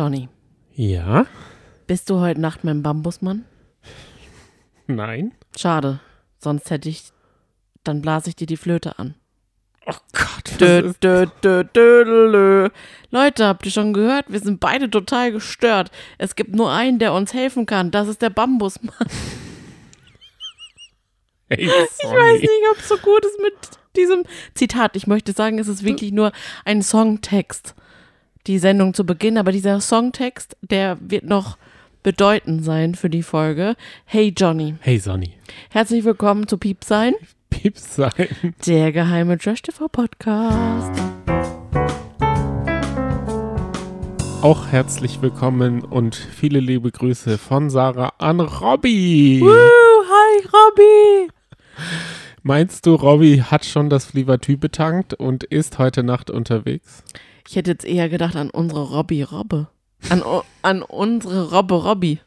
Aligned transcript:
Johnny, 0.00 0.30
Ja? 0.72 1.26
bist 1.86 2.08
du 2.08 2.20
heute 2.20 2.40
Nacht 2.40 2.64
mein 2.64 2.82
Bambusmann? 2.82 3.44
Nein? 4.86 5.32
Schade, 5.58 6.00
sonst 6.38 6.70
hätte 6.70 6.88
ich, 6.88 7.12
dann 7.84 8.00
blase 8.00 8.30
ich 8.30 8.36
dir 8.36 8.46
die 8.46 8.56
Flöte 8.56 8.98
an. 8.98 9.14
Oh 9.84 9.92
Gott, 10.14 10.58
Dö, 10.58 10.94
dö, 11.02 11.26
dö, 11.42 11.64
dö. 11.64 12.68
Leute, 13.10 13.46
habt 13.46 13.66
ihr 13.66 13.72
schon 13.72 13.92
gehört? 13.92 14.24
Wir 14.32 14.40
sind 14.40 14.58
beide 14.58 14.88
total 14.88 15.32
gestört. 15.32 15.90
Es 16.16 16.34
gibt 16.34 16.54
nur 16.54 16.70
einen, 16.72 16.98
der 16.98 17.12
uns 17.12 17.34
helfen 17.34 17.66
kann. 17.66 17.90
Das 17.90 18.08
ist 18.08 18.22
der 18.22 18.30
Bambusmann. 18.30 18.94
Hey, 21.52 21.64
Ich 21.64 21.68
weiß 22.08 22.40
nicht, 22.40 22.50
ob 22.70 22.78
es 22.78 22.88
so 22.88 22.96
gut 22.96 23.22
ist 23.26 23.38
mit 23.42 23.52
diesem 23.96 24.22
Zitat. 24.54 24.94
Ich 24.96 25.06
möchte 25.08 25.32
sagen, 25.32 25.58
es 25.58 25.66
ist 25.68 25.82
wirklich 25.84 26.12
nur 26.12 26.30
ein 26.64 26.80
Songtext, 26.80 27.74
die 28.46 28.58
Sendung 28.58 28.94
zu 28.94 29.04
Beginn. 29.04 29.38
Aber 29.38 29.52
dieser 29.52 29.80
Songtext, 29.80 30.56
der 30.62 30.96
wird 31.00 31.24
noch 31.24 31.56
bedeutend 32.02 32.64
sein 32.64 32.94
für 32.94 33.10
die 33.10 33.22
Folge. 33.22 33.76
Hey 34.04 34.32
Johnny, 34.36 34.74
Hey 34.80 34.98
Sonny. 34.98 35.34
herzlich 35.70 36.04
willkommen 36.04 36.48
zu 36.48 36.56
Piep 36.56 36.82
sein, 36.84 37.14
Pieps 37.50 37.96
sein. 37.96 38.54
der 38.66 38.92
geheime 38.92 39.36
Trash 39.38 39.62
TV 39.62 39.88
Podcast. 39.88 40.90
Auch 44.42 44.68
herzlich 44.68 45.20
willkommen 45.20 45.82
und 45.84 46.14
viele 46.14 46.60
liebe 46.60 46.90
Grüße 46.90 47.36
von 47.36 47.68
Sarah 47.68 48.14
an 48.16 48.40
Robby. 48.40 49.40
Woo, 49.42 49.50
hi 49.50 50.46
Robby. 50.46 51.30
Meinst 52.42 52.86
du, 52.86 52.94
Robby 52.94 53.44
hat 53.50 53.66
schon 53.66 53.90
das 53.90 54.06
Flievertü 54.06 54.56
betankt 54.56 55.12
und 55.12 55.44
ist 55.44 55.78
heute 55.78 56.02
Nacht 56.02 56.30
unterwegs? 56.30 57.04
Ich 57.50 57.56
hätte 57.56 57.72
jetzt 57.72 57.84
eher 57.84 58.08
gedacht 58.08 58.36
an 58.36 58.48
unsere 58.48 58.80
Robby 58.80 59.24
Robbe. 59.24 59.66
An, 60.08 60.22
an 60.62 60.82
unsere 60.82 61.50
Robbe 61.50 61.74
Robby. 61.74 62.20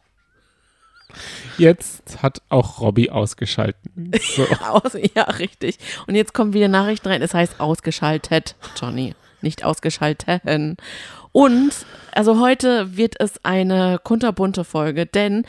Jetzt 1.57 2.21
hat 2.21 2.41
auch 2.49 2.82
Robby 2.82 3.10
ausgeschalten. 3.10 4.12
So. 4.35 4.43
Aus, 4.68 4.98
ja, 5.15 5.24
richtig. 5.24 5.77
Und 6.07 6.15
jetzt 6.15 6.34
kommt 6.34 6.54
wieder 6.54 6.68
Nachricht 6.68 7.07
rein. 7.07 7.21
Es 7.21 7.34
heißt 7.34 7.62
ausgeschaltet, 7.62 8.57
Johnny. 8.76 9.15
Nicht 9.40 9.63
ausgeschalten. 9.63 10.76
Und, 11.32 11.71
also 12.12 12.41
heute 12.41 12.98
wird 12.98 13.15
es 13.21 13.46
eine 13.46 14.02
kunterbunte 14.04 14.65
Folge, 14.65 15.05
denn 15.05 15.46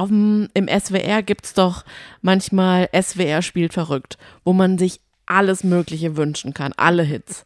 dem, 0.00 0.48
im 0.54 0.66
SWR 0.66 1.22
gibt 1.22 1.44
es 1.44 1.54
doch 1.54 1.84
manchmal 2.20 2.88
SWR 3.00 3.42
spielt 3.42 3.74
verrückt, 3.74 4.18
wo 4.42 4.52
man 4.52 4.76
sich 4.76 5.00
alles 5.24 5.62
Mögliche 5.62 6.16
wünschen 6.16 6.52
kann, 6.52 6.72
alle 6.76 7.04
Hits. 7.04 7.44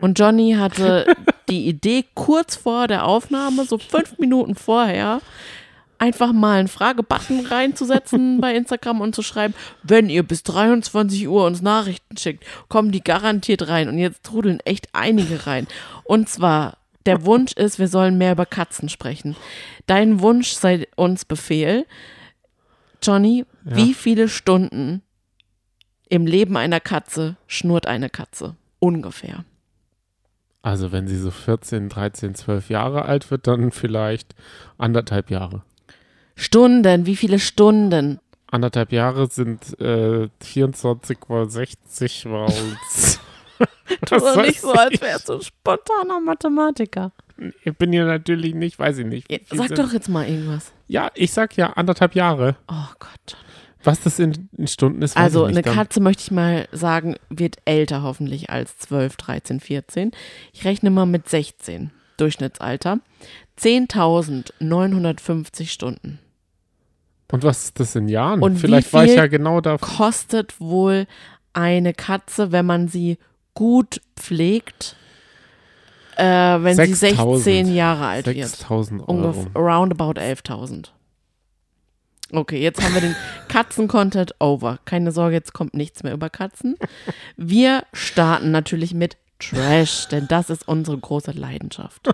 Und 0.00 0.18
Johnny 0.18 0.54
hatte 0.58 1.06
die 1.48 1.66
Idee, 1.68 2.04
kurz 2.14 2.56
vor 2.56 2.86
der 2.88 3.06
Aufnahme, 3.06 3.64
so 3.64 3.78
fünf 3.78 4.18
Minuten 4.18 4.54
vorher, 4.54 5.20
einfach 5.98 6.32
mal 6.32 6.58
einen 6.60 6.68
Fragebutton 6.68 7.44
reinzusetzen 7.46 8.40
bei 8.40 8.54
Instagram 8.54 9.00
und 9.02 9.14
zu 9.14 9.22
schreiben, 9.22 9.54
wenn 9.82 10.08
ihr 10.08 10.22
bis 10.22 10.42
23 10.44 11.28
Uhr 11.28 11.44
uns 11.44 11.60
Nachrichten 11.60 12.16
schickt, 12.16 12.44
kommen 12.68 12.90
die 12.90 13.04
garantiert 13.04 13.68
rein. 13.68 13.88
Und 13.88 13.98
jetzt 13.98 14.24
trudeln 14.24 14.60
echt 14.60 14.88
einige 14.94 15.46
rein. 15.46 15.66
Und 16.04 16.28
zwar, 16.28 16.78
der 17.06 17.24
Wunsch 17.26 17.52
ist, 17.52 17.78
wir 17.78 17.88
sollen 17.88 18.16
mehr 18.16 18.32
über 18.32 18.46
Katzen 18.46 18.88
sprechen. 18.88 19.36
Dein 19.86 20.20
Wunsch 20.20 20.52
sei 20.52 20.86
uns 20.96 21.24
Befehl. 21.26 21.84
Johnny, 23.02 23.44
Ja. 23.64 23.76
wie 23.76 23.94
viele 23.94 24.28
Stunden 24.28 25.02
im 26.08 26.26
Leben 26.26 26.56
einer 26.56 26.80
Katze 26.80 27.36
schnurrt 27.46 27.86
eine 27.86 28.08
Katze? 28.10 28.56
Ungefähr. 28.78 29.44
Also 30.62 30.92
wenn 30.92 31.08
sie 31.08 31.18
so 31.18 31.30
14, 31.30 31.88
13, 31.88 32.34
12 32.34 32.68
Jahre 32.70 33.04
alt 33.06 33.30
wird, 33.30 33.46
dann 33.46 33.70
vielleicht 33.72 34.34
anderthalb 34.78 35.30
Jahre. 35.30 35.62
Stunden, 36.36 37.06
wie 37.06 37.16
viele 37.16 37.38
Stunden? 37.38 38.20
Anderthalb 38.50 38.92
Jahre 38.92 39.28
sind 39.28 39.78
äh, 39.80 40.28
24 40.40 41.18
mal 41.28 41.48
60 41.48 42.24
mal. 42.26 42.52
Was 44.10 44.22
Oder 44.22 44.42
nicht 44.42 44.60
so, 44.60 44.72
als 44.72 45.00
wärst 45.00 45.28
du 45.28 45.40
spontaner 45.40 46.20
Mathematiker. 46.20 47.12
Ich 47.64 47.76
bin 47.76 47.92
ja 47.92 48.04
natürlich 48.04 48.54
nicht, 48.54 48.78
weiß 48.78 48.98
ich 48.98 49.06
nicht. 49.06 49.28
Wie 49.28 49.56
Sag 49.56 49.74
doch 49.74 49.92
jetzt 49.92 50.08
mal 50.08 50.28
irgendwas. 50.28 50.72
Ja, 50.88 51.10
ich 51.14 51.32
sag 51.32 51.56
ja 51.56 51.72
anderthalb 51.72 52.14
Jahre. 52.14 52.56
Oh 52.68 52.92
Gott. 52.98 53.36
Was 53.84 54.00
das 54.00 54.18
in, 54.18 54.48
in 54.56 54.66
Stunden 54.66 55.00
ist, 55.02 55.16
weiß 55.16 55.22
Also 55.22 55.42
ich 55.44 55.48
eine 55.48 55.56
nicht. 55.56 55.66
Dann- 55.68 55.74
Katze, 55.74 56.00
möchte 56.00 56.22
ich 56.24 56.30
mal 56.30 56.68
sagen, 56.72 57.16
wird 57.30 57.56
älter 57.64 58.02
hoffentlich 58.02 58.50
als 58.50 58.76
12, 58.78 59.16
13, 59.16 59.60
14. 59.60 60.10
Ich 60.52 60.64
rechne 60.64 60.90
mal 60.90 61.06
mit 61.06 61.28
16 61.28 61.90
Durchschnittsalter. 62.18 62.98
10.950 63.58 65.70
Stunden. 65.70 66.18
Und 67.32 67.42
was 67.44 67.64
ist 67.64 67.80
das 67.80 67.94
in 67.94 68.08
Jahren? 68.08 68.42
Und 68.42 68.56
wie 68.56 68.60
Vielleicht 68.60 68.92
war 68.92 69.04
ich 69.04 69.14
ja 69.14 69.26
genau 69.28 69.60
da. 69.60 69.78
Kostet 69.78 70.60
wohl 70.60 71.06
eine 71.52 71.92
Katze, 71.94 72.50
wenn 72.52 72.66
man 72.66 72.88
sie 72.88 73.18
gut 73.54 74.00
pflegt, 74.18 74.96
äh, 76.16 76.24
wenn 76.24 76.76
sie 76.76 76.94
6.000. 76.94 77.34
16 77.36 77.74
Jahre 77.74 78.06
alt 78.06 78.26
wird? 78.26 78.36
6000 78.36 79.00
Euro. 79.02 79.10
Ungefähr 79.12 79.46
roundabout 79.54 80.18
11.000. 80.20 80.90
Okay, 82.32 82.60
jetzt 82.60 82.82
haben 82.82 82.94
wir 82.94 83.00
den 83.00 83.16
Katzen-Content 83.48 84.34
over. 84.38 84.78
Keine 84.84 85.12
Sorge, 85.12 85.34
jetzt 85.34 85.52
kommt 85.52 85.74
nichts 85.74 86.02
mehr 86.02 86.12
über 86.12 86.30
Katzen. 86.30 86.76
Wir 87.36 87.84
starten 87.92 88.50
natürlich 88.50 88.94
mit 88.94 89.16
Trash, 89.40 90.06
denn 90.08 90.28
das 90.28 90.50
ist 90.50 90.68
unsere 90.68 90.98
große 90.98 91.32
Leidenschaft. 91.32 92.10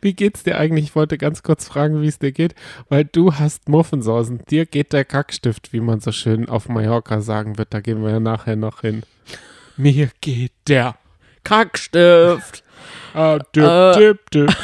Wie 0.00 0.14
geht's 0.14 0.42
dir 0.42 0.58
eigentlich? 0.58 0.86
Ich 0.86 0.96
wollte 0.96 1.16
ganz 1.16 1.42
kurz 1.42 1.66
fragen, 1.66 2.02
wie 2.02 2.08
es 2.08 2.18
dir 2.18 2.32
geht, 2.32 2.54
weil 2.88 3.04
du 3.04 3.34
hast 3.34 3.68
Muffensausen. 3.68 4.40
Dir 4.50 4.66
geht 4.66 4.92
der 4.92 5.04
Kackstift, 5.04 5.72
wie 5.72 5.80
man 5.80 6.00
so 6.00 6.10
schön 6.10 6.48
auf 6.48 6.68
Mallorca 6.68 7.20
sagen 7.20 7.56
wird. 7.56 7.72
Da 7.72 7.80
gehen 7.80 8.02
wir 8.02 8.10
ja 8.10 8.20
nachher 8.20 8.56
noch 8.56 8.80
hin. 8.80 9.04
Mir 9.76 10.10
geht 10.20 10.52
der. 10.68 10.96
Kackstift. 11.44 12.62
Ah, 13.16 13.38
dip, 13.54 13.94
dip, 13.96 14.30
dip. 14.30 14.56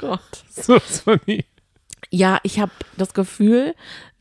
Gott. 0.00 0.44
So, 0.50 0.78
Sonny. 0.78 1.44
Ja, 2.10 2.38
ich 2.42 2.58
habe 2.58 2.72
das 2.96 3.14
Gefühl, 3.14 3.74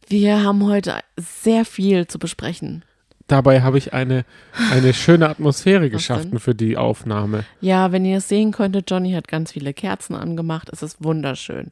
wir 0.07 0.43
haben 0.43 0.65
heute 0.65 0.99
sehr 1.17 1.65
viel 1.65 2.07
zu 2.07 2.19
besprechen. 2.19 2.83
Dabei 3.27 3.61
habe 3.61 3.77
ich 3.77 3.93
eine, 3.93 4.25
eine 4.71 4.93
schöne 4.93 5.29
Atmosphäre 5.29 5.91
geschaffen 5.91 6.39
für 6.39 6.55
die 6.55 6.77
Aufnahme. 6.77 7.45
Ja, 7.61 7.91
wenn 7.91 8.03
ihr 8.03 8.17
es 8.17 8.27
sehen 8.27 8.51
könntet, 8.51 8.89
Johnny 8.89 9.11
hat 9.11 9.27
ganz 9.27 9.51
viele 9.51 9.71
Kerzen 9.73 10.15
angemacht. 10.15 10.69
Es 10.71 10.81
ist 10.81 11.03
wunderschön. 11.03 11.71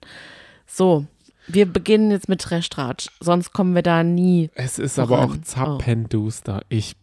So, 0.68 1.08
wir 1.48 1.66
beginnen 1.66 2.12
jetzt 2.12 2.30
mit 2.30 2.42
Trash-Tratsch. 2.42 3.10
Sonst 3.20 3.54
kommen 3.54 3.74
wir 3.74 3.82
da 3.82 4.04
nie. 4.04 4.52
Es 4.54 4.78
ist 4.78 5.00
aber 5.00 5.20
auch 5.20 5.28
Voran. 5.30 5.44
zappenduster. 5.44 6.62
Ich, 6.70 6.96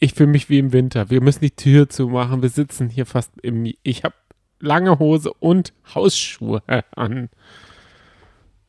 ich 0.00 0.14
fühle 0.14 0.30
mich 0.30 0.48
wie 0.48 0.58
im 0.58 0.72
Winter. 0.72 1.08
Wir 1.10 1.20
müssen 1.20 1.42
die 1.42 1.54
Tür 1.54 1.88
zumachen. 1.88 2.42
Wir 2.42 2.48
sitzen 2.48 2.88
hier 2.88 3.06
fast 3.06 3.30
im. 3.42 3.72
Ich 3.84 4.02
habe 4.02 4.14
lange 4.60 4.98
Hose 4.98 5.32
und 5.40 5.72
Hausschuhe 5.94 6.62
an. 6.94 7.28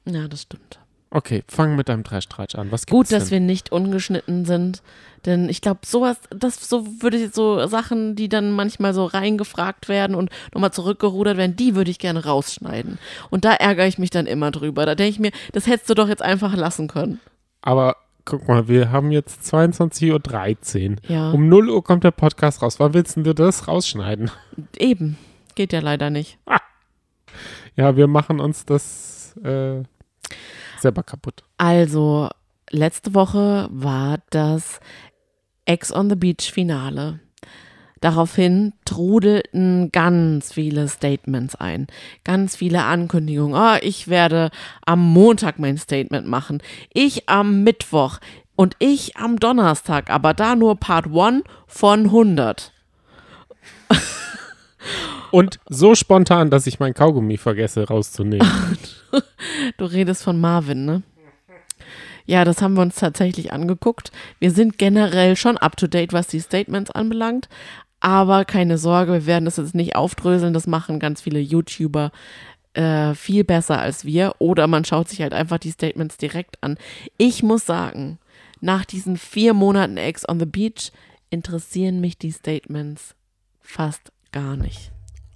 Ja, 0.06 0.28
das 0.28 0.44
stimmt. 0.44 0.79
Okay, 1.13 1.44
fang 1.50 1.75
mit 1.75 1.90
deinem 1.90 2.06
Trash-Tratsch 2.06 2.56
an. 2.56 2.72
Was 2.72 2.85
gibt's 2.85 2.91
Gut, 2.91 3.12
dass 3.12 3.25
denn? 3.25 3.31
wir 3.31 3.40
nicht 3.41 3.72
ungeschnitten 3.74 4.46
sind. 4.46 4.81
Denn 5.25 5.50
ich 5.50 5.62
glaube, 5.62 5.81
sowas, 5.85 6.18
das 6.29 6.69
so 6.69 6.88
würde 7.02 7.18
ich 7.18 7.34
so 7.34 7.68
Sachen, 7.68 8.16
die 8.16 8.29
dann 8.29 8.52
manchmal 8.52 8.94
so 8.94 9.06
reingefragt 9.06 9.90
werden 9.90 10.16
und 10.16 10.29
nochmal 10.53 10.72
zurückgerudert 10.72 11.35
werden, 11.35 11.57
die 11.57 11.75
würde 11.75 11.91
ich 11.91 12.00
gerne 12.00 12.23
rausschneiden. 12.23 12.97
Und 13.29 13.44
da 13.44 13.52
ärgere 13.52 13.88
ich 13.88 13.97
mich 13.97 14.09
dann 14.09 14.25
immer 14.25 14.52
drüber. 14.52 14.85
Da 14.85 14.96
denke 14.96 15.12
ich 15.12 15.19
mir, 15.19 15.31
das 15.52 15.68
hättest 15.68 15.90
du 15.90 15.96
doch 15.96 16.08
jetzt 16.08 16.22
einfach 16.22 16.56
lassen 16.56 16.88
können. 16.88 17.19
Aber 17.62 17.97
guck 18.23 18.47
mal, 18.47 18.69
wir 18.69 18.90
haben 18.91 19.12
jetzt 19.12 19.53
22.13 19.53 20.91
Uhr. 20.91 20.96
Ja, 21.09 21.31
Um 21.31 21.50
0 21.50 21.69
Uhr 21.69 21.84
kommt 21.84 22.06
der 22.06 22.12
Podcast 22.12 22.62
raus. 22.62 22.79
Wann 22.79 22.94
willst 22.94 23.18
du 23.18 23.34
das 23.34 23.68
rausschneiden? 23.68 24.31
eben. 24.78 25.18
Geht 25.56 25.73
ja 25.73 25.79
leider 25.79 26.09
nicht. 26.09 26.37
Ja, 27.75 27.96
wir 27.96 28.08
machen 28.08 28.40
uns 28.40 28.66
das 28.66 29.35
äh, 29.43 29.84
selber 30.78 31.03
kaputt. 31.03 31.43
Also, 31.58 32.29
letzte 32.70 33.14
Woche 33.14 33.70
war 33.72 34.20
das 34.29 34.79
Ex 35.66 35.91
on 35.91 36.09
the 36.09 36.16
Beach 36.16 36.52
Finale. 36.52 37.20
Daraufhin 38.02 38.73
trudelten 38.84 39.91
ganz 39.91 40.52
viele 40.52 40.87
Statements 40.87 41.55
ein, 41.55 41.85
ganz 42.23 42.55
viele 42.55 42.84
Ankündigungen. 42.84 43.55
Ah, 43.55 43.78
ich 43.79 44.08
werde 44.08 44.49
am 44.84 44.99
Montag 45.14 45.59
mein 45.59 45.78
Statement 45.78 46.28
machen, 46.28 46.64
ich 46.93 47.29
am 47.29 47.64
Mittwoch 47.64 48.17
und 48.55 48.75
ich 48.79 49.17
am 49.17 49.37
Donnerstag, 49.37 50.09
aber 50.09 50.34
da 50.34 50.55
nur 50.55 50.78
Part 50.78 51.16
1 51.16 51.43
von 51.67 52.05
100. 52.05 52.73
Und 55.31 55.59
so 55.69 55.95
spontan, 55.95 56.49
dass 56.49 56.67
ich 56.67 56.79
mein 56.79 56.93
Kaugummi 56.93 57.37
vergesse 57.37 57.87
rauszunehmen. 57.87 58.47
Du 59.78 59.85
redest 59.85 60.23
von 60.23 60.39
Marvin, 60.39 60.85
ne? 60.85 61.03
Ja, 62.25 62.45
das 62.45 62.61
haben 62.61 62.75
wir 62.75 62.81
uns 62.81 62.95
tatsächlich 62.95 63.51
angeguckt. 63.51 64.11
Wir 64.39 64.51
sind 64.51 64.78
generell 64.78 65.35
schon 65.35 65.57
up 65.57 65.75
to 65.75 65.87
date, 65.87 66.13
was 66.13 66.28
die 66.28 66.39
Statements 66.39 66.91
anbelangt. 66.91 67.49
Aber 67.99 68.45
keine 68.45 68.78
Sorge, 68.78 69.13
wir 69.13 69.25
werden 69.25 69.45
das 69.45 69.57
jetzt 69.57 69.75
nicht 69.75 69.95
aufdröseln. 69.95 70.53
Das 70.53 70.67
machen 70.67 70.99
ganz 70.99 71.22
viele 71.22 71.39
YouTuber 71.39 72.11
äh, 72.73 73.13
viel 73.16 73.43
besser 73.43 73.79
als 73.79 74.05
wir. 74.05 74.35
Oder 74.39 74.67
man 74.67 74.85
schaut 74.85 75.09
sich 75.09 75.22
halt 75.22 75.34
einfach 75.34 75.57
die 75.57 75.72
Statements 75.72 76.17
direkt 76.17 76.61
an. 76.63 76.77
Ich 77.17 77.43
muss 77.43 77.66
sagen, 77.66 78.17
nach 78.61 78.85
diesen 78.85 79.17
vier 79.17 79.53
Monaten 79.53 79.97
Ex 79.97 80.27
on 80.27 80.39
the 80.39 80.45
Beach 80.45 80.91
interessieren 81.29 81.99
mich 81.99 82.17
die 82.17 82.31
Statements 82.31 83.16
fast 83.59 84.11
gar 84.31 84.55
nicht. 84.55 84.91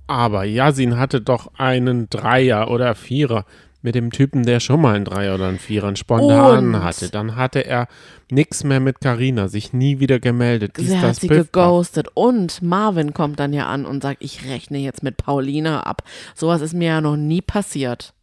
Aber 0.07 0.44
Yasin 0.44 0.98
hatte 0.98 1.22
doch 1.22 1.52
einen 1.57 2.10
Dreier 2.10 2.69
oder 2.69 2.94
Vierer 2.96 3.46
mit 3.81 3.96
dem 3.96 4.12
Typen, 4.12 4.44
der 4.44 4.60
schon 4.60 4.81
mal 4.81 4.96
einen 4.96 5.06
Dreier 5.06 5.36
oder 5.36 5.48
einen 5.48 5.60
Vierer 5.60 5.88
einen 5.88 5.96
spontan 5.96 6.74
Und? 6.75 6.84
hatte. 6.84 7.10
Dann 7.10 7.36
hatte 7.36 7.66
er 7.66 7.88
nichts 8.31 8.63
mehr 8.63 8.80
mit 8.80 9.00
Karina, 9.00 9.48
sich 9.48 9.74
nie 9.74 10.00
wieder 10.00 10.19
gemeldet. 10.19 10.74
Dies, 10.78 10.88
Sie 10.88 10.94
das, 10.94 11.02
hat 11.04 11.16
sie 11.18 11.28
Paff. 11.28 11.38
geghostet. 11.52 12.07
Und 12.16 12.62
Marvin 12.63 13.13
kommt 13.13 13.40
dann 13.40 13.54
ja 13.54 13.68
an 13.68 13.86
und 13.86 14.02
sagt, 14.02 14.24
ich 14.24 14.48
rechne 14.50 14.80
jetzt 14.80 15.04
mit 15.04 15.18
Paulina 15.18 15.81
ab. 15.81 16.02
Sowas 16.34 16.62
ist 16.62 16.74
mir 16.74 16.88
ja 16.88 17.01
noch 17.01 17.16
nie 17.16 17.42
passiert. 17.42 18.13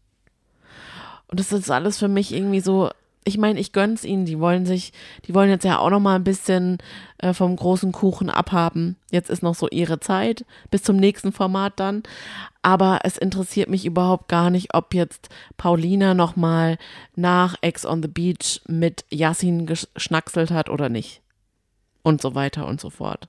Und 1.28 1.38
das 1.40 1.52
ist 1.52 1.70
alles 1.70 1.98
für 1.98 2.08
mich 2.08 2.34
irgendwie 2.34 2.60
so, 2.60 2.90
ich 3.24 3.38
meine, 3.38 3.60
ich 3.60 3.72
gönn's 3.72 4.04
ihnen. 4.04 4.24
Die 4.24 4.40
wollen 4.40 4.66
sich, 4.66 4.92
die 5.26 5.34
wollen 5.34 5.50
jetzt 5.50 5.64
ja 5.64 5.78
auch 5.78 5.90
noch 5.90 6.00
mal 6.00 6.16
ein 6.16 6.24
bisschen 6.24 6.78
äh, 7.18 7.32
vom 7.32 7.54
großen 7.54 7.92
Kuchen 7.92 8.30
abhaben. 8.30 8.96
Jetzt 9.10 9.30
ist 9.30 9.42
noch 9.42 9.54
so 9.54 9.68
ihre 9.68 10.00
Zeit, 10.00 10.44
bis 10.70 10.82
zum 10.82 10.96
nächsten 10.96 11.32
Format 11.32 11.74
dann. 11.76 12.02
Aber 12.62 13.00
es 13.04 13.18
interessiert 13.18 13.68
mich 13.68 13.86
überhaupt 13.86 14.28
gar 14.28 14.50
nicht, 14.50 14.74
ob 14.74 14.94
jetzt 14.94 15.28
Paulina 15.56 16.14
noch 16.14 16.36
mal 16.36 16.78
nach 17.16 17.56
Ex 17.60 17.84
on 17.84 18.02
the 18.02 18.08
Beach 18.08 18.60
mit 18.66 19.04
Yassin 19.10 19.66
geschnackselt 19.66 20.50
hat 20.50 20.68
oder 20.68 20.88
nicht. 20.88 21.22
Und 22.02 22.20
so 22.20 22.34
weiter 22.34 22.66
und 22.66 22.80
so 22.80 22.90
fort. 22.90 23.28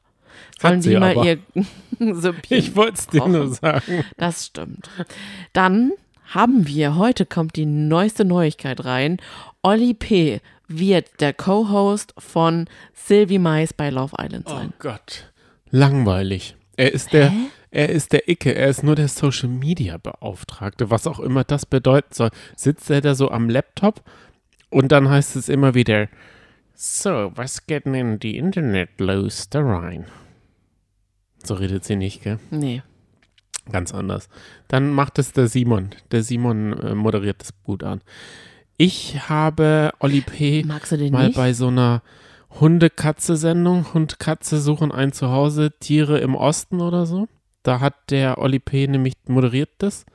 Sollen 0.60 0.82
sie 0.82 0.92
die 0.92 0.98
mal 0.98 1.12
aber. 1.12 1.26
ihr 1.26 1.40
Süppchen 2.00 2.58
Ich 2.58 2.76
wollte 2.76 2.94
es 2.94 3.08
dir 3.08 3.28
nur 3.28 3.54
sagen. 3.54 4.04
Das 4.18 4.48
stimmt. 4.48 4.90
Dann 5.54 5.92
haben 6.26 6.68
wir, 6.68 6.96
heute 6.96 7.26
kommt 7.26 7.56
die 7.56 7.66
neueste 7.66 8.26
Neuigkeit 8.26 8.86
rein. 8.86 9.18
Olli 9.64 9.94
P. 9.94 10.42
wird 10.68 11.22
der 11.22 11.34
Co-Host 11.34 12.14
von 12.18 12.68
Sylvie 12.94 13.40
Mais 13.40 13.74
bei 13.74 13.90
Love 13.90 14.16
Island 14.20 14.46
Oh 14.48 14.56
sein. 14.56 14.74
Gott. 14.80 15.32
Langweilig. 15.72 16.56
Er 16.76 16.92
ist 16.94 17.14
der, 17.14 17.32
er 17.72 17.90
ist 17.90 18.12
der 18.12 18.28
Icke, 18.30 18.54
er 18.54 18.68
ist 18.68 18.84
nur 18.84 18.96
der 18.96 19.08
Social 19.08 19.48
Media 19.50 19.98
Beauftragte, 19.98 20.90
was 20.90 21.08
auch 21.08 21.20
immer 21.20 21.44
das 21.44 21.66
bedeuten 21.66 22.14
soll. 22.14 22.30
Sitzt 22.56 22.90
er 22.90 23.02
da 23.02 23.16
so 23.16 23.32
am 23.32 23.50
Laptop 23.50 24.02
und 24.70 24.92
dann 24.92 25.10
heißt 25.10 25.36
es 25.36 25.50
immer 25.50 25.74
wieder, 25.76 26.10
so, 26.76 27.32
was 27.36 27.66
geht 27.68 27.86
denn 27.86 27.94
in 27.94 28.20
die 28.20 28.38
Internet 28.38 28.90
los 29.00 29.50
da 29.50 29.62
rein? 29.62 30.06
So 31.44 31.54
redet 31.54 31.86
sie 31.86 31.96
nicht, 31.96 32.24
gell? 32.24 32.40
Nee. 32.52 32.82
Ganz 33.72 33.94
anders. 33.94 34.28
Dann 34.68 34.92
macht 34.92 35.20
es 35.20 35.32
der 35.32 35.48
Simon. 35.48 35.92
Der 36.12 36.24
Simon 36.24 36.74
äh, 36.80 36.96
moderiert 36.96 37.40
das 37.42 37.54
gut 37.64 37.84
an. 37.84 38.02
Ich 38.84 39.30
habe 39.30 39.94
Oli 40.02 40.20
P. 40.20 40.66
Mal 40.66 40.82
nicht? 41.28 41.38
bei 41.38 41.54
so 41.54 41.68
einer 41.68 42.02
Hunde-Katze-Sendung, 42.60 43.94
Hund-Katze 43.94 44.60
suchen 44.60 44.92
ein 44.92 45.14
Zuhause, 45.14 45.72
Tiere 45.80 46.20
im 46.20 46.36
Osten 46.36 46.82
oder 46.82 47.06
so. 47.06 47.30
Da 47.64 47.80
hat 47.80 47.94
der 48.10 48.40
Oli 48.40 48.60
P. 48.60 48.88
nämlich 48.88 49.14
moderiert 49.26 49.70
das. 49.78 50.06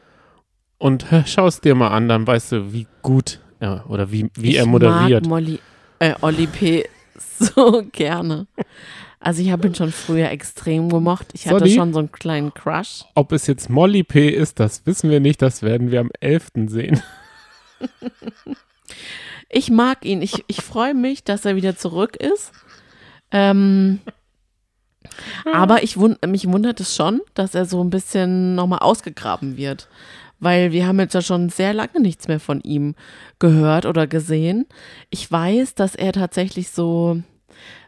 Und 0.76 1.06
schau 1.25 1.47
es 1.47 1.62
dir 1.62 1.75
mal 1.75 1.88
an, 1.88 2.11
dann 2.11 2.26
weißt 2.26 2.53
du, 2.53 2.73
wie 2.75 2.87
gut 3.00 3.41
er 3.59 3.88
oder 3.88 4.12
wie, 4.12 4.31
wie 4.35 4.50
ich 4.50 4.59
er 4.59 4.67
moderiert. 4.67 5.23
Mag 5.25 5.31
Molly, 5.31 5.61
äh, 5.99 6.12
Olli 6.20 6.47
P. 6.47 6.85
so 7.38 7.82
gerne. 7.91 8.49
Also 9.19 9.41
ich 9.41 9.50
habe 9.50 9.67
ihn 9.67 9.75
schon 9.75 9.93
früher 9.93 10.31
extrem 10.31 10.91
gemocht. 10.91 11.29
Ich 11.32 11.47
hatte 11.47 11.61
Sorry? 11.61 11.75
schon 11.75 11.94
so 11.94 12.00
einen 12.00 12.12
kleinen 12.12 12.53
Crush. 12.53 13.06
Ob 13.15 13.32
es 13.32 13.47
jetzt 13.47 13.70
Molly 13.70 14.05
P. 14.05 14.29
ist, 14.29 14.61
das 14.61 14.85
wissen 14.85 15.09
wir 15.09 15.20
nicht. 15.20 15.41
Das 15.41 15.62
werden 15.62 15.91
wir 15.91 16.00
am 16.00 16.11
11. 16.20 16.50
sehen. 16.67 17.03
Ich 19.48 19.70
mag 19.70 20.04
ihn. 20.04 20.22
Ich, 20.22 20.44
ich 20.46 20.60
freue 20.62 20.94
mich, 20.94 21.25
dass 21.25 21.44
er 21.44 21.56
wieder 21.56 21.76
zurück 21.76 22.16
ist. 22.16 22.52
Ähm, 23.30 24.00
aber 25.52 25.82
ich 25.82 25.96
wund 25.96 26.25
mich 26.26 26.46
wundert 26.46 26.80
es 26.80 26.94
schon, 26.94 27.20
dass 27.34 27.54
er 27.54 27.64
so 27.64 27.82
ein 27.82 27.90
bisschen 27.90 28.54
nochmal 28.54 28.80
ausgegraben 28.80 29.56
wird. 29.56 29.88
Weil 30.40 30.70
wir 30.70 30.86
haben 30.86 31.00
jetzt 31.00 31.14
ja 31.14 31.22
schon 31.22 31.48
sehr 31.48 31.75
lange 31.75 32.00
nichts 32.00 32.28
mehr 32.28 32.40
von 32.40 32.60
ihm 32.60 32.94
gehört 33.38 33.86
oder 33.86 34.06
gesehen. 34.06 34.66
Ich 35.10 35.31
weiß, 35.31 35.74
dass 35.74 35.94
er 35.94 36.12
tatsächlich 36.12 36.70
so 36.70 37.22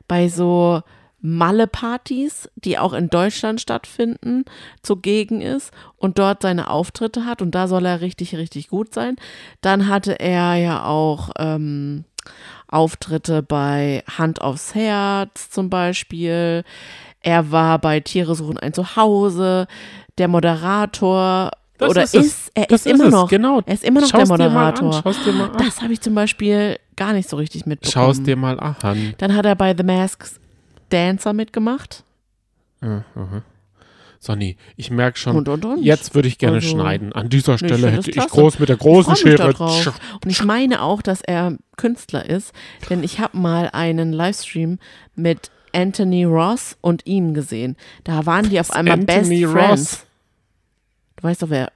bei 0.08 0.28
so 0.28 0.82
Malle-Partys, 1.20 2.48
die 2.56 2.78
auch 2.78 2.92
in 2.92 3.08
Deutschland 3.08 3.60
stattfinden, 3.60 4.44
zugegen 4.82 5.40
ist 5.42 5.70
und 5.96 6.18
dort 6.18 6.42
seine 6.42 6.70
Auftritte 6.70 7.24
hat 7.26 7.42
und 7.42 7.54
da 7.54 7.68
soll 7.68 7.84
er 7.86 8.00
richtig, 8.00 8.36
richtig 8.36 8.68
gut 8.68 8.94
sein. 8.94 9.16
Dann 9.60 9.88
hatte 9.88 10.18
er 10.18 10.54
ja 10.56 10.84
auch 10.84 11.30
ähm, 11.38 12.04
Auftritte 12.68 13.42
bei 13.42 14.02
Hand 14.18 14.40
aufs 14.40 14.74
Herz 14.74 15.50
zum 15.50 15.70
Beispiel. 15.70 16.64
Er 17.20 17.50
war 17.52 17.78
bei 17.78 18.00
Tiere 18.00 18.34
suchen 18.34 18.58
ein 18.58 18.72
Zuhause, 18.72 19.66
der 20.18 20.28
Moderator 20.28 21.50
Das 21.78 21.90
oder 21.90 22.02
ist 22.02 22.14
ist, 22.14 22.50
er 22.54 22.66
Das 22.66 22.86
ist 22.86 22.92
immer 22.92 23.06
es, 23.06 23.12
noch, 23.12 23.28
Genau. 23.28 23.60
er 23.66 23.74
ist 23.74 23.84
immer 23.84 24.00
noch 24.00 24.08
Schau's 24.08 24.28
der 24.28 24.38
Moderator. 24.38 25.04
An. 25.04 25.50
Das 25.58 25.82
habe 25.82 25.92
ich 25.92 26.00
zum 26.00 26.14
Beispiel 26.14 26.78
gar 26.96 27.12
nicht 27.12 27.28
so 27.28 27.36
richtig 27.36 27.66
mitbekommen. 27.66 27.92
Schau 27.92 28.10
es 28.10 28.22
dir 28.22 28.36
mal 28.36 28.58
an. 28.60 29.14
Dann 29.18 29.34
hat 29.34 29.44
er 29.46 29.54
bei 29.56 29.74
The 29.76 29.82
Masks 29.82 30.38
Dancer 30.90 31.32
mitgemacht. 31.32 32.04
Ja, 32.82 33.04
aha. 33.14 33.42
Sonny, 34.22 34.58
ich 34.76 34.90
merke 34.90 35.18
schon, 35.18 35.34
Und, 35.34 35.48
und, 35.48 35.64
und. 35.64 35.82
jetzt 35.82 36.14
würde 36.14 36.28
ich 36.28 36.36
gerne 36.36 36.56
Also, 36.56 36.68
schneiden. 36.68 37.14
An 37.14 37.30
dieser 37.30 37.54
ich 37.54 37.60
Stelle 37.60 37.90
das 37.90 38.06
hätte 38.06 38.10
ich 38.10 38.26
groß 38.28 38.58
mit 38.58 38.68
der 38.68 38.76
großen 38.76 39.14
Ich 39.14 39.20
Schere. 39.20 39.54
drauf. 39.54 39.98
Und 40.22 40.30
ich 40.30 40.44
meine 40.44 40.82
auch, 40.82 41.00
dass 41.00 41.22
er 41.22 41.56
Künstler 41.78 42.28
ist, 42.28 42.52
denn 42.90 43.02
ich 43.02 43.18
habe 43.18 43.38
mal 43.38 43.70
einen 43.72 44.12
Livestream 44.12 44.78
mit 45.14 45.50
Anthony 45.72 46.24
Ross 46.24 46.76
und 46.82 47.06
ihm 47.06 47.32
gesehen. 47.32 47.76
Da 48.04 48.26
waren 48.26 48.50
die 48.50 48.60
auf 48.60 48.70
einmal 48.72 48.98
Anthony 49.00 49.40
Best 49.40 49.54
Ross? 49.54 49.62
Friends. 49.64 50.06
Du 51.16 51.22
weißt 51.22 51.42
doch, 51.42 51.50
wer 51.50 51.72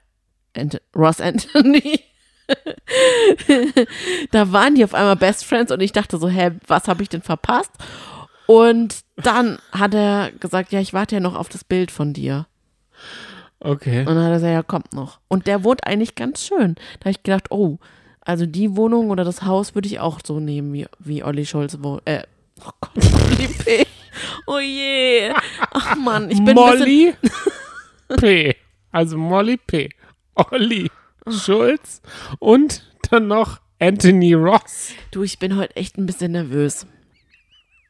Ant 0.54 0.82
Ross 0.94 1.20
Anthony. 1.22 2.00
da 4.30 4.52
waren 4.52 4.74
die 4.74 4.84
auf 4.84 4.92
einmal 4.94 5.16
Best 5.16 5.44
Friends 5.46 5.72
und 5.72 5.80
ich 5.80 5.92
dachte 5.92 6.18
so, 6.18 6.28
hä, 6.28 6.50
was 6.66 6.88
habe 6.88 7.02
ich 7.02 7.08
denn 7.08 7.22
verpasst? 7.22 7.70
Und 8.46 9.00
dann 9.16 9.58
hat 9.72 9.94
er 9.94 10.32
gesagt, 10.32 10.72
ja, 10.72 10.80
ich 10.80 10.92
warte 10.92 11.16
ja 11.16 11.20
noch 11.20 11.34
auf 11.34 11.48
das 11.48 11.64
Bild 11.64 11.90
von 11.90 12.12
dir. 12.12 12.46
Okay. 13.60 14.00
Und 14.00 14.06
dann 14.06 14.18
hat 14.18 14.30
er 14.30 14.34
gesagt, 14.34 14.52
ja, 14.52 14.62
kommt 14.62 14.92
noch. 14.92 15.20
Und 15.28 15.46
der 15.46 15.64
wohnt 15.64 15.86
eigentlich 15.86 16.14
ganz 16.14 16.44
schön. 16.44 16.74
Da 16.74 17.06
habe 17.06 17.10
ich 17.10 17.22
gedacht, 17.22 17.50
oh, 17.50 17.78
also 18.20 18.46
die 18.46 18.76
Wohnung 18.76 19.10
oder 19.10 19.24
das 19.24 19.42
Haus 19.42 19.74
würde 19.74 19.88
ich 19.88 20.00
auch 20.00 20.20
so 20.24 20.40
nehmen, 20.40 20.72
wie, 20.72 20.86
wie 20.98 21.22
Olli 21.22 21.46
Schulz 21.46 21.78
wohnt. 21.80 22.02
Äh, 22.06 22.22
oh 22.60 22.70
Gott, 22.80 23.04
Olli 23.14 23.48
P. 23.48 23.86
Oh 24.46 24.58
je. 24.58 25.32
Ach 25.72 25.96
Mann, 25.96 26.30
ich 26.30 26.38
bin 26.38 26.56
ein 26.56 26.78
bisschen, 26.78 26.78
Molly 26.78 27.14
P. 28.16 28.56
Also 28.92 29.18
Molly 29.18 29.56
P. 29.56 29.90
Olli 30.34 30.90
Schulz 31.28 32.00
und 32.38 32.84
dann 33.10 33.28
noch 33.28 33.60
Anthony 33.78 34.34
Ross. 34.34 34.92
du, 35.10 35.22
ich 35.22 35.38
bin 35.38 35.56
heute 35.56 35.76
echt 35.76 35.98
ein 35.98 36.06
bisschen 36.06 36.32
nervös. 36.32 36.86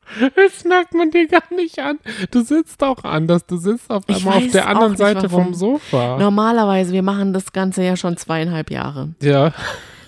Das 0.36 0.64
merkt 0.64 0.94
man 0.94 1.10
dir 1.10 1.26
gar 1.28 1.42
nicht 1.54 1.78
an. 1.78 1.98
Du 2.30 2.42
sitzt 2.42 2.82
auch 2.82 3.04
anders. 3.04 3.46
Du 3.46 3.56
sitzt 3.56 3.90
auf 3.90 4.08
einmal 4.08 4.38
auf 4.38 4.50
der 4.50 4.68
anderen 4.68 4.96
Seite 4.96 5.30
warum. 5.30 5.46
vom 5.46 5.54
Sofa. 5.54 6.18
Normalerweise, 6.18 6.92
wir 6.92 7.02
machen 7.02 7.32
das 7.32 7.52
Ganze 7.52 7.82
ja 7.82 7.96
schon 7.96 8.16
zweieinhalb 8.16 8.70
Jahre. 8.70 9.14
Ja. 9.20 9.52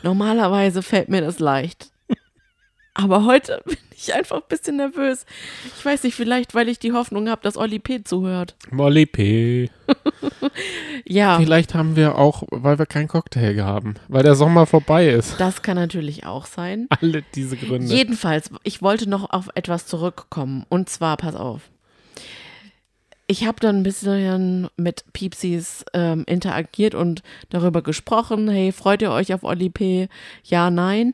Normalerweise 0.02 0.82
fällt 0.82 1.08
mir 1.08 1.20
das 1.20 1.38
leicht. 1.38 1.90
Aber 2.98 3.24
heute 3.26 3.60
bin 3.66 3.76
ich 3.94 4.14
einfach 4.14 4.36
ein 4.36 4.48
bisschen 4.48 4.76
nervös. 4.76 5.26
Ich 5.78 5.84
weiß 5.84 6.02
nicht, 6.04 6.14
vielleicht, 6.14 6.54
weil 6.54 6.68
ich 6.68 6.78
die 6.78 6.92
Hoffnung 6.92 7.28
habe, 7.28 7.42
dass 7.42 7.56
Olli 7.56 7.78
P. 7.78 8.02
zuhört. 8.02 8.56
Molly 8.70 9.06
P. 9.06 9.70
Ja, 11.04 11.38
Vielleicht 11.38 11.74
haben 11.74 11.96
wir 11.96 12.16
auch, 12.16 12.42
weil 12.50 12.78
wir 12.78 12.86
keinen 12.86 13.08
Cocktail 13.08 13.62
haben, 13.62 13.94
weil 14.08 14.22
der 14.22 14.34
Sommer 14.34 14.66
vorbei 14.66 15.08
ist. 15.08 15.38
das 15.38 15.62
kann 15.62 15.76
natürlich 15.76 16.24
auch 16.26 16.46
sein. 16.46 16.86
Alle 17.00 17.22
diese 17.34 17.56
Gründe. 17.56 17.94
Jedenfalls, 17.94 18.50
ich 18.62 18.80
wollte 18.82 19.08
noch 19.08 19.30
auf 19.30 19.48
etwas 19.54 19.86
zurückkommen. 19.86 20.64
Und 20.68 20.88
zwar, 20.88 21.16
pass 21.16 21.34
auf. 21.36 21.62
Ich 23.28 23.44
habe 23.46 23.58
dann 23.60 23.78
ein 23.78 23.82
bisschen 23.82 24.68
mit 24.76 25.04
Piepsis 25.12 25.84
ähm, 25.92 26.22
interagiert 26.26 26.94
und 26.94 27.22
darüber 27.50 27.82
gesprochen. 27.82 28.48
Hey, 28.48 28.70
freut 28.70 29.02
ihr 29.02 29.10
euch 29.10 29.34
auf 29.34 29.42
Oli 29.42 29.68
P? 29.68 30.08
Ja, 30.44 30.70
nein. 30.70 31.12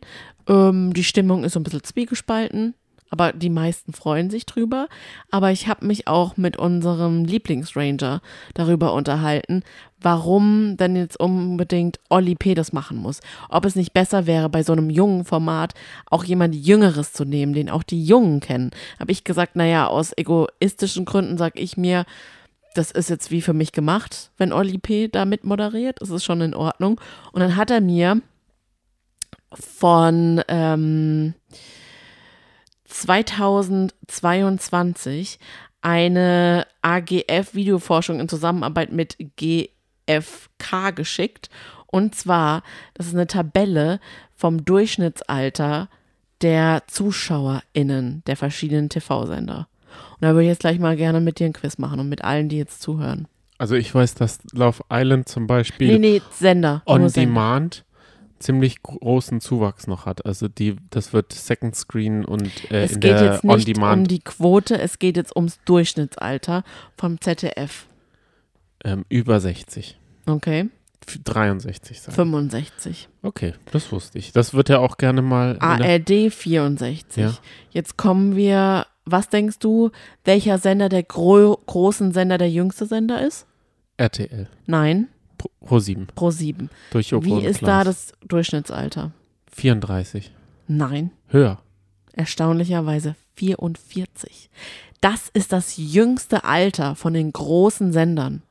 Ähm, 0.48 0.92
die 0.94 1.04
Stimmung 1.04 1.44
ist 1.44 1.52
so 1.52 1.60
ein 1.60 1.64
bisschen 1.64 1.84
zwiegespalten. 1.84 2.74
aber 3.12 3.34
die 3.34 3.50
meisten 3.50 3.92
freuen 3.92 4.30
sich 4.30 4.46
drüber. 4.46 4.88
Aber 5.30 5.52
ich 5.52 5.68
habe 5.68 5.86
mich 5.86 6.08
auch 6.08 6.38
mit 6.38 6.56
unserem 6.56 7.26
Lieblingsranger 7.26 8.22
darüber 8.54 8.94
unterhalten, 8.94 9.62
warum 10.00 10.78
denn 10.78 10.96
jetzt 10.96 11.20
unbedingt 11.20 12.00
Olli 12.08 12.34
P. 12.34 12.54
das 12.54 12.72
machen 12.72 12.96
muss. 12.96 13.20
Ob 13.50 13.66
es 13.66 13.76
nicht 13.76 13.92
besser 13.92 14.26
wäre, 14.26 14.48
bei 14.48 14.62
so 14.62 14.72
einem 14.72 14.88
jungen 14.88 15.26
Format 15.26 15.74
auch 16.06 16.24
jemand 16.24 16.54
Jüngeres 16.54 17.12
zu 17.12 17.26
nehmen, 17.26 17.52
den 17.52 17.68
auch 17.68 17.82
die 17.82 18.02
Jungen 18.02 18.40
kennen. 18.40 18.70
Habe 18.98 19.12
ich 19.12 19.24
gesagt, 19.24 19.56
naja, 19.56 19.88
aus 19.88 20.12
egoistischen 20.16 21.04
Gründen 21.04 21.36
sage 21.36 21.60
ich 21.60 21.76
mir, 21.76 22.06
das 22.74 22.90
ist 22.90 23.10
jetzt 23.10 23.30
wie 23.30 23.42
für 23.42 23.52
mich 23.52 23.72
gemacht, 23.72 24.30
wenn 24.38 24.54
Olli 24.54 24.78
P. 24.78 25.08
da 25.08 25.26
mit 25.26 25.44
moderiert. 25.44 26.00
Das 26.00 26.08
ist 26.08 26.24
schon 26.24 26.40
in 26.40 26.54
Ordnung. 26.54 26.98
Und 27.32 27.40
dann 27.40 27.56
hat 27.56 27.70
er 27.70 27.82
mir 27.82 28.22
von 29.58 30.42
ähm, 30.48 31.34
2022 32.84 35.38
eine 35.80 36.66
AGF-Videoforschung 36.82 38.20
in 38.20 38.28
Zusammenarbeit 38.28 38.92
mit 38.92 39.16
GFK 39.36 40.90
geschickt. 40.94 41.48
Und 41.86 42.14
zwar, 42.14 42.62
das 42.94 43.06
ist 43.08 43.14
eine 43.14 43.26
Tabelle 43.26 44.00
vom 44.34 44.64
Durchschnittsalter 44.64 45.88
der 46.40 46.84
ZuschauerInnen 46.86 48.22
der 48.26 48.36
verschiedenen 48.36 48.88
TV-Sender. 48.88 49.68
Und 50.12 50.22
da 50.22 50.28
würde 50.30 50.42
ich 50.42 50.48
jetzt 50.48 50.60
gleich 50.60 50.78
mal 50.78 50.96
gerne 50.96 51.20
mit 51.20 51.38
dir 51.38 51.46
ein 51.46 51.52
Quiz 51.52 51.78
machen 51.78 52.00
und 52.00 52.08
mit 52.08 52.24
allen, 52.24 52.48
die 52.48 52.56
jetzt 52.56 52.80
zuhören. 52.80 53.28
Also 53.58 53.74
ich 53.76 53.94
weiß, 53.94 54.14
dass 54.14 54.38
Love 54.52 54.82
Island 54.90 55.28
zum 55.28 55.46
Beispiel 55.46 55.92
Nee, 55.92 55.98
nee, 55.98 56.22
Sender. 56.32 56.82
on. 56.86 57.12
Demand 57.12 57.84
ziemlich 58.42 58.82
großen 58.82 59.40
Zuwachs 59.40 59.86
noch 59.86 60.04
hat. 60.06 60.26
Also 60.26 60.48
die, 60.48 60.76
das 60.90 61.12
wird 61.12 61.32
Second 61.32 61.74
Screen 61.76 62.24
und 62.24 62.50
äh, 62.70 62.82
Es 62.84 62.92
in 62.92 63.00
geht 63.00 63.12
der 63.12 63.24
jetzt 63.32 63.44
On 63.44 63.56
nicht 63.56 63.68
um 63.68 63.74
Demand 63.74 64.10
die 64.10 64.20
Quote, 64.20 64.78
es 64.78 64.98
geht 64.98 65.16
jetzt 65.16 65.34
ums 65.34 65.58
Durchschnittsalter 65.64 66.64
vom 66.96 67.20
ZDF. 67.20 67.86
ähm, 68.84 69.04
über 69.08 69.40
60. 69.40 69.98
Okay, 70.26 70.68
F- 71.06 71.18
63 71.24 72.00
sagen. 72.00 72.14
65. 72.14 73.08
Okay, 73.22 73.54
das 73.72 73.90
wusste 73.92 74.18
ich. 74.18 74.32
Das 74.32 74.54
wird 74.54 74.68
ja 74.68 74.78
auch 74.78 74.96
gerne 74.98 75.22
mal. 75.22 75.54
der- 75.54 75.62
ARD 75.62 76.30
64. 76.32 77.22
Ja. 77.22 77.34
Jetzt 77.70 77.96
kommen 77.96 78.36
wir, 78.36 78.86
was 79.04 79.28
denkst 79.28 79.58
du, 79.58 79.90
welcher 80.24 80.58
Sender 80.58 80.88
der 80.88 81.02
gro 81.02 81.58
großen 81.66 82.12
Sender 82.12 82.38
der 82.38 82.50
jüngste 82.50 82.86
Sender 82.86 83.24
ist? 83.26 83.46
RTL. 83.96 84.48
Nein, 84.66 85.08
Pro, 85.60 85.66
Pro 85.66 85.78
7. 85.80 86.06
Pro 86.14 86.30
7. 86.30 86.70
Durch 86.90 87.08
Joko 87.10 87.24
Wie 87.26 87.44
ist 87.44 87.62
da 87.62 87.84
das 87.84 88.12
Durchschnittsalter? 88.26 89.12
34. 89.52 90.32
Nein, 90.68 91.10
Höher. 91.28 91.58
erstaunlicherweise 92.12 93.14
44. 93.36 94.50
Das 95.00 95.28
ist 95.34 95.52
das 95.52 95.76
jüngste 95.76 96.44
Alter 96.44 96.94
von 96.94 97.12
den 97.14 97.32
großen 97.32 97.92
Sendern. 97.92 98.42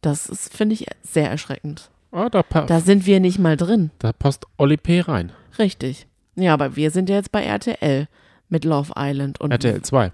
Das 0.00 0.28
ist, 0.28 0.54
finde 0.54 0.74
ich, 0.74 0.86
sehr 1.02 1.30
erschreckend. 1.30 1.90
Ah, 2.10 2.28
da, 2.28 2.42
Da 2.42 2.80
sind 2.80 3.06
wir 3.06 3.20
nicht 3.20 3.38
mal 3.38 3.56
drin. 3.56 3.90
da 3.98 4.12
passt 4.12 4.46
Oli 4.56 4.76
P. 4.76 5.00
rein. 5.00 5.32
Richtig. 5.58 6.06
Ja, 6.36 6.54
aber 6.54 6.76
wir 6.76 6.90
sind 6.90 7.08
ja 7.08 7.16
jetzt 7.16 7.32
bei 7.32 7.44
RTL 7.44 8.08
mit 8.48 8.64
Love 8.64 8.92
Island 8.96 9.40
und 9.40 9.50
RTL 9.50 9.82
2. 9.82 10.12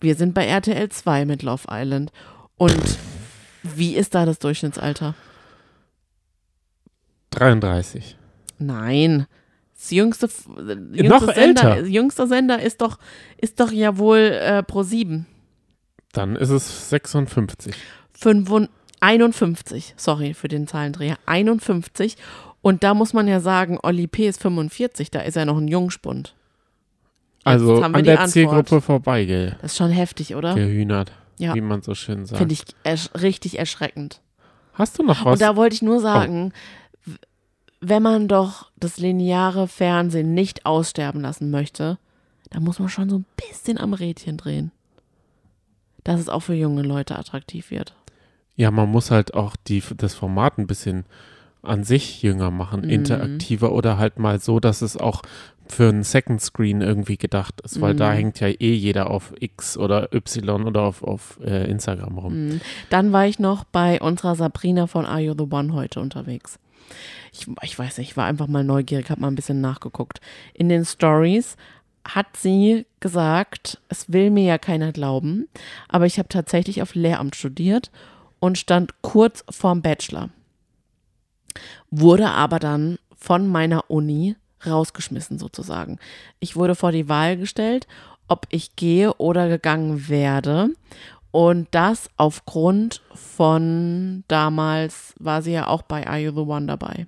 wir 0.00 0.14
sind 0.14 0.34
bei 0.34 0.46
RTL 0.46 0.88
2 0.88 1.24
mit 1.24 1.42
Love 1.42 1.64
Island. 1.70 2.12
Und 2.56 2.98
wie 3.62 3.96
ist 3.96 4.14
da 4.14 4.24
das 4.26 4.38
Durchschnittsalter? 4.38 5.14
33. 7.30 8.16
Nein. 8.58 9.26
Das 9.76 9.90
jüngste, 9.92 10.28
jüngste 10.92 11.04
Noch 11.08 11.32
Sender, 11.34 11.76
älter. 11.76 11.86
jüngster 11.86 12.26
Sender 12.26 12.60
ist 12.60 12.80
doch, 12.80 12.98
ist 13.36 13.60
doch 13.60 13.70
ja 13.70 13.96
wohl 13.96 14.18
äh, 14.18 14.62
Pro 14.64 14.82
7. 14.82 15.26
Dann 16.12 16.34
ist 16.34 16.48
es 16.50 16.90
56. 16.90 17.74
51, 19.00 19.94
sorry 19.96 20.34
für 20.34 20.48
den 20.48 20.66
Zahlendreher, 20.66 21.16
51. 21.26 22.16
Und 22.60 22.82
da 22.82 22.94
muss 22.94 23.12
man 23.12 23.28
ja 23.28 23.38
sagen, 23.38 23.78
Olli 23.80 24.08
P. 24.08 24.26
ist 24.26 24.42
45, 24.42 25.12
da 25.12 25.20
ist 25.20 25.36
er 25.36 25.44
noch 25.44 25.56
ein 25.58 25.68
Jungspund. 25.68 26.34
Also 27.44 27.82
haben 27.82 27.92
wir 27.92 27.98
an 27.98 28.04
die 28.04 28.10
der. 28.10 28.26
Zielgruppe 28.26 28.80
vorbei 28.80 29.24
Das 29.62 29.72
ist 29.72 29.78
schon 29.78 29.90
heftig, 29.90 30.34
oder? 30.34 30.54
gehühnert, 30.56 31.12
Ja. 31.38 31.54
wie 31.54 31.60
man 31.60 31.82
so 31.82 31.94
schön 31.94 32.26
sagt. 32.26 32.38
Finde 32.38 32.52
ich 32.54 32.64
ersch 32.84 33.10
richtig 33.20 33.58
erschreckend. 33.58 34.20
Hast 34.74 34.98
du 34.98 35.02
noch 35.02 35.24
was? 35.24 35.34
Und 35.34 35.40
da 35.42 35.56
wollte 35.56 35.74
ich 35.74 35.82
nur 35.82 36.00
sagen, 36.00 36.52
w- 37.04 37.16
wenn 37.80 38.02
man 38.02 38.28
doch 38.28 38.70
das 38.76 38.98
lineare 38.98 39.66
Fernsehen 39.68 40.34
nicht 40.34 40.66
aussterben 40.66 41.20
lassen 41.20 41.50
möchte, 41.50 41.98
dann 42.50 42.62
muss 42.64 42.78
man 42.78 42.88
schon 42.88 43.08
so 43.10 43.18
ein 43.18 43.26
bisschen 43.36 43.78
am 43.78 43.92
Rädchen 43.92 44.36
drehen. 44.36 44.72
Dass 46.04 46.20
es 46.20 46.28
auch 46.28 46.40
für 46.40 46.54
junge 46.54 46.82
Leute 46.82 47.18
attraktiv 47.18 47.70
wird. 47.70 47.94
Ja, 48.56 48.70
man 48.70 48.88
muss 48.90 49.10
halt 49.10 49.34
auch 49.34 49.54
die, 49.56 49.82
das 49.96 50.14
Format 50.14 50.58
ein 50.58 50.66
bisschen 50.66 51.04
an 51.62 51.84
sich 51.84 52.22
jünger 52.22 52.50
machen, 52.50 52.82
Mhm. 52.82 52.90
interaktiver 52.90 53.72
oder 53.72 53.98
halt 53.98 54.18
mal 54.18 54.40
so, 54.40 54.60
dass 54.60 54.82
es 54.82 54.96
auch 54.96 55.22
für 55.70 55.88
einen 55.90 56.02
Second 56.02 56.40
Screen 56.40 56.80
irgendwie 56.80 57.18
gedacht 57.18 57.60
ist, 57.62 57.80
weil 57.82 57.94
da 57.94 58.10
Mhm. 58.10 58.16
hängt 58.16 58.40
ja 58.40 58.48
eh 58.48 58.72
jeder 58.74 59.10
auf 59.10 59.34
X 59.38 59.76
oder 59.76 60.14
Y 60.14 60.66
oder 60.66 60.82
auf, 60.82 61.02
auf 61.02 61.38
äh, 61.44 61.70
Instagram 61.70 62.16
rum. 62.18 62.48
Mhm. 62.48 62.60
Dann 62.88 63.12
war 63.12 63.26
ich 63.26 63.38
noch 63.38 63.64
bei 63.64 64.00
unserer 64.00 64.34
Sabrina 64.34 64.86
von 64.86 65.04
Are 65.04 65.20
You 65.20 65.34
the 65.36 65.44
One 65.50 65.74
heute 65.74 66.00
unterwegs. 66.00 66.58
Ich, 67.34 67.46
ich 67.62 67.78
weiß 67.78 67.98
nicht, 67.98 68.10
ich 68.12 68.16
war 68.16 68.24
einfach 68.24 68.46
mal 68.46 68.64
neugierig, 68.64 69.10
habe 69.10 69.20
mal 69.20 69.28
ein 69.28 69.34
bisschen 69.34 69.60
nachgeguckt. 69.60 70.20
In 70.54 70.70
den 70.70 70.86
Stories 70.86 71.56
hat 72.06 72.28
sie 72.38 72.86
gesagt, 73.00 73.78
es 73.90 74.10
will 74.10 74.30
mir 74.30 74.44
ja 74.44 74.56
keiner 74.56 74.92
glauben, 74.92 75.48
aber 75.88 76.06
ich 76.06 76.18
habe 76.18 76.30
tatsächlich 76.30 76.80
auf 76.80 76.94
Lehramt 76.94 77.36
studiert 77.36 77.90
und 78.40 78.56
stand 78.56 78.94
kurz 79.02 79.44
vorm 79.50 79.82
Bachelor. 79.82 80.30
Wurde 81.90 82.30
aber 82.30 82.58
dann 82.58 82.98
von 83.16 83.48
meiner 83.48 83.90
Uni 83.90 84.36
rausgeschmissen 84.66 85.38
sozusagen. 85.38 85.98
Ich 86.40 86.56
wurde 86.56 86.74
vor 86.74 86.92
die 86.92 87.08
Wahl 87.08 87.36
gestellt, 87.36 87.86
ob 88.28 88.46
ich 88.50 88.76
gehe 88.76 89.14
oder 89.14 89.48
gegangen 89.48 90.08
werde. 90.08 90.70
Und 91.30 91.68
das 91.72 92.08
aufgrund 92.16 93.02
von 93.14 94.24
damals 94.28 95.14
war 95.18 95.42
sie 95.42 95.52
ja 95.52 95.66
auch 95.66 95.82
bei 95.82 96.06
Are 96.06 96.18
You 96.18 96.32
the 96.32 96.40
One 96.40 96.66
dabei. 96.66 97.06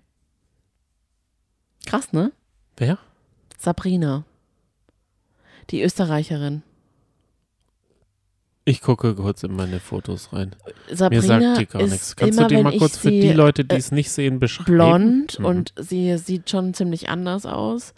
Krass, 1.87 2.13
ne? 2.13 2.33
Wer? 2.77 2.99
Sabrina. 3.59 4.25
Die 5.71 5.83
Österreicherin. 5.83 6.63
Ich 8.71 8.81
gucke 8.83 9.17
kurz 9.17 9.43
in 9.43 9.57
meine 9.57 9.81
Fotos 9.81 10.33
rein. 10.33 10.55
Mir 10.89 10.97
Sabrina 10.97 11.23
sagt 11.41 11.59
die 11.61 11.67
gar 11.67 11.83
ist 11.83 11.91
nichts. 11.91 12.15
Kannst 12.17 12.39
immer, 12.39 12.47
du 12.47 12.55
die 12.57 12.63
mal 12.63 12.79
kurz 12.79 12.97
für 12.99 13.11
die 13.11 13.33
Leute, 13.33 13.65
die 13.65 13.75
äh, 13.75 13.79
es 13.79 13.91
nicht 13.91 14.13
sehen, 14.13 14.39
beschreiben? 14.39 14.73
blond 14.73 15.39
Mhm. 15.41 15.45
und 15.45 15.75
sie 15.77 16.17
sieht 16.19 16.49
schon 16.49 16.73
ziemlich 16.73 17.09
anders 17.09 17.47
aus. 17.47 17.95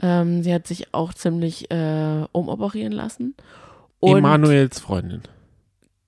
Ähm, 0.00 0.42
sie 0.42 0.52
hat 0.52 0.66
sich 0.66 0.92
auch 0.92 1.14
ziemlich 1.14 1.70
äh, 1.70 2.24
umoperieren 2.32 2.92
lassen. 2.92 3.36
Und 4.00 4.18
Emanuels 4.18 4.80
Freundin. 4.80 5.22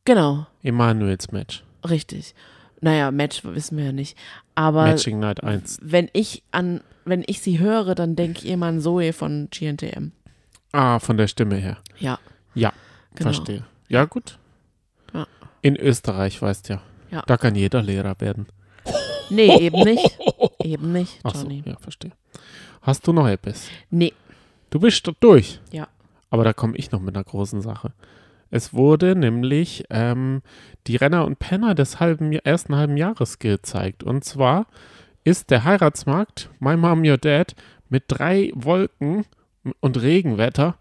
Genau, 0.05 0.47
Emanuels 0.64 1.31
Match. 1.31 1.62
richtig. 1.88 2.35
Naja, 2.81 3.12
Match 3.12 3.45
wissen 3.45 3.76
wir 3.76 3.85
ja 3.87 3.93
nicht. 3.93 4.17
Aber 4.57 4.85
Matching 4.87 5.21
Night 5.21 5.45
1. 5.45 5.79
wenn 5.83 6.09
ich 6.14 6.43
an, 6.50 6.81
wenn 7.05 7.23
ich 7.26 7.43
sie 7.43 7.61
höre, 7.61 7.95
dann 7.95 8.17
denke 8.17 8.40
ich 8.40 8.47
immer 8.50 8.67
an 8.67 8.81
Zoe 8.81 9.12
von 9.12 9.49
GNTM. 9.52 10.11
Ah, 10.73 10.99
von 10.99 11.17
der 11.17 11.29
Stimme 11.29 11.57
her. 11.57 11.76
Ja. 11.99 12.19
Ja, 12.55 12.73
genau. 13.14 13.33
Verstehe. 13.33 13.62
Ja, 13.90 14.04
gut. 14.06 14.38
Ja. 15.12 15.26
In 15.61 15.76
Österreich, 15.76 16.40
weißt 16.40 16.68
ja. 16.70 16.80
Ja. 17.11 17.23
Da 17.26 17.37
kann 17.37 17.54
jeder 17.56 17.82
Lehrer 17.82 18.18
werden. 18.20 18.47
Nee, 19.32 19.59
eben 19.61 19.85
nicht. 19.85 20.18
Eben 20.64 20.90
nicht, 20.90 21.20
Ach 21.23 21.37
so, 21.37 21.42
Johnny. 21.42 21.62
ja, 21.64 21.76
verstehe. 21.78 22.11
Hast 22.82 23.06
du 23.06 23.12
noch 23.12 23.28
etwas? 23.28 23.68
Nee. 23.88 24.12
Du 24.70 24.80
bist 24.80 25.09
durch. 25.20 25.61
Ja. 25.70 25.87
Aber 26.30 26.42
da 26.42 26.52
komme 26.52 26.76
ich 26.76 26.90
noch 26.90 27.00
mit 27.00 27.14
einer 27.14 27.23
großen 27.23 27.62
Sache. 27.62 27.92
Es 28.50 28.75
wurde 28.75 29.14
nämlich 29.14 29.85
ähm, 29.90 30.42
die 30.88 30.97
Renner 30.97 31.25
und 31.26 31.38
Penner 31.38 31.76
des 31.76 32.00
halben, 32.00 32.32
ersten 32.32 32.75
halben 32.75 32.97
Jahres 32.97 33.38
gezeigt. 33.38 34.02
Und 34.02 34.25
zwar 34.25 34.66
ist 35.23 35.50
der 35.50 35.62
Heiratsmarkt 35.62 36.50
My 36.59 36.76
Mom 36.76 37.04
Your 37.04 37.18
Dad 37.18 37.54
mit 37.88 38.04
drei 38.09 38.50
Wolken 38.56 39.26
und 39.78 40.02
Regenwetter 40.02 40.76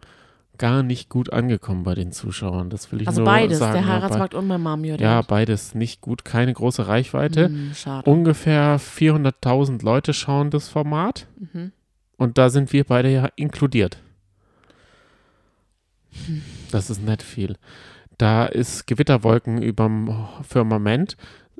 gar 0.59 0.83
nicht 0.83 1.09
gut 1.09 1.33
angekommen 1.33 1.81
bei 1.83 1.95
den 1.95 2.11
Zuschauern. 2.11 2.69
Das 2.69 2.91
will 2.91 3.01
ich 3.01 3.07
Also 3.07 3.21
nur 3.21 3.25
beides, 3.25 3.57
sagen. 3.57 3.73
der 3.73 3.81
Ja, 3.81 3.87
bei- 3.87 3.93
Heiratsmarkt 3.95 4.35
und 4.35 4.45
mein 4.45 4.61
Mom 4.61 4.81
Your 4.83 4.99
Ja, 4.99 5.21
beides 5.23 5.73
nicht 5.73 6.01
gut, 6.01 6.23
keine 6.23 6.53
große 6.53 6.87
Reichweite. 6.87 7.45
Hm, 7.47 7.71
schade. 7.73 8.07
Ungefähr 8.09 8.77
400.000 8.77 9.81
Leute 9.83 10.13
schauen 10.13 10.51
das 10.51 10.69
Format 10.69 11.25
Mhm. 11.53 11.71
und 12.17 12.37
da 12.37 12.49
sind 12.51 12.71
wir 12.73 12.83
beide 12.83 13.09
ja 13.11 13.29
inkludiert. 13.35 13.97
Das 16.71 16.89
ist 16.89 17.01
nicht 17.01 17.23
viel. 17.23 17.55
Da 18.17 18.45
ist 18.45 18.87
Gewitterwolken 18.87 19.61
überm 19.61 20.27
Firmament. 20.47 21.15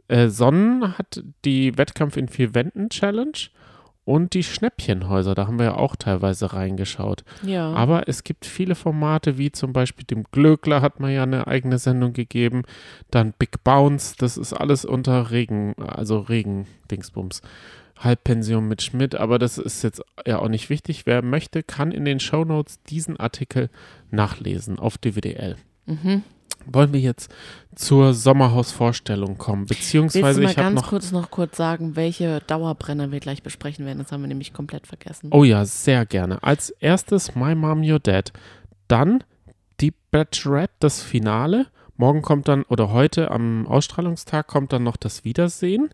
Äh, 0.08 0.28
Sonnen 0.30 0.98
hat 0.98 1.24
die 1.46 1.78
Wettkampf 1.78 2.18
in 2.18 2.28
vier 2.28 2.54
Wänden 2.56 2.90
Challenge 2.90 3.38
und 4.10 4.34
die 4.34 4.42
Schnäppchenhäuser. 4.42 5.36
Da 5.36 5.46
haben 5.46 5.60
wir 5.60 5.66
ja 5.66 5.76
auch 5.76 5.96
teilweise 5.96 6.52
reingeschaut. 6.54 7.24
Ja. 7.44 7.72
Aber 7.74 8.08
es 8.08 8.24
gibt 8.24 8.48
viele 8.48 8.74
Formate, 8.74 9.38
wie 9.38 9.52
zum 9.52 9.72
Beispiel 9.72 10.04
dem 10.04 10.24
Glöckler 10.32 10.82
hat 10.82 11.00
man 11.00 11.12
ja 11.12 11.22
eine 11.22 11.46
eigene 11.46 11.78
Sendung 11.78 12.14
gegeben. 12.14 12.64
Dann 13.12 13.34
Big 13.38 13.64
Bounce, 13.64 14.16
das 14.18 14.36
ist 14.36 14.54
alles 14.54 14.84
unter 14.84 15.30
Regen, 15.30 15.76
also 15.78 16.22
Regen-Dingsbums. 16.22 17.44
Halbpension 18.00 18.68
mit 18.68 18.82
Schmidt, 18.82 19.14
aber 19.14 19.38
das 19.38 19.60
ist 19.60 19.84
jetzt 19.84 20.02
ja 20.26 20.40
auch 20.40 20.50
nicht 20.50 20.72
wichtig. 20.72 21.06
Wer 21.06 21.22
möchte, 21.22 21.62
kann 21.62 21.92
in 21.92 22.04
den 22.04 22.20
Shownotes 22.20 22.82
diesen 22.82 23.20
Artikel 23.20 23.70
nachlesen 24.10 24.80
auf 24.80 24.98
DWDL. 24.98 25.56
mhm. 25.86 26.24
Wollen 26.66 26.94
wir 26.94 27.00
jetzt 27.00 27.32
zur 27.76 28.14
Sommerhausvorstellung 28.14 29.38
kommen? 29.38 29.70
Willst 29.70 29.82
Beziehungsweise 29.84 30.40
du 30.40 30.46
mal 30.46 30.52
ich 30.52 30.58
habe 30.58 30.70
ganz 30.70 30.82
noch. 30.82 30.90
kurz 30.90 31.12
noch 31.12 31.32
kurz 31.32 31.58
sagen, 31.58 31.96
welche 31.96 32.42
Dauerbrenner 32.48 33.12
wir 33.12 33.20
gleich 33.20 33.44
besprechen 33.44 33.86
werden? 33.86 34.00
Das 34.00 34.12
haben 34.12 34.22
wir 34.22 34.28
nämlich 34.28 34.54
komplett 34.54 34.88
vergessen. 34.88 35.30
Oh 35.32 35.44
ja, 35.44 35.66
sehr 35.66 36.06
gerne. 36.06 36.44
Als 36.44 36.70
erstes 36.70 37.36
My 37.36 37.56
Mom, 37.56 37.82
Your 37.84 38.00
Dad. 38.00 38.34
Dann 38.88 39.24
die 39.80 39.94
Bachelorette, 40.12 40.74
das 40.80 41.02
Finale. 41.02 41.68
Morgen 41.96 42.22
kommt 42.22 42.48
dann, 42.48 42.64
oder 42.64 42.92
heute 42.92 43.32
am 43.32 43.68
Ausstrahlungstag 43.68 44.48
kommt 44.48 44.74
dann 44.74 44.84
noch 44.84 44.98
das 44.98 45.26
Wiedersehen. 45.26 45.90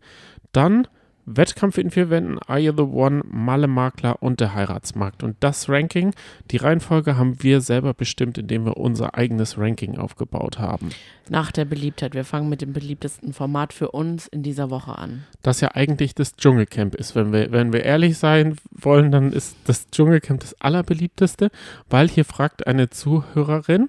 Dann 0.52 0.88
Wettkampf 1.26 1.78
in 1.78 1.92
vier 1.92 2.10
Wänden, 2.10 2.40
Are 2.48 2.60
You 2.60 2.74
the 2.76 2.84
One, 2.84 3.24
Malle 3.26 3.68
Makler 3.68 4.22
und 4.22 4.40
der 4.40 4.54
Heiratsmarkt. 4.54 5.24
Und 5.24 5.36
das 5.40 5.70
Ranking, 5.70 6.14
die 6.52 6.58
Reihenfolge 6.58 7.18
haben 7.18 7.42
wir 7.42 7.62
selber 7.62 7.94
bestimmt, 7.94 8.38
indem 8.38 8.66
wir 8.66 8.78
unser 8.78 9.16
eigenes 9.16 9.58
Ranking 9.58 9.98
aufgebaut 9.98 10.60
haben. 10.60 10.90
Nach 11.30 11.52
der 11.52 11.66
Beliebtheit. 11.66 12.14
Wir 12.14 12.26
fangen 12.26 12.50
mit 12.50 12.62
dem 12.62 12.74
beliebtesten 12.74 13.34
Format 13.34 13.74
für 13.74 13.92
uns 13.92 14.28
in 14.28 14.44
dieser 14.44 14.70
Woche 14.70 14.98
an. 14.98 15.24
Das 15.42 15.62
ja 15.62 15.72
eigentlich 15.74 16.14
das 16.14 16.36
Dschungelcamp 16.36 16.96
ist. 16.96 17.16
Wenn 17.16 17.34
wir, 17.34 17.52
wenn 17.52 17.74
wir 17.74 17.84
ehrlich 17.84 18.18
sein 18.18 18.58
wollen, 18.72 19.12
dann 19.12 19.34
ist 19.34 19.58
das 19.66 19.90
Dschungelcamp 19.90 20.42
das 20.42 20.60
allerbeliebteste, 20.62 21.50
weil 21.90 22.08
hier 22.08 22.26
fragt 22.26 22.68
eine 22.68 22.90
Zuhörerin, 22.90 23.88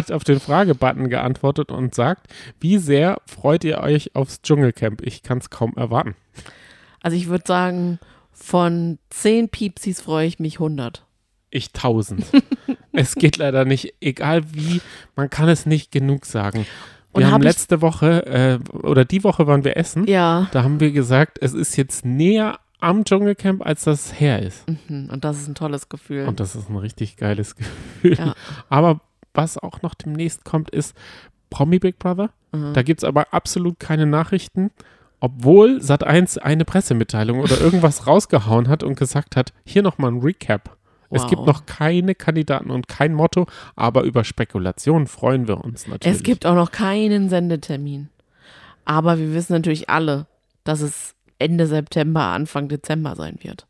hat 0.00 0.12
auf 0.12 0.24
den 0.24 0.40
Fragebutton 0.40 1.08
geantwortet 1.08 1.70
und 1.70 1.94
sagt, 1.94 2.26
wie 2.60 2.78
sehr 2.78 3.18
freut 3.26 3.64
ihr 3.64 3.78
euch 3.78 4.14
aufs 4.16 4.42
Dschungelcamp? 4.42 5.02
Ich 5.02 5.22
kann 5.22 5.38
es 5.38 5.50
kaum 5.50 5.74
erwarten. 5.76 6.14
Also 7.02 7.16
ich 7.16 7.28
würde 7.28 7.44
sagen, 7.46 7.98
von 8.32 8.98
10 9.10 9.48
Piepsis 9.50 10.00
freue 10.00 10.26
ich 10.26 10.38
mich 10.38 10.54
100. 10.54 11.04
Ich 11.50 11.72
tausend. 11.72 12.24
es 12.92 13.14
geht 13.14 13.36
leider 13.36 13.64
nicht, 13.64 13.94
egal 14.00 14.42
wie, 14.52 14.80
man 15.16 15.28
kann 15.30 15.48
es 15.48 15.66
nicht 15.66 15.90
genug 15.92 16.24
sagen. 16.26 16.66
Wir 17.12 17.16
Und 17.18 17.24
haben 17.26 17.32
hab 17.34 17.42
letzte 17.42 17.80
Woche, 17.82 18.24
äh, 18.26 18.58
oder 18.76 19.04
die 19.04 19.24
Woche 19.24 19.46
waren 19.46 19.64
wir 19.64 19.76
essen, 19.76 20.06
Ja. 20.06 20.48
da 20.52 20.62
haben 20.62 20.78
wir 20.80 20.92
gesagt, 20.92 21.38
es 21.40 21.54
ist 21.54 21.76
jetzt 21.76 22.04
näher 22.04 22.60
am 22.78 23.04
Dschungelcamp, 23.04 23.66
als 23.66 23.84
das 23.84 24.18
her 24.20 24.40
ist. 24.42 24.64
Mhm. 24.88 25.10
Und 25.10 25.24
das 25.24 25.38
ist 25.38 25.48
ein 25.48 25.54
tolles 25.54 25.88
Gefühl. 25.88 26.26
Und 26.26 26.38
das 26.40 26.54
ist 26.54 26.70
ein 26.70 26.76
richtig 26.76 27.16
geiles 27.16 27.56
Gefühl. 27.56 28.16
Ja. 28.16 28.34
Aber 28.68 29.00
was 29.34 29.58
auch 29.58 29.82
noch 29.82 29.94
demnächst 29.94 30.44
kommt, 30.44 30.70
ist 30.70 30.94
Promi 31.50 31.78
Big 31.78 31.98
Brother. 31.98 32.30
Mhm. 32.52 32.74
Da 32.74 32.82
gibt 32.82 33.02
es 33.02 33.04
aber 33.08 33.32
absolut 33.32 33.78
keine 33.80 34.06
Nachrichten, 34.06 34.70
obwohl 35.20 35.78
Sat1 35.78 36.38
eine 36.38 36.64
Pressemitteilung 36.64 37.40
oder 37.40 37.60
irgendwas 37.60 38.06
rausgehauen 38.06 38.68
hat 38.68 38.82
und 38.82 38.96
gesagt 38.96 39.36
hat, 39.36 39.52
hier 39.64 39.82
nochmal 39.82 40.12
ein 40.12 40.20
Recap. 40.20 40.76
Es 41.12 41.22
Wow. 41.22 41.30
gibt 41.30 41.46
noch 41.46 41.66
keine 41.66 42.14
Kandidaten 42.14 42.70
und 42.70 42.86
kein 42.86 43.14
Motto, 43.14 43.46
aber 43.74 44.02
über 44.04 44.22
Spekulationen 44.22 45.08
freuen 45.08 45.48
wir 45.48 45.58
uns 45.64 45.88
natürlich. 45.88 46.16
Es 46.18 46.22
gibt 46.22 46.46
auch 46.46 46.54
noch 46.54 46.70
keinen 46.70 47.28
Sendetermin. 47.28 48.08
Aber 48.84 49.18
wir 49.18 49.34
wissen 49.34 49.52
natürlich 49.52 49.90
alle, 49.90 50.26
dass 50.62 50.80
es 50.80 51.14
Ende 51.40 51.66
September, 51.66 52.22
Anfang 52.26 52.68
Dezember 52.68 53.16
sein 53.16 53.38
wird. 53.42 53.66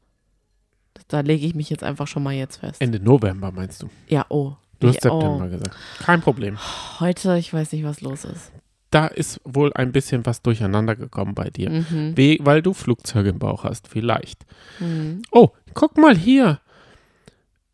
Da 1.09 1.21
lege 1.21 1.47
ich 1.47 1.55
mich 1.55 1.71
jetzt 1.71 1.83
einfach 1.83 2.07
schon 2.07 2.23
mal 2.23 2.35
jetzt 2.35 2.59
fest. 2.59 2.81
Ende 2.83 3.01
November 3.01 3.51
meinst 3.53 3.83
du? 3.83 3.89
Ja, 4.09 4.27
oh. 4.29 4.53
Du 4.81 4.89
hast 4.89 4.97
Ich- 4.97 5.03
September 5.03 5.45
oh. 5.47 5.49
gesagt. 5.49 5.77
Kein 6.01 6.21
Problem. 6.21 6.59
Heute, 7.01 7.37
ich 7.39 7.53
weiß 7.53 7.73
nicht, 7.73 7.85
was 7.85 8.01
los 8.01 8.25
ist. 8.25 8.53
Da 8.91 9.07
ist 9.07 9.41
wohl 9.45 9.73
ein 9.75 9.93
bisschen 9.93 10.27
was 10.27 10.43
durcheinander 10.43 10.97
gekommen 10.97 11.35
bei 11.35 11.49
dir. 11.51 11.71
Mhm. 11.71 12.17
We 12.17 12.39
weil 12.41 12.61
du 12.61 12.73
Flugzeuge 12.75 13.29
im 13.29 13.39
Bauch 13.39 13.63
hast, 13.63 13.87
vielleicht. 13.87 14.45
Mhm. 14.81 15.23
Oh, 15.31 15.51
guck 15.75 15.97
mal 15.97 16.17
hier. 16.17 16.61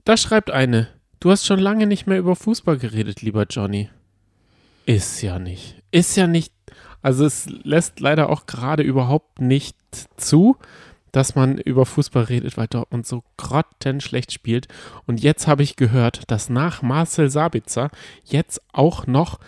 Da 0.04 0.16
schreibt 0.18 0.50
eine. 0.50 0.88
Du 1.20 1.30
hast 1.30 1.46
schon 1.46 1.58
lange 1.58 1.86
nicht 1.86 2.06
mehr 2.06 2.18
über 2.18 2.36
Fußball 2.36 2.76
geredet, 2.76 3.22
lieber 3.22 3.46
Johnny. 3.48 3.88
Ist 4.84 5.22
ja 5.22 5.38
nicht. 5.38 5.82
Ist 5.90 6.16
ja 6.16 6.26
nicht. 6.26 6.52
Also 7.00 7.24
es 7.24 7.46
lässt 7.62 8.00
leider 8.00 8.28
auch 8.28 8.46
gerade 8.46 8.82
überhaupt 8.82 9.40
nicht 9.40 9.76
zu, 10.16 10.56
dass 11.16 11.34
man 11.34 11.56
über 11.56 11.86
Fußball 11.86 12.24
redet, 12.24 12.58
weil 12.58 12.66
Dortmund 12.66 13.06
so 13.06 13.24
grottenschlecht 13.38 14.32
spielt. 14.32 14.68
Und 15.06 15.22
jetzt 15.22 15.46
habe 15.46 15.62
ich 15.62 15.76
gehört, 15.76 16.30
dass 16.30 16.50
nach 16.50 16.82
Marcel 16.82 17.30
Sabitzer 17.30 17.88
jetzt 18.26 18.60
auch 18.74 19.06
noch 19.06 19.40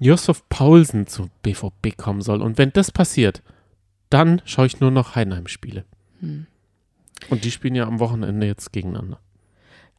Josef 0.00 0.42
Paulsen 0.48 1.06
zu 1.06 1.30
BVB 1.44 1.96
kommen 1.96 2.22
soll. 2.22 2.42
Und 2.42 2.58
wenn 2.58 2.72
das 2.72 2.90
passiert, 2.90 3.40
dann 4.10 4.42
schaue 4.46 4.66
ich 4.66 4.80
nur 4.80 4.90
noch 4.90 5.14
Heidenheim-Spiele. 5.14 5.84
Hm. 6.18 6.48
Und 7.30 7.44
die 7.44 7.52
spielen 7.52 7.76
ja 7.76 7.86
am 7.86 8.00
Wochenende 8.00 8.48
jetzt 8.48 8.72
gegeneinander. 8.72 9.20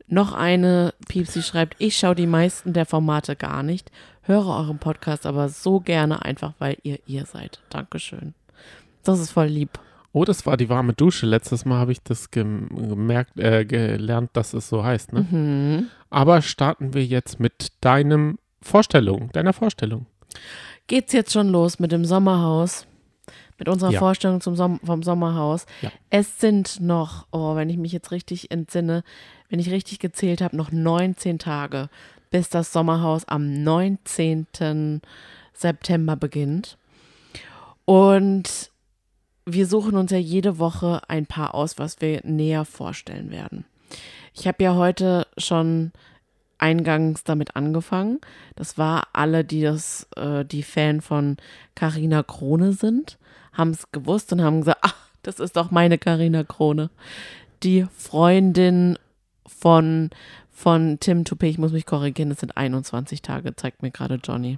Noch 0.08 0.34
eine 0.34 0.94
Piepsi 1.08 1.42
schreibt, 1.42 1.78
ich 1.80 1.98
schaue 1.98 2.16
die 2.16 2.28
meisten 2.28 2.74
der 2.74 2.86
Formate 2.86 3.38
gar 3.38 3.64
nicht, 3.64 3.92
höre 4.24 4.48
euren 4.48 4.78
Podcast 4.78 5.26
aber 5.26 5.48
so 5.48 5.80
gerne, 5.80 6.22
einfach 6.26 6.54
weil 6.60 6.76
ihr 6.84 7.00
ihr 7.06 7.26
seid. 7.26 7.62
Dankeschön. 7.70 8.34
Das 9.06 9.22
ist 9.22 9.32
voll 9.32 9.48
lieb. 9.48 9.80
Oh, 10.14 10.26
das 10.26 10.46
war 10.46 10.58
die 10.58 10.70
warme 10.70 10.94
Dusche. 10.94 11.26
Letztes 11.26 11.66
Mal 11.66 11.80
habe 11.80 11.92
ich 11.92 12.02
das 12.04 12.30
gem 12.30 12.70
gemerkt, 12.70 13.38
äh, 13.40 13.66
gelernt, 13.66 14.30
dass 14.34 14.54
es 14.54 14.70
so 14.70 14.84
heißt. 14.84 15.12
Ne? 15.12 15.22
Mhm. 15.30 15.88
Aber 16.12 16.44
starten 16.44 16.94
wir 16.94 17.04
jetzt 17.04 17.40
mit 17.40 17.72
deinem 17.82 18.38
Vorstellung, 18.62 19.32
deiner 19.34 19.54
Vorstellung. 19.54 20.06
Geht's 20.86 21.14
jetzt 21.14 21.34
schon 21.34 21.50
los 21.50 21.80
mit 21.80 21.92
dem 21.92 22.06
Sommerhaus? 22.06 22.86
Mit 23.58 23.70
unserer 23.70 23.92
Ja. 23.92 24.00
Vorstellung 24.00 24.40
zum 24.40 24.56
Som 24.56 24.80
vom 24.84 25.02
Sommerhaus. 25.04 25.66
Ja. 25.82 25.92
Es 26.10 26.40
sind 26.40 26.80
noch, 26.80 27.26
oh, 27.32 27.56
wenn 27.56 27.70
ich 27.70 27.78
mich 27.78 27.92
jetzt 27.92 28.12
richtig 28.12 28.52
entsinne, 28.52 29.04
wenn 29.50 29.60
ich 29.60 29.72
richtig 29.72 30.00
gezählt 30.00 30.42
habe, 30.42 30.56
noch 30.56 30.72
19 30.72 31.40
Tage, 31.40 31.90
bis 32.30 32.50
das 32.50 32.72
Sommerhaus 32.72 33.28
am 33.28 33.64
19. 33.64 35.02
September 35.54 36.16
beginnt. 36.16 36.78
Und 37.86 38.72
wir 39.46 39.68
suchen 39.68 39.96
uns 39.96 40.12
ja 40.12 40.18
jede 40.18 40.60
Woche 40.60 41.02
ein 41.08 41.26
Paar 41.26 41.56
aus, 41.56 41.78
was 41.78 42.02
wir 42.02 42.22
näher 42.24 42.66
vorstellen 42.66 43.32
werden. 43.32 43.66
Ich 44.34 44.48
habe 44.48 44.64
ja 44.64 44.76
heute 44.76 45.28
schon 45.38 45.92
eingangs 46.58 47.24
damit 47.24 47.56
angefangen. 47.56 48.20
Das 48.56 48.78
war 48.78 49.08
alle, 49.14 49.44
die 49.44 49.62
das, 49.62 50.08
äh, 50.16 50.46
die 50.46 50.64
Fan 50.64 51.02
von 51.02 51.38
Carina 51.76 52.24
Krone 52.24 52.74
sind, 52.74 53.18
haben 53.52 53.72
es 53.72 53.92
gewusst 53.92 54.32
und 54.32 54.42
haben 54.42 54.62
gesagt, 54.62 54.80
ach, 54.82 54.96
das 55.24 55.40
ist 55.40 55.58
doch 55.58 55.72
meine 55.72 55.98
Carina 55.98 56.44
Krone. 56.44 56.90
Die 57.64 57.86
Freundin 57.98 58.98
von, 59.46 60.10
von 60.52 61.00
Tim 61.00 61.24
Toupé, 61.24 61.46
ich 61.46 61.58
muss 61.58 61.72
mich 61.72 61.86
korrigieren, 61.86 62.32
es 62.32 62.40
sind 62.40 62.56
21 62.56 63.22
Tage, 63.22 63.56
zeigt 63.56 63.82
mir 63.82 63.92
gerade 63.92 64.20
Johnny. 64.24 64.58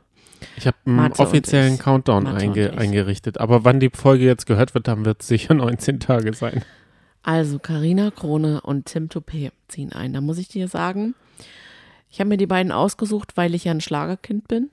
Ich 0.57 0.67
habe 0.67 0.77
einen 0.85 0.95
Mathe 0.95 1.21
und 1.21 1.27
offiziellen. 1.27 1.77
Countdown 1.79 2.27
einge 2.27 2.77
eingerichtet. 2.77 3.39
Aber 3.39 3.63
wann 3.63 3.79
die 3.79 3.89
Folge 3.93 4.25
jetzt 4.25 4.45
gehört 4.45 4.73
wird, 4.73 4.87
dann 4.87 5.05
wird 5.05 5.21
es 5.21 5.27
sicher 5.27 5.53
19 5.55 5.99
Tage 5.99 6.33
sein. 6.33 6.63
Also 7.23 7.57
Carina 7.59 8.11
Krone 8.11 8.61
und 8.61 8.85
Tim 8.85 9.07
Toupé 9.07 9.51
ziehen 9.67 9.91
ein. 9.93 10.13
Da 10.13 10.21
muss 10.21 10.37
ich 10.37 10.47
dir 10.47 10.67
sagen, 10.67 11.15
ich 12.11 12.19
habe 12.19 12.29
mir 12.29 12.37
die 12.37 12.45
beiden 12.47 12.71
ausgesucht, 12.71 13.35
weil 13.35 13.55
ich 13.55 13.63
ja 13.65 13.71
ein 13.71 13.81
Schlagerkind 13.81 14.47
bin. 14.47 14.69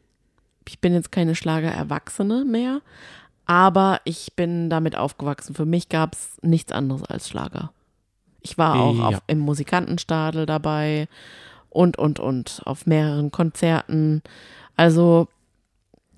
Ich 0.68 0.78
bin 0.78 0.92
jetzt 0.94 1.10
keine 1.10 1.34
Schlagererwachsene 1.34 2.44
mehr, 2.44 2.80
aber 3.46 4.00
ich 4.04 4.34
bin 4.36 4.70
damit 4.70 4.96
aufgewachsen. 4.96 5.54
Für 5.54 5.64
mich 5.66 5.88
gab 5.88 6.12
es 6.14 6.36
nichts 6.42 6.72
anderes 6.72 7.02
als 7.04 7.28
Schlager. 7.28 7.72
Ich 8.42 8.58
war 8.58 8.74
auch 8.76 8.94
Ja. 8.96 9.04
auf, 9.08 9.22
im 9.28 9.38
Musikantenstadel 9.38 10.46
dabei 10.46 11.08
und, 11.70 11.96
und, 11.98 12.20
und, 12.20 12.60
auf 12.66 12.86
mehreren 12.86 13.30
Konzerten. 13.32 14.22
Also 14.76 15.28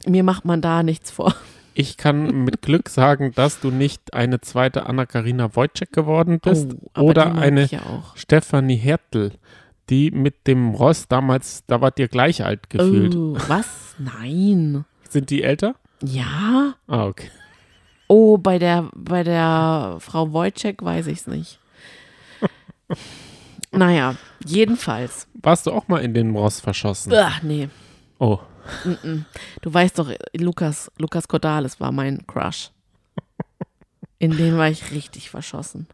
mir 0.07 0.23
macht 0.23 0.45
man 0.45 0.61
da 0.61 0.83
nichts 0.83 1.11
vor. 1.11 1.35
Ich 1.77 1.97
kann 1.97 2.45
mit 2.45 2.63
Glück 2.63 2.89
sagen, 2.89 3.33
dass 3.35 3.59
du 3.59 3.71
nicht 3.71 4.15
eine 4.15 4.41
zweite 4.41 4.87
Anna-Karina 4.87 5.57
Wojcik 5.57 5.93
geworden 5.93 6.39
bist 6.41 6.77
Oh, 6.97 7.03
oder 7.03 7.35
eine 7.35 7.65
ja. 7.65 7.81
Stefanie 8.15 8.77
Hertel, 8.77 9.33
die 9.91 10.13
mit 10.13 10.47
dem 10.47 10.71
Ross 10.71 11.09
damals, 11.09 11.65
da 11.67 11.81
wart 11.81 11.99
ihr 11.99 12.07
gleich 12.09 12.45
alt 12.45 12.71
gefühlt. 12.71 13.17
Oh, 13.17 13.37
was? 13.49 13.97
Nein. 13.99 14.85
Sind 15.09 15.31
die 15.31 15.43
älter? 15.43 15.75
Ja? 16.03 16.75
Ah, 16.87 17.07
okay. 17.07 17.31
Oh, 18.07 18.39
bei 18.39 18.59
der, 18.61 18.89
bei 18.95 19.25
der 19.25 19.97
Frau 19.99 20.33
Wojcik 20.33 20.83
weiß 20.83 21.09
ich 21.09 21.21
es 21.21 21.27
nicht. 21.27 21.59
naja, 23.73 24.15
jedenfalls. 24.45 25.27
Warst 25.43 25.67
du 25.67 25.73
auch 25.73 25.89
mal 25.89 25.99
in 26.03 26.15
den 26.15 26.37
Ross 26.37 26.61
verschossen? 26.61 27.13
Ach, 27.17 27.43
nee. 27.43 27.69
Oh. 28.19 28.39
Du 29.63 29.73
weißt 29.75 29.99
doch, 29.99 30.11
Lukas, 30.37 30.91
Lukas 30.99 31.29
Cordalis 31.29 31.81
war 31.81 31.93
mein 31.93 32.27
Crush. 32.27 32.71
In 34.19 34.37
den 34.37 34.57
war 34.57 34.69
ich 34.69 34.91
richtig 34.93 35.29
verschossen. 35.29 35.87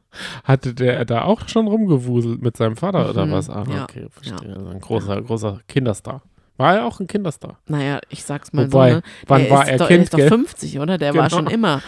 Hatte 0.45 0.75
der 0.75 1.05
da 1.05 1.23
auch 1.23 1.49
schon 1.49 1.67
rumgewuselt 1.67 2.43
mit 2.43 2.57
seinem 2.57 2.77
Vater 2.77 3.11
oder 3.11 3.27
Mhm, 3.27 3.33
was? 3.33 3.51
Ah, 3.51 3.65
ja, 3.69 3.85
okay, 3.85 4.07
verstehe. 4.11 4.49
ja. 4.49 4.55
Also 4.57 4.69
ein 4.71 4.81
großer, 4.81 5.23
großer 5.23 5.61
Kinderstar. 5.67 6.23
War 6.57 6.77
er 6.77 6.85
auch 6.85 7.01
ein 7.01 7.07
Kinderstar? 7.07 7.59
Naja, 7.67 8.01
ich 8.11 8.23
sag's 8.23 8.53
mal 8.53 8.71
Wobei, 8.71 8.91
so. 8.91 8.97
Ne? 8.97 9.03
wann 9.27 9.43
der 9.43 9.51
war 9.51 9.67
er 9.69 9.79
doch, 9.79 9.89
Kind, 9.89 9.99
Der 9.99 10.05
ist 10.05 10.13
doch 10.13 10.19
gell? 10.19 10.29
50, 10.29 10.79
oder? 10.79 10.99
Der 10.99 11.15
war 11.15 11.29
Genau. 11.29 11.37
schon 11.43 11.47
immer, 11.51 11.83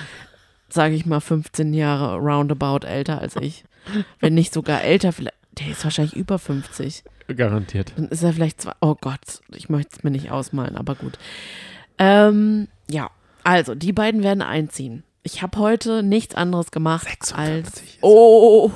sage 0.68 0.94
ich 0.94 1.04
mal, 1.06 1.20
15 1.20 1.74
Jahre 1.74 2.16
roundabout 2.16 2.86
älter 2.86 3.20
als 3.20 3.36
ich. 3.36 3.64
Wenn 4.18 4.34
nicht 4.34 4.52
sogar 4.54 4.82
älter, 4.82 5.12
vielleicht. 5.12 5.36
Der 5.58 5.68
ist 5.68 5.84
wahrscheinlich 5.84 6.16
über 6.16 6.38
50. 6.38 7.04
Garantiert. 7.28 7.92
Dann 7.96 8.08
ist 8.08 8.22
er 8.22 8.32
vielleicht 8.32 8.60
zwei. 8.60 8.72
Oh 8.80 8.94
Gott, 9.00 9.40
ich 9.54 9.68
möchte 9.68 9.96
es 9.96 10.02
mir 10.02 10.10
nicht 10.10 10.30
ausmalen, 10.30 10.76
aber 10.76 10.94
gut. 10.94 11.18
Ähm, 11.98 12.68
ja, 12.88 13.10
also, 13.44 13.74
die 13.74 13.92
beiden 13.92 14.22
werden 14.22 14.42
einziehen. 14.42 15.04
Ich 15.24 15.42
habe 15.42 15.58
heute 15.58 16.02
nichts 16.02 16.34
anderes 16.34 16.70
gemacht 16.72 17.04
56 17.06 17.36
als. 17.38 17.98
Oh, 18.00 18.70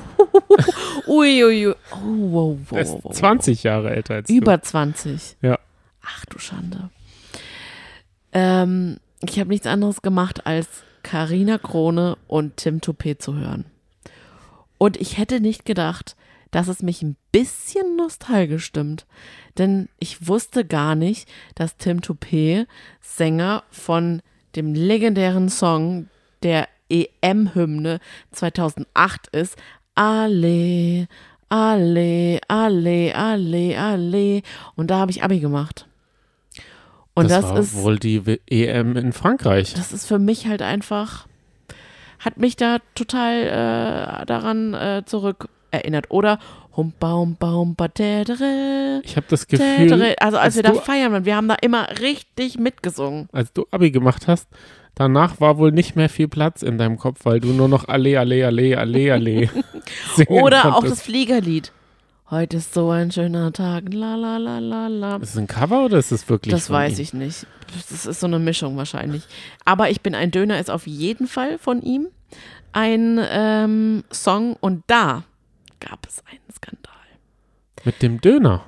uiuiui. 1.08 1.74
Oh, 1.90 2.30
wow, 2.30 2.58
Er 2.72 2.82
ist 2.82 2.92
wow, 2.92 3.04
wow. 3.04 3.12
20 3.12 3.62
Jahre 3.64 3.90
älter 3.90 4.14
als 4.14 4.30
Über 4.30 4.62
20. 4.62 5.36
Ja. 5.42 5.58
Ach 6.04 6.24
du 6.26 6.38
Schande. 6.38 6.90
Ähm, 8.32 8.98
ich 9.22 9.40
habe 9.40 9.48
nichts 9.48 9.66
anderes 9.66 10.02
gemacht, 10.02 10.46
als 10.46 10.68
Karina 11.02 11.58
Krone 11.58 12.16
und 12.28 12.58
Tim 12.58 12.80
Toupet 12.80 13.20
zu 13.20 13.34
hören. 13.34 13.64
Und 14.78 14.96
ich 14.98 15.18
hätte 15.18 15.40
nicht 15.40 15.64
gedacht, 15.64 16.16
dass 16.56 16.68
es 16.68 16.82
mich 16.82 17.02
ein 17.02 17.16
bisschen 17.32 17.96
nostalgisch 17.96 18.64
stimmt. 18.64 19.04
Denn 19.58 19.90
ich 19.98 20.26
wusste 20.26 20.64
gar 20.64 20.94
nicht, 20.94 21.28
dass 21.54 21.76
Tim 21.76 22.00
Toupet 22.00 22.66
Sänger 23.02 23.62
von 23.70 24.22
dem 24.54 24.72
legendären 24.72 25.50
Song 25.50 26.08
der 26.42 26.66
EM-Hymne 26.88 28.00
2008 28.32 29.26
ist. 29.32 29.58
Alle, 29.94 31.08
alle, 31.50 32.40
alle, 32.48 33.14
alle, 33.14 33.78
alle. 33.78 34.42
Und 34.76 34.90
da 34.90 34.96
habe 34.96 35.10
ich 35.10 35.22
Abi 35.22 35.40
gemacht. 35.40 35.86
Und 37.12 37.30
das, 37.30 37.42
das, 37.42 37.50
war 37.50 37.58
ist 37.58 37.74
wohl 37.74 37.98
die 37.98 38.40
EM 38.46 38.96
in 38.96 39.12
Frankreich. 39.12 39.74
das 39.74 39.92
ist 39.92 40.06
für 40.06 40.18
mich 40.18 40.46
halt 40.46 40.62
einfach, 40.62 41.26
hat 42.18 42.38
mich 42.38 42.56
da 42.56 42.78
total 42.94 43.42
äh, 43.42 44.24
daran 44.24 44.72
äh, 44.72 45.02
zurück 45.04 45.50
erinnert. 45.70 46.10
Oder 46.10 46.38
Humpa, 46.76 47.12
Humpa, 47.14 47.52
Humpa, 47.52 47.88
Tätere, 47.88 49.00
Ich 49.04 49.16
habe 49.16 49.26
das 49.30 49.46
Gefühl, 49.46 49.66
Tätere. 49.88 50.14
Also 50.20 50.36
als 50.38 50.56
als 50.56 50.56
wir 50.56 50.62
da 50.62 50.74
feiern 50.74 51.12
waren, 51.12 51.24
wir 51.24 51.36
haben 51.36 51.48
da 51.48 51.56
immer 51.62 51.88
richtig 52.00 52.58
mitgesungen. 52.58 53.28
als 53.32 53.52
du 53.52 53.66
Abi 53.70 53.90
gemacht 53.90 54.26
hast, 54.28 54.48
danach 54.94 55.40
war 55.40 55.58
wohl 55.58 55.72
nicht 55.72 55.96
mehr 55.96 56.08
viel 56.08 56.28
Platz 56.28 56.62
in 56.62 56.76
deinem 56.78 56.98
Kopf, 56.98 57.20
weil 57.24 57.40
du 57.40 57.48
nur 57.48 57.68
noch 57.68 57.88
Alle, 57.88 58.18
Alle, 58.20 58.46
Alle, 58.46 58.78
Alle, 58.78 59.12
Alle 59.12 59.50
singen 60.14 60.42
Oder 60.42 60.60
auch 60.66 60.80
das 60.80 60.80
konntest. 60.80 61.02
Fliegerlied. 61.02 61.72
Heute 62.28 62.56
ist 62.56 62.74
so 62.74 62.90
ein 62.90 63.12
schöner 63.12 63.52
Tag, 63.52 63.84
la 63.94 64.16
la 64.16 64.36
la 64.36 64.58
la 64.58 64.88
la. 64.88 65.16
Ist 65.16 65.30
es 65.30 65.38
ein 65.38 65.46
Cover 65.46 65.84
oder 65.84 65.98
ist 65.98 66.10
es 66.10 66.28
wirklich 66.28 66.52
Das 66.52 66.68
weiß 66.70 66.98
ihm? 66.98 67.02
ich 67.04 67.12
nicht. 67.14 67.46
Das 67.88 68.04
ist 68.04 68.18
so 68.20 68.26
eine 68.26 68.40
Mischung 68.40 68.76
wahrscheinlich. 68.76 69.22
Aber 69.64 69.90
ich 69.90 70.00
bin 70.00 70.14
ein 70.16 70.32
Döner 70.32 70.58
ist 70.58 70.68
auf 70.70 70.86
jeden 70.88 71.28
Fall 71.28 71.56
von 71.58 71.82
ihm 71.82 72.08
ein 72.72 73.20
ähm, 73.30 74.02
Song 74.12 74.56
und 74.60 74.82
da 74.88 75.22
gab 75.88 76.06
es 76.06 76.22
einen 76.26 76.50
Skandal 76.54 76.92
Mit 77.84 78.02
dem 78.02 78.20
Döner 78.20 78.64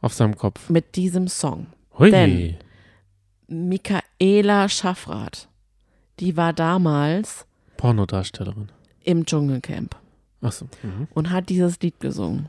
auf 0.00 0.12
seinem 0.14 0.36
Kopf. 0.36 0.68
mit 0.70 0.96
diesem 0.96 1.28
Song. 1.28 1.66
Hui. 1.98 2.10
Denn- 2.10 2.56
Michaela 3.48 4.68
Schaffrath, 4.68 5.48
die 6.20 6.36
war 6.36 6.52
damals 6.52 7.46
Pornodarstellerin. 7.76 8.70
im 9.02 9.24
Dschungelcamp 9.26 9.96
Achso. 10.40 10.66
Mhm. 10.82 11.08
und 11.14 11.30
hat 11.30 11.48
dieses 11.48 11.80
Lied 11.80 11.98
gesungen. 12.00 12.48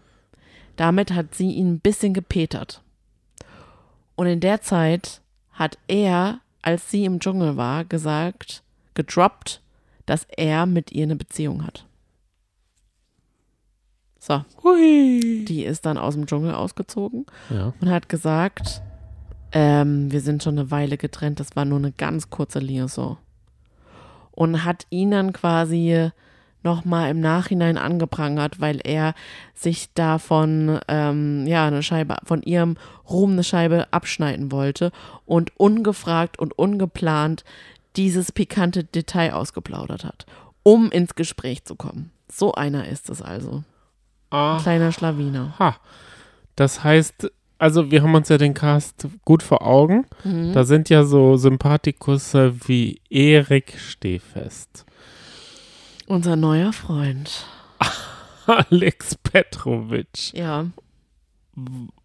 Damit 0.76 1.12
hat 1.12 1.34
sie 1.36 1.52
ihn 1.52 1.74
ein 1.74 1.80
bisschen 1.80 2.14
gepetert. 2.14 2.82
Und 4.16 4.28
in 4.28 4.40
der 4.40 4.62
Zeit 4.62 5.22
hat 5.52 5.78
er, 5.88 6.40
als 6.62 6.90
sie 6.92 7.06
im 7.06 7.20
Dschungel 7.20 7.58
war, 7.58 7.84
gesagt, 7.84 8.64
gedroppt, 8.94 9.62
dass 10.06 10.26
er 10.38 10.66
mit 10.66 10.92
ihr 10.92 11.04
eine 11.04 11.16
Beziehung 11.16 11.66
hat. 11.66 11.86
So, 14.24 14.46
Hui. 14.64 15.46
die 15.48 15.64
ist 15.66 15.84
dann 15.88 15.98
aus 15.98 16.14
dem 16.14 16.28
Dschungel 16.28 16.54
ausgezogen 16.54 17.26
Ja. 17.50 17.74
und 17.82 17.90
hat 17.90 18.08
gesagt, 18.08 18.84
ähm, 19.52 20.12
wir 20.12 20.22
sind 20.22 20.44
schon 20.44 20.60
eine 20.60 20.70
Weile 20.70 20.98
getrennt, 20.98 21.40
das 21.40 21.56
war 21.56 21.66
nur 21.66 21.80
eine 21.80 21.92
ganz 21.92 22.30
kurze 22.30 22.60
Liaison. 22.60 23.18
Und 24.30 24.64
hat 24.64 24.86
ihn 24.92 25.10
dann 25.10 25.34
quasi 25.34 26.12
nochmal 26.62 27.10
im 27.10 27.20
Nachhinein 27.20 27.80
angeprangert, 27.80 28.62
weil 28.62 28.80
er 28.84 29.16
sich 29.56 29.92
davon, 29.96 30.80
ähm, 30.88 31.48
ja, 31.48 31.66
eine 31.66 31.82
Scheibe, 31.82 32.18
von 32.24 32.44
ihrem 32.44 32.78
Ruhm 33.10 33.32
eine 33.32 33.44
Scheibe 33.44 33.92
abschneiden 33.92 34.52
wollte 34.52 34.92
und 35.26 35.52
ungefragt 35.60 36.38
und 36.38 36.54
ungeplant 36.60 37.44
dieses 37.96 38.32
pikante 38.32 38.84
Detail 38.84 39.34
ausgeplaudert 39.34 40.06
hat, 40.06 40.28
um 40.62 40.92
ins 40.92 41.16
Gespräch 41.16 41.66
zu 41.66 41.76
kommen. 41.76 42.12
So 42.32 42.54
einer 42.54 42.88
ist 42.88 43.10
es 43.10 43.24
also. 43.24 43.64
Aha. 44.32 44.60
Kleiner 44.62 44.92
Schlawiner. 44.92 45.54
Das 46.56 46.84
heißt, 46.84 47.32
also 47.60 47.92
wir 47.92 48.02
haben 48.02 48.16
uns 48.16 48.30
ja 48.30 48.38
den 48.38 48.54
Cast 48.56 49.08
gut 49.24 49.44
vor 49.44 49.66
Augen. 49.66 50.06
Mhm. 50.24 50.54
Da 50.54 50.64
sind 50.64 50.90
ja 50.90 51.04
so 51.04 51.38
Sympathikusse 51.38 52.56
wie 52.68 53.02
Erik 53.10 53.78
Stehfest, 53.78 54.86
Unser 56.08 56.36
neuer 56.36 56.74
Freund. 56.74 57.46
Alex 58.48 59.16
Petrovic, 59.16 60.34
Ja, 60.34 60.66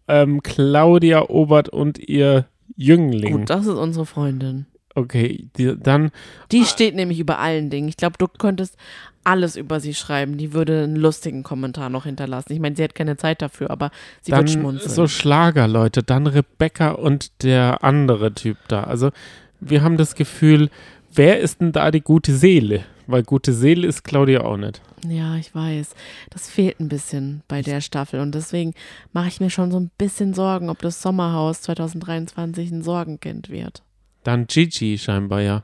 ähm, 0.07 0.41
Claudia 0.43 1.29
Obert 1.29 1.69
und 1.69 1.97
ihr 1.97 2.45
Jüngling. 2.75 3.39
gut, 3.39 3.49
das 3.49 3.65
ist 3.65 3.75
unsere 3.75 4.05
Freundin. 4.05 4.65
Okay, 4.97 5.47
die, 5.55 5.75
dann 5.77 6.09
Die 6.51 6.65
steht 6.65 6.95
nämlich 6.95 7.19
über 7.19 7.37
allen 7.37 7.69
Dingen. 7.69 7.87
Ich 7.87 7.97
glaube, 7.97 8.15
du 8.17 8.27
könntest 8.27 8.75
alles 9.23 9.55
über 9.55 9.79
sie 9.79 9.93
schreiben. 9.93 10.37
Die 10.37 10.53
würde 10.53 10.85
einen 10.85 10.95
lustigen 10.95 11.43
Kommentar 11.43 11.89
noch 11.89 12.05
hinterlassen. 12.05 12.51
Ich 12.53 12.59
meine, 12.59 12.75
sie 12.75 12.83
hat 12.83 12.95
keine 12.95 13.15
Zeit 13.15 13.43
dafür, 13.43 13.69
aber 13.69 13.91
sie 14.23 14.31
wird 14.31 14.39
dann 14.39 14.47
schmunzeln. 14.47 14.89
so 14.91 15.07
Schlagerleute, 15.07 16.01
dann 16.01 16.25
Rebecca 16.25 16.89
und 16.89 17.43
der 17.43 17.83
andere 17.83 18.33
Typ 18.33 18.57
da. 18.69 18.85
Also 18.85 19.11
wir 19.59 19.83
haben 19.83 19.97
das 19.97 20.15
Gefühl, 20.15 20.71
wer 21.13 21.41
ist 21.41 21.61
denn 21.61 21.73
da 21.73 21.91
die 21.91 22.01
gute 22.01 22.35
Seele? 22.35 22.83
Weil 23.05 23.21
gute 23.21 23.53
Seele 23.53 23.85
ist 23.85 24.03
Claudia 24.03 24.41
auch 24.41 24.57
nicht. 24.57 24.81
ja, 25.07 25.35
ich 25.35 25.53
weiß. 25.53 25.93
Das 26.31 26.49
fehlt 26.49 26.79
ein 26.79 26.89
bisschen 26.89 27.43
bei 27.47 27.61
der 27.61 27.81
Staffel. 27.81 28.19
Und 28.19 28.33
deswegen 28.33 28.73
mache 29.13 29.27
ich 29.27 29.39
mir 29.39 29.51
schon 29.51 29.71
so 29.71 29.79
ein 29.79 29.91
bisschen 29.99 30.33
Sorgen, 30.33 30.71
ob 30.71 30.81
das 30.81 31.03
Sommerhaus 31.03 31.61
2023 31.61 32.71
ein 32.71 32.81
Sorgenkind 32.81 33.51
wird. 33.51 33.83
Dann 34.27 34.45
Gigi 34.45 34.97
scheinbar 34.97 35.39
ja. 35.39 35.63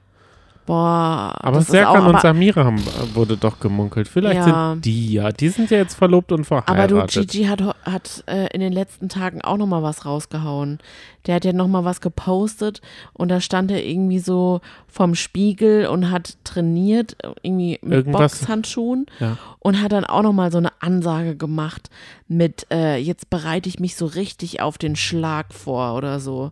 Boah, 0.65 1.35
Aber 1.41 1.59
Serkan 1.61 2.05
und 2.07 2.21
Samira 2.21 2.63
haben, 2.63 2.81
wurde 3.13 3.35
doch 3.35 3.59
gemunkelt. 3.59 4.07
Vielleicht 4.07 4.47
Ja. 4.47 4.71
sind 4.71 4.85
die 4.85 5.11
ja. 5.11 5.29
Die 5.33 5.49
sind 5.49 5.69
ja 5.71 5.77
jetzt 5.79 5.95
verlobt 5.95 6.31
und 6.31 6.49
aber 6.49 6.87
du, 6.87 6.95
verheiratet. 6.95 7.29
Gigi 7.31 7.43
hat, 7.47 7.61
hat 7.83 8.23
äh, 8.27 8.47
in 8.53 8.61
den 8.61 8.71
letzten 8.71 9.09
Tagen 9.09 9.41
auch 9.41 9.57
noch 9.57 9.65
mal 9.67 9.83
was 9.83 10.05
rausgehauen. 10.05 10.79
Der 11.25 11.35
hat 11.35 11.43
ja 11.43 11.51
noch 11.51 11.67
mal 11.67 11.83
was 11.83 11.99
gepostet 11.99 12.79
und 13.11 13.27
da 13.27 13.41
stand 13.41 13.71
er 13.71 13.83
irgendwie 13.85 14.19
so 14.19 14.61
vom 14.87 15.15
Spiegel 15.15 15.87
und 15.87 16.09
hat 16.11 16.37
trainiert, 16.45 17.17
irgendwie 17.41 17.79
mit 17.81 17.91
Irgendwas- 18.07 18.39
Boxhandschuhen 18.39 19.07
Ja. 19.19 19.37
und 19.59 19.81
hat 19.81 19.91
dann 19.91 20.05
auch 20.05 20.21
noch 20.21 20.31
mal 20.31 20.49
so 20.49 20.59
eine 20.59 20.71
Ansage 20.79 21.35
gemacht 21.35 21.89
mit, 22.29 22.67
äh, 22.71 22.95
jetzt 22.95 23.29
bereite 23.29 23.67
ich 23.67 23.81
mich 23.81 23.97
so 23.97 24.05
richtig 24.05 24.61
auf 24.61 24.77
den 24.77 24.95
Schlag 24.95 25.53
vor 25.53 25.95
oder 25.95 26.21
so. 26.21 26.51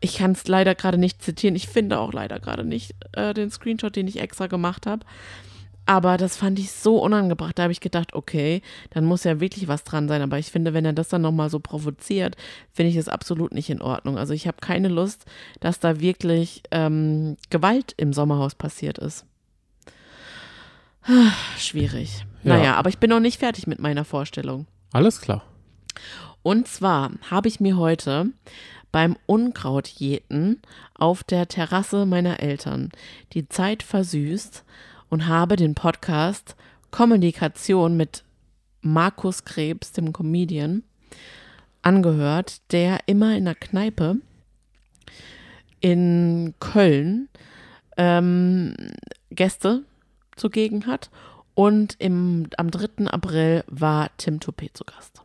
Ich 0.00 0.18
kann 0.18 0.32
es 0.32 0.46
leider 0.46 0.74
gerade 0.74 0.98
nicht 0.98 1.22
zitieren. 1.22 1.56
Ich 1.56 1.68
finde 1.68 1.98
auch 1.98 2.12
leider 2.12 2.38
gerade 2.38 2.64
nicht 2.64 2.94
äh, 3.12 3.32
den 3.32 3.50
Screenshot, 3.50 3.96
den 3.96 4.08
ich 4.08 4.20
extra 4.20 4.46
gemacht 4.46 4.86
habe. 4.86 5.04
Aber 5.86 6.16
das 6.16 6.36
fand 6.36 6.58
ich 6.58 6.72
so 6.72 6.98
unangebracht. 6.98 7.58
Da 7.58 7.62
habe 7.62 7.72
ich 7.72 7.80
gedacht, 7.80 8.12
okay, 8.12 8.60
dann 8.90 9.04
muss 9.04 9.22
ja 9.22 9.38
wirklich 9.38 9.68
was 9.68 9.84
dran 9.84 10.08
sein. 10.08 10.20
Aber 10.20 10.38
ich 10.38 10.50
finde, 10.50 10.74
wenn 10.74 10.84
er 10.84 10.92
das 10.92 11.08
dann 11.08 11.22
nochmal 11.22 11.48
so 11.48 11.60
provoziert, 11.60 12.36
finde 12.72 12.90
ich 12.90 12.96
es 12.96 13.08
absolut 13.08 13.54
nicht 13.54 13.70
in 13.70 13.80
Ordnung. 13.80 14.18
Also 14.18 14.34
ich 14.34 14.48
habe 14.48 14.58
keine 14.60 14.88
Lust, 14.88 15.24
dass 15.60 15.78
da 15.78 16.00
wirklich 16.00 16.64
ähm, 16.72 17.36
Gewalt 17.50 17.94
im 17.96 18.12
Sommerhaus 18.12 18.56
passiert 18.56 18.98
ist. 18.98 19.24
Schwierig. 21.56 22.26
Ja. 22.42 22.56
Naja, 22.56 22.74
aber 22.74 22.88
ich 22.88 22.98
bin 22.98 23.10
noch 23.10 23.20
nicht 23.20 23.38
fertig 23.38 23.68
mit 23.68 23.78
meiner 23.78 24.04
Vorstellung. 24.04 24.66
Alles 24.92 25.20
klar. 25.20 25.44
Und 26.42 26.68
zwar 26.68 27.12
habe 27.30 27.48
ich 27.48 27.60
mir 27.60 27.76
heute 27.76 28.26
beim 28.92 29.16
Unkrautjäten 29.26 30.60
auf 30.94 31.24
der 31.24 31.48
Terrasse 31.48 32.06
meiner 32.06 32.40
Eltern 32.40 32.90
die 33.32 33.48
Zeit 33.48 33.82
versüßt 33.82 34.64
und 35.08 35.26
habe 35.26 35.56
den 35.56 35.74
Podcast 35.74 36.56
Kommunikation 36.90 37.96
mit 37.96 38.24
Markus 38.80 39.44
Krebs, 39.44 39.92
dem 39.92 40.12
Comedian, 40.12 40.82
angehört, 41.82 42.60
der 42.72 43.00
immer 43.06 43.36
in 43.36 43.44
der 43.44 43.54
Kneipe 43.54 44.16
in 45.80 46.54
Köln 46.58 47.28
ähm, 47.96 48.74
Gäste 49.30 49.84
zugegen 50.36 50.86
hat. 50.86 51.10
Und 51.54 51.96
im, 51.98 52.48
am 52.58 52.70
3. 52.70 53.06
April 53.06 53.64
war 53.66 54.10
Tim 54.18 54.40
Toupet 54.40 54.76
zu 54.76 54.84
Gast. 54.84 55.22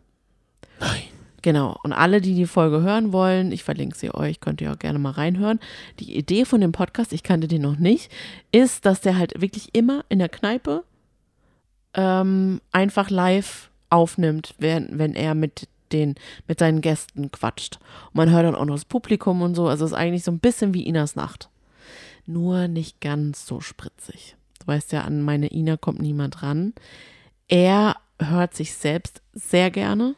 Nein. 0.80 1.21
Genau. 1.41 1.77
Und 1.84 1.93
alle, 1.93 2.21
die 2.21 2.36
die 2.36 2.45
Folge 2.45 2.82
hören 2.82 3.12
wollen, 3.12 3.51
ich 3.51 3.63
verlinke 3.63 3.97
sie 3.97 4.13
euch, 4.13 4.39
könnt 4.39 4.62
ihr 4.62 4.71
auch 4.71 4.80
gerne 4.80 4.99
mal 4.99 5.12
reinhören. 5.12 5.60
Die 5.99 6.15
Idee 6.15 6.45
von 6.45 6.62
dem 6.62 6.71
Podcast, 6.71 7.13
ich 7.13 7.23
kannte 7.23 7.47
den 7.47 7.63
noch 7.63 7.77
nicht, 7.77 8.12
ist, 8.51 8.86
dass 8.86 9.01
der 9.01 9.17
halt 9.17 9.41
wirklich 9.41 9.73
immer 9.73 10.06
in 10.10 10.19
der 10.19 10.30
Kneipe 10.30 10.84
ähm, 11.93 12.62
einfach 12.71 13.10
live 13.10 13.69
aufnimmt, 13.89 14.54
wenn, 14.60 14.99
wenn 14.99 15.15
er 15.15 15.36
mit 15.36 15.67
den, 15.91 16.15
mit 16.47 16.60
seinen 16.60 16.82
Gästen 16.82 17.32
quatscht. 17.32 17.80
Und 18.08 18.15
man 18.15 18.30
hört 18.30 18.45
dann 18.45 18.56
auch 18.56 18.65
noch 18.65 18.75
das 18.75 18.86
Publikum 18.86 19.41
und 19.41 19.56
so. 19.56 19.67
Also 19.67 19.86
es 19.86 19.91
ist 19.91 19.97
eigentlich 19.97 20.23
so 20.23 20.32
ein 20.32 20.39
bisschen 20.39 20.73
wie 20.73 20.86
Inas 20.86 21.15
Nacht. 21.15 21.49
Nur 22.25 22.67
nicht 22.67 23.01
ganz 23.01 23.45
so 23.45 23.60
spritzig. 23.62 24.36
Du 24.60 24.67
weißt 24.67 24.91
ja, 24.91 25.01
an 25.01 25.21
meine 25.21 25.51
Ina 25.51 25.77
kommt 25.77 26.01
niemand 26.01 26.43
ran. 26.43 26.73
Er 27.47 27.95
hört 28.19 28.54
sich 28.54 28.75
selbst 28.75 29.21
sehr 29.34 29.71
gerne. 29.71 30.15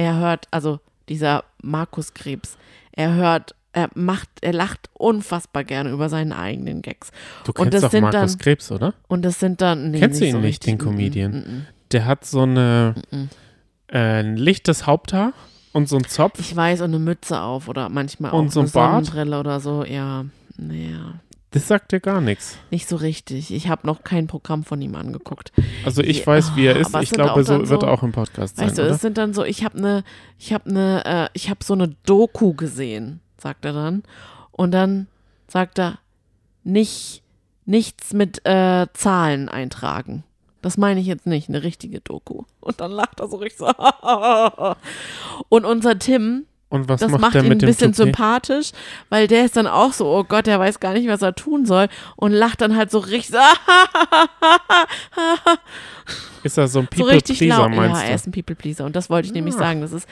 Er 0.00 0.16
hört, 0.16 0.46
also 0.50 0.80
dieser 1.08 1.44
Markus 1.62 2.14
Krebs, 2.14 2.56
er 2.92 3.14
hört, 3.14 3.54
er 3.72 3.90
macht, 3.94 4.28
er 4.40 4.52
lacht 4.52 4.88
unfassbar 4.94 5.62
gerne 5.64 5.90
über 5.90 6.08
seinen 6.08 6.32
eigenen 6.32 6.80
Gags. 6.82 7.10
Du 7.44 7.50
Und 7.50 7.56
kennst 7.56 7.74
das 7.74 7.82
doch 7.82 7.90
sind 7.90 8.02
Markus 8.02 8.32
dann- 8.32 8.38
Krebs, 8.38 8.72
oder? 8.72 8.94
Und 9.08 9.22
das 9.24 9.38
sind 9.38 9.60
dann. 9.60 9.90
Nee, 9.90 9.98
Kennst 10.00 10.20
du 10.20 10.24
ihn 10.24 10.32
so 10.32 10.38
nicht, 10.38 10.46
richtig. 10.64 10.72
den 10.72 10.78
Comedian? 10.78 11.30
Mm, 11.32 11.34
mm, 11.36 11.56
mm. 11.58 11.66
Der 11.92 12.06
hat 12.06 12.24
so 12.24 12.42
eine, 12.42 12.94
äh, 13.88 13.98
ein 14.20 14.36
lichtes 14.36 14.86
Haupthaar 14.86 15.32
und 15.72 15.88
so 15.88 15.96
einen 15.96 16.06
Zopf. 16.06 16.38
Ich 16.40 16.54
weiß, 16.56 16.80
und 16.80 16.90
eine 16.90 16.98
Mütze 16.98 17.40
auf 17.40 17.68
oder 17.68 17.88
manchmal 17.88 18.30
auch 18.30 18.38
Und 18.38 18.52
so 18.52 18.60
ein 18.60 18.64
eine 18.64 18.72
Bart? 18.72 19.04
Sonnenbrille 19.06 19.38
oder 19.40 19.60
so. 19.60 19.84
Ja, 19.84 20.24
naja, 20.56 21.14
Das 21.52 21.66
sagt 21.66 21.90
dir 21.92 21.98
gar 22.00 22.20
nichts. 22.20 22.56
nicht 22.70 22.88
so 22.88 22.94
richtig. 22.96 23.52
Ich 23.52 23.68
habe 23.68 23.86
noch 23.86 24.04
kein 24.04 24.28
Programm 24.28 24.62
von 24.62 24.80
ihm 24.80 24.94
angeguckt. 24.94 25.52
Also 25.84 26.02
ich 26.02 26.24
weiß, 26.24 26.54
wie 26.54 26.66
er 26.66 26.76
ist. 26.76 26.88
aber 26.88 26.98
es 27.02 27.04
Ich 27.04 27.10
glaube, 27.10 27.42
so 27.42 27.68
wird 27.68 27.82
auch 27.82 28.02
im 28.04 28.12
Podcast 28.12 28.56
sein, 28.56 28.68
Weißt 28.68 28.78
du, 28.78 28.82
oder? 28.82 28.92
es 28.92 29.00
sind 29.00 29.18
dann 29.18 29.34
so, 29.34 29.44
ich 29.44 29.64
habe 29.64 29.78
eine, 29.78 30.04
ich 30.38 30.52
habe 30.52 30.70
eine, 30.70 31.04
äh, 31.04 31.28
ich 31.32 31.50
habe 31.50 31.64
so 31.64 31.74
eine 31.74 31.88
Doku 32.06 32.54
gesehen, 32.54 33.20
sagt 33.36 33.64
er 33.64 33.72
dann. 33.72 34.04
Und 34.52 34.70
dann 34.70 35.08
sagt 35.48 35.78
er, 35.80 35.98
nicht, 36.62 37.22
nichts 37.64 38.12
mit 38.12 38.46
äh, 38.46 38.86
Zahlen 38.92 39.48
eintragen. 39.48 40.22
Das 40.62 40.76
meine 40.76 41.00
ich 41.00 41.06
jetzt 41.06 41.26
nicht, 41.26 41.48
eine 41.48 41.62
richtige 41.62 42.00
Doku. 42.00 42.42
Und 42.60 42.80
dann 42.80 42.92
lacht 42.92 43.18
er 43.18 43.28
so 43.28 43.38
richtig 43.38 43.58
so. 43.58 43.72
Und 45.48 45.64
unser 45.64 45.98
Tim, 45.98 46.46
Und 46.70 46.88
was 46.88 47.00
das 47.00 47.10
macht, 47.10 47.20
macht 47.20 47.34
der 47.34 47.42
ihn 47.42 47.48
mit 47.48 47.62
ein 47.62 47.66
bisschen 47.66 47.92
Toupet? 47.92 48.06
sympathisch, 48.16 48.70
weil 49.10 49.26
der 49.26 49.44
ist 49.44 49.56
dann 49.56 49.66
auch 49.66 49.92
so, 49.92 50.06
oh 50.06 50.24
Gott, 50.24 50.46
der 50.46 50.58
weiß 50.60 50.80
gar 50.80 50.92
nicht, 50.94 51.08
was 51.08 51.20
er 51.20 51.34
tun 51.34 51.66
soll 51.66 51.88
und 52.16 52.32
lacht 52.32 52.60
dann 52.62 52.76
halt 52.76 52.90
so 52.92 53.00
richtig, 53.00 53.38
Ist 56.42 56.56
er 56.58 56.68
so 56.68 56.78
ein 56.80 56.88
so 56.90 56.96
People 56.96 57.14
richtig 57.14 57.38
Pleaser, 57.38 57.58
laut. 57.58 57.74
meinst 57.74 57.96
Ja, 58.00 58.02
er 58.04 58.08
du? 58.10 58.14
ist 58.14 58.26
ein 58.26 58.32
People 58.32 58.54
Pleaser 58.56 58.84
und 58.86 58.96
das 58.96 59.10
wollte 59.10 59.26
ich 59.28 59.34
nämlich 59.34 59.54
Ah. 59.56 59.58
sagen. 59.58 59.80
Das 59.82 59.92
ist 59.92 60.08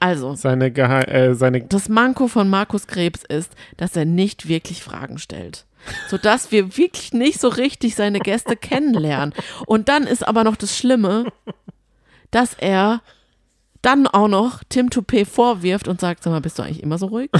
also 0.00 0.34
Seine, 0.34 0.70
Gehe 0.70 1.06
äh, 1.08 1.34
seine 1.34 1.62
das 1.62 1.88
Manko 1.88 2.28
von 2.28 2.48
Markus 2.48 2.86
Krebs 2.86 3.22
ist, 3.28 3.52
dass 3.76 3.96
er 3.96 4.04
nicht 4.04 4.46
wirklich 4.48 4.82
Fragen 4.82 5.18
stellt. 5.18 5.64
Sodass 6.08 6.52
wir 6.52 6.76
wirklich 6.76 7.12
nicht 7.12 7.40
so 7.40 7.48
richtig 7.48 7.94
seine 7.94 8.18
Gäste 8.18 8.56
kennenlernen. 8.56 9.32
Und 9.66 9.88
dann 9.88 10.04
ist 10.04 10.26
aber 10.26 10.44
noch 10.44 10.56
das 10.56 10.76
Schlimme, 10.76 11.24
dass 12.30 12.54
er 12.54 13.00
dann 13.82 14.06
auch 14.06 14.28
noch 14.28 14.62
Tim 14.68 14.90
Toupet 14.90 15.26
vorwirft 15.26 15.88
und 15.88 16.00
sagt, 16.00 16.22
sag 16.22 16.30
mal, 16.30 16.40
bist 16.40 16.58
du 16.58 16.62
eigentlich 16.62 16.82
immer 16.82 16.98
so 16.98 17.06
ruhig? 17.06 17.30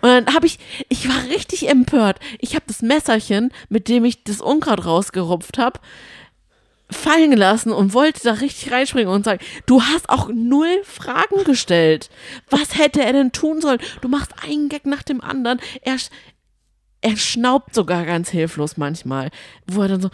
Und 0.00 0.04
dann 0.04 0.34
habe 0.34 0.46
ich, 0.46 0.58
ich 0.88 1.08
war 1.08 1.24
richtig 1.30 1.68
empört. 1.68 2.20
Ich 2.38 2.54
habe 2.54 2.64
das 2.68 2.82
Messerchen, 2.82 3.52
mit 3.68 3.88
dem 3.88 4.04
ich 4.04 4.24
das 4.24 4.40
Unkraut 4.40 4.84
rausgerupft 4.84 5.58
habe, 5.58 5.80
fallen 6.90 7.30
gelassen 7.30 7.72
und 7.72 7.94
wollte 7.94 8.20
da 8.22 8.32
richtig 8.34 8.72
reinspringen 8.72 9.12
und 9.12 9.24
sagen, 9.24 9.42
du 9.66 9.82
hast 9.82 10.08
auch 10.08 10.28
null 10.32 10.82
Fragen 10.84 11.44
gestellt. 11.44 12.10
Was 12.48 12.76
hätte 12.76 13.02
er 13.02 13.12
denn 13.12 13.32
tun 13.32 13.60
sollen? 13.60 13.80
Du 14.00 14.08
machst 14.08 14.32
einen 14.44 14.68
Gag 14.68 14.86
nach 14.86 15.02
dem 15.02 15.20
anderen. 15.20 15.60
Er, 15.82 15.96
er 17.00 17.16
schnaubt 17.16 17.74
sogar 17.74 18.04
ganz 18.04 18.30
hilflos 18.30 18.76
manchmal, 18.76 19.30
wo 19.66 19.82
er 19.82 19.88
dann 19.88 20.02
so, 20.02 20.10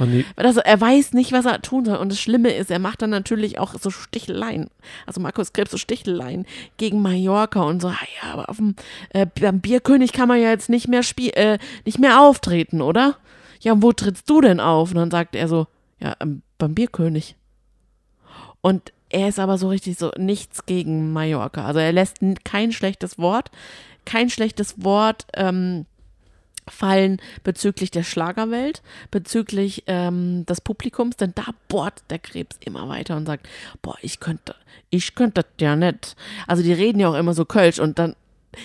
eine, 0.00 0.24
also 0.36 0.60
er 0.60 0.80
weiß 0.80 1.12
nicht, 1.12 1.32
was 1.32 1.44
er 1.44 1.62
tun 1.62 1.84
soll. 1.84 1.96
Und 1.96 2.10
das 2.10 2.20
Schlimme 2.20 2.52
ist, 2.52 2.70
er 2.70 2.78
macht 2.78 3.02
dann 3.02 3.10
natürlich 3.10 3.58
auch 3.58 3.74
so 3.78 3.90
Sticheleien. 3.90 4.68
Also 5.06 5.20
Markus 5.20 5.52
Krebs 5.52 5.70
so 5.70 5.78
Sticheleien 5.78 6.46
gegen 6.76 7.02
Mallorca 7.02 7.62
und 7.62 7.82
so, 7.82 7.88
ah 7.88 7.98
ja, 8.22 8.32
aber 8.32 8.48
auf 8.48 8.56
dem 8.56 8.76
äh, 9.10 9.26
beim 9.26 9.60
Bierkönig 9.60 10.12
kann 10.12 10.28
man 10.28 10.40
ja 10.40 10.50
jetzt 10.50 10.68
nicht 10.68 10.88
mehr 10.88 11.02
spiel 11.02 11.30
äh, 11.34 11.58
nicht 11.84 11.98
mehr 11.98 12.20
auftreten, 12.20 12.80
oder? 12.82 13.16
Ja, 13.60 13.72
und 13.72 13.82
wo 13.82 13.92
trittst 13.92 14.28
du 14.28 14.40
denn 14.40 14.60
auf? 14.60 14.90
Und 14.90 14.96
dann 14.96 15.10
sagt 15.10 15.34
er 15.36 15.48
so, 15.48 15.66
ja, 16.00 16.14
ähm, 16.20 16.42
beim 16.58 16.74
Bierkönig. 16.74 17.36
Und 18.62 18.92
er 19.10 19.28
ist 19.28 19.38
aber 19.38 19.58
so 19.58 19.68
richtig 19.68 19.98
so 19.98 20.12
nichts 20.16 20.66
gegen 20.66 21.12
Mallorca. 21.12 21.64
Also 21.66 21.80
er 21.80 21.92
lässt 21.92 22.18
kein 22.44 22.72
schlechtes 22.72 23.18
Wort, 23.18 23.50
kein 24.04 24.30
schlechtes 24.30 24.82
Wort 24.82 25.26
ähm, 25.34 25.86
fallen 26.68 27.20
bezüglich 27.44 27.90
der 27.90 28.02
Schlagerwelt, 28.02 28.82
bezüglich 29.10 29.84
ähm, 29.86 30.46
des 30.46 30.60
Publikums, 30.60 31.16
denn 31.16 31.32
da 31.34 31.46
bohrt 31.68 32.02
der 32.10 32.18
Krebs 32.18 32.58
immer 32.64 32.88
weiter 32.88 33.16
und 33.16 33.26
sagt, 33.26 33.48
boah, 33.82 33.96
ich 34.02 34.20
könnte, 34.20 34.54
ich 34.90 35.14
könnte 35.14 35.42
das 35.42 35.46
ja 35.60 35.76
nicht. 35.76 36.16
Also 36.46 36.62
die 36.62 36.72
reden 36.72 37.00
ja 37.00 37.08
auch 37.08 37.14
immer 37.14 37.34
so 37.34 37.44
Kölsch 37.44 37.78
und 37.78 37.98
dann, 37.98 38.14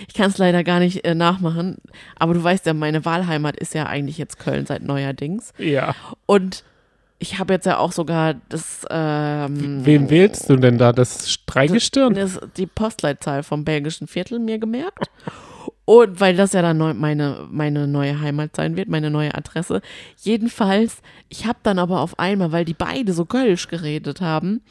ich 0.07 0.13
kann 0.13 0.29
es 0.29 0.37
leider 0.37 0.63
gar 0.63 0.79
nicht 0.79 1.05
äh, 1.05 1.15
nachmachen, 1.15 1.77
aber 2.15 2.33
du 2.33 2.43
weißt 2.43 2.65
ja, 2.65 2.73
meine 2.73 3.05
Wahlheimat 3.05 3.55
ist 3.57 3.73
ja 3.73 3.85
eigentlich 3.85 4.17
jetzt 4.17 4.39
Köln 4.39 4.65
seit 4.65 4.83
neuerdings 4.83 5.53
ja. 5.57 5.95
und 6.25 6.63
ich 7.17 7.39
habe 7.39 7.53
jetzt 7.53 7.65
ja 7.65 7.77
auch 7.77 7.91
sogar 7.91 8.35
das, 8.49 8.85
ähm, 8.89 9.85
Wen 9.85 10.09
wählst 10.09 10.49
du 10.49 10.57
denn 10.57 10.77
da? 10.77 10.91
Das 10.91 11.31
Streigestirn? 11.31 12.13
das, 12.13 12.39
die 12.57 12.67
Postleitzahl 12.67 13.41
vom 13.43 13.63
belgischen 13.63 14.07
Viertel 14.07 14.39
mir 14.39 14.59
gemerkt. 14.59 15.09
Und 15.85 16.19
weil 16.19 16.35
das 16.35 16.53
ja 16.53 16.63
dann 16.63 16.77
neu, 16.77 16.93
meine, 16.95 17.47
meine 17.49 17.87
neue 17.87 18.19
Heimat 18.19 18.55
sein 18.55 18.75
wird, 18.75 18.89
meine 18.89 19.11
neue 19.11 19.35
Adresse. 19.35 19.81
Jedenfalls, 20.17 21.01
ich 21.29 21.45
habe 21.45 21.59
dann 21.61 21.77
aber 21.77 22.01
auf 22.01 22.17
einmal, 22.17 22.51
weil 22.51 22.65
die 22.65 22.73
beide 22.73 23.13
so 23.13 23.25
Kölsch 23.25 23.67
geredet 23.67 24.19
haben, 24.19 24.61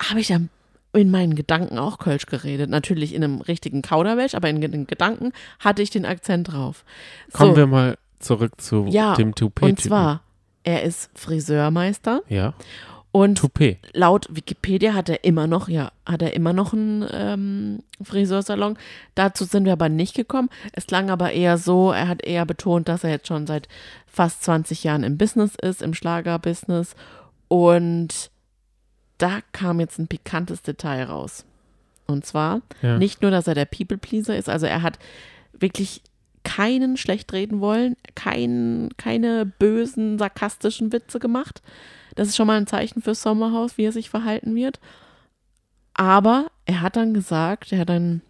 habe 0.00 0.20
ich 0.20 0.28
dann 0.28 0.48
in 0.94 1.10
meinen 1.10 1.34
Gedanken 1.34 1.78
auch 1.78 1.98
Kölsch 1.98 2.26
geredet. 2.26 2.70
Natürlich 2.70 3.14
in 3.14 3.22
einem 3.22 3.40
richtigen 3.42 3.82
Kauderwelsch, 3.82 4.34
aber 4.34 4.48
in 4.48 4.60
den 4.60 4.86
Gedanken 4.86 5.32
hatte 5.58 5.82
ich 5.82 5.90
den 5.90 6.06
Akzent 6.06 6.50
drauf. 6.50 6.84
Kommen 7.32 7.50
so, 7.50 7.56
wir 7.56 7.66
mal 7.66 7.98
zurück 8.20 8.60
zu 8.60 8.86
ja, 8.88 9.14
dem 9.14 9.34
Toupet. 9.34 9.68
und 9.68 9.80
zwar, 9.80 10.22
er 10.64 10.82
ist 10.82 11.10
Friseurmeister 11.14 12.22
Ja, 12.28 12.54
und 13.12 13.38
Toupet. 13.38 13.78
laut 13.94 14.26
Wikipedia 14.30 14.92
hat 14.94 15.08
er 15.08 15.24
immer 15.24 15.46
noch, 15.46 15.68
ja, 15.68 15.92
hat 16.06 16.22
er 16.22 16.34
immer 16.34 16.52
noch 16.52 16.72
einen 16.72 17.06
ähm, 17.10 17.78
Friseursalon. 18.02 18.76
Dazu 19.14 19.44
sind 19.44 19.64
wir 19.64 19.72
aber 19.72 19.88
nicht 19.88 20.14
gekommen. 20.14 20.50
Es 20.72 20.86
klang 20.86 21.10
aber 21.10 21.32
eher 21.32 21.58
so, 21.58 21.90
er 21.90 22.06
hat 22.08 22.24
eher 22.24 22.44
betont, 22.46 22.88
dass 22.88 23.04
er 23.04 23.10
jetzt 23.10 23.26
schon 23.28 23.46
seit 23.46 23.66
fast 24.06 24.44
20 24.44 24.84
Jahren 24.84 25.04
im 25.04 25.16
Business 25.18 25.54
ist, 25.60 25.80
im 25.82 25.94
Schlagerbusiness. 25.94 26.94
Und 27.48 28.30
da 29.16 29.40
kam 29.52 29.80
jetzt 29.80 29.98
ein 29.98 30.06
pikantes 30.08 30.62
Detail 30.62 31.04
raus. 31.04 31.44
Und 32.06 32.24
zwar 32.24 32.62
Ja. 32.82 32.98
nicht 32.98 33.22
nur, 33.22 33.30
dass 33.30 33.46
er 33.46 33.54
der 33.54 33.64
People-Pleaser 33.64 34.36
ist, 34.36 34.48
also 34.48 34.66
er 34.66 34.82
hat 34.82 34.98
wirklich 35.52 36.02
keinen 36.44 36.96
schlecht 36.96 37.32
reden 37.32 37.60
wollen, 37.60 37.96
kein, 38.14 38.90
keine 38.96 39.44
bösen, 39.44 40.18
sarkastischen 40.18 40.92
Witze 40.92 41.18
gemacht. 41.18 41.62
Das 42.18 42.26
ist 42.26 42.34
schon 42.34 42.48
mal 42.48 42.56
ein 42.56 42.66
Zeichen 42.66 43.00
fürs 43.00 43.22
Sommerhaus, 43.22 43.78
wie 43.78 43.84
er 43.84 43.92
sich 43.92 44.10
verhalten 44.10 44.56
wird. 44.56 44.80
Aber 45.94 46.50
er 46.64 46.80
hat 46.80 46.96
dann 46.96 47.14
gesagt, 47.14 47.70
er 47.70 47.78
hat 47.78 47.88
dann, 47.88 48.22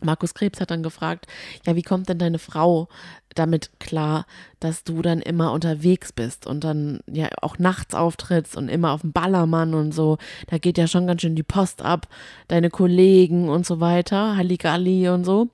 Markus 0.00 0.32
Krebs 0.32 0.58
hat 0.58 0.70
dann 0.70 0.82
gefragt, 0.82 1.26
ja, 1.66 1.76
wie 1.76 1.82
kommt 1.82 2.08
denn 2.08 2.18
deine 2.18 2.38
Frau 2.38 2.88
damit 3.34 3.78
klar, 3.78 4.24
dass 4.58 4.84
du 4.84 5.02
dann 5.02 5.20
immer 5.20 5.52
unterwegs 5.52 6.14
bist 6.14 6.46
und 6.46 6.64
dann 6.64 7.00
ja 7.06 7.28
auch 7.42 7.58
nachts 7.58 7.94
auftrittst 7.94 8.56
und 8.56 8.70
immer 8.70 8.92
auf 8.92 9.02
dem 9.02 9.12
Ballermann 9.12 9.74
und 9.74 9.92
so. 9.92 10.16
Da 10.46 10.56
geht 10.56 10.78
ja 10.78 10.86
schon 10.86 11.06
ganz 11.06 11.20
schön 11.20 11.36
die 11.36 11.42
Post 11.42 11.82
ab, 11.82 12.08
deine 12.48 12.70
Kollegen 12.70 13.50
und 13.50 13.66
so 13.66 13.80
weiter, 13.80 14.38
Halligalli 14.38 15.10
und 15.10 15.24
so. 15.24 15.48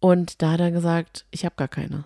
Und 0.00 0.42
da 0.42 0.50
hat 0.50 0.60
er 0.60 0.72
gesagt, 0.72 1.24
ich 1.30 1.44
habe 1.44 1.54
gar 1.54 1.68
keine. 1.68 2.04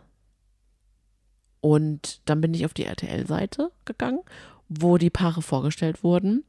Und 1.63 2.21
dann 2.29 2.43
bin 2.43 2.53
ich 2.53 2.67
auf 2.67 2.75
die 2.75 2.85
RTL-Seite 2.85 3.71
gegangen, 3.87 4.21
wo 4.69 4.99
die 4.99 5.11
Paare 5.11 5.43
vorgestellt 5.43 6.03
wurden. 6.03 6.45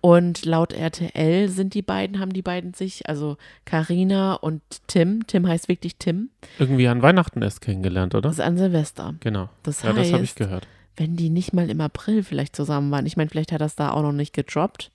Und 0.00 0.44
laut 0.44 0.74
RTL 0.74 1.48
sind 1.48 1.72
die 1.72 1.80
beiden, 1.80 2.18
haben 2.20 2.34
die 2.34 2.42
beiden 2.42 2.74
sich, 2.74 3.08
also 3.08 3.38
Karina 3.64 4.34
und 4.34 4.60
Tim, 4.86 5.26
Tim 5.26 5.48
heißt 5.48 5.66
wirklich 5.68 5.96
Tim, 5.96 6.28
Irgendwie 6.58 6.88
an 6.88 7.00
Weihnachten 7.00 7.40
erst 7.40 7.62
kennengelernt, 7.62 8.14
oder? 8.14 8.28
das 8.28 8.38
ist 8.38 8.44
an 8.44 8.58
Silvester. 8.58 9.14
Genau. 9.20 9.48
Das 9.62 9.80
Ja, 9.82 9.94
das 9.94 10.12
habe 10.12 10.22
ich 10.22 10.28
heißt, 10.30 10.36
gehört. 10.36 10.68
wenn 10.98 11.16
die 11.16 11.30
nicht 11.30 11.54
mal 11.54 11.70
im 11.70 11.80
April 11.80 12.22
vielleicht 12.22 12.54
zusammen 12.54 12.90
waren, 12.90 13.06
ich 13.06 13.16
meine, 13.16 13.30
vielleicht 13.30 13.50
hat 13.50 13.62
das 13.62 13.76
da 13.76 13.92
auch 13.92 14.02
noch 14.02 14.12
nicht 14.12 14.34
gedroppt. 14.34 14.90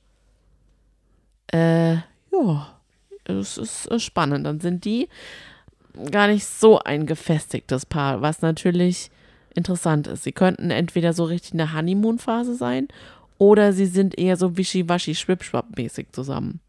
Äh, 1.52 1.94
ja, 2.32 2.76
es 3.24 3.58
ist 3.58 3.90
äh, 3.90 4.00
spannend. 4.00 4.46
Dann 4.46 4.60
sind 4.60 4.86
die 4.86 5.10
gar 6.12 6.28
nicht 6.28 6.46
so 6.46 6.78
ein 6.80 7.08
gefestigtes 7.08 7.86
Paar, 7.88 8.22
was 8.22 8.44
natürlich 8.44 9.10
interessant 9.60 10.08
ist. 10.08 10.24
Sie 10.24 10.32
könnten 10.32 10.72
entweder 10.72 11.14
so 11.14 11.26
richtig 11.26 11.52
in 11.52 11.58
der 11.60 11.74
Honeymoon-Phase 11.74 12.56
sein 12.56 12.88
oder 13.38 13.74
sie 13.74 13.86
sind 13.86 14.18
eher 14.18 14.36
so 14.38 14.58
wischiwaschi 14.58 15.14
schwipschwapp-mäßig 15.14 16.08
zusammen. 16.12 16.60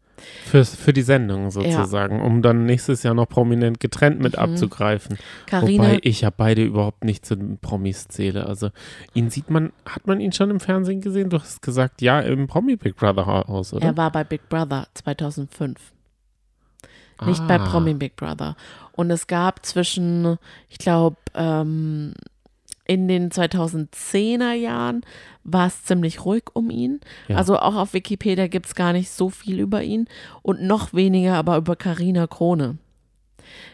Für, 0.45 0.63
für 0.65 0.93
die 0.93 1.01
Sendung 1.01 1.49
sozusagen, 1.49 2.21
um 2.21 2.43
dann 2.43 2.67
nächstes 2.67 3.01
Jahr 3.01 3.15
noch 3.15 3.27
prominent 3.27 3.79
getrennt 3.79 4.19
mit 4.19 4.37
abzugreifen. 4.37 5.17
Carina, 5.47 5.83
Wobei 5.83 5.99
ich 6.03 6.21
ja 6.21 6.29
beide 6.29 6.63
überhaupt 6.63 7.03
nicht 7.03 7.25
zu 7.25 7.35
den 7.35 7.57
Promis 7.57 8.07
zähle. 8.07 8.45
Also 8.45 8.69
ihn 9.15 9.31
sieht 9.31 9.49
man, 9.49 9.71
hat 9.83 10.05
man 10.05 10.19
ihn 10.19 10.31
schon 10.31 10.51
im 10.51 10.59
Fernsehen 10.59 11.01
gesehen? 11.01 11.31
Du 11.31 11.39
hast 11.39 11.63
gesagt, 11.63 12.03
ja, 12.03 12.19
im 12.19 12.45
Promi 12.45 12.75
Big 12.75 12.97
Brother 12.97 13.25
Haus, 13.25 13.73
oder? 13.73 13.83
er 13.83 13.97
war 13.97 14.11
bei 14.11 14.23
Big 14.23 14.47
Brother 14.47 14.87
2005. 14.93 15.79
Nicht 17.25 17.47
bei 17.47 17.59
Ah. 17.59 17.65
Promi 17.69 17.93
Big 17.95 18.15
Brother. 18.15 18.55
Und 18.93 19.09
es 19.09 19.25
gab 19.25 19.65
zwischen, 19.65 20.37
ich 20.69 20.77
glaube, 20.77 21.17
ähm, 21.33 22.13
in 22.85 23.07
den 23.07 23.29
2010er 23.31 24.53
Jahren 24.53 25.01
war 25.43 25.67
es 25.67 25.83
ziemlich 25.83 26.25
ruhig 26.25 26.43
um 26.53 26.69
ihn. 26.69 26.99
Ja. 27.27 27.37
Also 27.37 27.57
auch 27.57 27.75
auf 27.75 27.93
Wikipedia 27.93 28.47
gibt 28.47 28.65
es 28.67 28.75
gar 28.75 28.93
nicht 28.93 29.09
so 29.11 29.29
viel 29.29 29.59
über 29.59 29.81
ihn 29.83 30.07
und 30.41 30.61
noch 30.61 30.93
weniger 30.93 31.35
aber 31.35 31.57
über 31.57 31.75
Karina 31.75 32.27
Krone. 32.27 32.77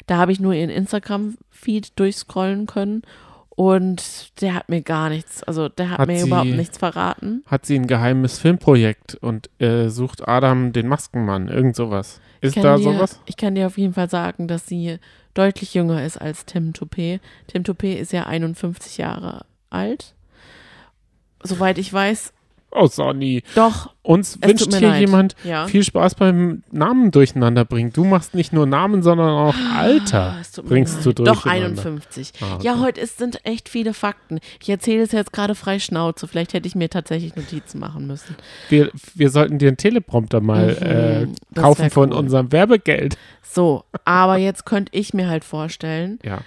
Da 0.08 0.18
habe 0.18 0.32
ich 0.32 0.40
nur 0.40 0.54
ihren 0.54 0.70
Instagram-Feed 0.70 2.00
durchscrollen 2.00 2.66
können 2.68 3.02
und 3.50 4.40
der 4.42 4.54
hat 4.54 4.70
mir 4.70 4.82
gar 4.82 5.10
nichts, 5.10 5.44
also 5.44 5.68
der 5.68 5.90
hat, 5.90 6.00
Hat 6.00 6.08
mir 6.08 6.20
sie- 6.20 6.28
überhaupt 6.28 6.50
nichts 6.52 6.78
verraten. 6.78 7.44
Hat 7.48 7.66
sie 7.66 7.76
ein 7.76 7.88
geheimes 7.88 8.38
Filmprojekt 8.40 9.16
und 9.16 9.50
äh, 9.60 9.90
sucht 9.90 10.28
Adam 10.28 10.74
den 10.74 10.88
Maskenmann, 10.88 11.48
irgend 11.48 11.76
sowas. 11.76 12.22
Ist 12.40 12.56
da 12.58 12.78
dir, 12.78 12.84
sowas? 12.84 13.20
Ich 13.26 13.36
kann 13.36 13.56
dir 13.56 13.66
auf 13.68 13.78
jeden 13.80 13.94
Fall 13.94 14.10
sagen, 14.10 14.48
dass 14.48 14.68
sie 14.68 14.98
deutlich 15.38 15.74
jünger 15.74 16.04
ist 16.04 16.18
als 16.18 16.46
Tim 16.46 16.74
Toupé. 16.74 17.20
Tim 17.48 17.64
Toupé 17.64 17.96
ist 17.96 18.12
ja 18.12 18.26
51 18.26 18.98
Jahre 18.98 19.46
alt. 19.70 20.16
Soweit 21.44 21.78
ich 21.78 21.92
weiß, 21.92 22.34
Oh, 22.72 22.86
Sonny. 22.88 23.44
doch. 23.56 23.94
Uns 24.04 24.38
wünscht 24.42 24.72
hier 24.74 24.90
leid. 24.90 25.00
jemand 25.02 25.36
Ja. 25.44 25.68
viel 25.68 25.84
Spaß 25.84 26.16
beim 26.16 26.64
Namen 26.72 27.12
durcheinander 27.12 27.66
bringen. 27.66 27.92
Du 27.92 28.04
machst 28.06 28.36
nicht 28.36 28.54
nur 28.54 28.66
Namen, 28.66 29.02
sondern 29.04 29.30
auch 29.30 29.56
Alter. 29.76 30.38
Ah, 30.38 30.62
mir 30.62 30.64
bringst 30.64 31.04
du 31.06 31.10
leid. 31.10 31.20
Doch, 31.20 31.42
durcheinander. 31.44 31.82
51. 31.82 32.34
Ah, 32.42 32.56
okay. 32.56 32.66
Ja, 32.66 32.80
heute 32.80 33.02
ist, 33.02 33.18
sind 33.18 33.44
echt 33.46 33.68
viele 33.70 33.94
Fakten. 33.94 34.40
Ich 34.62 34.70
erzähle 34.70 35.04
es 35.04 35.12
jetzt 35.12 35.34
gerade 35.34 35.56
frei 35.56 35.80
Schnauze. 35.80 36.28
Vielleicht 36.28 36.54
hätte 36.54 36.68
ich 36.68 36.76
mir 36.76 36.90
tatsächlich 36.90 37.36
Notizen 37.36 37.80
machen 37.80 38.06
müssen. 38.08 38.36
Wir, 38.70 38.92
wir 39.16 39.30
sollten 39.30 39.58
dir 39.60 39.70
einen 39.70 39.78
Teleprompter 39.78 40.42
mal 40.42 40.68
Mhm, 40.80 41.34
äh, 41.56 41.60
kaufen 41.60 41.90
von 41.90 42.12
cool. 42.12 42.18
unserem 42.20 42.52
Werbegeld. 42.52 43.18
So, 43.42 43.86
aber 44.06 44.38
jetzt 44.38 44.66
könnte 44.66 44.92
ich 44.96 45.14
mir 45.14 45.28
halt 45.30 45.44
vorstellen, 45.46 46.20
Ja. 46.24 46.40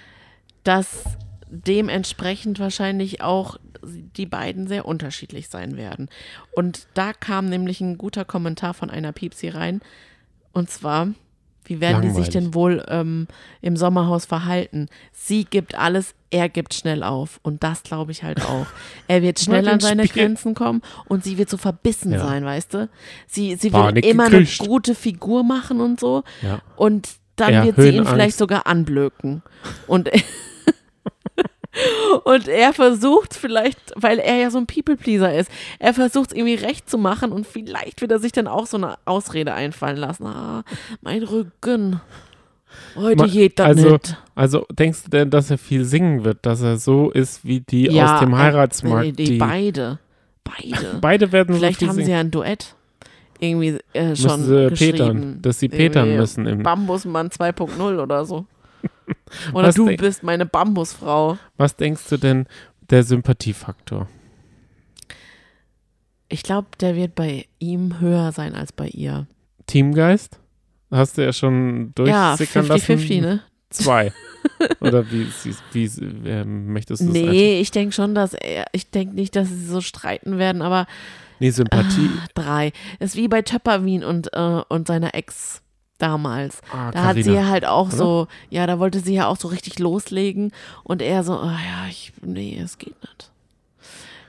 dass 0.63 1.03
dementsprechend 1.49 2.59
wahrscheinlich 2.59 3.21
auch 3.21 3.57
die 3.83 4.25
beiden 4.25 4.67
sehr 4.67 4.85
unterschiedlich 4.85 5.49
sein 5.49 5.77
werden. 5.77 6.09
Und 6.53 6.87
da 6.93 7.13
kam 7.13 7.47
nämlich 7.49 7.81
ein 7.81 7.97
guter 7.97 8.25
Kommentar 8.25 8.73
von 8.73 8.89
einer 8.89 9.11
Piepsi 9.11 9.49
rein. 9.49 9.81
Und 10.53 10.69
zwar, 10.69 11.07
wie 11.65 11.79
werden 11.79 12.01
die 12.01 12.09
sich 12.09 12.17
Langweilig. 12.27 12.33
denn 12.33 12.53
wohl 12.53 12.85
ähm, 12.89 13.27
im 13.61 13.77
Sommerhaus 13.77 14.25
verhalten? 14.25 14.87
Sie 15.13 15.45
gibt 15.45 15.75
alles, 15.75 16.13
er 16.29 16.49
gibt 16.49 16.73
schnell 16.73 17.03
auf. 17.03 17.39
Und 17.43 17.63
das 17.63 17.83
glaube 17.83 18.11
ich 18.11 18.23
halt 18.23 18.41
auch. 18.45 18.67
Er 19.07 19.21
wird 19.21 19.39
schnell 19.39 19.67
an 19.67 19.79
seine 19.79 20.07
Spiel- 20.07 20.23
Grenzen 20.23 20.53
kommen 20.55 20.81
und 21.07 21.23
sie 21.23 21.37
wird 21.37 21.49
so 21.49 21.57
verbissen 21.57 22.11
Ja. 22.13 22.19
sein, 22.25 22.43
weißt 22.45 22.73
du? 22.73 22.89
Sie, 23.27 23.55
sie 23.55 23.69
Panik 23.69 24.05
immer 24.05 24.29
gekriegt. 24.29 24.59
eine 24.61 24.69
gute 24.69 24.95
Figur 24.95 25.43
machen 25.43 25.79
und 25.81 25.99
so. 25.99 26.23
ja. 26.41 26.61
Und 26.75 27.09
dann 27.37 27.53
Ja, 27.53 27.63
wird 27.65 27.77
sie 27.77 27.89
ihn 27.95 28.05
vielleicht 28.05 28.37
sogar 28.37 28.67
anblöken. 28.67 29.41
Und, 29.87 30.09
und 32.25 32.47
er 32.47 32.73
versucht 32.73 33.33
vielleicht, 33.33 33.79
weil 33.95 34.19
er 34.19 34.35
ja 34.37 34.49
so 34.51 34.57
ein 34.57 34.67
People-Pleaser 34.67 35.33
ist, 35.33 35.49
er 35.79 35.93
versucht 35.93 36.31
es 36.31 36.37
irgendwie 36.37 36.55
recht 36.55 36.89
zu 36.89 36.97
machen 36.97 37.31
und 37.31 37.47
vielleicht 37.47 38.01
wird 38.01 38.11
er 38.11 38.19
sich 38.19 38.31
dann 38.31 38.47
auch 38.47 38.67
so 38.67 38.77
eine 38.77 38.95
Ausrede 39.05 39.53
einfallen 39.53 39.97
lassen. 39.97 40.25
Ah, 40.25 40.63
mein 41.01 41.23
Rücken. 41.23 42.01
Heute 42.95 43.17
Ma- 43.23 43.27
geht 43.27 43.59
das 43.59 43.67
also, 43.67 43.89
nicht. 43.91 44.17
Also 44.35 44.65
denkst 44.71 45.03
du 45.03 45.09
denn, 45.09 45.29
dass 45.29 45.49
er 45.51 45.57
viel 45.57 45.83
singen 45.85 46.23
wird, 46.23 46.45
dass 46.45 46.61
er 46.61 46.77
so 46.77 47.09
ist 47.11 47.45
wie 47.45 47.59
die 47.61 47.85
Ja, 47.87 48.15
aus 48.15 48.19
dem 48.21 48.33
äh, 48.33 48.37
Heiratsmarkt? 48.37 49.05
nee, 49.05 49.11
die, 49.11 49.37
beide. 49.37 49.99
Beide. 50.43 50.97
beide 51.01 51.31
werden 51.31 51.55
vielleicht 51.55 51.79
so 51.81 51.87
haben 51.87 51.95
singen. 51.95 52.05
sie 52.05 52.11
ja 52.11 52.19
ein 52.19 52.31
Duett 52.31 52.75
irgendwie 53.39 53.77
äh, 53.93 54.15
schon 54.15 54.41
müssen 54.41 54.45
sie 54.45 54.69
geschrieben. 54.69 54.91
petern, 54.97 55.41
dass 55.41 55.59
sie 55.59 55.67
petern 55.69 56.15
müssen. 56.15 56.45
Im, 56.45 56.63
Bambusmann 56.63 57.29
2.0 57.29 57.99
oder 58.01 58.23
so. 58.23 58.45
Oder 59.53 59.67
Was 59.69 59.75
du 59.75 59.85
bist 59.95 60.23
meine 60.23 60.45
Bambusfrau. 60.45 61.37
was 61.57 61.75
denkst 61.75 62.03
du 62.09 62.17
denn 62.17 62.45
der 62.89 63.03
Sympathiefaktor? 63.03 64.07
Ich 66.29 66.43
glaube, 66.43 66.67
der 66.79 66.95
wird 66.95 67.15
bei 67.15 67.45
ihm 67.59 67.99
höher 67.99 68.31
sein 68.31 68.55
als 68.55 68.71
bei 68.71 68.87
ihr. 68.87 69.27
Teamgeist? 69.67 70.39
Hast 70.89 71.17
du 71.17 71.23
ja 71.23 71.33
schon 71.33 71.93
Ja, 71.99 72.35
durchsickern 72.35 72.67
lassen. 72.67 72.93
50-50, 72.93 73.21
ne? 73.21 73.41
Zwei. 73.69 74.11
Oder 74.81 75.09
wie, 75.11 75.27
wie, 75.43 75.55
wie 75.73 76.29
äh, 76.29 76.43
möchtest 76.43 77.01
du 77.01 77.07
es 77.07 77.11
Nee, 77.13 77.59
ich 77.61 77.71
denke 77.71 77.93
schon, 77.93 78.15
dass 78.15 78.33
er, 78.33 78.65
ich 78.73 78.89
denke 78.91 79.15
nicht, 79.15 79.35
dass 79.35 79.47
sie 79.47 79.65
so 79.65 79.81
streiten 79.81 80.37
werden, 80.37 80.61
aber 80.61 80.87
Nee, 81.39 81.49
Sympathie. 81.51 82.09
drei. 82.35 82.71
Ist 82.99 83.15
wie 83.15 83.27
bei 83.27 83.41
Töpperwien 83.41 84.03
und, 84.03 84.31
äh, 84.33 84.61
und 84.67 84.87
seiner 84.87 85.15
Ex 85.15 85.61
damals. 86.01 86.61
Ah, 86.73 86.91
Da 86.91 87.03
hat 87.03 87.15
sie 87.15 87.23
Carina. 87.23 87.41
ja 87.41 87.47
halt 87.49 87.65
auch 87.65 87.87
Oder? 87.87 87.97
so, 87.97 88.27
ja, 88.49 88.65
da 88.67 88.79
wollte 88.79 88.99
sie 88.99 89.13
ja 89.13 89.27
auch 89.27 89.37
so 89.37 89.47
richtig 89.47 89.79
loslegen 89.79 90.51
und 90.83 91.01
er 91.01 91.23
so, 91.23 91.33
ah 91.33 91.51
ja, 91.65 91.87
ich, 91.89 92.13
nee, 92.21 92.59
es 92.63 92.77
geht 92.77 92.95
nicht. 93.01 93.29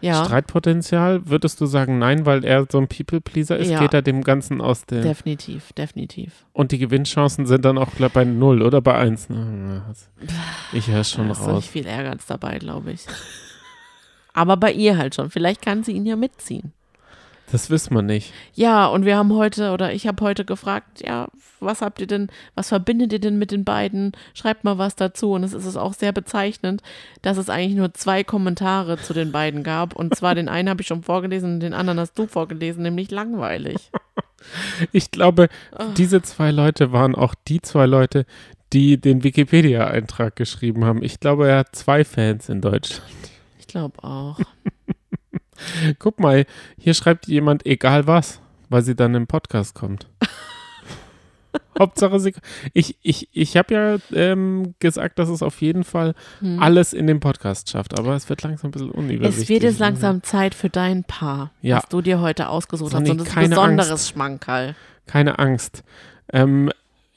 Ja, 0.00 0.24
Streitpotenzial, 0.24 1.28
würdest 1.28 1.60
du 1.60 1.66
sagen 1.66 2.00
nein, 2.00 2.26
weil 2.26 2.44
er 2.44 2.66
so 2.68 2.78
ein 2.78 2.88
People-Pleaser 2.88 3.56
ist? 3.56 3.68
Ja. 3.70 3.78
Geht 3.78 3.94
er 3.94 4.02
dem 4.02 4.24
Ganzen 4.24 4.60
aus 4.60 4.84
der. 4.84 5.00
definitiv, 5.02 5.72
definitiv. 5.74 6.44
Und 6.52 6.72
die 6.72 6.78
Gewinnchancen 6.78 7.46
sind 7.46 7.64
dann 7.64 7.78
auch 7.78 7.94
glaub, 7.94 8.12
bei 8.12 8.24
null 8.24 8.62
oder 8.62 8.80
bei 8.80 8.96
eins. 8.96 9.28
Ich 10.72 10.88
höre 10.88 11.04
schon 11.04 11.26
Da 11.26 11.32
ist 11.34 11.40
doch 11.42 11.46
raus. 11.48 11.56
nicht 11.56 11.70
viel 11.70 11.86
Ehrgeiz 11.86 12.26
dabei, 12.26 12.58
glaube 12.58 12.90
ich. 12.90 13.02
Aber 14.32 14.56
bei 14.56 14.72
ihr 14.72 14.96
halt 14.98 15.14
schon. 15.14 15.30
Vielleicht 15.30 15.62
kann 15.62 15.84
sie 15.84 15.92
ihn 15.92 16.04
ja 16.04 16.16
mitziehen. 16.16 16.72
Das 17.52 17.68
wissen 17.70 17.94
wir 17.94 18.00
nicht. 18.02 18.32
Ja, 18.54 18.86
und 18.86 19.04
wir 19.04 19.16
haben 19.16 19.32
heute, 19.34 19.72
oder 19.72 19.92
ich 19.92 20.06
habe 20.06 20.24
heute 20.24 20.44
gefragt, 20.46 21.06
ja, 21.06 21.28
was 21.60 21.82
habt 21.82 22.00
ihr 22.00 22.06
denn, 22.06 22.28
was 22.54 22.70
verbindet 22.70 23.12
ihr 23.12 23.20
denn 23.20 23.38
mit 23.38 23.50
den 23.50 23.62
beiden? 23.64 24.12
Schreibt 24.32 24.64
mal 24.64 24.78
was 24.78 24.96
dazu. 24.96 25.32
Und 25.32 25.44
es 25.44 25.52
ist 25.52 25.76
auch 25.76 25.92
sehr 25.92 26.12
bezeichnend, 26.12 26.82
dass 27.20 27.36
es 27.36 27.50
eigentlich 27.50 27.76
nur 27.76 27.92
zwei 27.92 28.24
Kommentare 28.24 28.96
zu 28.96 29.12
den 29.12 29.32
beiden 29.32 29.62
gab. 29.62 29.94
Und 29.94 30.16
zwar 30.16 30.34
den 30.34 30.48
einen 30.48 30.70
habe 30.70 30.80
ich 30.80 30.86
schon 30.88 31.02
vorgelesen 31.02 31.54
und 31.54 31.60
den 31.60 31.74
anderen 31.74 32.00
hast 32.00 32.18
du 32.18 32.26
vorgelesen, 32.26 32.82
nämlich 32.82 33.10
langweilig. 33.10 33.90
Ich 34.90 35.12
glaube, 35.12 35.48
Ah. 35.70 35.84
diese 35.96 36.20
zwei 36.20 36.50
Leute 36.50 36.90
waren 36.90 37.14
auch 37.14 37.36
die 37.46 37.62
zwei 37.62 37.86
Leute, 37.86 38.26
die 38.72 39.00
den 39.00 39.22
Wikipedia-Eintrag 39.22 40.34
geschrieben 40.34 40.84
haben. 40.84 41.00
Ich 41.04 41.20
glaube, 41.20 41.46
er 41.48 41.58
hat 41.58 41.76
zwei 41.76 42.04
Fans 42.04 42.48
in 42.48 42.60
Deutschland. 42.60 43.06
Ich 43.60 43.68
glaube 43.68 44.02
auch. 44.02 44.40
Guck 45.98 46.20
mal, 46.20 46.46
hier 46.78 46.94
schreibt 46.94 47.26
jemand 47.26 47.66
egal 47.66 48.06
was, 48.06 48.40
weil 48.68 48.82
sie 48.82 48.94
dann 48.96 49.14
im 49.14 49.26
Podcast 49.26 49.74
kommt. 49.74 50.06
Hauptsache 51.78 52.18
sie. 52.20 52.34
Ich, 52.72 52.96
ich, 53.02 53.28
ich 53.32 53.56
habe 53.56 53.74
ja 53.74 53.96
ähm, 54.12 54.74
gesagt, 54.78 55.18
dass 55.18 55.28
es 55.28 55.42
auf 55.42 55.60
jeden 55.60 55.84
Fall 55.84 56.14
Hm. 56.40 56.60
alles 56.62 56.92
in 56.92 57.06
dem 57.06 57.20
Podcast 57.20 57.70
schafft, 57.70 57.98
aber 57.98 58.14
es 58.14 58.28
wird 58.28 58.42
langsam 58.42 58.68
ein 58.68 58.72
bisschen 58.72 58.90
unübersichtlich. 58.90 59.44
Es 59.44 59.48
wird 59.48 59.62
jetzt 59.62 59.78
langsam 59.78 60.22
Zeit 60.22 60.54
für 60.54 60.68
dein 60.70 61.04
Paar, 61.04 61.50
Ja. 61.60 61.76
was 61.78 61.88
du 61.88 62.00
dir 62.02 62.20
heute 62.20 62.48
ausgesucht 62.48 62.92
Sonny, 62.92 63.06
hast. 63.08 63.10
Und 63.12 63.20
das 63.20 63.28
ist 63.28 63.36
ein 63.36 63.50
besonderes 63.50 63.90
Angst. 63.90 64.08
Schmankerl. 64.10 64.74
Keine 65.06 65.38
Angst. 65.38 65.82
Ähm, 66.32 66.70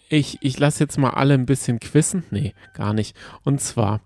ich 0.10 0.38
ich 0.42 0.58
lasse 0.60 0.84
jetzt 0.84 0.98
mal 0.98 1.12
alle 1.12 1.34
ein 1.34 1.46
bisschen 1.46 1.80
quissen. 1.80 2.24
Nee, 2.32 2.54
gar 2.74 2.94
nicht. 2.94 3.16
Und 3.44 3.60
zwar, 3.62 4.02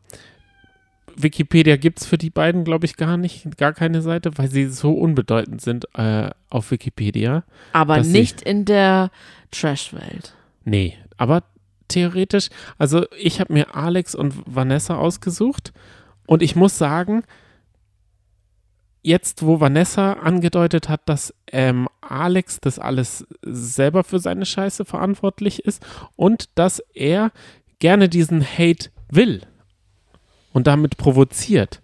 Wikipedia 1.21 1.75
gibt 1.75 1.99
es 1.99 2.05
für 2.05 2.17
die 2.17 2.29
beiden, 2.29 2.63
glaube 2.63 2.86
ich, 2.86 2.95
gar 2.95 3.17
nicht, 3.17 3.58
gar 3.58 3.73
keine 3.73 4.01
Seite, 4.01 4.38
weil 4.38 4.49
sie 4.49 4.67
so 4.67 4.93
unbedeutend 4.93 5.62
sind 5.62 5.86
äh, 5.95 6.29
auf 6.49 6.71
Wikipedia. 6.71 7.43
Aber 7.73 8.01
nicht 8.01 8.41
in 8.41 8.65
der 8.65 9.12
Trash-Welt. 9.51 10.34
Nee, 10.63 10.97
aber 11.17 11.43
theoretisch, 11.89 12.49
also 12.77 13.05
ich 13.17 13.39
habe 13.39 13.53
mir 13.53 13.75
Alex 13.75 14.15
und 14.15 14.34
Vanessa 14.45 14.95
ausgesucht 14.95 15.73
und 16.25 16.41
ich 16.41 16.55
muss 16.55 16.77
sagen, 16.77 17.23
jetzt 19.01 19.43
wo 19.43 19.60
Vanessa 19.60 20.13
angedeutet 20.13 20.88
hat, 20.88 21.01
dass 21.05 21.34
ähm, 21.52 21.87
Alex 22.02 22.60
das 22.62 22.79
alles 22.79 23.27
selber 23.41 24.04
für 24.04 24.19
seine 24.19 24.46
Scheiße 24.46 24.85
verantwortlich 24.85 25.65
ist 25.65 25.85
und 26.15 26.50
dass 26.56 26.79
er 26.94 27.31
gerne 27.79 28.08
diesen 28.08 28.41
Hate 28.44 28.89
will 29.10 29.41
und 30.54 30.67
damit 30.67 30.97
provoziert, 30.97 31.81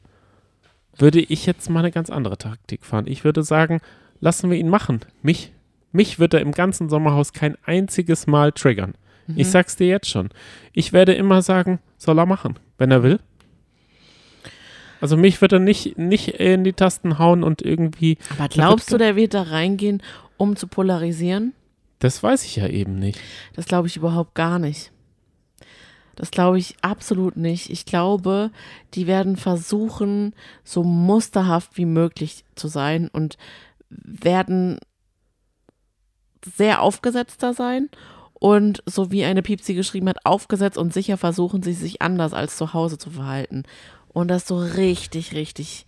würde 0.97 1.19
ich 1.19 1.45
jetzt 1.45 1.69
mal 1.69 1.79
eine 1.79 1.91
ganz 1.91 2.09
andere 2.09 2.37
Taktik 2.37 2.85
fahren. 2.85 3.05
Ich 3.07 3.23
würde 3.23 3.43
sagen, 3.43 3.81
lassen 4.19 4.49
wir 4.49 4.57
ihn 4.57 4.69
machen. 4.69 5.01
Mich, 5.21 5.51
mich 5.91 6.19
wird 6.19 6.33
er 6.33 6.41
im 6.41 6.51
ganzen 6.51 6.89
Sommerhaus 6.89 7.33
kein 7.33 7.57
einziges 7.65 8.27
Mal 8.27 8.51
triggern. 8.51 8.95
Ich 9.35 9.49
sag's 9.49 9.75
dir 9.75 9.87
jetzt 9.87 10.09
schon. 10.09 10.29
Ich 10.71 10.93
werde 10.93 11.13
immer 11.13 11.41
sagen, 11.41 11.79
soll 11.97 12.19
er 12.19 12.27
machen, 12.27 12.59
wenn 12.77 12.91
er 12.91 13.01
will. 13.01 13.19
Also 15.01 15.17
mich 15.17 15.41
wird 15.41 15.51
er 15.51 15.59
nicht, 15.59 15.97
nicht 15.97 16.27
in 16.39 16.63
die 16.63 16.73
Tasten 16.73 17.19
hauen 17.19 17.43
und 17.43 17.61
irgendwie. 17.61 18.17
Aber 18.37 18.47
glaubst 18.47 18.91
du, 18.91 18.97
der 18.97 19.15
wird 19.15 19.33
da 19.33 19.43
reingehen, 19.43 20.01
um 20.37 20.55
zu 20.55 20.67
polarisieren? 20.67 21.53
Das 21.99 22.21
weiß 22.21 22.45
ich 22.45 22.57
ja 22.57 22.67
eben 22.67 22.99
nicht. 22.99 23.19
Das 23.55 23.65
glaube 23.65 23.87
ich 23.87 23.97
überhaupt 23.97 24.35
gar 24.35 24.59
nicht. 24.59 24.91
Das 26.15 26.31
glaube 26.31 26.57
ich 26.57 26.75
absolut 26.81 27.37
nicht. 27.37 27.69
Ich 27.69 27.85
glaube, 27.85 28.51
die 28.93 29.07
werden 29.07 29.35
versuchen, 29.35 30.33
so 30.63 30.83
musterhaft 30.83 31.77
wie 31.77 31.85
möglich 31.85 32.45
zu 32.55 32.67
sein 32.67 33.09
und 33.09 33.37
werden 33.89 34.79
sehr 36.43 36.81
aufgesetzter 36.81 37.53
sein 37.53 37.89
und 38.33 38.83
so 38.85 39.11
wie 39.11 39.25
eine 39.25 39.41
Piepsi 39.41 39.73
geschrieben 39.73 40.09
hat, 40.09 40.25
aufgesetzt 40.25 40.77
und 40.77 40.93
sicher 40.93 41.17
versuchen 41.17 41.63
sie 41.63 41.73
sich 41.73 42.01
anders 42.01 42.33
als 42.33 42.57
zu 42.57 42.73
Hause 42.73 42.97
zu 42.97 43.09
verhalten. 43.09 43.63
Und 44.09 44.29
das 44.29 44.47
so 44.47 44.57
richtig, 44.57 45.33
richtig, 45.33 45.85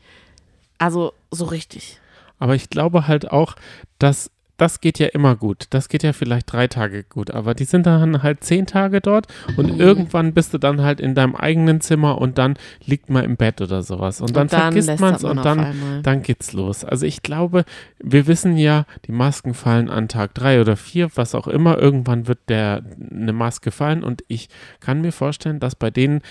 also 0.77 1.13
so 1.31 1.45
richtig. 1.45 1.99
Aber 2.39 2.55
ich 2.55 2.69
glaube 2.69 3.07
halt 3.07 3.31
auch, 3.31 3.55
dass 3.99 4.31
das 4.57 4.81
geht 4.81 4.99
ja 4.99 5.07
immer 5.07 5.35
gut. 5.35 5.67
Das 5.69 5.87
geht 5.87 6.03
ja 6.03 6.13
vielleicht 6.13 6.51
drei 6.51 6.67
Tage 6.67 7.03
gut, 7.03 7.31
aber 7.31 7.53
die 7.53 7.63
sind 7.63 7.85
dann 7.85 8.23
halt 8.23 8.43
zehn 8.43 8.65
Tage 8.65 9.01
dort 9.01 9.27
und 9.55 9.73
mhm. 9.73 9.79
irgendwann 9.79 10.33
bist 10.33 10.53
du 10.53 10.57
dann 10.57 10.81
halt 10.81 10.99
in 10.99 11.15
deinem 11.15 11.35
eigenen 11.35 11.79
Zimmer 11.79 12.17
und 12.17 12.37
dann 12.37 12.57
liegt 12.83 13.09
man 13.09 13.23
im 13.23 13.37
Bett 13.37 13.61
oder 13.61 13.83
sowas. 13.83 14.19
Und 14.19 14.35
dann, 14.35 14.43
und 14.43 14.53
dann 14.53 14.73
vergisst 14.73 14.99
man 14.99 15.13
es 15.13 15.23
und 15.23 15.45
dann, 15.45 16.01
dann 16.01 16.21
geht's 16.23 16.53
los. 16.53 16.83
Also 16.83 17.05
ich 17.05 17.21
glaube, 17.21 17.65
wir 17.99 18.25
wissen 18.27 18.57
ja, 18.57 18.85
die 19.05 19.11
Masken 19.11 19.53
fallen 19.53 19.89
an 19.89 20.07
Tag 20.07 20.33
drei 20.33 20.59
oder 20.59 20.75
vier, 20.75 21.09
was 21.15 21.35
auch 21.35 21.47
immer. 21.47 21.77
Irgendwann 21.77 22.27
wird 22.27 22.39
der 22.49 22.83
eine 23.11 23.33
Maske 23.33 23.71
fallen 23.71 24.03
und 24.03 24.23
ich 24.27 24.49
kann 24.79 25.01
mir 25.01 25.11
vorstellen, 25.11 25.59
dass 25.59 25.75
bei 25.75 25.91
denen 25.91 26.21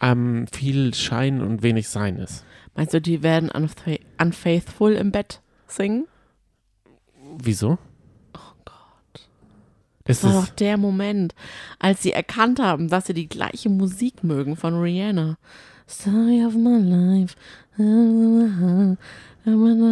ähm, 0.00 0.46
viel 0.52 0.94
Schein 0.94 1.42
und 1.42 1.62
wenig 1.62 1.88
Sein 1.88 2.16
ist. 2.16 2.44
Meinst 2.74 2.94
du, 2.94 3.00
die 3.00 3.22
werden 3.22 3.50
unfaithful 3.50 4.92
im 4.92 5.10
Bett 5.10 5.40
singen? 5.66 6.06
Wieso? 7.42 7.78
Oh 8.34 8.54
Gott. 8.64 9.28
Das, 10.04 10.20
das 10.20 10.24
war 10.32 10.42
doch 10.42 10.48
der 10.48 10.76
Moment, 10.76 11.34
als 11.78 12.02
sie 12.02 12.12
erkannt 12.12 12.60
haben, 12.60 12.88
dass 12.88 13.06
sie 13.06 13.14
die 13.14 13.28
gleiche 13.28 13.68
Musik 13.68 14.24
mögen 14.24 14.56
von 14.56 14.74
Rihanna. 14.80 15.36
Story 15.88 16.44
of 16.44 16.54
my 16.54 16.78
life. 16.78 17.36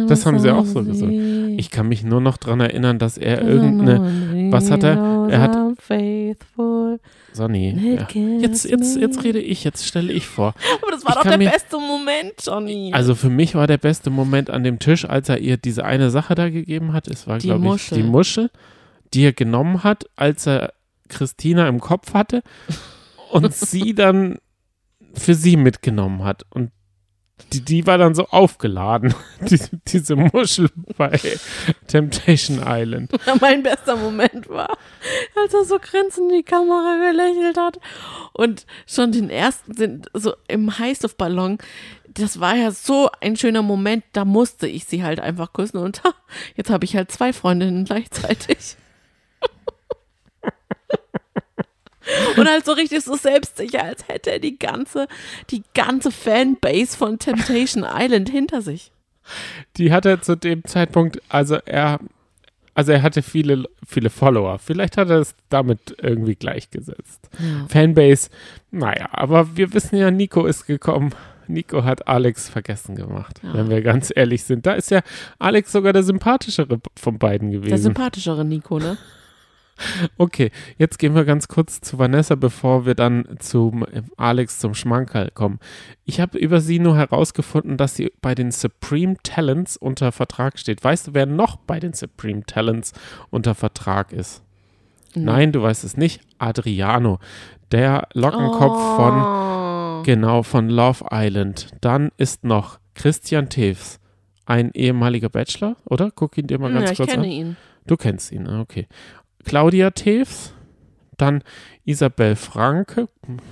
Das 0.07 0.25
haben 0.25 0.39
sie 0.39 0.51
auch 0.51 0.65
so 0.65 0.83
gesungen. 0.83 1.57
Ich 1.57 1.71
kann 1.71 1.87
mich 1.87 2.03
nur 2.03 2.19
noch 2.19 2.35
daran 2.37 2.59
erinnern, 2.59 2.99
dass 2.99 3.17
er 3.17 3.41
irgendeine. 3.41 4.51
Was 4.51 4.69
hat 4.69 4.83
er? 4.83 5.27
Er 5.29 5.41
hat. 5.41 5.57
Sonny. 7.31 7.97
Ja. 7.97 8.07
Jetzt, 8.39 8.65
jetzt, 8.65 8.97
jetzt 8.97 9.23
rede 9.23 9.39
ich, 9.39 9.63
jetzt 9.63 9.85
stelle 9.85 10.11
ich 10.11 10.25
vor. 10.25 10.53
Aber 10.81 10.91
das 10.91 11.03
war 11.05 11.11
ich 11.11 11.15
doch 11.15 11.29
der 11.29 11.37
mir, 11.37 11.49
beste 11.49 11.77
Moment, 11.77 12.33
Johnny. 12.41 12.91
Also 12.93 13.13
für 13.13 13.29
mich 13.29 13.55
war 13.55 13.67
der 13.67 13.77
beste 13.77 14.09
Moment 14.09 14.49
an 14.49 14.63
dem 14.63 14.79
Tisch, 14.79 15.05
als 15.05 15.29
er 15.29 15.39
ihr 15.39 15.57
diese 15.57 15.83
eine 15.83 16.09
Sache 16.09 16.35
da 16.35 16.49
gegeben 16.49 16.93
hat. 16.93 17.07
Es 17.07 17.27
war, 17.27 17.39
glaube 17.39 17.75
ich, 17.75 17.89
die 17.89 18.03
Muschel, 18.03 18.49
die 19.13 19.23
er 19.23 19.33
genommen 19.33 19.83
hat, 19.83 20.05
als 20.15 20.47
er 20.47 20.73
Christina 21.09 21.67
im 21.67 21.79
Kopf 21.79 22.13
hatte 22.13 22.41
und 23.31 23.53
sie 23.53 23.93
dann 23.93 24.37
für 25.13 25.35
sie 25.35 25.57
mitgenommen 25.57 26.23
hat. 26.23 26.43
Und 26.49 26.71
die, 27.51 27.61
die 27.61 27.85
war 27.85 27.97
dann 27.97 28.15
so 28.15 28.27
aufgeladen, 28.27 29.13
die, 29.41 29.59
diese 29.87 30.15
Muschel 30.15 30.69
bei 30.97 31.19
Temptation 31.87 32.61
Island. 32.65 33.11
Mein 33.41 33.63
bester 33.63 33.95
Moment 33.95 34.49
war, 34.49 34.77
als 35.35 35.53
er 35.53 35.65
so 35.65 35.77
grinsend 35.79 36.31
in 36.31 36.37
die 36.37 36.43
Kamera 36.43 37.11
gelächelt 37.11 37.57
hat 37.57 37.79
und 38.33 38.65
schon 38.87 39.11
den 39.11 39.29
ersten 39.29 39.73
sind 39.73 40.07
so 40.13 40.33
im 40.47 40.77
Heißluftballon. 40.77 41.57
Das 42.07 42.39
war 42.39 42.55
ja 42.55 42.71
so 42.71 43.09
ein 43.19 43.35
schöner 43.35 43.61
Moment, 43.61 44.05
da 44.13 44.23
musste 44.23 44.67
ich 44.67 44.85
sie 44.85 45.03
halt 45.03 45.19
einfach 45.19 45.51
küssen 45.51 45.77
und 45.77 46.01
jetzt 46.55 46.69
habe 46.69 46.85
ich 46.85 46.95
halt 46.95 47.11
zwei 47.11 47.33
Freundinnen 47.33 47.83
gleichzeitig. 47.83 48.77
Und 52.37 52.47
halt 52.47 52.65
so 52.65 52.73
richtig 52.73 53.03
so 53.03 53.15
selbstsicher, 53.15 53.83
als 53.83 54.07
hätte 54.07 54.31
er 54.31 54.39
die 54.39 54.57
ganze, 54.57 55.07
die 55.49 55.63
ganze 55.73 56.11
Fanbase 56.11 56.97
von 56.97 57.19
Temptation 57.19 57.85
Island 57.87 58.29
hinter 58.29 58.61
sich. 58.61 58.91
Die 59.77 59.91
hatte 59.91 60.21
zu 60.21 60.35
dem 60.35 60.63
Zeitpunkt, 60.65 61.21
also 61.29 61.55
er, 61.65 61.99
also 62.75 62.91
er 62.91 63.01
hatte 63.01 63.21
viele, 63.21 63.65
viele 63.87 64.09
Follower. 64.09 64.59
Vielleicht 64.59 64.97
hat 64.97 65.09
er 65.09 65.19
es 65.19 65.35
damit 65.49 65.95
irgendwie 66.01 66.35
gleichgesetzt. 66.35 67.29
Ja. 67.39 67.65
Fanbase, 67.67 68.29
naja, 68.71 69.09
aber 69.11 69.57
wir 69.57 69.73
wissen 69.73 69.97
ja, 69.97 70.11
Nico 70.11 70.45
ist 70.45 70.67
gekommen. 70.67 71.13
Nico 71.47 71.83
hat 71.83 72.07
Alex 72.07 72.49
vergessen 72.49 72.95
gemacht, 72.95 73.39
ja. 73.43 73.53
wenn 73.53 73.69
wir 73.69 73.81
ganz 73.81 74.11
ehrlich 74.15 74.43
sind. 74.43 74.65
Da 74.65 74.73
ist 74.73 74.89
ja 74.89 75.01
Alex 75.37 75.71
sogar 75.71 75.93
der 75.93 76.03
sympathischere 76.03 76.79
von 76.95 77.19
beiden 77.19 77.51
gewesen. 77.51 77.69
Der 77.69 77.77
sympathischere 77.77 78.45
Nico, 78.45 78.79
ne? 78.79 78.97
Okay, 80.17 80.51
jetzt 80.77 80.99
gehen 80.99 81.15
wir 81.15 81.25
ganz 81.25 81.47
kurz 81.47 81.81
zu 81.81 81.99
Vanessa, 81.99 82.35
bevor 82.35 82.85
wir 82.85 82.95
dann 82.95 83.25
zum 83.39 83.85
Alex 84.17 84.59
zum 84.59 84.73
Schmankerl 84.73 85.31
kommen. 85.31 85.59
Ich 86.05 86.19
habe 86.21 86.37
über 86.37 86.61
sie 86.61 86.79
nur 86.79 86.95
herausgefunden, 86.95 87.77
dass 87.77 87.95
sie 87.95 88.11
bei 88.21 88.35
den 88.35 88.51
Supreme 88.51 89.17
Talents 89.23 89.77
unter 89.77 90.11
Vertrag 90.11 90.57
steht. 90.59 90.83
Weißt 90.83 91.07
du, 91.07 91.13
wer 91.13 91.25
noch 91.25 91.57
bei 91.57 91.79
den 91.79 91.93
Supreme 91.93 92.45
Talents 92.45 92.93
unter 93.29 93.55
Vertrag 93.55 94.13
ist? 94.13 94.43
Mhm. 95.15 95.23
Nein, 95.23 95.51
du 95.51 95.61
weißt 95.61 95.83
es 95.83 95.97
nicht. 95.97 96.21
Adriano, 96.37 97.19
der 97.71 98.07
Lockenkopf 98.13 98.77
oh. 98.77 98.95
von 98.95 100.03
genau 100.03 100.43
von 100.43 100.69
Love 100.69 101.05
Island. 101.11 101.69
Dann 101.81 102.11
ist 102.17 102.43
noch 102.43 102.79
Christian 102.93 103.49
Teves, 103.49 103.99
ein 104.45 104.71
ehemaliger 104.73 105.29
Bachelor, 105.29 105.75
oder? 105.85 106.11
Guck 106.11 106.37
ihn 106.37 106.47
dir 106.47 106.59
mal 106.59 106.71
ganz 106.71 106.91
ja, 106.91 106.95
kurz 106.95 107.13
an. 107.13 107.23
Ich 107.23 107.29
kenne 107.29 107.33
ihn. 107.33 107.57
Du 107.87 107.97
kennst 107.97 108.31
ihn, 108.31 108.47
ah, 108.47 108.61
okay. 108.61 108.87
Claudia 109.45 109.91
Teves, 109.91 110.53
dann 111.17 111.43
Isabel 111.85 112.35
Franke, 112.35 113.07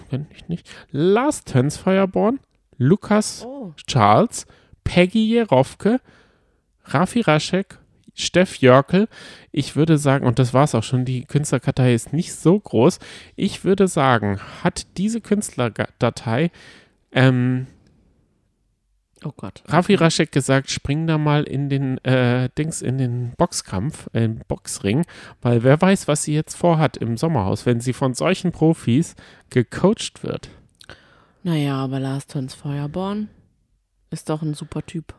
kenne 0.10 0.28
ich 0.36 0.50
nicht, 0.50 0.70
Lars 0.92 1.44
Tönsfeuerborn, 1.46 2.40
Lukas 2.78 3.46
oh. 3.46 3.74
Charles, 3.88 4.46
Peggy 4.84 5.26
Jerofke, 5.30 6.02
Rafi 6.86 7.22
Raschek, 7.22 7.78
Steff 8.16 8.58
Jörkel. 8.58 9.08
Ich 9.52 9.76
würde 9.76 9.98
sagen, 9.98 10.26
und 10.26 10.38
das 10.40 10.54
war 10.54 10.66
es 10.66 10.76
auch 10.76 10.84
schon, 10.84 11.06
die 11.06 11.26
Künstlerkartei 11.26 11.94
ist 11.94 12.14
nicht 12.14 12.34
so 12.36 12.60
groß. 12.60 13.00
Ich 13.36 13.64
würde 13.64 13.88
sagen, 13.88 14.40
hat 14.64 14.86
diese 14.98 15.22
Künstlerdatei 15.22 16.52
ähm, 17.12 17.68
Oh 19.26 19.34
Gott. 19.36 19.64
Rafi 19.68 19.96
Raschek 19.96 20.32
gesagt, 20.32 20.70
spring 20.70 21.08
da 21.08 21.18
mal 21.18 21.44
in 21.44 21.70
den 21.70 21.98
äh, 22.04 22.50
Dings, 22.58 22.82
in 22.82 22.98
den 22.98 23.32
Boxkampf, 23.38 24.10
äh, 24.14 24.26
im 24.26 24.40
Boxring, 24.48 25.06
weil 25.42 25.64
wer 25.64 25.82
weiß, 25.82 26.08
was 26.08 26.24
sie 26.24 26.34
jetzt 26.34 26.56
vorhat 26.56 26.98
im 26.98 27.18
Sommerhaus, 27.18 27.66
wenn 27.66 27.80
sie 27.80 27.94
von 27.94 28.14
solchen 28.14 28.52
Profis 28.52 29.16
gecoacht 29.50 30.24
wird. 30.24 30.50
Naja, 31.44 31.78
aber 31.78 32.00
Lars 32.00 32.28
Töns 32.28 32.54
Feuerborn 32.54 33.30
ist 34.10 34.30
doch 34.30 34.42
ein 34.42 34.54
super 34.54 34.86
Typ. 34.86 35.14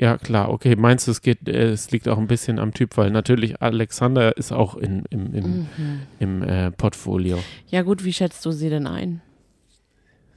Ja, 0.00 0.16
klar, 0.16 0.50
okay. 0.50 0.76
Meinst 0.76 1.08
du, 1.08 1.10
es 1.10 1.22
geht, 1.22 1.48
äh, 1.48 1.70
es 1.70 1.90
liegt 1.90 2.08
auch 2.08 2.18
ein 2.18 2.28
bisschen 2.28 2.58
am 2.58 2.72
Typ, 2.72 2.96
weil 2.96 3.10
natürlich 3.10 3.60
Alexander 3.60 4.36
ist 4.36 4.52
auch 4.52 4.76
in, 4.76 5.04
im, 5.10 5.34
im, 5.34 5.68
mhm. 5.76 6.00
im 6.20 6.42
äh, 6.42 6.70
Portfolio. 6.70 7.38
Ja, 7.68 7.82
gut, 7.82 8.04
wie 8.04 8.12
schätzt 8.12 8.46
du 8.46 8.52
sie 8.52 8.70
denn 8.70 8.86
ein? 8.86 9.20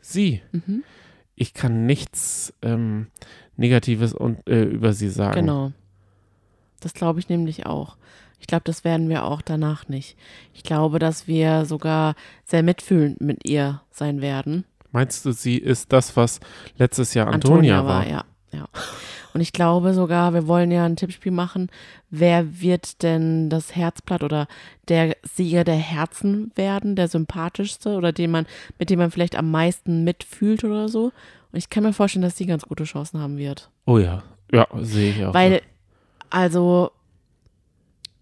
Sie? 0.01 0.41
Mhm 0.51 0.83
ich 1.41 1.55
kann 1.55 1.87
nichts 1.87 2.53
ähm, 2.61 3.07
Negatives 3.57 4.13
und, 4.13 4.47
äh, 4.47 4.61
über 4.61 4.93
sie 4.93 5.09
sagen. 5.09 5.33
Genau. 5.33 5.71
Das 6.81 6.93
glaube 6.93 7.19
ich 7.19 7.29
nämlich 7.29 7.65
auch. 7.65 7.97
Ich 8.39 8.45
glaube, 8.45 8.61
das 8.65 8.83
werden 8.83 9.09
wir 9.09 9.23
auch 9.23 9.41
danach 9.41 9.87
nicht. 9.87 10.17
Ich 10.53 10.61
glaube, 10.61 10.99
dass 10.99 11.27
wir 11.27 11.65
sogar 11.65 12.13
sehr 12.45 12.61
mitfühlend 12.61 13.21
mit 13.21 13.47
ihr 13.47 13.81
sein 13.89 14.21
werden. 14.21 14.65
Meinst 14.91 15.25
du, 15.25 15.31
sie 15.31 15.57
ist 15.57 15.91
das, 15.91 16.15
was 16.15 16.41
letztes 16.77 17.15
Jahr 17.15 17.27
Antonia, 17.27 17.79
Antonia 17.79 17.85
war? 17.85 17.99
war? 18.01 18.07
Ja, 18.07 18.25
ja. 18.51 18.67
Und 19.33 19.41
ich 19.41 19.53
glaube 19.53 19.93
sogar, 19.93 20.33
wir 20.33 20.47
wollen 20.47 20.71
ja 20.71 20.85
ein 20.85 20.95
Tippspiel 20.95 21.31
machen. 21.31 21.69
Wer 22.09 22.61
wird 22.61 23.01
denn 23.03 23.49
das 23.49 23.75
Herzblatt 23.75 24.23
oder 24.23 24.47
der 24.87 25.15
Sieger 25.23 25.63
der 25.63 25.75
Herzen 25.75 26.51
werden, 26.55 26.95
der 26.95 27.07
sympathischste 27.07 27.95
oder 27.95 28.11
den 28.11 28.31
man, 28.31 28.45
mit 28.77 28.89
dem 28.89 28.99
man 28.99 29.11
vielleicht 29.11 29.35
am 29.35 29.51
meisten 29.51 30.03
mitfühlt 30.03 30.63
oder 30.63 30.89
so? 30.89 31.11
Und 31.51 31.57
ich 31.57 31.69
kann 31.69 31.83
mir 31.83 31.93
vorstellen, 31.93 32.23
dass 32.23 32.37
sie 32.37 32.45
ganz 32.45 32.63
gute 32.63 32.83
Chancen 32.83 33.19
haben 33.19 33.37
wird. 33.37 33.69
Oh 33.85 33.97
ja, 33.97 34.23
ja, 34.51 34.67
sehe 34.81 35.11
ich 35.11 35.25
auch. 35.25 35.33
Weil, 35.33 35.61
also 36.29 36.91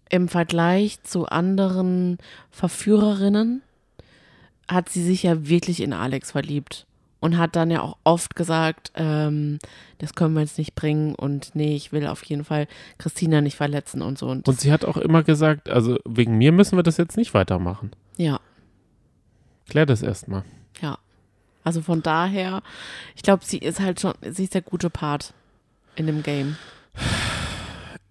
im 0.08 0.28
Vergleich 0.28 1.02
zu 1.02 1.26
anderen 1.26 2.18
Verführerinnen 2.50 3.62
hat 4.68 4.88
sie 4.88 5.02
sich 5.02 5.24
ja 5.24 5.48
wirklich 5.48 5.80
in 5.80 5.92
Alex 5.92 6.32
verliebt 6.32 6.86
und 7.20 7.36
hat 7.38 7.54
dann 7.54 7.70
ja 7.70 7.82
auch 7.82 7.96
oft 8.04 8.34
gesagt, 8.34 8.92
ähm, 8.94 9.58
das 9.98 10.14
können 10.14 10.34
wir 10.34 10.40
jetzt 10.40 10.58
nicht 10.58 10.74
bringen 10.74 11.14
und 11.14 11.54
nee, 11.54 11.76
ich 11.76 11.92
will 11.92 12.06
auf 12.06 12.24
jeden 12.24 12.44
Fall 12.44 12.66
Christina 12.98 13.40
nicht 13.40 13.56
verletzen 13.56 14.02
und 14.02 14.18
so. 14.18 14.28
Und, 14.28 14.48
und 14.48 14.58
sie 14.60 14.72
hat 14.72 14.84
auch 14.84 14.96
immer 14.96 15.22
gesagt, 15.22 15.68
also 15.68 15.98
wegen 16.06 16.38
mir 16.38 16.52
müssen 16.52 16.76
wir 16.76 16.82
das 16.82 16.96
jetzt 16.96 17.16
nicht 17.16 17.34
weitermachen. 17.34 17.92
Ja. 18.16 18.40
Klär 19.68 19.86
das 19.86 20.02
erstmal. 20.02 20.44
Ja. 20.80 20.98
Also 21.62 21.82
von 21.82 22.02
daher, 22.02 22.62
ich 23.14 23.22
glaube, 23.22 23.44
sie 23.44 23.58
ist 23.58 23.80
halt 23.80 24.00
schon, 24.00 24.14
sie 24.30 24.44
ist 24.44 24.54
der 24.54 24.62
gute 24.62 24.88
Part 24.88 25.34
in 25.94 26.06
dem 26.06 26.22
Game. 26.22 26.56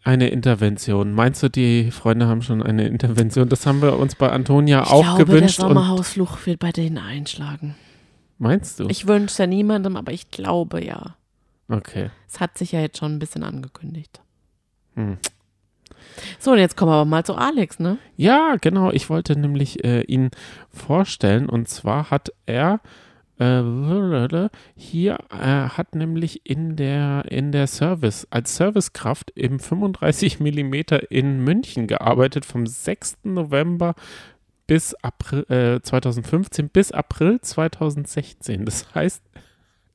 Eine 0.03 0.29
Intervention. 0.29 1.13
Meinst 1.13 1.43
du, 1.43 1.49
die 1.49 1.91
Freunde 1.91 2.27
haben 2.27 2.41
schon 2.41 2.63
eine 2.63 2.87
Intervention? 2.87 3.49
Das 3.49 3.65
haben 3.65 3.81
wir 3.81 3.97
uns 3.97 4.15
bei 4.15 4.29
Antonia 4.31 4.83
Ich 4.83 4.89
auch 4.89 5.01
glaube, 5.03 5.25
gewünscht. 5.25 5.59
der 5.59 5.67
Sommerhausfluch 5.67 6.45
wird 6.45 6.59
bei 6.59 6.71
denen 6.71 6.97
einschlagen. 6.99 7.75
Meinst 8.39 8.79
du? 8.79 8.87
Ich 8.87 9.07
wünsche 9.07 9.43
ja 9.43 9.47
niemandem, 9.47 9.95
aber 9.95 10.11
ich 10.11 10.31
glaube 10.31 10.83
ja. 10.83 11.15
okay. 11.69 12.09
Es 12.27 12.39
hat 12.39 12.57
sich 12.57 12.71
ja 12.71 12.81
jetzt 12.81 12.97
schon 12.97 13.15
ein 13.15 13.19
bisschen 13.19 13.43
angekündigt. 13.43 14.21
Hm. 14.95 15.17
So, 16.39 16.51
und 16.51 16.59
jetzt 16.59 16.75
kommen 16.75 16.91
wir 16.91 16.95
aber 16.95 17.05
mal 17.05 17.23
zu 17.23 17.35
Alex, 17.35 17.79
ne? 17.79 17.97
Ja, 18.15 18.55
genau. 18.59 18.91
Ich 18.91 19.09
wollte 19.09 19.37
nämlich 19.37 19.83
äh, 19.83 20.01
ihn 20.01 20.31
vorstellen. 20.69 21.49
Und 21.49 21.67
zwar 21.67 22.09
hat 22.09 22.31
er 22.45 22.81
äh, 23.39 24.49
hier 24.75 25.17
äh, 25.31 25.69
hat 25.69 25.95
nämlich 25.95 26.41
in 26.45 26.75
der 26.75 27.25
in 27.29 27.51
der 27.51 27.67
Service 27.67 28.27
als 28.29 28.55
Servicekraft 28.55 29.31
im 29.35 29.59
35 29.59 30.39
mm 30.39 30.73
in 31.09 31.39
München 31.43 31.87
gearbeitet 31.87 32.45
vom 32.45 32.67
6. 32.67 33.19
November 33.23 33.95
bis 34.69 34.93
April 35.01 35.45
äh, 35.49 35.81
2015 35.81 36.69
bis 36.69 36.91
April 36.91 37.41
2016. 37.41 38.65
Das 38.65 38.93
heißt, 38.93 39.23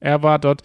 er 0.00 0.24
war 0.24 0.40
dort 0.40 0.64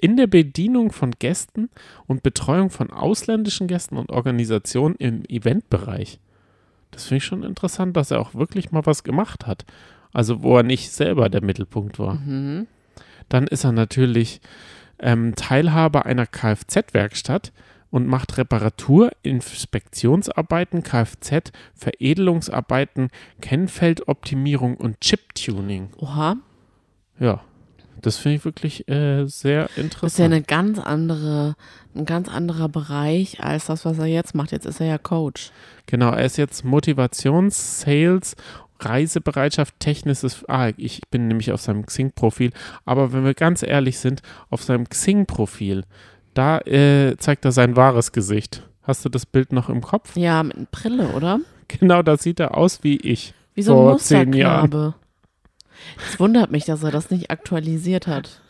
in 0.00 0.16
der 0.16 0.28
Bedienung 0.28 0.92
von 0.92 1.10
Gästen 1.18 1.68
und 2.06 2.22
Betreuung 2.22 2.70
von 2.70 2.92
ausländischen 2.92 3.66
Gästen 3.66 3.96
und 3.96 4.10
Organisationen 4.10 4.94
im 4.94 5.24
Eventbereich. 5.28 6.20
Das 6.92 7.06
finde 7.06 7.16
ich 7.16 7.24
schon 7.24 7.42
interessant, 7.42 7.96
dass 7.96 8.12
er 8.12 8.20
auch 8.20 8.32
wirklich 8.36 8.70
mal 8.70 8.86
was 8.86 9.02
gemacht 9.02 9.44
hat. 9.44 9.64
Also 10.12 10.44
wo 10.44 10.56
er 10.56 10.62
nicht 10.62 10.92
selber 10.92 11.28
der 11.28 11.42
Mittelpunkt 11.42 11.98
war. 11.98 12.14
Mhm. 12.14 12.68
Dann 13.28 13.48
ist 13.48 13.64
er 13.64 13.72
natürlich 13.72 14.40
ähm, 15.00 15.34
Teilhaber 15.34 16.06
einer 16.06 16.26
Kfz-Werkstatt 16.26 17.50
und 17.92 18.08
macht 18.08 18.38
Reparatur, 18.38 19.10
Inspektionsarbeiten, 19.22 20.82
Kfz, 20.82 21.52
Veredelungsarbeiten, 21.74 23.10
Kennfeldoptimierung 23.40 24.76
und 24.76 25.00
Chip-Tuning. 25.00 25.90
Oha, 25.98 26.36
Ja, 27.20 27.42
das 28.00 28.16
finde 28.16 28.36
ich 28.38 28.44
wirklich 28.44 28.88
äh, 28.88 29.26
sehr 29.26 29.64
das 29.64 29.72
ist 29.76 29.78
ja 29.78 29.84
interessant. 29.84 30.32
eine 30.32 30.42
ganz 30.42 30.78
andere, 30.78 31.54
ein 31.94 32.06
ganz 32.06 32.28
anderer 32.28 32.68
Bereich 32.70 33.44
als 33.44 33.66
das, 33.66 33.84
was 33.84 33.98
er 33.98 34.06
jetzt 34.06 34.34
macht. 34.34 34.52
Jetzt 34.52 34.66
ist 34.66 34.80
er 34.80 34.86
ja 34.86 34.98
Coach. 34.98 35.50
Genau, 35.86 36.10
er 36.10 36.24
ist 36.24 36.38
jetzt 36.38 36.64
Motivations-, 36.64 37.80
Sales- 37.82 38.34
Reisebereitschaft, 38.84 39.78
technisches, 39.78 40.44
ah, 40.48 40.70
ich 40.76 41.02
bin 41.08 41.28
nämlich 41.28 41.52
auf 41.52 41.60
seinem 41.60 41.86
Xing-Profil, 41.86 42.50
aber 42.84 43.12
wenn 43.12 43.24
wir 43.24 43.32
ganz 43.34 43.62
ehrlich 43.62 44.00
sind, 44.00 44.22
auf 44.50 44.64
seinem 44.64 44.88
Xing-Profil, 44.88 45.84
da 46.34 46.58
äh, 46.60 47.16
zeigt 47.18 47.44
er 47.44 47.52
sein 47.52 47.76
wahres 47.76 48.12
Gesicht. 48.12 48.62
Hast 48.82 49.04
du 49.04 49.08
das 49.08 49.26
Bild 49.26 49.52
noch 49.52 49.68
im 49.68 49.80
Kopf? 49.80 50.16
Ja, 50.16 50.42
mit 50.42 50.56
einer 50.56 50.66
Brille, 50.70 51.08
oder? 51.08 51.40
Genau, 51.68 52.02
da 52.02 52.16
sieht 52.16 52.40
er 52.40 52.56
aus 52.56 52.82
wie 52.82 52.96
ich. 52.96 53.34
Wie 53.54 53.62
so 53.62 53.78
ein. 53.78 53.92
Musterknabe. 53.92 54.94
Es 56.08 56.20
wundert 56.20 56.50
mich, 56.50 56.64
dass 56.64 56.82
er 56.82 56.90
das 56.90 57.10
nicht 57.10 57.30
aktualisiert 57.30 58.06
hat. 58.06 58.41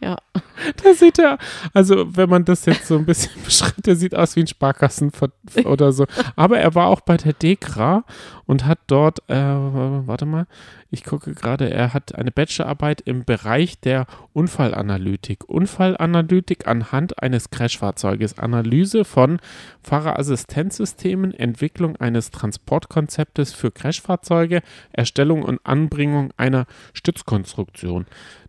Ja. 0.00 0.16
Da 0.82 0.92
sieht 0.92 1.20
er, 1.20 1.38
also 1.72 2.16
wenn 2.16 2.28
man 2.28 2.44
das 2.44 2.66
jetzt 2.66 2.88
so 2.88 2.98
ein 2.98 3.06
bisschen 3.06 3.40
beschreibt, 3.44 3.86
der 3.86 3.94
sieht 3.94 4.16
aus 4.16 4.34
wie 4.34 4.40
ein 4.40 4.48
Sparkassen 4.48 5.12
oder 5.64 5.92
so. 5.92 6.04
Aber 6.34 6.58
er 6.58 6.74
war 6.74 6.88
auch 6.88 7.00
bei 7.00 7.16
der 7.16 7.32
DEKRA 7.32 8.04
und 8.44 8.66
hat 8.66 8.80
dort, 8.88 9.20
äh, 9.28 9.36
warte 9.36 10.26
mal, 10.26 10.46
ich 10.90 11.04
gucke 11.04 11.34
gerade, 11.34 11.70
er 11.70 11.94
hat 11.94 12.14
eine 12.14 12.32
Bachelorarbeit 12.32 13.02
im 13.02 13.24
Bereich 13.24 13.78
der 13.78 14.06
Unfallanalytik. 14.32 15.44
Unfallanalytik 15.48 16.66
anhand 16.66 17.22
eines 17.22 17.50
Crashfahrzeuges, 17.50 18.38
Analyse 18.38 19.04
von 19.04 19.38
Fahrerassistenzsystemen, 19.82 21.34
Entwicklung 21.34 21.96
eines 21.96 22.30
Transportkonzeptes 22.30 23.52
für 23.52 23.70
Crashfahrzeuge, 23.70 24.62
Erstellung 24.92 25.42
und 25.42 25.60
Anbringung 25.64 26.32
einer 26.36 26.66
Stützkonstruktion. 26.94 28.06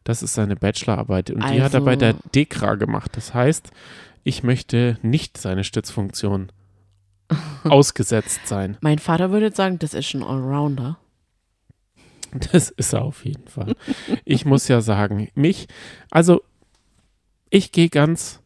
Das 0.09 0.23
ist 0.23 0.33
seine 0.33 0.55
Bachelorarbeit 0.55 1.29
und 1.29 1.47
die 1.51 1.61
hat 1.61 1.75
er 1.75 1.81
bei 1.81 1.95
der 1.95 2.15
Also- 2.15 2.29
DEKRA 2.33 2.73
gemacht. 2.73 3.11
Das 3.15 3.35
heißt, 3.35 3.69
ich 4.23 4.41
möchte 4.41 4.97
nicht 5.03 5.37
seine 5.37 5.63
Stützfunktion 5.63 6.51
ausgesetzt 7.63 8.47
sein. 8.47 8.75
Mein 8.81 8.97
Vater 8.97 9.29
würde 9.29 9.51
sagen, 9.55 9.77
das 9.77 9.93
ist 9.93 10.15
ein 10.15 10.23
Allrounder. 10.23 10.97
Das 12.51 12.71
ist 12.71 12.93
er 12.93 13.03
auf 13.03 13.23
jeden 13.23 13.47
Fall. 13.47 13.75
Ich 14.25 14.45
muss 14.45 14.67
ja 14.67 14.81
sagen, 14.81 15.29
mich, 15.35 15.67
also 16.09 16.41
ich 17.51 17.71
gehe 17.71 17.89
ganz, 17.89 18.39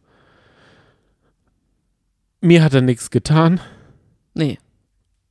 mir 2.42 2.62
hat 2.62 2.74
er 2.74 2.82
nichts 2.82 3.10
getan. 3.10 3.62
Nee, 4.34 4.60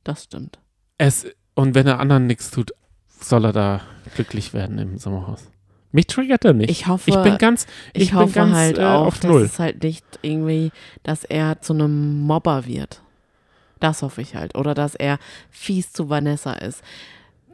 das 0.03 0.23
stimmt. 0.23 0.57
Es, 0.97 1.27
und 1.53 1.75
wenn 1.75 1.85
er 1.85 1.99
anderen 1.99 2.25
nichts 2.25 2.49
tut, 2.49 2.71
soll 3.19 3.45
er 3.45 3.53
da 3.53 3.81
glücklich 4.15 4.53
werden 4.55 4.79
im 4.79 4.97
Sommerhaus. 4.97 5.47
Mich 5.93 6.07
triggert 6.07 6.43
er 6.43 6.53
nicht. 6.53 6.69
Ich 6.71 6.87
hoffe, 6.87 7.09
ich 7.11 7.15
bin 7.17 7.37
ganz, 7.37 7.65
ich, 7.93 8.03
ich 8.03 8.09
bin 8.09 8.19
hoffe 8.19 8.33
ganz 8.33 8.53
halt 8.53 8.77
äh, 8.79 8.83
auch, 8.83 9.05
auf 9.07 9.19
dass 9.19 9.31
Null. 9.31 9.43
es 9.43 9.59
halt 9.59 9.81
nicht 9.83 10.03
irgendwie, 10.23 10.71
dass 11.03 11.23
er 11.23 11.61
zu 11.61 11.71
einem 11.73 12.19
Mobber 12.21 12.65
wird. 12.65 13.01
Das 13.79 14.01
hoffe 14.01 14.21
ich 14.21 14.35
halt. 14.35 14.57
Oder 14.57 14.73
dass 14.73 14.95
er 14.95 15.19
fies 15.51 15.93
zu 15.93 16.09
Vanessa 16.09 16.53
ist. 16.53 16.81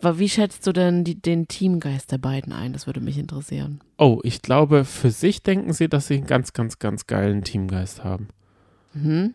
Wa- 0.01 0.17
Wie 0.19 0.29
schätzt 0.29 0.65
du 0.65 0.71
denn 0.71 1.03
die, 1.03 1.15
den 1.15 1.47
Teamgeist 1.49 2.11
der 2.13 2.17
beiden 2.17 2.53
ein? 2.53 2.71
Das 2.71 2.87
würde 2.87 3.01
mich 3.01 3.17
interessieren. 3.17 3.81
Oh, 3.97 4.19
ich 4.23 4.41
glaube, 4.41 4.85
für 4.85 5.11
sich 5.11 5.43
denken 5.43 5.73
sie, 5.73 5.89
dass 5.89 6.07
sie 6.07 6.15
einen 6.15 6.25
ganz, 6.27 6.53
ganz, 6.53 6.79
ganz 6.79 7.07
geilen 7.07 7.43
Teamgeist 7.43 8.03
haben. 8.05 8.29
Mhm. 8.93 9.33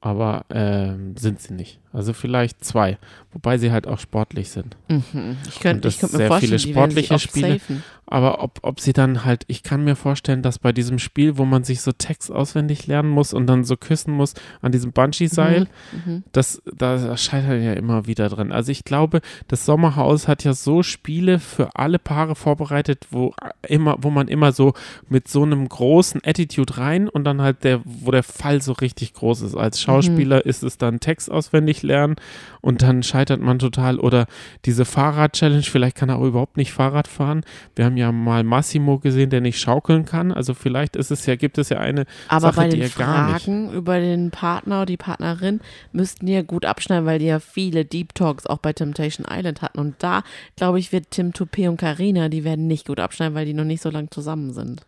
Aber 0.00 0.44
ähm, 0.50 1.16
sind 1.16 1.40
sie 1.40 1.54
nicht. 1.54 1.80
Also 1.92 2.12
vielleicht 2.12 2.64
zwei. 2.64 2.98
Wobei 3.32 3.58
sie 3.58 3.72
halt 3.72 3.88
auch 3.88 3.98
sportlich 3.98 4.50
sind. 4.50 4.76
Mhm. 4.88 5.36
Ich 5.48 5.58
könnte 5.60 5.88
könnt 5.90 6.12
mir 6.12 6.18
sehr 6.18 6.28
vorstellen, 6.28 6.58
viele 6.58 6.72
sportliche 6.72 7.18
Spiele. 7.18 7.52
safen. 7.58 7.82
Aber 8.06 8.42
ob, 8.42 8.58
ob 8.62 8.80
sie 8.80 8.92
dann 8.94 9.24
halt, 9.24 9.44
ich 9.48 9.62
kann 9.62 9.84
mir 9.84 9.96
vorstellen, 9.96 10.42
dass 10.42 10.58
bei 10.58 10.72
diesem 10.72 10.98
Spiel, 10.98 11.36
wo 11.36 11.44
man 11.44 11.64
sich 11.64 11.80
so 11.82 11.92
Text 11.92 12.30
auswendig 12.32 12.86
lernen 12.86 13.10
muss 13.10 13.34
und 13.34 13.46
dann 13.46 13.64
so 13.64 13.76
küssen 13.76 14.12
muss 14.14 14.34
an 14.62 14.72
diesem 14.72 14.92
Bungee-Seil, 14.92 15.66
Mhm. 15.92 16.24
das, 16.32 16.62
da 16.74 17.16
scheitert 17.16 17.62
ja 17.62 17.72
immer 17.74 18.06
wieder 18.06 18.28
drin. 18.28 18.50
Also 18.52 18.70
ich 18.72 18.84
glaube, 18.84 19.20
das 19.48 19.64
Sommerhaus 19.66 20.26
hat 20.28 20.44
ja 20.44 20.54
so 20.54 20.82
Spiele 20.82 21.38
für 21.38 21.74
alle 21.76 21.98
Paare 21.98 22.34
vorbereitet, 22.34 23.06
wo 23.10 23.34
immer, 23.66 23.96
wo 24.00 24.10
man 24.10 24.28
immer 24.28 24.52
so 24.52 24.72
mit 25.08 25.28
so 25.28 25.42
einem 25.42 25.68
großen 25.68 26.20
Attitude 26.24 26.78
rein 26.78 27.08
und 27.08 27.24
dann 27.24 27.42
halt 27.42 27.64
der, 27.64 27.80
wo 27.84 28.10
der 28.10 28.22
Fall 28.22 28.62
so 28.62 28.72
richtig 28.72 29.12
groß 29.14 29.42
ist. 29.42 29.54
Als 29.54 29.80
Schauspieler 29.88 30.44
ist 30.46 30.62
es 30.62 30.78
dann 30.78 31.00
Text 31.00 31.30
auswendig 31.30 31.82
lernen 31.82 32.16
und 32.60 32.82
dann 32.82 33.02
scheitert 33.02 33.40
man 33.40 33.58
total. 33.58 33.98
Oder 33.98 34.26
diese 34.64 34.84
Fahrrad-Challenge, 34.84 35.62
vielleicht 35.62 35.96
kann 35.96 36.08
er 36.08 36.16
auch 36.16 36.24
überhaupt 36.24 36.56
nicht 36.56 36.72
Fahrrad 36.72 37.08
fahren. 37.08 37.42
Wir 37.74 37.84
haben 37.84 37.96
ja 37.96 38.12
mal 38.12 38.44
Massimo 38.44 38.98
gesehen, 38.98 39.30
der 39.30 39.40
nicht 39.40 39.58
schaukeln 39.58 40.04
kann. 40.04 40.32
Also 40.32 40.54
vielleicht 40.54 40.96
ist 40.96 41.10
es 41.10 41.26
ja, 41.26 41.36
gibt 41.36 41.58
es 41.58 41.68
ja 41.68 41.78
eine 41.78 42.04
Aber 42.28 42.52
Sache, 42.52 42.56
bei 42.56 42.68
die 42.68 42.80
er 42.80 42.88
gar 42.90 43.32
nicht. 43.32 43.44
Fragen 43.44 43.72
über 43.72 43.98
den 44.00 44.30
Partner 44.30 44.78
oder 44.78 44.86
die 44.86 44.96
Partnerin 44.96 45.60
müssten 45.92 46.26
ja 46.26 46.42
gut 46.42 46.64
abschneiden, 46.64 47.06
weil 47.06 47.18
die 47.18 47.26
ja 47.26 47.40
viele 47.40 47.84
Deep 47.84 48.14
Talks 48.14 48.46
auch 48.46 48.58
bei 48.58 48.72
Temptation 48.72 49.26
Island 49.28 49.62
hatten. 49.62 49.78
Und 49.78 49.96
da, 49.98 50.22
glaube 50.56 50.78
ich, 50.78 50.92
wird 50.92 51.10
Tim 51.10 51.30
Toupé 51.30 51.68
und 51.68 51.78
Karina, 51.78 52.28
die 52.28 52.44
werden 52.44 52.66
nicht 52.66 52.86
gut 52.86 53.00
abschneiden, 53.00 53.34
weil 53.34 53.46
die 53.46 53.54
noch 53.54 53.64
nicht 53.64 53.82
so 53.82 53.90
lange 53.90 54.10
zusammen 54.10 54.52
sind. 54.52 54.82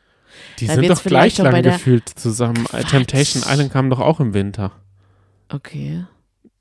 Die 0.58 0.66
Da 0.66 0.74
sind 0.74 0.88
doch 0.88 1.02
gleich 1.02 1.38
lang 1.38 1.62
gefühlt 1.62 2.08
zusammen. 2.08 2.64
Äh, 2.66 2.68
Quatsch. 2.68 2.90
Temptation 2.90 3.42
Island 3.46 3.72
kam 3.72 3.90
doch 3.90 4.00
auch 4.00 4.20
im 4.20 4.34
Winter. 4.34 4.72
Okay. 5.50 6.04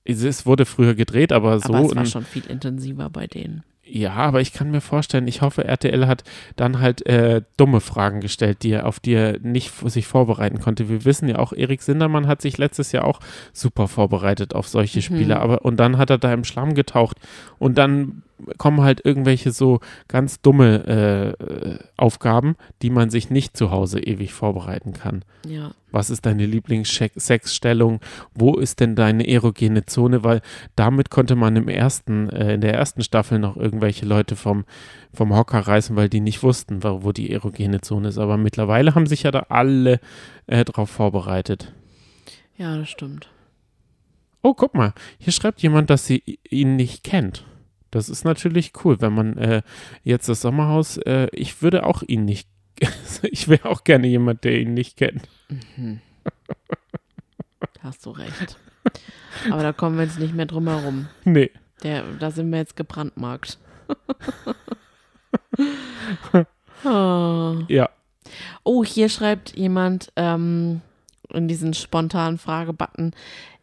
Es- 0.04 0.46
wurde 0.46 0.66
früher 0.66 0.96
gedreht, 0.96 1.32
aber 1.32 1.60
so. 1.60 1.74
Aber 1.74 1.86
es 1.86 1.96
war 1.96 2.06
schon 2.06 2.24
viel 2.26 2.46
intensiver 2.48 3.10
bei 3.10 3.28
denen. 3.28 3.64
ja, 3.84 4.14
aber 4.14 4.40
ich 4.42 4.54
kann 4.54 4.70
mir 4.72 4.82
vorstellen, 4.82 5.28
ich 5.28 5.42
hoffe, 5.42 5.64
RTL 5.66 6.06
hat 6.08 6.24
dann 6.56 6.80
halt 6.80 7.06
äh, 7.08 7.42
dumme 7.58 7.80
Fragen 7.80 8.20
gestellt, 8.22 8.62
die 8.64 8.72
er, 8.72 8.86
auf 8.88 9.00
die 9.00 9.14
er 9.14 9.40
nicht 9.40 9.72
sich 9.90 10.06
vorbereiten 10.08 10.60
konnte. 10.60 10.90
Wir 10.90 11.06
wissen 11.06 11.28
ja 11.28 11.38
auch, 11.40 11.54
Erik 11.54 11.82
Sindermann 11.82 12.28
hat 12.28 12.42
sich 12.42 12.58
letztes 12.58 12.92
Jahr 12.92 13.06
auch 13.06 13.20
super 13.54 13.88
vorbereitet 13.88 14.54
auf 14.56 14.68
solche 14.68 15.02
Spiele, 15.02 15.40
aber 15.40 15.64
und 15.66 15.78
dann 15.78 15.98
hat 15.98 16.10
er 16.12 16.18
da 16.20 16.32
im 16.34 16.44
Schlamm 16.44 16.74
getaucht 16.76 17.18
und 17.60 17.78
dann 17.78 18.24
kommen 18.58 18.82
halt 18.82 19.04
irgendwelche 19.06 19.52
so 19.52 19.80
ganz 20.08 20.42
dumme 20.42 21.38
äh, 21.40 21.84
Aufgaben, 21.98 22.56
die 22.82 22.90
man 22.90 23.10
sich 23.10 23.30
nicht 23.30 23.58
zu 23.58 23.72
Hause 23.72 24.00
ewig 24.00 24.34
vorbereiten 24.34 24.94
kann. 24.94 25.24
Ja. 25.48 25.72
Was 25.92 26.10
ist 26.10 26.26
deine 26.26 26.46
Lieblingssexstellung? 26.46 28.00
Wo 28.34 28.56
ist 28.56 28.80
denn 28.80 28.96
deine 28.96 29.28
erogene 29.28 29.86
Zone? 29.86 30.24
Weil 30.24 30.42
damit 30.76 31.10
konnte 31.10 31.36
man 31.36 31.56
im 31.56 31.68
ersten, 31.68 32.30
äh, 32.30 32.54
in 32.54 32.62
der 32.62 32.74
ersten 32.74 33.04
Staffel 33.04 33.40
noch 33.40 33.58
irgendwelche 33.58 34.06
Leute 34.06 34.36
vom, 34.36 34.66
vom 35.14 35.36
Hocker 35.36 35.60
reißen, 35.60 35.96
weil 35.96 36.10
die 36.10 36.22
nicht 36.22 36.44
wussten, 36.44 36.84
wo, 36.84 37.04
wo 37.04 37.12
die 37.12 37.32
erogene 37.32 37.82
Zone 37.82 38.10
ist. 38.10 38.18
Aber 38.18 38.38
mittlerweile 38.38 38.96
haben 38.96 39.08
sich 39.08 39.24
ja 39.24 39.32
da 39.32 39.48
alle 39.50 40.00
äh, 40.48 40.64
drauf 40.64 40.90
vorbereitet. 40.90 41.74
Ja, 42.58 42.78
das 42.78 42.90
stimmt. 42.90 43.30
Oh, 44.42 44.54
guck 44.54 44.74
mal, 44.74 44.94
hier 45.18 45.34
schreibt 45.34 45.62
jemand, 45.62 45.90
dass 45.90 46.06
sie 46.06 46.24
ihn 46.50 46.76
nicht 46.76 47.04
kennt. 47.04 47.44
Das 47.92 48.10
ist 48.10 48.24
natürlich 48.24 48.74
cool, 48.84 49.02
wenn 49.02 49.14
man 49.14 49.38
äh, 49.38 49.62
jetzt 50.04 50.30
das 50.30 50.42
Sommerhaus, 50.42 50.98
äh, 50.98 51.28
ich 51.32 51.62
würde 51.62 51.86
auch 51.86 52.04
ihn 52.04 52.26
nicht, 52.26 52.48
ich 53.24 53.48
wäre 53.48 53.70
auch 53.70 53.84
gerne 53.84 54.08
jemand, 54.08 54.44
der 54.44 54.60
ihn 54.60 54.74
nicht 54.74 54.98
kennt. 54.98 55.28
Mhm. 55.50 56.02
Hast 57.82 58.06
du 58.06 58.12
recht. 58.12 58.58
Aber 59.50 59.64
da 59.64 59.74
kommen 59.74 59.98
wir 59.98 60.04
jetzt 60.04 60.20
nicht 60.20 60.34
mehr 60.34 60.46
drum 60.46 60.68
herum. 60.68 61.08
Nee. 61.24 61.52
Der, 61.84 62.04
da 62.20 62.32
sind 62.32 62.52
wir 62.52 62.60
jetzt 62.60 62.76
gebrandmarkt. 62.76 63.58
oh. 66.84 67.58
Ja. 67.68 67.90
oh, 68.64 68.86
hier 68.86 69.10
schreibt 69.10 69.56
jemand 69.56 70.14
ähm, 70.16 70.82
in 71.30 71.48
diesen 71.48 71.74
spontanen 71.74 72.38
Fragebutton 72.38 73.14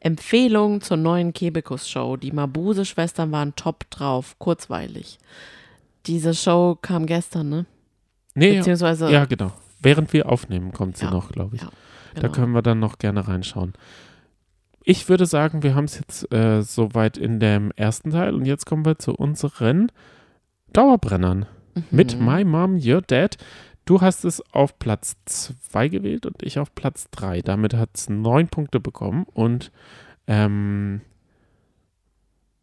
Empfehlung 0.01 0.81
zur 0.81 0.97
neuen 0.97 1.33
Kebekus-Show. 1.33 2.17
Die 2.17 2.33
Mabuse-Schwestern 2.33 3.33
waren 3.33 3.55
top 3.57 3.91
drauf, 3.91 4.37
kurzweilig. 4.39 5.19
Diese 6.07 6.35
Show 6.35 6.79
kam 6.81 7.07
gestern, 7.07 7.49
ne? 7.49 7.67
Nee, 8.35 8.59
Beziehungsweise. 8.59 9.11
ja, 9.11 9.25
genau. 9.25 9.53
Während 9.81 10.13
wir 10.13 10.29
aufnehmen, 10.31 10.73
kommt 10.73 10.97
sie 10.97 11.07
Ja, 11.07 11.11
noch, 11.11 11.33
glaube 11.33 11.57
ich. 11.57 11.63
ja, 11.63 11.71
Da 12.15 12.21
genau. 12.23 12.33
können 12.33 12.53
wir 12.53 12.63
dann 12.63 12.79
noch 12.79 12.99
gerne 12.99 13.27
reinschauen. 13.27 13.73
Ich 14.83 15.09
würde 15.09 15.27
sagen, 15.27 15.63
wir 15.65 15.75
haben 15.75 15.85
es 15.87 15.99
jetzt 15.99 16.33
äh, 16.33 16.63
soweit 16.63 17.17
in 17.19 17.41
dem 17.41 17.73
ersten 17.75 18.11
Teil 18.13 18.35
und 18.35 18.45
jetzt 18.45 18.67
kommen 18.67 18.85
wir 18.85 18.99
zu 18.99 19.15
unseren 19.15 19.91
Dauerbrennern. 20.73 21.47
Mit 21.91 22.19
Mhm. 22.19 22.25
My 22.25 22.45
Mom, 22.45 22.79
Your 22.83 23.03
Dad. 23.03 23.37
Du 23.87 24.01
hast 24.01 24.25
es 24.25 24.43
auf 24.53 24.79
Platz 24.79 25.17
2 25.27 25.89
gewählt 25.89 26.27
und 26.27 26.43
ich 26.43 26.59
auf 26.59 26.75
Platz 26.75 27.07
3. 27.13 27.41
Damit 27.43 27.73
hat 27.73 27.91
es 27.95 28.09
neun 28.09 28.49
Punkte 28.49 28.81
bekommen 28.81 29.27
und 29.33 29.71
ähm, 30.27 31.03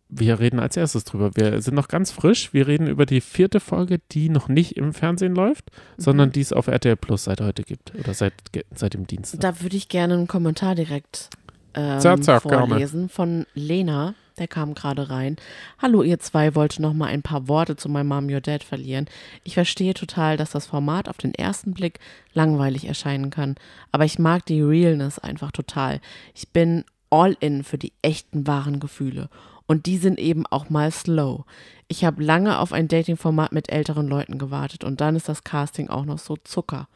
wir 0.10 0.40
reden 0.40 0.60
als 0.60 0.78
erstes 0.78 1.06
drüber. 1.06 1.32
Wir 1.36 1.62
sind 1.62 1.76
noch 1.76 1.88
ganz 1.88 2.12
frisch. 2.12 2.54
Wir 2.54 2.68
reden 2.68 2.88
über 2.88 3.06
die 3.06 3.22
vierte 3.22 3.62
Folge, 3.62 4.00
die 4.12 4.30
noch 4.30 4.50
nicht 4.50 4.76
im 4.78 4.94
Fernsehen 4.94 5.34
läuft, 5.34 5.72
sondern 5.98 6.32
die 6.32 6.42
es 6.42 6.54
auf 6.54 6.68
RTL 6.68 6.98
Plus 6.98 7.24
seit 7.24 7.42
heute 7.42 7.64
gibt 7.64 7.96
oder 7.96 8.14
seit, 8.14 8.34
seit 8.76 8.94
dem 8.94 9.08
Dienstag. 9.08 9.40
Da 9.40 9.62
würde 9.62 9.78
ich 9.78 9.88
gerne 9.88 10.16
einen 10.16 10.28
Kommentar 10.28 10.76
direkt 10.76 11.30
ähm, 11.74 12.00
Sag, 12.00 12.24
sag, 12.24 12.44
gerne. 12.44 12.68
vorlesen 12.68 13.10
von 13.10 13.46
Lena. 13.54 14.14
Der 14.40 14.48
kam 14.48 14.74
gerade 14.74 15.12
rein. 15.12 15.36
Hallo, 15.80 16.02
ihr 16.02 16.20
zwei, 16.20 16.56
wollte 16.56 16.82
noch 16.82 16.94
mal 16.94 17.06
ein 17.06 17.22
paar 17.22 17.48
Worte 17.48 17.76
zu 17.76 17.88
My 17.88 18.04
Mom, 18.04 18.30
Your 18.30 18.42
Dad 18.42 18.64
verlieren. 18.64 19.06
Ich 19.44 19.54
verstehe 19.54 19.94
total, 19.94 20.38
dass 20.38 20.52
das 20.52 20.66
Format 20.66 21.08
auf 21.08 21.18
den 21.18 21.36
ersten 21.36 21.74
Blick 21.74 22.00
langweilig 22.34 22.86
erscheinen 22.86 23.30
kann. 23.30 23.56
Aber 23.92 24.06
ich 24.06 24.18
mag 24.18 24.46
die 24.48 24.62
Realness 24.62 25.20
einfach 25.20 25.52
total. 25.52 26.02
Ich 26.34 26.50
bin 26.50 26.84
all 27.12 27.38
in 27.42 27.64
für 27.64 27.78
die 27.78 27.94
echten, 28.02 28.48
wahren 28.48 28.80
Gefühle. 28.80 29.30
Und 29.68 29.86
die 29.86 29.98
sind 29.98 30.20
eben 30.20 30.48
auch 30.48 30.70
mal 30.70 30.92
slow. 30.92 31.46
Ich 31.88 32.04
habe 32.04 32.24
lange 32.24 32.58
auf 32.58 32.74
ein 32.74 32.88
Dating-Format 32.88 33.52
mit 33.52 33.72
älteren 33.72 34.08
Leuten 34.08 34.40
gewartet 34.40 34.84
und 34.84 35.00
dann 35.00 35.16
ist 35.16 35.30
das 35.30 35.44
Casting 35.44 35.90
auch 35.90 36.06
noch 36.06 36.18
so 36.18 36.38
Zucker. 36.38 36.88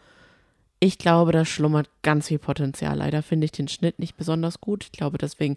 Ich 0.80 0.98
glaube, 0.98 1.32
da 1.32 1.46
schlummert 1.46 1.90
ganz 2.04 2.28
viel 2.28 2.40
Potenzial. 2.40 2.98
Leider 2.98 3.24
finde 3.24 3.46
ich 3.46 3.52
den 3.52 3.68
Schnitt 3.68 4.00
nicht 4.00 4.16
besonders 4.16 4.62
gut. 4.62 4.84
Ich 4.84 4.92
glaube, 4.92 5.18
deswegen 5.18 5.56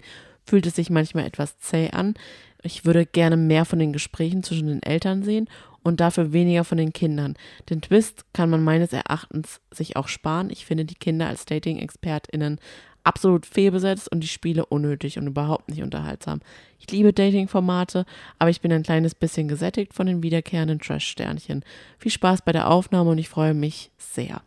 fühlt 0.51 0.67
es 0.67 0.75
sich 0.75 0.91
manchmal 0.91 1.27
etwas 1.27 1.61
zäh 1.61 1.91
an. 1.91 2.15
Ich 2.63 2.85
würde 2.85 3.07
gerne 3.07 3.37
mehr 3.37 3.65
von 3.65 3.79
den 3.79 3.93
Gesprächen 3.93 4.43
zwischen 4.43 4.67
den 4.67 4.83
Eltern 4.83 5.23
sehen 5.23 5.49
und 5.85 6.01
dafür 6.01 6.33
weniger 6.33 6.65
von 6.65 6.77
den 6.77 6.93
Kindern. 6.93 7.37
Den 7.71 7.81
Twist 7.81 8.25
kann 8.33 8.51
man 8.51 8.65
meines 8.65 8.93
Erachtens 8.93 9.61
sich 9.71 9.95
auch 9.95 10.09
sparen. 10.09 10.51
Ich 10.51 10.67
finde 10.67 10.85
die 10.85 10.97
Kinder 10.97 11.29
als 11.29 11.45
Dating-ExpertInnen 11.45 12.59
absolut 13.05 13.47
fehlbesetzt 13.47 14.11
und 14.11 14.25
die 14.25 14.29
Spiele 14.29 14.67
unnötig 14.67 15.19
und 15.19 15.29
überhaupt 15.29 15.71
nicht 15.71 15.83
unterhaltsam. 15.83 16.41
Ich 16.81 16.91
liebe 16.91 17.13
Dating-Formate, 17.13 18.05
aber 18.41 18.51
ich 18.51 18.61
bin 18.61 18.73
ein 18.73 18.83
kleines 18.83 19.15
bisschen 19.15 19.47
gesättigt 19.47 19.95
von 19.95 20.09
den 20.09 20.25
wiederkehrenden 20.25 20.81
Trash-Sternchen. 20.81 21.65
Viel 21.97 22.11
Spaß 22.11 22.43
bei 22.43 22.51
der 22.51 22.69
Aufnahme 22.69 23.11
und 23.11 23.19
ich 23.19 23.29
freue 23.29 23.55
mich 23.55 23.93
sehr. 23.99 24.43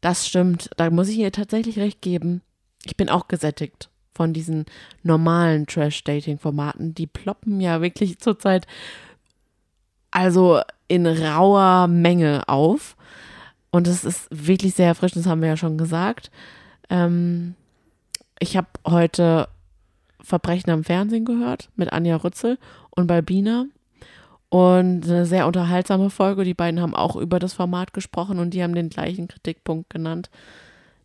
Das 0.00 0.28
stimmt, 0.28 0.70
da 0.76 0.88
muss 0.90 1.08
ich 1.08 1.18
ihr 1.18 1.32
tatsächlich 1.32 1.80
recht 1.80 2.02
geben. 2.02 2.40
Ich 2.84 2.96
bin 2.96 3.08
auch 3.08 3.26
gesättigt 3.26 3.90
von 4.18 4.32
diesen 4.32 4.66
normalen 5.04 5.68
Trash-Dating-Formaten. 5.68 6.92
Die 6.92 7.06
ploppen 7.06 7.60
ja 7.60 7.80
wirklich 7.80 8.18
zurzeit 8.18 8.66
also 10.10 10.60
in 10.88 11.06
rauer 11.06 11.86
Menge 11.86 12.42
auf. 12.48 12.96
Und 13.70 13.86
es 13.86 14.04
ist 14.04 14.26
wirklich 14.30 14.74
sehr 14.74 14.88
erfrischend, 14.88 15.24
das 15.24 15.30
haben 15.30 15.40
wir 15.40 15.50
ja 15.50 15.56
schon 15.56 15.78
gesagt. 15.78 16.32
Ähm, 16.90 17.54
ich 18.40 18.56
habe 18.56 18.66
heute 18.84 19.48
Verbrechen 20.20 20.70
am 20.70 20.82
Fernsehen 20.82 21.24
gehört 21.24 21.70
mit 21.76 21.92
Anja 21.92 22.16
Rützel 22.16 22.58
und 22.90 23.06
Balbina. 23.06 23.66
Und 24.48 25.04
eine 25.04 25.26
sehr 25.26 25.46
unterhaltsame 25.46 26.10
Folge. 26.10 26.42
Die 26.42 26.54
beiden 26.54 26.80
haben 26.80 26.96
auch 26.96 27.14
über 27.14 27.38
das 27.38 27.52
Format 27.52 27.92
gesprochen 27.92 28.40
und 28.40 28.50
die 28.50 28.64
haben 28.64 28.74
den 28.74 28.88
gleichen 28.88 29.28
Kritikpunkt 29.28 29.90
genannt, 29.90 30.28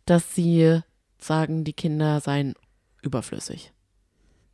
dass 0.04 0.34
sie 0.34 0.80
sagen, 1.18 1.62
die 1.62 1.74
Kinder 1.74 2.20
seien 2.20 2.54
überflüssig. 3.04 3.72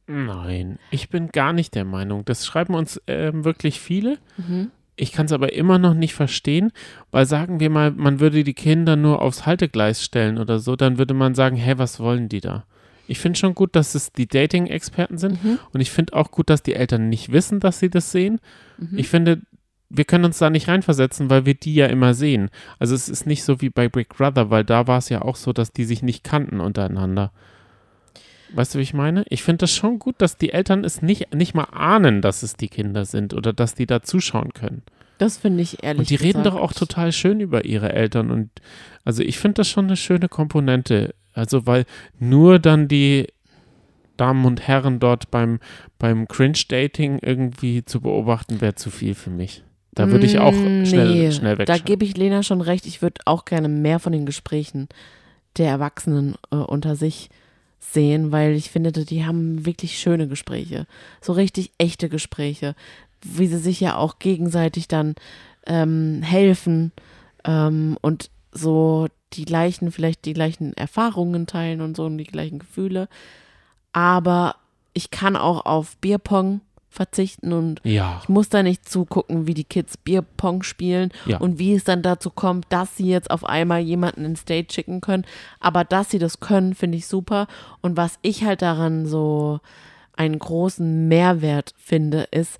Nein, 0.07 0.78
ich 0.90 1.09
bin 1.09 1.28
gar 1.28 1.53
nicht 1.53 1.74
der 1.74 1.84
Meinung. 1.84 2.24
Das 2.24 2.44
schreiben 2.44 2.74
uns 2.74 3.01
ähm, 3.07 3.44
wirklich 3.44 3.80
viele. 3.80 4.18
Mhm. 4.36 4.70
Ich 4.96 5.12
kann 5.12 5.26
es 5.26 5.32
aber 5.32 5.53
immer 5.53 5.78
noch 5.78 5.94
nicht 5.94 6.14
verstehen, 6.14 6.72
weil 7.11 7.26
sagen 7.26 7.61
wir 7.61 7.70
mal, 7.70 7.90
man 7.92 8.20
würde 8.20 8.42
die 8.44 8.53
Kinder 8.55 8.96
nur 8.96 9.22
aufs 9.22 9.46
Haltegleis 9.46 10.03
stellen 10.05 10.36
oder 10.36 10.59
so, 10.59 10.76
dann 10.76 10.98
würde 10.98 11.14
man 11.14 11.34
sagen, 11.34 11.57
hä, 11.57 11.74
was 11.76 12.01
wollen 12.01 12.28
die 12.28 12.40
da? 12.40 12.64
Ich 13.07 13.18
finde 13.18 13.38
schon 13.38 13.55
gut, 13.55 13.74
dass 13.76 13.94
es 13.94 14.12
die 14.12 14.26
Dating-Experten 14.28 15.16
sind 15.16 15.42
Mhm. 15.42 15.59
und 15.72 15.80
ich 15.80 15.90
finde 15.90 16.12
auch 16.14 16.30
gut, 16.30 16.51
dass 16.51 16.62
die 16.62 16.74
Eltern 16.74 17.09
nicht 17.09 17.32
wissen, 17.32 17.61
dass 17.61 17.78
sie 17.78 17.88
das 17.88 18.12
sehen. 18.12 18.40
Mhm. 18.78 18.98
Ich 18.98 19.09
finde, 19.09 19.40
wir 19.88 20.05
können 20.05 20.24
uns 20.24 20.38
da 20.38 20.51
nicht 20.51 20.68
reinversetzen, 20.68 21.30
weil 21.30 21.46
wir 21.46 21.55
die 21.55 21.74
ja 21.74 21.86
immer 21.86 22.12
sehen. 22.14 22.51
Also 22.78 22.94
es 22.94 23.09
ist 23.09 23.26
nicht 23.26 23.42
so 23.44 23.61
wie 23.61 23.70
bei 23.70 23.88
Big 23.88 24.09
Brother, 24.11 24.51
weil 24.51 24.64
da 24.64 24.86
war 24.86 24.98
es 24.98 25.09
ja 25.09 25.22
auch 25.22 25.36
so, 25.36 25.53
dass 25.53 25.72
die 25.72 25.84
sich 25.84 26.03
nicht 26.03 26.24
kannten 26.24 26.61
untereinander. 26.61 27.32
Weißt 28.55 28.74
du, 28.74 28.78
wie 28.78 28.82
ich 28.82 28.94
meine? 28.94 29.24
Ich 29.28 29.42
finde 29.42 29.59
das 29.59 29.72
schon 29.72 29.98
gut, 29.98 30.16
dass 30.18 30.36
die 30.36 30.53
Eltern 30.53 30.84
es 30.84 31.03
nicht, 31.03 31.34
nicht 31.34 31.55
mal 31.55 31.64
ahnen, 31.72 32.20
dass 32.22 32.42
es 32.42 32.55
die 32.57 32.68
Kinder 32.68 33.05
sind 33.05 33.34
oder 33.34 33.53
dass 33.53 33.74
die 33.74 33.86
da 33.86 34.03
zuschauen 34.03 34.53
können. 34.53 34.82
Das 35.18 35.36
finde 35.38 35.62
ich 35.62 35.82
ehrlich 35.82 35.98
Und 36.01 36.11
die 36.11 36.16
reden 36.16 36.42
gesagt. 36.42 36.46
doch 36.46 36.61
auch 36.61 36.72
total 36.72 37.12
schön 37.12 37.40
über 37.40 37.64
ihre 37.64 37.92
Eltern. 37.92 38.30
Und 38.30 38.51
also 39.05 39.22
ich 39.22 39.38
finde 39.38 39.55
das 39.57 39.68
schon 39.68 39.84
eine 39.86 39.96
schöne 39.96 40.28
Komponente. 40.28 41.14
Also, 41.32 41.66
weil 41.66 41.84
nur 42.18 42.59
dann 42.59 42.88
die 42.88 43.26
Damen 44.16 44.44
und 44.44 44.66
Herren 44.66 44.98
dort 44.98 45.30
beim, 45.30 45.61
beim 45.98 46.26
Cringe-Dating 46.26 47.18
irgendwie 47.22 47.84
zu 47.84 48.01
beobachten, 48.01 48.61
wäre 48.61 48.74
zu 48.74 48.90
viel 48.90 49.14
für 49.14 49.30
mich. 49.30 49.62
Da 49.92 50.11
würde 50.11 50.26
ich 50.26 50.38
auch 50.38 50.53
Mm, 50.55 50.84
schnell, 50.86 51.09
nee, 51.14 51.32
schnell 51.32 51.57
Da 51.57 51.74
wegschauen. 51.74 51.84
gebe 51.84 52.05
ich 52.05 52.16
Lena 52.16 52.42
schon 52.42 52.61
recht. 52.61 52.86
Ich 52.86 53.03
würde 53.03 53.20
auch 53.26 53.44
gerne 53.44 53.68
mehr 53.68 53.98
von 53.98 54.12
den 54.12 54.24
Gesprächen 54.26 54.88
der 55.59 55.68
Erwachsenen 55.68 56.36
äh, 56.51 56.57
unter 56.57 56.96
sich 56.96 57.28
sehen, 57.81 58.31
weil 58.31 58.53
ich 58.53 58.70
finde, 58.70 58.93
die 58.93 59.24
haben 59.24 59.66
wirklich 59.66 59.99
schöne 59.99 60.28
Gespräche. 60.28 60.87
So 61.20 61.33
richtig 61.33 61.72
echte 61.78 62.09
Gespräche, 62.09 62.76
wie 63.22 63.47
sie 63.47 63.59
sich 63.59 63.81
ja 63.81 63.97
auch 63.97 64.18
gegenseitig 64.18 64.87
dann 64.87 65.14
ähm, 65.66 66.22
helfen 66.22 66.93
ähm, 67.45 67.97
und 68.01 68.31
so 68.53 69.09
die 69.33 69.45
gleichen, 69.45 69.93
vielleicht 69.93 70.24
die 70.24 70.35
gleichen 70.35 70.74
Erfahrungen 70.74 71.47
teilen 71.47 71.81
und 71.81 71.97
so 71.97 72.05
und 72.05 72.18
die 72.18 72.24
gleichen 72.24 72.59
Gefühle. 72.59 73.09
Aber 73.93 74.57
ich 74.93 75.11
kann 75.11 75.37
auch 75.37 75.64
auf 75.66 75.97
Bierpong 75.99 76.61
verzichten 76.91 77.53
und 77.53 77.80
ja, 77.84 78.18
ich 78.22 78.28
muss 78.28 78.49
da 78.49 78.62
nicht 78.62 78.88
zugucken, 78.88 79.47
wie 79.47 79.55
die 79.55 79.64
Kids 79.64 79.97
Bierpong 79.97 80.62
spielen 80.64 81.12
Ja. 81.24 81.38
und 81.38 81.59
wie 81.59 81.72
es 81.74 81.84
dann 81.84 82.03
dazu 82.03 82.30
kommt, 82.30 82.66
dass 82.68 82.97
sie 82.97 83.09
jetzt 83.09 83.30
auf 83.30 83.45
einmal 83.45 83.80
jemanden 83.80 84.24
ins 84.24 84.45
Date 84.45 84.72
schicken 84.72 85.01
können. 85.01 85.24
Aber 85.61 85.84
dass 85.84 86.11
sie 86.11 86.18
das 86.18 86.41
können, 86.41 86.74
finde 86.74 86.99
ich 86.99 87.07
super. 87.07 87.47
Und 87.80 87.97
was 87.97 88.18
ich 88.22 88.45
halt 88.45 88.61
daran 88.62 89.07
so 89.07 89.61
einen 90.16 90.38
großen 90.38 91.07
Mehrwert 91.09 91.72
finde, 91.78 92.22
ist, 92.32 92.59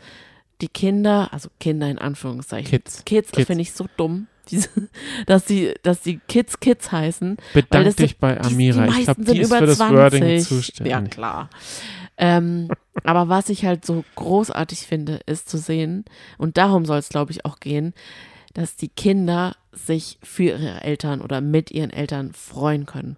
die 0.61 0.69
Kinder, 0.69 1.29
also 1.33 1.49
Kinder 1.59 1.89
in 1.91 1.99
Anführungszeichen, 1.99 2.71
Kids. 2.71 3.05
Kids, 3.05 3.33
Kids. 3.33 3.47
finde 3.47 3.63
ich 3.63 3.73
so 3.73 3.87
dumm, 3.97 4.27
diese, 4.51 4.69
dass 5.27 5.45
die, 5.45 5.75
dass 5.83 6.03
die 6.03 6.19
Kids 6.29 6.61
Kids 6.61 6.93
heißen. 6.93 7.37
Bedank 7.55 7.97
dich 7.97 8.19
bei 8.19 8.35
die- 8.37 8.47
Amira. 8.47 8.87
Die 8.87 9.01
ich 9.01 9.05
glaube, 9.05 9.21
meisten 9.21 9.25
die 9.25 9.31
sind 9.31 9.41
ist 9.41 9.49
über 9.49 9.59
für 9.59 9.67
das 9.67 9.77
20. 9.79 9.97
Wording 9.99 10.25
Ja, 10.29 10.41
zuständig. 10.43 11.11
klar. 11.11 11.51
Ähm, 12.21 12.69
aber 13.03 13.29
was 13.31 13.49
ich 13.49 13.65
halt 13.65 13.87
so 13.87 14.05
großartig 14.15 14.81
finde, 14.81 15.21
ist 15.27 15.49
zu 15.49 15.57
sehen, 15.57 16.05
und 16.37 16.59
darum 16.59 16.85
soll 16.85 16.99
es, 16.99 17.09
glaube 17.09 17.33
ich, 17.33 17.47
auch 17.47 17.59
gehen, 17.61 17.95
dass 18.53 18.77
die 18.77 18.89
Kinder 18.89 19.57
sich 19.73 20.19
für 20.23 20.43
ihre 20.43 20.83
Eltern 20.83 21.23
oder 21.23 21.41
mit 21.41 21.71
ihren 21.71 21.91
Eltern 21.91 22.33
freuen 22.33 22.85
können. 22.85 23.17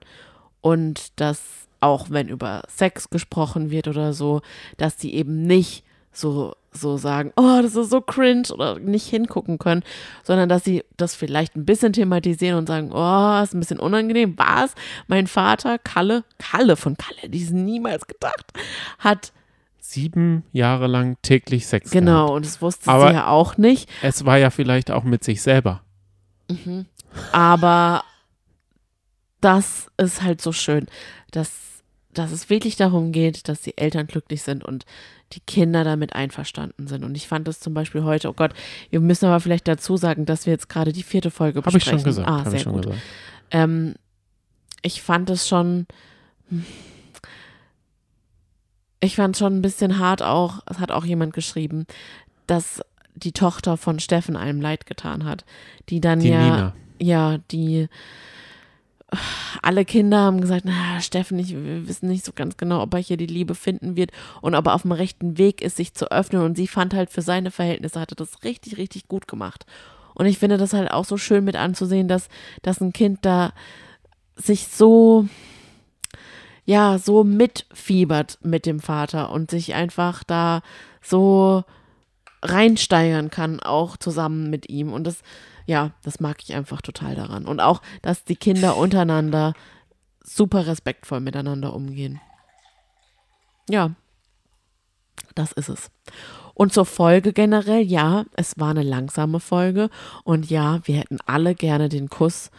Und 0.60 1.18
dass 1.20 1.42
auch 1.80 2.10
wenn 2.10 2.28
über 2.28 2.62
Sex 2.68 3.10
gesprochen 3.10 3.70
wird 3.72 3.88
oder 3.88 4.12
so, 4.12 4.40
dass 4.76 4.96
die 4.96 5.16
eben 5.16 5.42
nicht 5.42 5.84
so, 6.12 6.54
so 6.72 6.96
sagen, 6.96 7.32
oh, 7.36 7.60
das 7.62 7.74
ist 7.74 7.90
so 7.90 8.00
cringe 8.00 8.48
oder 8.52 8.78
nicht 8.78 9.06
hingucken 9.06 9.58
können, 9.58 9.82
sondern 10.22 10.48
dass 10.48 10.64
sie 10.64 10.84
das 10.96 11.14
vielleicht 11.14 11.56
ein 11.56 11.64
bisschen 11.64 11.92
thematisieren 11.92 12.58
und 12.58 12.66
sagen, 12.66 12.90
oh, 12.92 13.42
ist 13.42 13.54
ein 13.54 13.60
bisschen 13.60 13.80
unangenehm. 13.80 14.34
Was? 14.36 14.74
Mein 15.06 15.26
Vater, 15.26 15.78
Kalle, 15.78 16.24
Kalle 16.38 16.76
von 16.76 16.96
Kalle, 16.96 17.28
die 17.30 17.38
ist 17.42 17.52
niemals 17.52 18.06
gedacht, 18.06 18.52
hat 18.98 19.32
sieben 19.78 20.44
Jahre 20.52 20.86
lang 20.86 21.16
täglich 21.22 21.66
Sex 21.66 21.90
gehabt. 21.90 22.06
Genau, 22.06 22.34
und 22.34 22.46
das 22.46 22.62
wusste 22.62 22.90
Aber- 22.90 23.08
sie 23.08 23.14
ja 23.14 23.26
auch 23.28 23.56
nicht. 23.58 23.88
Es 24.02 24.24
war 24.24 24.38
ja 24.38 24.50
vielleicht 24.50 24.90
auch 24.90 25.04
mit 25.04 25.24
sich 25.24 25.42
selber. 25.42 25.82
Aber 27.32 28.04
das 29.40 29.88
ist 29.96 30.22
halt 30.22 30.40
so 30.40 30.52
schön, 30.52 30.86
dass, 31.30 31.50
dass 32.12 32.30
es 32.32 32.48
wirklich 32.50 32.76
darum 32.76 33.12
geht, 33.12 33.48
dass 33.48 33.60
die 33.62 33.76
Eltern 33.76 34.06
glücklich 34.06 34.42
sind 34.42 34.64
und 34.64 34.84
die 35.32 35.40
Kinder 35.40 35.84
damit 35.84 36.14
einverstanden 36.14 36.86
sind. 36.86 37.04
Und 37.04 37.16
ich 37.16 37.26
fand 37.28 37.48
es 37.48 37.60
zum 37.60 37.74
Beispiel 37.74 38.04
heute, 38.04 38.28
oh 38.28 38.32
Gott, 38.32 38.52
wir 38.90 39.00
müssen 39.00 39.26
aber 39.26 39.40
vielleicht 39.40 39.66
dazu 39.68 39.96
sagen, 39.96 40.26
dass 40.26 40.46
wir 40.46 40.52
jetzt 40.52 40.68
gerade 40.68 40.92
die 40.92 41.02
vierte 41.02 41.30
Folge 41.30 41.60
Habe 41.60 41.72
besprechen. 41.72 41.98
ich 41.98 42.02
schon 42.02 42.04
gesagt. 42.04 42.28
Ah, 42.28 42.38
Habe 42.40 42.50
sehr 42.50 42.60
ich 42.60 42.66
gut. 42.66 42.88
Ähm, 43.50 43.94
ich 44.82 45.02
fand 45.02 45.30
es 45.30 45.48
schon. 45.48 45.86
Ich 49.00 49.16
fand 49.16 49.36
schon 49.36 49.56
ein 49.58 49.62
bisschen 49.62 49.98
hart 49.98 50.22
auch, 50.22 50.60
es 50.66 50.78
hat 50.78 50.92
auch 50.92 51.04
jemand 51.04 51.32
geschrieben, 51.32 51.86
dass 52.46 52.80
die 53.14 53.32
Tochter 53.32 53.76
von 53.76 53.98
Steffen 53.98 54.36
einem 54.36 54.60
leid 54.60 54.86
getan 54.86 55.24
hat. 55.24 55.44
Die 55.88 56.00
dann 56.00 56.20
Die 56.20 56.28
ja, 56.28 56.40
Nina. 56.40 56.74
ja, 57.00 57.38
die 57.50 57.88
alle 59.62 59.84
Kinder 59.84 60.20
haben 60.20 60.40
gesagt, 60.40 60.64
na, 60.64 61.00
Steffen, 61.00 61.38
ich, 61.38 61.54
wir 61.54 61.86
wissen 61.86 62.08
nicht 62.08 62.24
so 62.24 62.32
ganz 62.34 62.56
genau, 62.56 62.82
ob 62.82 62.94
er 62.94 63.00
hier 63.00 63.16
die 63.16 63.26
Liebe 63.26 63.54
finden 63.54 63.96
wird 63.96 64.10
und 64.40 64.54
ob 64.54 64.66
er 64.66 64.74
auf 64.74 64.82
dem 64.82 64.92
rechten 64.92 65.38
Weg 65.38 65.60
ist, 65.60 65.76
sich 65.76 65.94
zu 65.94 66.10
öffnen. 66.10 66.42
Und 66.42 66.56
sie 66.56 66.66
fand 66.66 66.94
halt 66.94 67.10
für 67.10 67.22
seine 67.22 67.50
Verhältnisse, 67.50 68.00
hatte 68.00 68.14
das 68.14 68.42
richtig, 68.44 68.78
richtig 68.78 69.08
gut 69.08 69.28
gemacht. 69.28 69.66
Und 70.14 70.26
ich 70.26 70.38
finde 70.38 70.56
das 70.56 70.72
halt 70.72 70.90
auch 70.90 71.04
so 71.04 71.16
schön 71.16 71.44
mit 71.44 71.56
anzusehen, 71.56 72.08
dass, 72.08 72.28
dass 72.62 72.80
ein 72.80 72.92
Kind 72.92 73.20
da 73.22 73.52
sich 74.36 74.68
so, 74.68 75.26
ja, 76.64 76.98
so 76.98 77.24
mitfiebert 77.24 78.38
mit 78.42 78.66
dem 78.66 78.80
Vater 78.80 79.30
und 79.30 79.50
sich 79.50 79.74
einfach 79.74 80.24
da 80.24 80.62
so 81.02 81.64
reinsteigern 82.42 83.30
kann, 83.30 83.60
auch 83.60 83.96
zusammen 83.96 84.50
mit 84.50 84.68
ihm. 84.68 84.92
Und 84.92 85.06
das, 85.06 85.22
ja, 85.66 85.92
das 86.02 86.20
mag 86.20 86.42
ich 86.42 86.54
einfach 86.54 86.82
total 86.82 87.14
daran. 87.14 87.46
Und 87.46 87.60
auch, 87.60 87.82
dass 88.02 88.24
die 88.24 88.36
Kinder 88.36 88.76
untereinander 88.76 89.54
super 90.24 90.66
respektvoll 90.66 91.20
miteinander 91.20 91.74
umgehen. 91.74 92.20
Ja, 93.68 93.92
das 95.34 95.52
ist 95.52 95.68
es. 95.68 95.90
Und 96.54 96.72
zur 96.72 96.86
Folge 96.86 97.32
generell, 97.32 97.82
ja, 97.82 98.24
es 98.34 98.58
war 98.58 98.70
eine 98.70 98.82
langsame 98.82 99.40
Folge. 99.40 99.88
Und 100.24 100.50
ja, 100.50 100.80
wir 100.84 100.96
hätten 100.96 101.18
alle 101.26 101.54
gerne 101.54 101.88
den 101.88 102.08
Kuss 102.08 102.50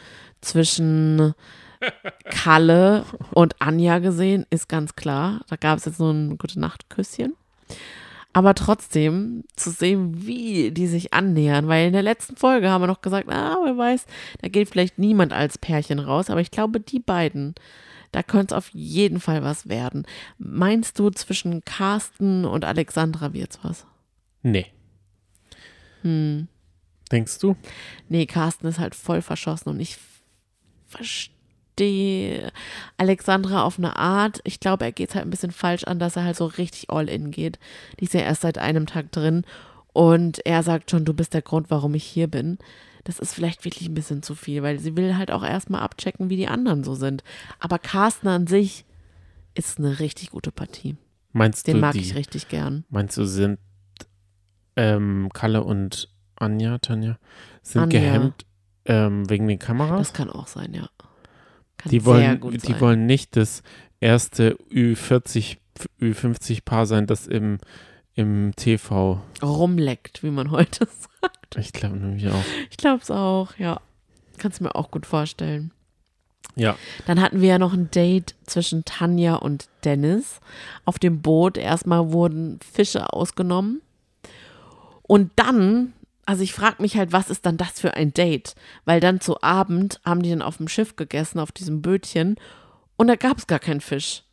zwischen 0.42 1.34
Kalle 2.26 3.06
und 3.32 3.62
Anja 3.62 4.00
gesehen, 4.00 4.46
ist 4.50 4.68
ganz 4.68 4.96
klar. 4.96 5.42
Da 5.50 5.56
gab 5.56 5.78
es 5.78 5.86
jetzt 5.86 6.00
nur 6.00 6.12
ein 6.12 6.38
gute 6.38 6.60
Nacht-Küsschen. 6.60 7.36
Aber 8.34 8.56
trotzdem 8.56 9.44
zu 9.56 9.70
sehen, 9.70 10.26
wie 10.26 10.72
die 10.72 10.88
sich 10.88 11.14
annähern, 11.14 11.68
weil 11.68 11.88
in 11.88 11.94
der 11.94 12.02
letzten 12.02 12.36
Folge 12.36 12.70
haben 12.70 12.82
wir 12.82 12.88
noch 12.88 13.02
gesagt, 13.02 13.30
ah, 13.30 13.58
wer 13.64 13.78
weiß, 13.78 14.08
da 14.42 14.50
geht 14.50 14.70
vielleicht 14.70 14.98
niemand 14.98 15.32
als 15.34 15.60
Pärchen 15.60 16.00
raus, 16.00 16.32
aber 16.32 16.42
ich 16.42 16.50
glaube, 16.50 16.80
die 16.80 17.00
beiden, 17.00 17.54
da 18.12 18.24
könnte 18.24 18.56
es 18.56 18.58
auf 18.58 18.70
jeden 18.74 19.20
Fall 19.20 19.44
was 19.44 19.70
werden. 19.70 20.08
Meinst 20.40 20.98
du, 20.98 21.12
zwischen 21.12 21.64
Carsten 21.64 22.44
und 22.46 22.66
Alexandra 22.66 23.34
wird's 23.34 23.60
was? 23.62 23.86
Nee. 24.42 24.66
Hm. 26.02 26.48
Denkst 27.12 27.38
du? 27.38 27.56
Nee, 28.10 28.26
Carsten 28.26 28.66
ist 28.66 28.80
halt 28.80 28.96
voll 28.96 29.22
verschossen 29.22 29.70
und 29.70 29.80
ich 29.80 29.98
verstehe 30.88 31.33
Alexandra 32.98 33.64
auf 33.64 33.78
eine 33.78 33.96
Art. 33.96 34.40
Ich 34.44 34.60
glaube, 34.60 34.86
er 34.86 34.92
geht 34.92 35.10
es 35.10 35.16
halt 35.16 35.26
ein 35.26 35.30
bisschen 35.32 35.52
falsch 35.52 35.84
an, 35.84 36.00
dass 36.00 36.16
er 36.16 36.24
halt 36.24 36.36
so 36.36 36.46
richtig 36.46 36.90
all 36.90 37.10
in 37.10 37.32
geht. 37.32 37.60
Die 38.00 38.06
ist 38.06 38.14
ja 38.14 38.22
erst 38.22 38.42
seit 38.42 38.58
einem 38.58 38.86
Tag 38.86 39.12
drin 39.12 39.44
und 39.94 40.46
er 40.46 40.64
sagt 40.64 40.92
schon, 40.92 41.06
du 41.06 41.14
bist 41.14 41.34
der 41.34 41.42
Grund, 41.42 41.70
warum 41.70 41.94
ich 41.94 42.04
hier 42.04 42.28
bin. 42.28 42.58
Das 43.04 43.20
ist 43.20 43.34
vielleicht 43.34 43.66
wirklich 43.66 43.90
ein 43.90 43.94
bisschen 43.94 44.24
zu 44.24 44.34
viel, 44.34 44.64
weil 44.64 44.80
sie 44.80 44.96
will 44.96 45.18
halt 45.18 45.30
auch 45.32 45.44
erstmal 45.44 45.82
abchecken, 45.82 46.30
wie 46.30 46.38
die 46.38 46.48
anderen 46.48 46.84
so 46.84 46.96
sind. 46.96 47.24
Aber 47.60 47.78
Carsten 47.78 48.28
an 48.28 48.48
sich 48.48 48.86
ist 49.56 49.78
eine 49.78 50.00
richtig 50.00 50.32
gute 50.32 50.52
Partie. 50.52 50.96
Meinst 51.34 51.68
Den 51.68 51.76
du, 51.76 51.82
mag 51.82 51.94
die, 51.94 52.00
ich 52.00 52.16
richtig 52.16 52.48
gern. 52.48 52.86
meinst 52.90 53.18
du, 53.18 53.26
sind 53.26 53.60
ähm, 54.76 55.30
Kalle 55.34 55.64
und 55.64 56.10
Anja, 56.36 56.78
Tanja, 56.80 57.18
sind 57.62 57.84
Anja. 57.84 58.00
gehemmt 58.00 58.46
ähm, 58.86 59.30
wegen 59.30 59.48
den 59.48 59.60
Kameras? 59.60 59.98
Das 60.10 60.14
kann 60.14 60.30
auch 60.30 60.48
sein, 60.48 60.74
ja. 60.74 60.90
Kann 61.84 61.90
die 61.92 62.06
wollen, 62.06 62.42
die 62.52 62.58
sein. 62.60 62.82
wollen 62.82 63.06
nicht 63.06 63.36
das 63.36 63.64
erste 64.00 64.58
Ü40, 64.72 65.58
Ü50-Paar 66.02 66.86
sein, 66.86 67.08
das 67.08 67.28
im, 67.28 67.60
im 68.16 68.54
TV, 68.56 69.22
rumleckt, 69.42 70.24
wie 70.24 70.32
man 70.32 70.52
heute 70.52 70.88
sagt. 70.88 71.58
ich 71.58 71.74
glaube 71.74 71.98
nämlich 71.98 72.28
auch. 72.28 72.44
Ich 72.70 72.78
glaube 72.78 73.02
es 73.02 73.12
auch, 73.12 73.56
ja. 73.58 73.80
Kannst 74.38 74.60
du 74.60 74.64
mir 74.66 74.76
auch 74.76 74.92
gut 74.92 75.06
vorstellen. 75.06 75.72
Ja, 76.56 76.76
Dann 77.08 77.20
hatten 77.20 77.42
wir 77.42 77.50
ja 77.50 77.60
noch 77.60 77.74
ein 77.74 77.90
Date 77.90 78.36
zwischen 78.46 78.86
Tanja 78.86 79.36
und 79.36 79.68
Dennis. 79.86 80.40
Auf 80.86 81.00
dem 81.00 81.22
Boot 81.22 81.58
erstmal 81.58 82.12
wurden 82.12 82.60
Fische 82.62 83.12
ausgenommen. 83.12 83.82
Und 85.02 85.32
dann, 85.36 85.94
also 86.26 86.44
ich 86.44 86.54
frage 86.54 86.82
mich 86.82 86.96
halt, 86.98 87.12
was 87.12 87.30
ist 87.30 87.46
dann 87.46 87.58
das 87.58 87.80
für 87.80 87.94
ein 87.96 88.14
Date? 88.14 88.56
Weil 88.86 89.00
dann 89.00 89.20
zu 89.22 89.42
Abend 89.42 90.00
haben 90.06 90.22
die 90.22 90.30
dann 90.30 90.42
auf 90.42 90.58
dem 90.58 90.68
Schiff 90.68 90.96
gegessen, 90.96 91.40
auf 91.40 91.52
diesem 91.52 91.82
Bötchen. 91.82 92.36
Und 92.98 93.08
da 93.08 93.16
gab 93.16 93.38
es 93.38 93.48
gar 93.48 93.60
keinen 93.60 93.82
Fisch. 93.82 94.24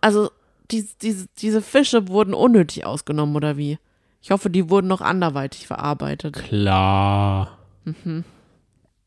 Also 0.00 0.30
die, 0.70 0.86
diese, 1.02 1.26
diese 1.38 1.60
Fische 1.62 2.08
wurden 2.08 2.32
unnötig 2.34 2.86
ausgenommen, 2.86 3.36
oder 3.36 3.56
wie? 3.56 3.78
Ich 4.22 4.30
hoffe, 4.30 4.48
die 4.48 4.70
wurden 4.70 4.86
noch 4.86 5.02
anderweitig 5.02 5.66
verarbeitet. 5.66 6.34
klar. 6.34 7.58
Mhm. 7.84 8.24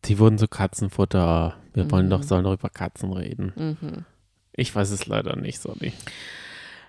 Die 0.06 0.20
wurden 0.20 0.38
so 0.38 0.48
Katzenfutter. 0.48 1.56
Wir 1.74 1.90
wollen 1.92 2.06
Mhm. 2.06 2.10
doch, 2.12 2.24
sollen 2.24 2.44
doch 2.44 2.54
über 2.54 2.70
Katzen 2.70 3.12
reden. 3.14 3.52
Mhm. 3.56 4.06
Ich 4.54 4.74
weiß 4.76 4.92
es 4.92 5.08
leider 5.08 5.36
nicht, 5.36 5.60
Sonny. 5.60 5.94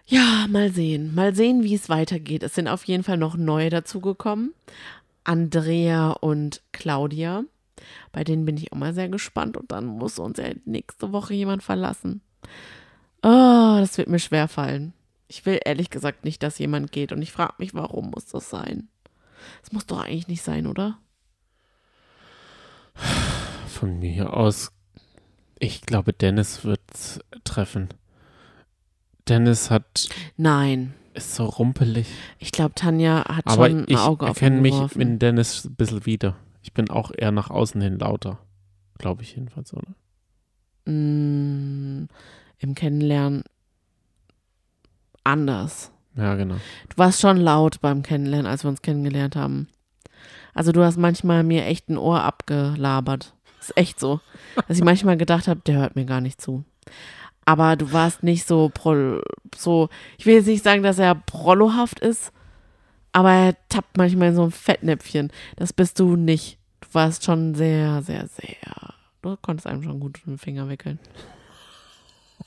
Ja, 0.06 0.46
mal 0.48 0.72
sehen. 0.72 1.14
Mal 1.14 1.34
sehen, 1.34 1.62
wie 1.64 1.74
es 1.74 1.88
weitergeht. 1.88 2.42
Es 2.42 2.54
sind 2.54 2.68
auf 2.68 2.84
jeden 2.84 3.02
Fall 3.02 3.18
noch 3.18 3.36
neue 3.36 3.68
dazugekommen. 3.68 4.54
Andrea 5.28 6.10
und 6.10 6.62
Claudia. 6.72 7.44
Bei 8.12 8.24
denen 8.24 8.44
bin 8.44 8.56
ich 8.56 8.72
auch 8.72 8.76
mal 8.76 8.94
sehr 8.94 9.08
gespannt. 9.08 9.56
Und 9.56 9.70
dann 9.70 9.84
muss 9.84 10.18
uns 10.18 10.38
ja 10.38 10.46
nächste 10.64 11.12
Woche 11.12 11.34
jemand 11.34 11.62
verlassen. 11.62 12.22
Oh, 13.22 13.76
das 13.78 13.98
wird 13.98 14.08
mir 14.08 14.18
schwer 14.18 14.48
fallen. 14.48 14.94
Ich 15.28 15.44
will 15.44 15.60
ehrlich 15.64 15.90
gesagt 15.90 16.24
nicht, 16.24 16.42
dass 16.42 16.58
jemand 16.58 16.92
geht. 16.92 17.12
Und 17.12 17.20
ich 17.20 17.30
frage 17.30 17.54
mich, 17.58 17.74
warum 17.74 18.10
muss 18.10 18.26
das 18.26 18.48
sein? 18.48 18.88
Es 19.62 19.70
muss 19.70 19.86
doch 19.86 20.00
eigentlich 20.00 20.28
nicht 20.28 20.42
sein, 20.42 20.66
oder? 20.66 20.98
Von 23.68 23.98
mir 23.98 24.34
aus, 24.34 24.72
ich 25.58 25.82
glaube, 25.82 26.12
Dennis 26.12 26.64
wird 26.64 26.80
treffen. 27.44 27.88
Dennis 29.28 29.70
hat, 29.70 30.08
Nein. 30.36 30.94
Ist 31.18 31.34
so 31.34 31.44
rumpelig. 31.44 32.06
Ich 32.38 32.52
glaube, 32.52 32.74
Tanja 32.74 33.24
hat 33.28 33.46
Aber 33.46 33.66
schon 33.68 33.80
ein 33.80 33.84
ich 33.88 33.98
Auge 33.98 34.26
auf 34.26 34.36
erkenne 34.36 34.56
ihn 34.56 34.62
mich 34.62 34.72
geworfen. 34.74 35.00
in 35.00 35.18
Dennis 35.18 35.64
ein 35.64 35.74
bisschen 35.74 36.06
wieder. 36.06 36.36
Ich 36.62 36.72
bin 36.72 36.90
auch 36.90 37.10
eher 37.16 37.30
nach 37.32 37.50
außen 37.50 37.80
hin 37.80 37.98
lauter. 37.98 38.38
Glaube 38.98 39.22
ich 39.22 39.34
jedenfalls, 39.36 39.72
oder? 39.74 39.88
Mm, 40.86 42.08
Im 42.58 42.74
Kennenlernen 42.74 43.44
anders. 45.24 45.92
Ja, 46.16 46.34
genau. 46.34 46.56
Du 46.88 46.96
warst 46.96 47.20
schon 47.20 47.36
laut 47.36 47.80
beim 47.80 48.02
Kennenlernen, 48.02 48.46
als 48.46 48.64
wir 48.64 48.70
uns 48.70 48.82
kennengelernt 48.82 49.36
haben. 49.36 49.68
Also 50.54 50.72
du 50.72 50.82
hast 50.82 50.96
manchmal 50.96 51.44
mir 51.44 51.64
echt 51.66 51.88
ein 51.88 51.98
Ohr 51.98 52.22
abgelabert. 52.22 53.34
Ist 53.60 53.76
echt 53.76 54.00
so. 54.00 54.20
Dass 54.68 54.78
ich 54.78 54.84
manchmal 54.84 55.16
gedacht 55.16 55.46
habe, 55.46 55.60
der 55.60 55.76
hört 55.78 55.94
mir 55.96 56.06
gar 56.06 56.20
nicht 56.20 56.40
zu. 56.40 56.64
Aber 57.48 57.76
du 57.76 57.94
warst 57.94 58.22
nicht 58.22 58.46
so 58.46 58.68
pro, 58.68 59.22
so, 59.56 59.88
ich 60.18 60.26
will 60.26 60.34
jetzt 60.34 60.48
nicht 60.48 60.62
sagen, 60.62 60.82
dass 60.82 60.98
er 60.98 61.14
prollohaft 61.14 61.98
ist, 61.98 62.30
aber 63.12 63.32
er 63.32 63.56
tappt 63.70 63.96
manchmal 63.96 64.28
in 64.28 64.34
so 64.34 64.44
ein 64.44 64.50
Fettnäpfchen. 64.50 65.32
Das 65.56 65.72
bist 65.72 65.98
du 65.98 66.14
nicht. 66.14 66.58
Du 66.82 66.88
warst 66.92 67.24
schon 67.24 67.54
sehr, 67.54 68.02
sehr, 68.02 68.28
sehr. 68.28 68.92
Du 69.22 69.34
konntest 69.40 69.66
einem 69.66 69.82
schon 69.82 69.98
gut 69.98 70.20
den 70.26 70.36
Finger 70.36 70.68
wickeln. 70.68 70.98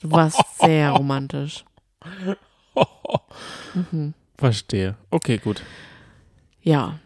Du 0.00 0.12
warst 0.12 0.40
sehr 0.60 0.92
romantisch. 0.92 1.64
Mhm. 3.74 4.14
Verstehe. 4.36 4.96
Okay, 5.10 5.38
gut. 5.38 5.62
Ja. 6.60 7.00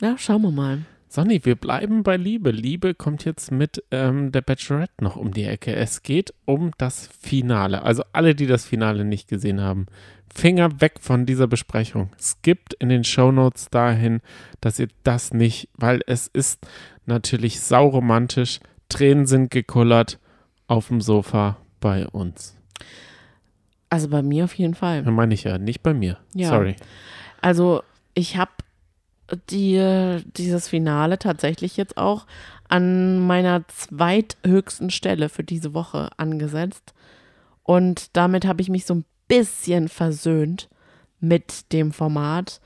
Ja, 0.00 0.16
schauen 0.16 0.42
wir 0.42 0.52
mal. 0.52 0.86
Sonny, 1.16 1.42
wir 1.46 1.56
bleiben 1.56 2.02
bei 2.02 2.18
Liebe. 2.18 2.50
Liebe 2.50 2.92
kommt 2.92 3.24
jetzt 3.24 3.50
mit 3.50 3.82
ähm, 3.90 4.32
der 4.32 4.42
Bachelorette 4.42 5.02
noch 5.02 5.16
um 5.16 5.32
die 5.32 5.44
Ecke. 5.44 5.74
Es 5.74 6.02
geht 6.02 6.34
um 6.44 6.72
das 6.76 7.08
Finale. 7.18 7.80
Also 7.84 8.04
alle, 8.12 8.34
die 8.34 8.46
das 8.46 8.66
Finale 8.66 9.02
nicht 9.02 9.26
gesehen 9.26 9.62
haben, 9.62 9.86
Finger 10.28 10.82
weg 10.82 10.98
von 11.00 11.24
dieser 11.24 11.46
Besprechung. 11.46 12.10
Skippt 12.20 12.74
in 12.74 12.90
den 12.90 13.02
Shownotes 13.02 13.70
dahin, 13.70 14.20
dass 14.60 14.78
ihr 14.78 14.88
das 15.04 15.32
nicht, 15.32 15.70
weil 15.72 16.02
es 16.06 16.26
ist 16.26 16.66
natürlich 17.06 17.60
sauromantisch. 17.62 18.60
Tränen 18.90 19.24
sind 19.24 19.50
gekullert 19.50 20.18
auf 20.66 20.88
dem 20.88 21.00
Sofa 21.00 21.56
bei 21.80 22.06
uns. 22.06 22.58
Also 23.88 24.08
bei 24.08 24.20
mir 24.20 24.44
auf 24.44 24.52
jeden 24.52 24.74
Fall. 24.74 25.02
Meine 25.04 25.32
ich 25.32 25.44
ja, 25.44 25.56
nicht 25.56 25.82
bei 25.82 25.94
mir. 25.94 26.18
Ja. 26.34 26.50
Sorry. 26.50 26.76
Also 27.40 27.82
ich 28.12 28.36
habe 28.36 28.50
die, 29.50 30.22
dieses 30.36 30.68
Finale 30.68 31.18
tatsächlich 31.18 31.76
jetzt 31.76 31.96
auch 31.96 32.26
an 32.68 33.26
meiner 33.26 33.66
zweithöchsten 33.68 34.90
Stelle 34.90 35.28
für 35.28 35.44
diese 35.44 35.74
Woche 35.74 36.10
angesetzt. 36.16 36.94
Und 37.62 38.16
damit 38.16 38.46
habe 38.46 38.62
ich 38.62 38.68
mich 38.68 38.86
so 38.86 38.94
ein 38.94 39.04
bisschen 39.28 39.88
versöhnt 39.88 40.68
mit 41.20 41.72
dem 41.72 41.92
Format, 41.92 42.60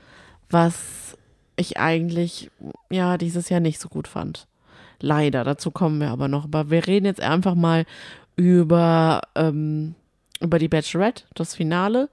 was 0.49 1.17
ich 1.55 1.77
eigentlich 1.77 2.51
ja 2.89 3.17
dieses 3.17 3.49
Jahr 3.49 3.59
nicht 3.59 3.79
so 3.79 3.89
gut 3.89 4.07
fand. 4.07 4.47
Leider, 4.99 5.43
dazu 5.43 5.71
kommen 5.71 5.99
wir 5.99 6.09
aber 6.09 6.27
noch. 6.27 6.43
Aber 6.43 6.69
wir 6.69 6.85
reden 6.85 7.05
jetzt 7.05 7.21
einfach 7.21 7.55
mal 7.55 7.85
über, 8.35 9.21
ähm, 9.35 9.95
über 10.39 10.59
die 10.59 10.67
Bachelorette, 10.67 11.23
das 11.33 11.55
Finale. 11.55 12.09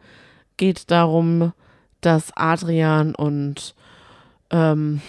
Geht 0.57 0.91
darum, 0.91 1.53
dass 2.01 2.33
Adrian 2.37 3.15
und 3.15 3.75
ähm, 4.51 5.01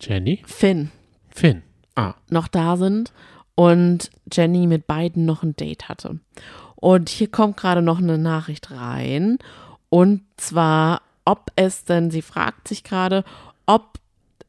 Jenny? 0.00 0.42
Finn 0.46 0.90
Finn. 1.34 1.62
Ah, 1.94 2.14
noch 2.30 2.48
da 2.48 2.76
sind 2.76 3.12
und 3.54 4.10
Jenny 4.30 4.66
mit 4.66 4.86
beiden 4.86 5.24
noch 5.24 5.42
ein 5.42 5.56
Date 5.56 5.88
hatte. 5.88 6.18
Und 6.76 7.08
hier 7.08 7.30
kommt 7.30 7.56
gerade 7.56 7.82
noch 7.82 7.98
eine 7.98 8.18
Nachricht 8.18 8.70
rein. 8.70 9.38
Und 9.88 10.22
zwar, 10.36 11.02
ob 11.24 11.50
es 11.56 11.84
denn, 11.84 12.10
sie 12.10 12.22
fragt 12.22 12.68
sich 12.68 12.82
gerade, 12.82 13.24
ob 13.66 13.98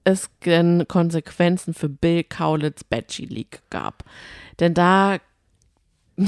es 0.04 0.30
denn 0.46 0.88
Konsequenzen 0.88 1.74
für 1.74 1.90
Bill 1.90 2.24
Kaulitz 2.24 2.84
Batchy 2.84 3.26
League 3.26 3.62
gab. 3.70 4.04
Denn 4.60 4.74
da 4.74 5.18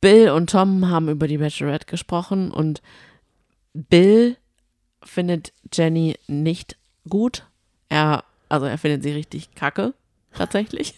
Bill 0.00 0.30
und 0.30 0.50
Tom 0.50 0.88
haben 0.88 1.08
über 1.08 1.26
die 1.28 1.38
Bachelorette 1.38 1.86
gesprochen 1.86 2.50
und 2.50 2.82
Bill 3.72 4.36
findet 5.08 5.52
Jenny 5.72 6.16
nicht 6.26 6.76
gut. 7.08 7.44
Er, 7.88 8.24
also 8.48 8.66
er 8.66 8.78
findet 8.78 9.02
sie 9.02 9.12
richtig 9.12 9.54
kacke, 9.54 9.94
tatsächlich. 10.34 10.94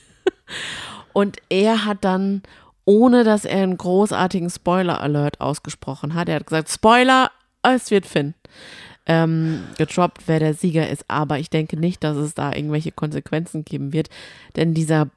Und 1.13 1.39
er 1.49 1.85
hat 1.85 2.05
dann, 2.05 2.43
ohne 2.85 3.25
dass 3.25 3.45
er 3.45 3.63
einen 3.63 3.79
großartigen 3.79 4.51
Spoiler-Alert 4.51 5.41
ausgesprochen 5.41 6.15
hat, 6.15 6.29
er 6.29 6.37
hat 6.37 6.47
gesagt, 6.47 6.71
Spoiler, 6.71 7.31
es 7.63 7.91
wird 7.91 8.07
Finn. 8.07 8.35
Ähm, 9.07 9.65
gedroppt, 9.77 10.23
wer 10.27 10.39
der 10.39 10.55
Sieger 10.55 10.89
ist. 10.89 11.05
Aber 11.09 11.39
ich 11.39 11.51
denke 11.51 11.77
nicht, 11.77 12.05
dass 12.05 12.17
es 12.17 12.35
da 12.35 12.53
irgendwelche 12.53 12.93
Konsequenzen 12.93 13.65
geben 13.65 13.93
wird. 13.93 14.09
Denn 14.57 14.75
dieser 14.75 15.09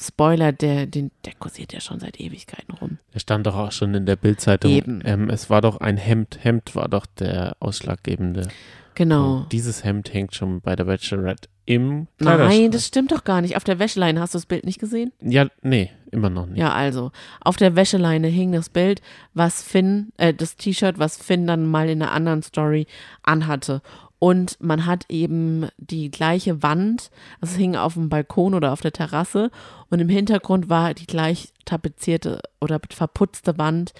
Spoiler, 0.00 0.52
der, 0.52 0.86
den, 0.86 1.10
der 1.24 1.34
kursiert 1.34 1.72
ja 1.72 1.80
schon 1.80 2.00
seit 2.00 2.20
Ewigkeiten 2.20 2.74
rum. 2.74 2.98
er 3.12 3.20
stand 3.20 3.46
doch 3.46 3.56
auch 3.56 3.72
schon 3.72 3.94
in 3.94 4.06
der 4.06 4.16
Bildzeitung. 4.16 4.70
Eben. 4.70 5.02
Ähm, 5.04 5.30
es 5.30 5.50
war 5.50 5.60
doch 5.60 5.78
ein 5.78 5.96
Hemd. 5.96 6.38
Hemd 6.42 6.74
war 6.74 6.88
doch 6.88 7.06
der 7.06 7.56
ausschlaggebende. 7.60 8.48
Genau. 8.94 9.36
Punkt. 9.36 9.52
Dieses 9.52 9.84
Hemd 9.84 10.12
hängt 10.12 10.34
schon 10.34 10.60
bei 10.60 10.74
der 10.74 10.84
Bachelorette 10.84 11.48
im 11.66 12.06
Nein, 12.20 12.70
das 12.70 12.86
stimmt 12.86 13.10
doch 13.12 13.24
gar 13.24 13.40
nicht. 13.40 13.56
Auf 13.56 13.64
der 13.64 13.78
Wäscheleine 13.78 14.20
hast 14.20 14.34
du 14.34 14.38
das 14.38 14.46
Bild 14.46 14.64
nicht 14.64 14.78
gesehen? 14.78 15.12
Ja, 15.20 15.48
nee, 15.62 15.90
immer 16.12 16.30
noch 16.30 16.46
nicht. 16.46 16.58
Ja, 16.58 16.72
also, 16.72 17.10
auf 17.40 17.56
der 17.56 17.74
Wäscheleine 17.74 18.28
hing 18.28 18.52
das 18.52 18.68
Bild, 18.68 19.02
was 19.34 19.62
Finn, 19.62 20.12
äh, 20.16 20.32
das 20.32 20.56
T-Shirt, 20.56 20.98
was 20.98 21.16
Finn 21.16 21.46
dann 21.46 21.66
mal 21.66 21.88
in 21.88 22.00
einer 22.00 22.12
anderen 22.12 22.42
Story 22.42 22.86
anhatte. 23.22 23.82
Und 24.18 24.56
man 24.60 24.86
hat 24.86 25.04
eben 25.08 25.68
die 25.76 26.10
gleiche 26.10 26.62
Wand, 26.62 27.10
also 27.40 27.52
es 27.52 27.58
hing 27.58 27.76
auf 27.76 27.94
dem 27.94 28.08
Balkon 28.08 28.54
oder 28.54 28.72
auf 28.72 28.80
der 28.80 28.92
Terrasse 28.92 29.50
und 29.90 30.00
im 30.00 30.08
Hintergrund 30.08 30.70
war 30.70 30.94
die 30.94 31.06
gleich 31.06 31.52
tapezierte 31.64 32.40
oder 32.60 32.80
verputzte 32.90 33.58
Wand 33.58 33.92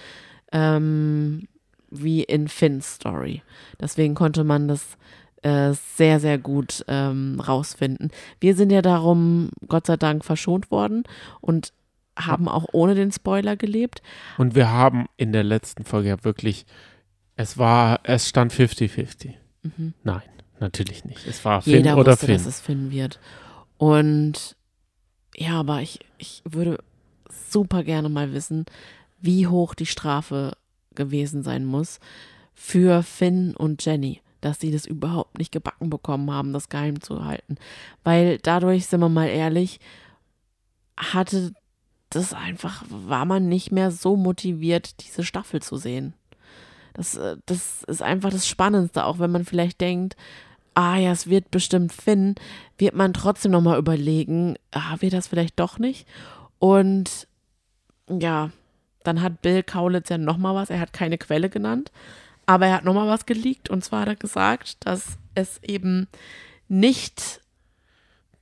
ähm, 0.51 1.47
wie 1.89 2.23
in 2.23 2.47
Finns 2.47 2.95
Story. 2.95 3.43
Deswegen 3.79 4.15
konnte 4.15 4.43
man 4.43 4.67
das 4.67 4.97
äh, 5.43 5.73
sehr, 5.73 6.19
sehr 6.19 6.37
gut 6.37 6.83
ähm, 6.87 7.39
rausfinden. 7.39 8.09
Wir 8.39 8.55
sind 8.55 8.71
ja 8.71 8.81
darum, 8.81 9.51
Gott 9.67 9.85
sei 9.85 9.97
Dank, 9.97 10.25
verschont 10.25 10.71
worden 10.71 11.03
und 11.41 11.73
haben 12.17 12.47
auch 12.47 12.65
ohne 12.71 12.95
den 12.95 13.11
Spoiler 13.11 13.55
gelebt. 13.55 14.01
Und 14.39 14.55
wir 14.55 14.71
haben 14.71 15.05
in 15.17 15.31
der 15.31 15.43
letzten 15.43 15.83
Folge 15.83 16.09
ja 16.09 16.23
wirklich, 16.23 16.65
es 17.35 17.59
war, 17.59 17.99
es 18.03 18.27
stand 18.27 18.51
50-50. 18.51 19.35
Nein, 20.03 20.21
natürlich 20.59 21.05
nicht. 21.05 21.25
Es 21.27 21.43
war 21.45 21.61
Finn 21.61 21.73
Mhm. 21.73 21.77
Jeder 21.77 21.97
oder 21.97 22.11
wusste, 22.13 22.25
Finn. 22.27 22.35
dass 22.35 22.45
es 22.45 22.59
Finn 22.61 22.91
wird. 22.91 23.19
Und 23.77 24.55
ja, 25.35 25.59
aber 25.59 25.81
ich, 25.81 25.99
ich 26.17 26.41
würde 26.45 26.79
super 27.49 27.83
gerne 27.83 28.09
mal 28.09 28.33
wissen, 28.33 28.65
wie 29.19 29.47
hoch 29.47 29.75
die 29.75 29.85
Strafe 29.85 30.53
gewesen 30.95 31.43
sein 31.43 31.65
muss 31.65 31.99
für 32.53 33.03
Finn 33.03 33.55
und 33.55 33.85
Jenny, 33.85 34.21
dass 34.41 34.59
sie 34.59 34.71
das 34.71 34.85
überhaupt 34.85 35.37
nicht 35.37 35.51
gebacken 35.51 35.89
bekommen 35.89 36.31
haben, 36.31 36.53
das 36.53 36.69
geheim 36.69 37.01
zu 37.01 37.23
halten. 37.23 37.57
Weil 38.03 38.39
dadurch, 38.39 38.87
sind 38.87 38.99
wir 38.99 39.09
mal 39.09 39.27
ehrlich, 39.27 39.79
hatte 40.97 41.53
das 42.09 42.33
einfach, 42.33 42.83
war 42.89 43.25
man 43.25 43.47
nicht 43.47 43.71
mehr 43.71 43.91
so 43.91 44.15
motiviert, 44.15 45.05
diese 45.05 45.23
Staffel 45.23 45.61
zu 45.61 45.77
sehen. 45.77 46.13
Das, 46.97 47.15
äh, 47.15 47.37
das 47.45 47.83
ist 47.83 48.01
einfach 48.01 48.31
das 48.31 48.47
Spannendste, 48.47 49.05
auch 49.05 49.19
wenn 49.19 49.31
man 49.31 49.45
vielleicht 49.45 49.79
denkt, 49.79 50.17
ah 50.73 50.97
ja, 50.97 51.11
es 51.11 51.27
wird 51.27 51.49
bestimmt 51.49 51.93
Finn, 51.93 52.35
wird 52.77 52.93
man 52.93 53.13
trotzdem 53.13 53.51
nochmal 53.51 53.79
überlegen, 53.79 54.55
ah, 54.71 54.97
wird 54.99 55.13
das 55.13 55.27
vielleicht 55.27 55.59
doch 55.59 55.79
nicht? 55.79 56.07
Und 56.59 57.27
ja, 58.09 58.51
dann 59.03 59.21
hat 59.21 59.41
Bill 59.41 59.63
Kaulitz 59.63 60.09
ja 60.09 60.17
nochmal 60.17 60.55
was, 60.55 60.69
er 60.69 60.79
hat 60.79 60.93
keine 60.93 61.17
Quelle 61.17 61.49
genannt, 61.49 61.91
aber 62.45 62.67
er 62.67 62.75
hat 62.75 62.85
nochmal 62.85 63.07
was 63.07 63.25
geleakt 63.25 63.69
und 63.69 63.83
zwar 63.83 64.01
hat 64.01 64.09
er 64.09 64.15
gesagt, 64.15 64.77
dass 64.81 65.17
es 65.33 65.61
eben 65.63 66.07
nicht 66.67 67.41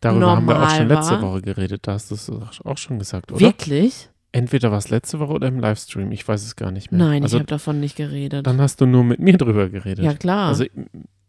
Darüber 0.01 0.36
haben 0.36 0.47
wir 0.47 0.62
auch 0.62 0.70
schon 0.70 0.88
normal 0.88 0.97
letzte 0.97 1.14
war. 1.14 1.22
Woche 1.22 1.41
geredet. 1.41 1.88
Da 1.88 1.93
hast 1.93 2.12
du 2.12 2.16
es 2.16 2.30
auch 2.30 2.78
schon 2.78 2.99
gesagt, 2.99 3.32
oder? 3.32 3.41
wirklich. 3.41 4.10
Entweder 4.36 4.69
war 4.69 4.79
es 4.79 4.89
letzte 4.89 5.19
Woche 5.21 5.31
oder 5.31 5.47
im 5.47 5.61
Livestream. 5.61 6.11
Ich 6.11 6.27
weiß 6.27 6.43
es 6.43 6.57
gar 6.57 6.69
nicht 6.69 6.91
mehr. 6.91 7.05
Nein, 7.05 7.23
also, 7.23 7.38
ich 7.38 7.39
habe 7.39 7.47
davon 7.47 7.79
nicht 7.79 7.95
geredet. 7.95 8.45
dann 8.45 8.59
hast 8.59 8.81
du 8.81 8.86
nur 8.86 9.05
mit 9.05 9.21
mir 9.21 9.38
drüber 9.38 9.69
geredet. 9.69 10.03
Ja, 10.03 10.13
klar. 10.13 10.49
Also, 10.49 10.65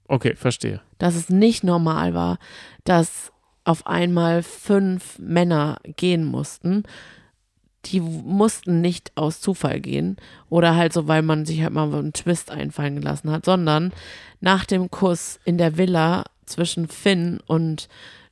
okay, 0.08 0.34
verstehe. 0.34 0.80
dass 0.98 1.14
es 1.14 1.28
nicht 1.28 1.62
normal 1.62 2.14
war, 2.14 2.38
dass 2.82 3.32
auf 3.62 3.86
einmal 3.86 4.42
fünf 4.42 5.20
Männer 5.20 5.78
gehen 5.96 6.24
mussten. 6.24 6.82
Die 7.84 8.00
mussten 8.00 8.80
nicht 8.80 9.12
aus 9.14 9.40
Zufall 9.40 9.80
gehen 9.80 10.16
oder 10.48 10.74
halt 10.74 10.92
so, 10.92 11.06
weil 11.06 11.22
man 11.22 11.46
sich 11.46 11.62
halt 11.62 11.74
mal 11.74 11.94
einen 11.94 12.12
Twist 12.12 12.50
einfallen 12.50 12.96
gelassen 12.96 13.30
hat, 13.30 13.44
sondern 13.44 13.92
nach 14.40 14.64
dem 14.64 14.90
Kuss 14.90 15.38
in 15.44 15.58
der 15.58 15.76
Villa 15.78 16.24
zwischen 16.44 16.88
Finn 16.88 17.38
und 17.46 17.88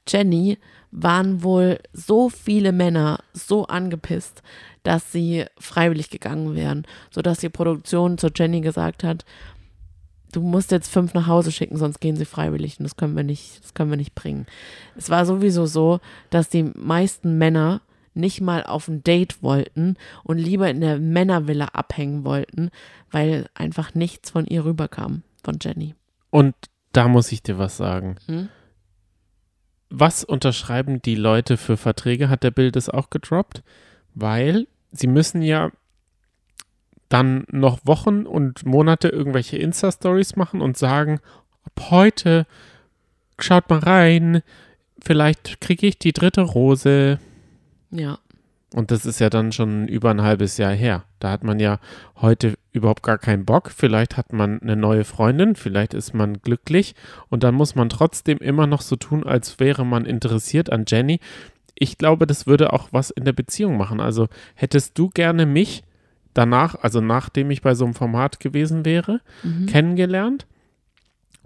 Jenny 0.08 0.58
waren 0.96 1.42
wohl 1.42 1.80
so 1.92 2.28
viele 2.30 2.70
Männer 2.70 3.18
so 3.32 3.66
angepisst, 3.66 4.42
dass 4.84 5.10
sie 5.10 5.44
freiwillig 5.58 6.08
gegangen 6.08 6.54
wären, 6.54 6.86
sodass 7.10 7.38
die 7.38 7.48
Produktion 7.48 8.16
zu 8.16 8.28
Jenny 8.34 8.60
gesagt 8.60 9.02
hat, 9.02 9.24
du 10.30 10.40
musst 10.40 10.70
jetzt 10.70 10.88
fünf 10.88 11.12
nach 11.12 11.26
Hause 11.26 11.50
schicken, 11.50 11.76
sonst 11.76 12.00
gehen 12.00 12.16
sie 12.16 12.24
freiwillig 12.24 12.78
und 12.78 12.84
das 12.84 12.96
können 12.96 13.16
wir 13.16 13.24
nicht, 13.24 13.62
das 13.62 13.74
können 13.74 13.90
wir 13.90 13.96
nicht 13.96 14.14
bringen. 14.14 14.46
Es 14.96 15.10
war 15.10 15.26
sowieso 15.26 15.66
so, 15.66 15.98
dass 16.30 16.48
die 16.48 16.62
meisten 16.62 17.38
Männer 17.38 17.80
nicht 18.14 18.40
mal 18.40 18.62
auf 18.62 18.86
ein 18.86 19.02
Date 19.02 19.42
wollten 19.42 19.96
und 20.22 20.38
lieber 20.38 20.70
in 20.70 20.80
der 20.80 21.00
Männervilla 21.00 21.66
abhängen 21.72 22.24
wollten, 22.24 22.70
weil 23.10 23.48
einfach 23.54 23.94
nichts 23.94 24.30
von 24.30 24.46
ihr 24.46 24.64
rüberkam, 24.64 25.22
von 25.42 25.58
Jenny. 25.60 25.96
Und 26.30 26.54
da 26.92 27.08
muss 27.08 27.32
ich 27.32 27.42
dir 27.42 27.58
was 27.58 27.76
sagen. 27.76 28.16
Hm? 28.26 28.48
Was 29.90 30.24
unterschreiben 30.24 31.02
die 31.02 31.14
Leute 31.14 31.56
für 31.56 31.76
Verträge? 31.76 32.28
Hat 32.28 32.42
der 32.42 32.50
Bild 32.50 32.76
es 32.76 32.88
auch 32.88 33.10
gedroppt? 33.10 33.62
Weil 34.14 34.66
sie 34.92 35.06
müssen 35.06 35.42
ja 35.42 35.70
dann 37.08 37.44
noch 37.50 37.78
Wochen 37.84 38.26
und 38.26 38.64
Monate 38.66 39.08
irgendwelche 39.08 39.56
Insta-Stories 39.56 40.36
machen 40.36 40.60
und 40.60 40.76
sagen, 40.76 41.20
ab 41.64 41.90
heute 41.90 42.46
schaut 43.38 43.70
mal 43.70 43.80
rein, 43.80 44.42
vielleicht 45.00 45.60
kriege 45.60 45.86
ich 45.86 45.98
die 45.98 46.12
dritte 46.12 46.40
Rose. 46.40 47.20
Ja, 47.90 48.18
Und 48.74 48.90
das 48.90 49.06
ist 49.06 49.20
ja 49.20 49.30
dann 49.30 49.52
schon 49.52 49.86
über 49.86 50.10
ein 50.10 50.22
halbes 50.22 50.56
Jahr 50.56 50.72
her. 50.72 51.04
Da 51.20 51.30
hat 51.30 51.44
man 51.44 51.60
ja 51.60 51.78
heute 52.20 52.54
überhaupt 52.72 53.04
gar 53.04 53.18
keinen 53.18 53.44
Bock. 53.44 53.70
Vielleicht 53.70 54.16
hat 54.16 54.32
man 54.32 54.60
eine 54.60 54.74
neue 54.74 55.04
Freundin, 55.04 55.54
vielleicht 55.54 55.94
ist 55.94 56.12
man 56.12 56.40
glücklich 56.40 56.96
und 57.28 57.44
dann 57.44 57.54
muss 57.54 57.76
man 57.76 57.88
trotzdem 57.88 58.38
immer 58.38 58.66
noch 58.66 58.80
so 58.80 58.96
tun, 58.96 59.22
als 59.22 59.60
wäre 59.60 59.86
man 59.86 60.06
interessiert 60.06 60.72
an 60.72 60.86
Jenny. 60.88 61.20
Ich 61.76 61.98
glaube, 61.98 62.26
das 62.26 62.48
würde 62.48 62.72
auch 62.72 62.88
was 62.90 63.10
in 63.10 63.24
der 63.24 63.32
Beziehung 63.32 63.76
machen. 63.76 64.00
Also 64.00 64.26
hättest 64.56 64.98
du 64.98 65.08
gerne 65.08 65.46
mich 65.46 65.84
danach, 66.32 66.74
also 66.74 67.00
nachdem 67.00 67.52
ich 67.52 67.62
bei 67.62 67.76
so 67.76 67.84
einem 67.84 67.94
Format 67.94 68.40
gewesen 68.40 68.84
wäre, 68.84 69.20
kennengelernt 69.68 70.48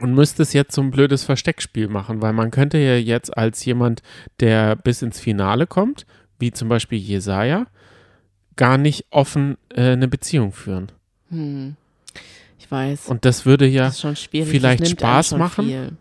und 0.01 0.15
müsstest 0.15 0.55
jetzt 0.55 0.75
so 0.75 0.81
ein 0.81 0.91
blödes 0.91 1.25
Versteckspiel 1.25 1.89
machen, 1.89 2.23
weil 2.23 2.33
man 2.33 2.51
könnte 2.51 2.79
ja 2.79 2.97
jetzt 2.97 3.37
als 3.37 3.67
jemand, 3.67 4.03
der 4.41 4.77
bis 4.77 5.03
ins 5.03 5.21
Finale 5.21 5.67
kommt, 5.67 6.07
wie 6.39 6.51
zum 6.53 6.69
Beispiel 6.69 6.99
Jesaja, 6.99 7.67
gar 8.57 8.79
nicht 8.79 9.07
offen 9.11 9.57
äh, 9.75 9.93
eine 9.93 10.09
Beziehung 10.09 10.53
führen. 10.53 10.91
Hm. 11.31 11.77
Ich 12.59 12.71
weiß. 12.71 13.09
Und 13.09 13.25
das 13.25 13.47
würde 13.47 13.67
ja 13.67 13.87
das 13.87 14.01
vielleicht 14.31 14.89
Spaß 14.89 15.37
machen. 15.37 15.67
Viel. 15.67 15.93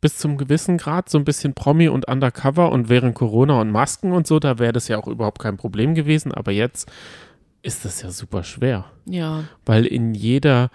bis 0.00 0.18
zum 0.18 0.36
gewissen 0.36 0.76
Grad 0.78 1.08
so 1.08 1.18
ein 1.18 1.24
bisschen 1.24 1.54
Promi 1.54 1.88
und 1.88 2.06
Undercover 2.08 2.70
und 2.70 2.88
während 2.88 3.14
Corona 3.14 3.60
und 3.60 3.70
Masken 3.70 4.12
und 4.12 4.26
so, 4.26 4.38
da 4.38 4.58
wäre 4.58 4.72
das 4.72 4.86
ja 4.88 4.98
auch 4.98 5.06
überhaupt 5.08 5.40
kein 5.40 5.56
Problem 5.56 5.94
gewesen. 5.94 6.32
Aber 6.32 6.52
jetzt 6.52 6.90
ist 7.62 7.84
das 7.84 8.02
ja 8.02 8.10
super 8.10 8.44
schwer, 8.44 8.84
Ja. 9.06 9.44
weil 9.64 9.86
in 9.86 10.14
jeder 10.14 10.70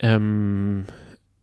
ähm, 0.00 0.84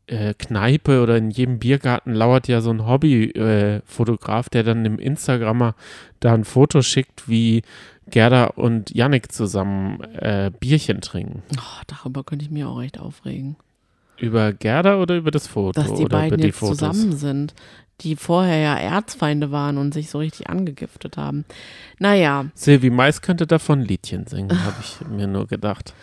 äh, 0.07 0.33
Kneipe 0.33 1.01
oder 1.01 1.17
in 1.17 1.29
jedem 1.29 1.59
Biergarten 1.59 2.13
lauert 2.13 2.47
ja 2.47 2.61
so 2.61 2.71
ein 2.71 2.85
Hobbyfotograf, 2.85 4.49
der 4.49 4.63
dann 4.63 4.83
dem 4.83 4.99
Instagrammer 4.99 5.75
da 6.19 6.33
ein 6.33 6.45
Foto 6.45 6.81
schickt, 6.81 7.27
wie 7.29 7.61
Gerda 8.09 8.45
und 8.45 8.95
Yannick 8.95 9.31
zusammen 9.31 10.01
äh, 10.13 10.51
Bierchen 10.59 11.01
trinken. 11.01 11.43
Oh, 11.57 11.81
darüber 11.87 12.23
könnte 12.23 12.45
ich 12.45 12.51
mir 12.51 12.69
auch 12.69 12.79
recht 12.79 12.99
aufregen. 12.99 13.57
Über 14.17 14.53
Gerda 14.53 14.99
oder 14.99 15.15
über 15.15 15.29
das 15.29 15.45
Foto? 15.47 15.79
Dass 15.79 15.93
die 15.93 16.05
oder 16.05 16.17
beiden 16.17 16.29
über 16.29 16.37
die 16.37 16.47
jetzt 16.47 16.57
Fotos? 16.59 16.77
zusammen 16.77 17.15
sind, 17.17 17.53
die 18.01 18.15
vorher 18.15 18.57
ja 18.57 18.75
Erzfeinde 18.77 19.51
waren 19.51 19.77
und 19.77 19.93
sich 19.93 20.09
so 20.09 20.19
richtig 20.19 20.49
angegiftet 20.49 21.17
haben. 21.17 21.45
Naja, 21.99 22.45
Silvi 22.55 22.89
Mais 22.89 23.21
könnte 23.21 23.45
davon 23.45 23.81
Liedchen 23.81 24.25
singen, 24.25 24.63
habe 24.63 24.77
ich 24.81 25.05
mir 25.07 25.27
nur 25.27 25.47
gedacht. 25.47 25.93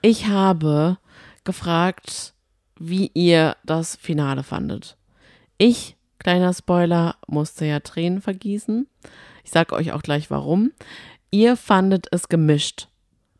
ich 0.00 0.26
habe 0.28 0.96
gefragt, 1.44 2.34
wie 2.80 3.10
ihr 3.14 3.56
das 3.64 3.94
Finale 3.94 4.42
fandet. 4.42 4.96
Ich, 5.58 5.96
kleiner 6.18 6.52
Spoiler, 6.52 7.16
musste 7.28 7.66
ja 7.66 7.78
Tränen 7.80 8.22
vergießen. 8.22 8.88
Ich 9.44 9.50
sage 9.50 9.74
euch 9.74 9.92
auch 9.92 10.02
gleich 10.02 10.30
warum. 10.30 10.72
Ihr 11.30 11.56
fandet 11.56 12.08
es 12.10 12.28
gemischt. 12.28 12.88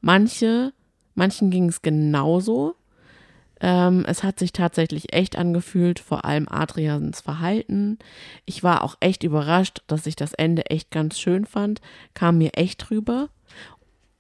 Manche, 0.03 0.73
manchen 1.15 1.51
ging 1.51 1.69
es 1.71 1.83
genauso. 1.83 2.77
Ähm, 3.63 4.05
es 4.07 4.23
hat 4.23 4.39
sich 4.39 4.53
tatsächlich 4.53 5.13
echt 5.15 5.37
angefühlt, 5.37 6.01
vor 6.01 6.25
allem 6.27 6.47
Adrians 6.49 7.23
Verhalten. 7.23 7.99
Ich 8.45 8.63
war 8.63 8.85
auch 8.85 8.97
echt 9.01 9.23
überrascht, 9.23 9.83
dass 9.87 10.07
ich 10.07 10.17
das 10.17 10.35
Ende 10.35 10.67
echt 10.67 10.91
ganz 10.91 11.19
schön 11.19 11.47
fand. 11.47 11.81
Kam 12.13 12.39
mir 12.39 12.55
echt 12.55 12.91
drüber. 12.91 13.31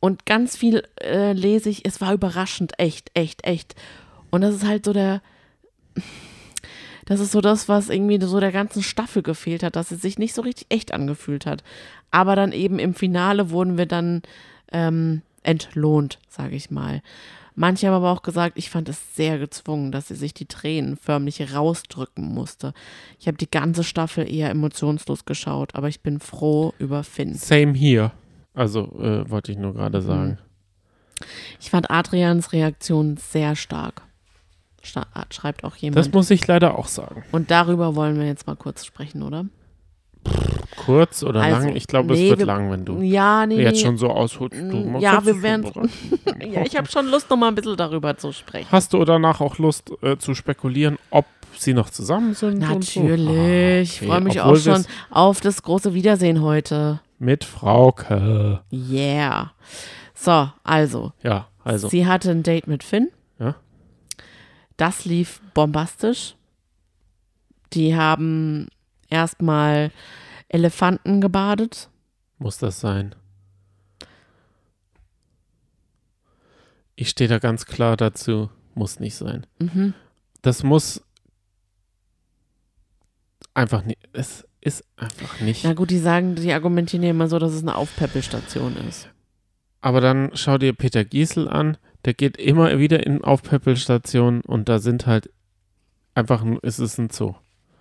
Und 0.01 0.25
ganz 0.25 0.57
viel 0.57 0.83
äh, 1.03 1.33
lese 1.33 1.68
ich, 1.68 1.85
es 1.85 2.01
war 2.01 2.14
überraschend, 2.14 2.73
echt, 2.79 3.11
echt, 3.12 3.45
echt. 3.45 3.75
Und 4.31 4.41
das 4.43 4.55
ist 4.55 4.66
halt 4.66 4.85
so 4.85 4.93
der, 4.93 5.22
das 7.07 7.20
ist 7.20 7.33
so 7.33 7.41
das, 7.41 7.68
was 7.68 7.89
irgendwie 7.89 8.20
so 8.24 8.39
der 8.41 8.53
ganzen 8.53 8.83
Staffel 8.83 9.22
gefehlt 9.22 9.62
hat, 9.62 9.76
dass 9.76 9.91
es 9.91 10.01
sich 10.03 10.18
nicht 10.18 10.35
so 10.35 10.43
richtig 10.43 10.66
echt 10.70 10.93
angefühlt 10.93 11.47
hat. 11.47 11.62
Aber 12.11 12.37
dann 12.37 12.53
eben 12.53 12.78
im 12.78 12.95
Finale 12.95 13.51
wurden 13.51 13.76
wir 13.78 13.87
dann 13.87 14.22
ähm, 14.72 15.22
entlohnt, 15.43 16.18
sage 16.28 16.55
ich 16.57 16.70
mal. 16.70 17.03
Manche 17.57 17.89
haben 17.89 17.95
aber 17.95 18.11
auch 18.12 18.22
gesagt, 18.22 18.57
ich 18.57 18.70
fand 18.70 18.89
es 18.89 19.16
sehr 19.16 19.39
gezwungen, 19.39 19.91
dass 19.93 20.09
sie 20.09 20.14
sich 20.14 20.33
die 20.33 20.47
Tränen 20.47 20.97
förmlich 20.97 21.53
rausdrücken 21.55 22.24
musste. 22.33 22.72
Ich 23.18 23.26
habe 23.26 23.37
die 23.37 23.51
ganze 23.51 23.83
Staffel 23.85 24.33
eher 24.33 24.51
emotionslos 24.51 25.24
geschaut, 25.24 25.74
aber 25.74 25.89
ich 25.89 26.01
bin 26.01 26.20
froh 26.20 26.72
über 26.78 27.03
Finn. 27.03 27.35
Same 27.35 27.74
here. 27.74 28.12
Also 28.55 28.85
äh, 29.01 29.28
wollte 29.28 29.51
ich 29.53 29.59
nur 29.59 29.72
Mhm. 29.72 29.76
gerade 29.76 30.01
sagen. 30.01 30.39
Ich 31.61 31.70
fand 31.70 31.91
Adrians 31.91 32.53
Reaktion 32.53 33.16
sehr 33.18 33.57
stark. 33.57 34.03
Sta 34.83 35.07
schreibt 35.31 35.64
auch 35.64 35.76
jemand. 35.76 35.99
Das 35.99 36.12
muss 36.12 36.31
ich 36.31 36.47
leider 36.47 36.78
auch 36.78 36.89
sagen. 36.89 37.22
Und 37.33 37.51
darüber 37.51 37.95
wollen 37.97 38.18
wir 38.18 38.26
jetzt 38.26 38.47
mal 38.47 38.57
kurz 38.57 38.85
sprechen, 38.85 39.22
oder? 39.22 39.45
Kurz 40.85 41.22
oder 41.22 41.41
Also, 41.43 41.66
lang? 41.68 41.76
Ich 41.76 41.87
glaube, 41.87 42.12
nee, 42.14 42.24
es 42.24 42.31
wird 42.31 42.39
wir- 42.41 42.47
lang, 42.47 42.70
wenn 42.70 42.85
du 42.85 43.01
Ja, 43.01 43.47
nee, 43.47 43.61
jetzt 43.62 43.76
nee. 43.76 43.85
schon 43.85 43.97
so 43.99 44.09
ausholst. 44.11 44.57
Mm, 44.57 44.97
ja, 44.99 45.24
wir 45.24 45.35
so 45.35 45.43
werden-. 45.43 45.70
Ja, 46.53 46.62
ich 46.64 46.76
habe 46.76 46.89
schon 46.89 47.07
Lust, 47.09 47.28
noch 47.31 47.37
mal 47.37 47.49
ein 47.49 47.55
bisschen 47.55 47.76
darüber 47.76 48.16
zu 48.16 48.33
sprechen. 48.33 48.68
Hast 48.70 48.93
du 48.93 49.05
danach 49.05 49.41
auch 49.41 49.59
Lust 49.59 49.91
äh, 50.03 50.16
zu 50.16 50.35
spekulieren, 50.35 50.97
ob 51.11 51.26
sie 51.59 51.74
noch 51.74 51.91
zusammen 51.91 52.35
sind? 52.35 52.62
und 52.68 52.85
so? 52.85 53.01
Natürlich. 53.03 53.22
Ich 53.83 54.01
Ah, 54.03 54.05
okay. 54.05 54.07
freue 54.07 54.20
mich 54.20 54.41
Obwohl 54.41 54.57
auch 54.57 54.61
schon 54.61 54.85
auf 55.11 55.41
das 55.41 55.62
große 55.62 55.93
Wiedersehen 55.95 56.41
heute. 56.43 57.01
Mit 57.18 57.45
Frauke. 57.45 58.61
Yeah. 58.72 59.53
So, 60.14 60.49
also, 60.64 61.12
Ja, 61.22 61.49
also. 61.64 61.89
sie 61.89 62.07
hatte 62.07 62.31
ein 62.31 62.43
Date 62.43 62.66
mit 62.66 62.83
Finn. 62.85 63.09
Ja. 63.39 63.57
Das 64.81 65.05
lief 65.05 65.43
bombastisch. 65.53 66.37
Die 67.74 67.95
haben 67.95 68.68
erstmal 69.11 69.91
Elefanten 70.49 71.20
gebadet. 71.20 71.91
Muss 72.39 72.57
das 72.57 72.81
sein? 72.81 73.14
Ich 76.97 77.11
stehe 77.11 77.28
da 77.28 77.39
ganz 77.39 77.66
klar 77.66 77.99
dazu. 77.99 78.49
Muss 78.74 79.01
nicht 79.01 79.16
sein. 79.16 79.47
Mhm. 79.59 79.93
Das 80.41 80.62
muss 80.62 81.03
einfach 83.53 83.85
nicht. 83.85 83.99
Es 84.14 84.49
ist 84.62 84.87
einfach 84.97 85.41
nicht. 85.43 85.62
Na 85.62 85.74
gut, 85.74 85.91
die 85.91 85.99
sagen, 85.99 86.37
die 86.37 86.55
argumentieren 86.55 87.03
ja 87.03 87.11
immer 87.11 87.28
so, 87.28 87.39
dass 87.39 87.53
es 87.53 87.61
eine 87.61 87.74
Aufpäppelstation 87.74 88.78
ist. 88.89 89.11
Aber 89.81 90.01
dann 90.01 90.31
schau 90.35 90.59
dir 90.59 90.72
Peter 90.72 91.05
Giesel 91.05 91.49
an. 91.49 91.76
Der 92.05 92.14
geht 92.14 92.37
immer 92.39 92.78
wieder 92.78 93.05
in 93.07 93.22
Aufpäppelstationen 93.22 94.41
und 94.43 94.68
da 94.68 94.78
sind 94.78 95.07
halt 95.07 95.31
einfach, 96.14 96.43
ein- 96.43 96.59
es 96.62 96.78
ist 96.78 96.99
ein 96.99 97.11
Zoo. 97.11 97.35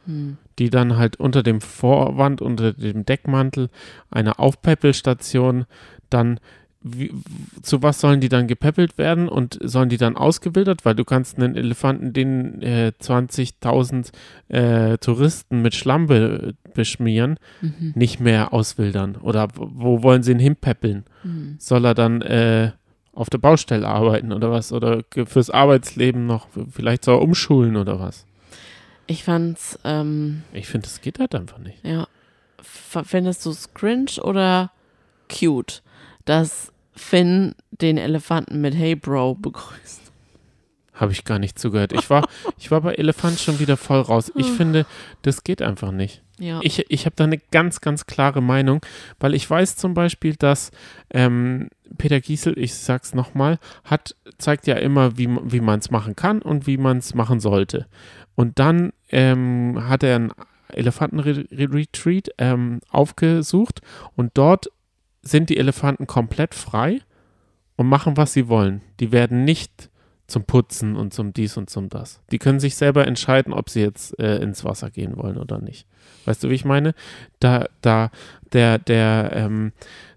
Hm. 0.05 0.37
die 0.57 0.69
dann 0.69 0.95
halt 0.97 1.17
unter 1.17 1.43
dem 1.43 1.59
Vorwand, 1.61 2.41
unter 2.41 2.71
dem 2.73 3.05
Deckmantel 3.05 3.69
einer 4.09 4.39
Aufpäppelstation 4.39 5.65
dann, 6.09 6.39
wie, 6.81 7.11
zu 7.61 7.83
was 7.83 7.99
sollen 7.99 8.21
die 8.21 8.29
dann 8.29 8.47
gepäppelt 8.47 8.97
werden 8.97 9.27
und 9.27 9.59
sollen 9.61 9.89
die 9.89 9.97
dann 9.97 10.15
ausgewildert, 10.15 10.85
weil 10.85 10.95
du 10.95 11.03
kannst 11.03 11.37
einen 11.37 11.55
Elefanten, 11.55 12.13
den 12.13 12.61
äh, 12.61 12.93
20.000 13.01 14.11
äh, 14.47 14.97
Touristen 14.97 15.61
mit 15.61 15.75
Schlamm 15.75 16.07
be 16.07 16.53
beschmieren, 16.73 17.37
Mhm. 17.61 17.91
nicht 17.95 18.19
mehr 18.21 18.53
auswildern 18.53 19.17
oder 19.17 19.49
wo, 19.55 19.69
wo 19.73 20.03
wollen 20.03 20.23
sie 20.23 20.31
ihn 20.31 20.39
hinpäppeln? 20.39 21.03
Mhm. 21.23 21.55
Soll 21.59 21.85
er 21.85 21.93
dann 21.95 22.21
äh, 22.21 22.71
auf 23.11 23.29
der 23.29 23.39
Baustelle 23.39 23.85
arbeiten 23.87 24.31
oder 24.31 24.49
was 24.51 24.71
oder 24.71 25.03
fürs 25.25 25.49
Arbeitsleben 25.49 26.25
noch, 26.25 26.47
vielleicht 26.71 27.03
soll 27.03 27.17
er 27.17 27.21
umschulen 27.21 27.75
oder 27.75 27.99
was? 27.99 28.25
Ich 29.07 29.23
fand's, 29.25 29.77
ähm, 29.83 30.43
Ich 30.53 30.67
finde, 30.67 30.85
das 30.85 31.01
geht 31.01 31.19
halt 31.19 31.35
einfach 31.35 31.57
nicht. 31.57 31.83
ja. 31.85 32.07
Findest 32.61 33.45
du 33.45 33.49
es 33.49 33.73
cringe 33.73 34.21
oder 34.21 34.71
cute, 35.29 35.81
dass 36.29 36.71
Finn 36.93 37.55
den 37.71 37.97
Elefanten 37.97 38.61
mit 38.61 38.75
Hey 38.75 38.95
Bro 38.95 39.35
begrüßt? 39.35 40.11
Habe 40.93 41.11
ich 41.11 41.25
gar 41.25 41.39
nicht 41.39 41.57
zugehört. 41.57 41.91
Ich 41.93 42.09
war, 42.09 42.27
ich 42.59 42.69
war 42.69 42.81
bei 42.81 42.93
Elefant 42.93 43.39
schon 43.39 43.59
wieder 43.59 43.77
voll 43.77 44.01
raus. 44.01 44.31
Ich 44.35 44.45
finde, 44.45 44.85
das 45.23 45.43
geht 45.43 45.61
einfach 45.61 45.91
nicht. 45.91 46.21
Ja. 46.37 46.59
Ich, 46.61 46.85
ich 46.89 47.05
habe 47.05 47.15
da 47.15 47.23
eine 47.23 47.37
ganz, 47.37 47.81
ganz 47.81 48.05
klare 48.05 48.41
Meinung, 48.41 48.81
weil 49.19 49.33
ich 49.33 49.49
weiß 49.49 49.75
zum 49.75 49.95
Beispiel, 49.95 50.35
dass 50.35 50.71
ähm, 51.09 51.69
Peter 51.97 52.19
Giesel, 52.19 52.59
ich 52.59 52.75
sag's 52.75 53.15
nochmal, 53.15 53.57
hat, 53.83 54.15
zeigt 54.37 54.67
ja 54.67 54.75
immer, 54.75 55.17
wie, 55.17 55.29
wie 55.45 55.61
man 55.61 55.79
es 55.79 55.89
machen 55.89 56.15
kann 56.15 56.41
und 56.41 56.67
wie 56.67 56.77
man 56.77 56.97
es 56.97 57.15
machen 57.15 57.39
sollte. 57.39 57.87
Und 58.35 58.59
dann 58.59 58.93
ähm, 59.09 59.87
hat 59.87 60.03
er 60.03 60.15
einen 60.15 60.31
Elefantenretreat 60.73 62.29
ähm, 62.37 62.81
aufgesucht 62.91 63.81
und 64.15 64.31
dort 64.35 64.69
sind 65.21 65.49
die 65.49 65.57
Elefanten 65.57 66.07
komplett 66.07 66.55
frei 66.55 67.01
und 67.75 67.87
machen, 67.87 68.17
was 68.17 68.33
sie 68.33 68.47
wollen. 68.47 68.81
Die 68.99 69.11
werden 69.11 69.45
nicht 69.45 69.89
zum 70.27 70.43
Putzen 70.43 70.95
und 70.95 71.13
zum 71.13 71.33
dies 71.33 71.57
und 71.57 71.69
zum 71.69 71.89
das. 71.89 72.21
Die 72.31 72.37
können 72.37 72.59
sich 72.59 72.75
selber 72.75 73.07
entscheiden, 73.07 73.51
ob 73.51 73.69
sie 73.69 73.81
jetzt 73.81 74.17
äh, 74.19 74.37
ins 74.37 74.63
Wasser 74.63 74.91
gehen 74.91 75.17
wollen 75.17 75.37
oder 75.37 75.59
nicht. 75.59 75.87
Weißt 76.25 76.43
du, 76.43 76.49
wie 76.49 76.55
ich 76.55 76.65
meine? 76.65 76.93
Da, 77.39 77.67
da, 77.81 78.11
der, 78.53 78.77
der, 78.77 79.31
ähm, 79.33 79.71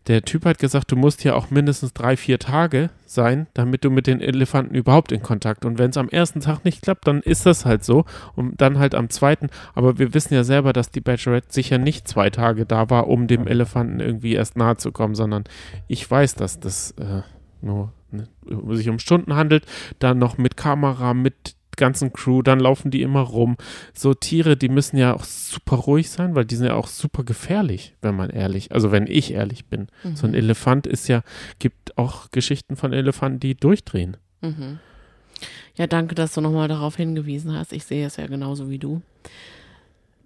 der 0.08 0.22
Typ 0.22 0.44
hat 0.44 0.58
gesagt, 0.58 0.90
du 0.90 0.96
musst 0.96 1.22
hier 1.22 1.36
auch 1.36 1.50
mindestens 1.50 1.92
drei, 1.92 2.16
vier 2.16 2.38
Tage 2.38 2.90
sein, 3.06 3.46
damit 3.54 3.84
du 3.84 3.90
mit 3.90 4.06
den 4.06 4.20
Elefanten 4.20 4.74
überhaupt 4.74 5.12
in 5.12 5.22
Kontakt. 5.22 5.64
Und 5.64 5.78
wenn 5.78 5.90
es 5.90 5.96
am 5.96 6.08
ersten 6.08 6.40
Tag 6.40 6.64
nicht 6.64 6.82
klappt, 6.82 7.06
dann 7.06 7.20
ist 7.20 7.46
das 7.46 7.64
halt 7.64 7.84
so. 7.84 8.04
Und 8.34 8.60
dann 8.60 8.78
halt 8.78 8.94
am 8.94 9.10
zweiten. 9.10 9.48
Aber 9.74 9.98
wir 9.98 10.12
wissen 10.12 10.34
ja 10.34 10.42
selber, 10.42 10.72
dass 10.72 10.90
die 10.90 11.00
Bachelorette 11.00 11.52
sicher 11.52 11.78
nicht 11.78 12.08
zwei 12.08 12.30
Tage 12.30 12.66
da 12.66 12.90
war, 12.90 13.08
um 13.08 13.28
dem 13.28 13.46
Elefanten 13.46 14.00
irgendwie 14.00 14.34
erst 14.34 14.56
nahe 14.56 14.76
zu 14.76 14.90
kommen, 14.90 15.14
sondern 15.14 15.44
ich 15.86 16.10
weiß, 16.10 16.34
dass 16.34 16.58
das 16.58 16.92
äh, 16.92 17.22
nur 17.60 17.92
ne, 18.10 18.28
sich 18.70 18.88
um 18.88 18.98
Stunden 18.98 19.36
handelt. 19.36 19.66
Dann 20.00 20.18
noch 20.18 20.36
mit 20.36 20.56
Kamera, 20.56 21.14
mit 21.14 21.54
ganzen 21.76 22.12
Crew, 22.12 22.42
dann 22.42 22.60
laufen 22.60 22.90
die 22.90 23.02
immer 23.02 23.20
rum. 23.20 23.56
So 23.94 24.14
Tiere, 24.14 24.56
die 24.56 24.68
müssen 24.68 24.96
ja 24.96 25.14
auch 25.14 25.24
super 25.24 25.76
ruhig 25.76 26.10
sein, 26.10 26.34
weil 26.34 26.44
die 26.44 26.56
sind 26.56 26.66
ja 26.66 26.74
auch 26.74 26.88
super 26.88 27.24
gefährlich, 27.24 27.94
wenn 28.02 28.14
man 28.14 28.30
ehrlich, 28.30 28.72
also 28.72 28.92
wenn 28.92 29.06
ich 29.06 29.32
ehrlich 29.32 29.66
bin. 29.66 29.88
So 30.14 30.26
ein 30.26 30.34
Elefant 30.34 30.86
ist 30.86 31.08
ja, 31.08 31.22
gibt 31.58 31.96
auch 31.98 32.30
Geschichten 32.30 32.76
von 32.76 32.92
Elefanten, 32.92 33.40
die 33.40 33.54
durchdrehen. 33.54 34.16
Mhm. 34.40 34.78
Ja, 35.76 35.86
danke, 35.86 36.14
dass 36.14 36.34
du 36.34 36.40
nochmal 36.40 36.68
darauf 36.68 36.96
hingewiesen 36.96 37.54
hast. 37.54 37.72
Ich 37.72 37.84
sehe 37.84 38.06
es 38.06 38.16
ja 38.16 38.26
genauso 38.26 38.68
wie 38.68 38.78
du. 38.78 39.02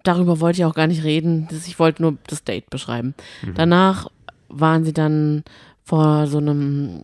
Darüber 0.03 0.39
wollte 0.39 0.59
ich 0.59 0.65
auch 0.65 0.75
gar 0.75 0.87
nicht 0.87 1.03
reden. 1.03 1.47
Ich 1.51 1.79
wollte 1.79 2.01
nur 2.01 2.17
das 2.27 2.43
Date 2.43 2.69
beschreiben. 2.69 3.15
Mhm. 3.41 3.53
Danach 3.55 4.07
waren 4.49 4.83
sie 4.83 4.93
dann 4.93 5.43
vor 5.83 6.27
so 6.27 6.37
einem, 6.37 7.03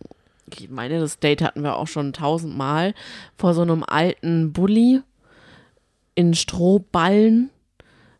ich 0.60 0.70
meine, 0.70 1.00
das 1.00 1.18
Date 1.18 1.42
hatten 1.42 1.62
wir 1.62 1.76
auch 1.76 1.86
schon 1.88 2.12
tausendmal, 2.12 2.94
vor 3.36 3.54
so 3.54 3.62
einem 3.62 3.84
alten 3.84 4.52
Bulli 4.52 5.00
in 6.14 6.34
Strohballen 6.34 7.50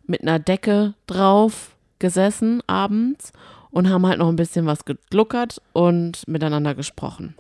mit 0.07 0.23
einer 0.23 0.39
Decke 0.39 0.95
drauf 1.07 1.77
gesessen 1.99 2.63
abends 2.67 3.33
und 3.71 3.91
haben 3.91 4.07
halt 4.07 4.19
noch 4.19 4.29
ein 4.29 4.37
bisschen 4.37 4.67
was 4.67 4.85
gegluckert 4.85 5.61
und 5.73 6.27
miteinander 6.29 6.75
gesprochen. 6.75 7.35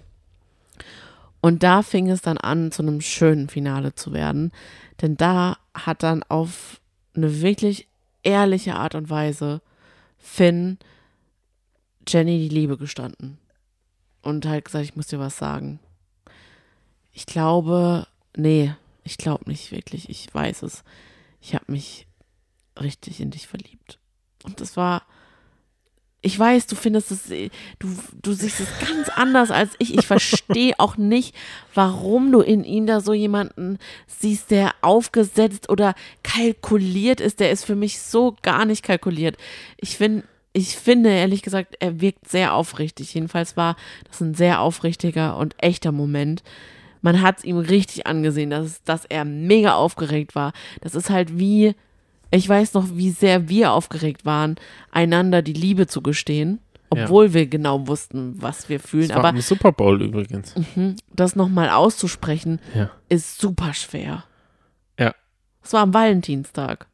Und 1.40 1.62
da 1.62 1.82
fing 1.82 2.08
es 2.08 2.22
dann 2.22 2.38
an, 2.38 2.72
zu 2.72 2.82
einem 2.82 3.02
schönen 3.02 3.48
Finale 3.48 3.94
zu 3.94 4.14
werden. 4.14 4.50
Denn 5.02 5.16
da 5.16 5.58
hat 5.74 6.02
dann 6.02 6.22
auf 6.22 6.80
eine 7.14 7.42
wirklich 7.42 7.86
ehrliche 8.22 8.76
Art 8.76 8.94
und 8.94 9.10
Weise 9.10 9.60
Finn 10.18 10.78
Jenny 12.08 12.48
die 12.48 12.54
Liebe 12.54 12.78
gestanden. 12.78 13.38
Und 14.24 14.46
halt 14.46 14.64
gesagt, 14.64 14.84
ich 14.84 14.96
muss 14.96 15.08
dir 15.08 15.18
was 15.18 15.36
sagen. 15.36 15.80
Ich 17.12 17.26
glaube, 17.26 18.06
nee, 18.36 18.74
ich 19.04 19.18
glaube 19.18 19.48
nicht 19.48 19.70
wirklich. 19.70 20.08
Ich 20.08 20.32
weiß 20.32 20.62
es. 20.62 20.82
Ich 21.40 21.54
habe 21.54 21.66
mich 21.68 22.06
richtig 22.80 23.20
in 23.20 23.30
dich 23.30 23.46
verliebt. 23.46 23.98
Und 24.42 24.60
das 24.60 24.76
war 24.76 25.02
ich 26.24 26.38
weiß, 26.38 26.66
du 26.68 26.74
findest 26.74 27.10
es, 27.10 27.28
du, 27.28 27.88
du 28.22 28.32
siehst 28.32 28.58
es 28.58 28.68
ganz 28.80 29.10
anders 29.10 29.50
als 29.50 29.72
ich. 29.78 29.94
Ich 29.94 30.06
verstehe 30.06 30.72
auch 30.78 30.96
nicht, 30.96 31.34
warum 31.74 32.32
du 32.32 32.40
in 32.40 32.64
ihm 32.64 32.86
da 32.86 33.02
so 33.02 33.12
jemanden 33.12 33.78
siehst, 34.06 34.50
der 34.50 34.74
aufgesetzt 34.80 35.68
oder 35.68 35.94
kalkuliert 36.22 37.20
ist. 37.20 37.40
Der 37.40 37.50
ist 37.50 37.66
für 37.66 37.74
mich 37.74 38.00
so 38.00 38.36
gar 38.40 38.64
nicht 38.64 38.82
kalkuliert. 38.82 39.36
Ich 39.76 39.98
finde, 39.98 40.24
ich 40.56 40.76
finde 40.76 41.10
ehrlich 41.10 41.42
gesagt, 41.42 41.74
er 41.80 42.00
wirkt 42.00 42.28
sehr 42.28 42.54
aufrichtig. 42.54 43.12
Jedenfalls 43.12 43.56
war 43.56 43.76
das 44.08 44.20
ein 44.20 44.34
sehr 44.34 44.60
aufrichtiger 44.60 45.36
und 45.36 45.54
echter 45.58 45.90
Moment. 45.90 46.42
Man 47.02 47.20
hat 47.20 47.38
es 47.38 47.44
ihm 47.44 47.58
richtig 47.58 48.06
angesehen, 48.06 48.50
dass, 48.50 48.82
dass 48.84 49.04
er 49.04 49.24
mega 49.24 49.74
aufgeregt 49.74 50.34
war. 50.34 50.52
Das 50.80 50.94
ist 50.94 51.10
halt 51.10 51.38
wie, 51.38 51.74
ich 52.30 52.48
weiß 52.48 52.72
noch, 52.74 52.86
wie 52.92 53.10
sehr 53.10 53.48
wir 53.48 53.72
aufgeregt 53.72 54.24
waren, 54.24 54.54
einander 54.92 55.42
die 55.42 55.52
Liebe 55.52 55.88
zu 55.88 56.02
gestehen, 56.02 56.60
obwohl 56.88 57.26
ja. 57.26 57.34
wir 57.34 57.46
genau 57.48 57.88
wussten, 57.88 58.40
was 58.40 58.68
wir 58.68 58.78
fühlen. 58.78 59.08
Das 59.08 59.16
war 59.16 59.24
Aber 59.24 59.36
im 59.36 59.42
Super 59.42 59.72
Bowl 59.72 60.00
übrigens. 60.00 60.54
Mhm, 60.56 60.94
das 61.12 61.34
nochmal 61.34 61.68
auszusprechen, 61.68 62.60
ja. 62.74 62.90
ist 63.08 63.40
super 63.40 63.74
schwer. 63.74 64.22
Ja. 65.00 65.14
Es 65.64 65.72
war 65.72 65.82
am 65.82 65.92
Valentinstag. 65.92 66.86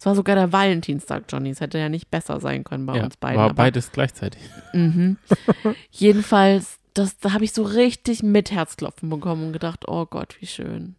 Es 0.00 0.06
war 0.06 0.14
sogar 0.14 0.34
der 0.34 0.50
Valentinstag, 0.50 1.24
Johnny. 1.28 1.50
Es 1.50 1.60
hätte 1.60 1.76
ja 1.76 1.90
nicht 1.90 2.10
besser 2.10 2.40
sein 2.40 2.64
können 2.64 2.86
bei 2.86 2.96
ja, 2.96 3.04
uns 3.04 3.18
beiden. 3.18 3.36
War 3.36 3.44
aber, 3.44 3.54
beides 3.54 3.92
gleichzeitig. 3.92 4.40
Mhm. 4.72 5.18
Jedenfalls, 5.90 6.78
das, 6.94 7.18
da 7.18 7.34
habe 7.34 7.44
ich 7.44 7.52
so 7.52 7.62
richtig 7.64 8.22
mit 8.22 8.50
Herzklopfen 8.50 9.10
bekommen 9.10 9.48
und 9.48 9.52
gedacht, 9.52 9.86
oh 9.88 10.06
Gott, 10.06 10.36
wie 10.40 10.46
schön. 10.46 10.96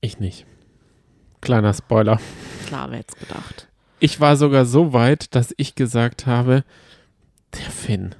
Ich 0.00 0.20
nicht. 0.20 0.46
Kleiner 1.40 1.74
Spoiler. 1.74 2.20
Klar, 2.68 2.92
wer 2.92 2.98
jetzt 2.98 3.18
gedacht. 3.18 3.66
Ich 3.98 4.20
war 4.20 4.36
sogar 4.36 4.64
so 4.64 4.92
weit, 4.92 5.34
dass 5.34 5.52
ich 5.56 5.74
gesagt 5.74 6.26
habe, 6.26 6.62
der 7.52 7.68
Finn, 7.68 8.14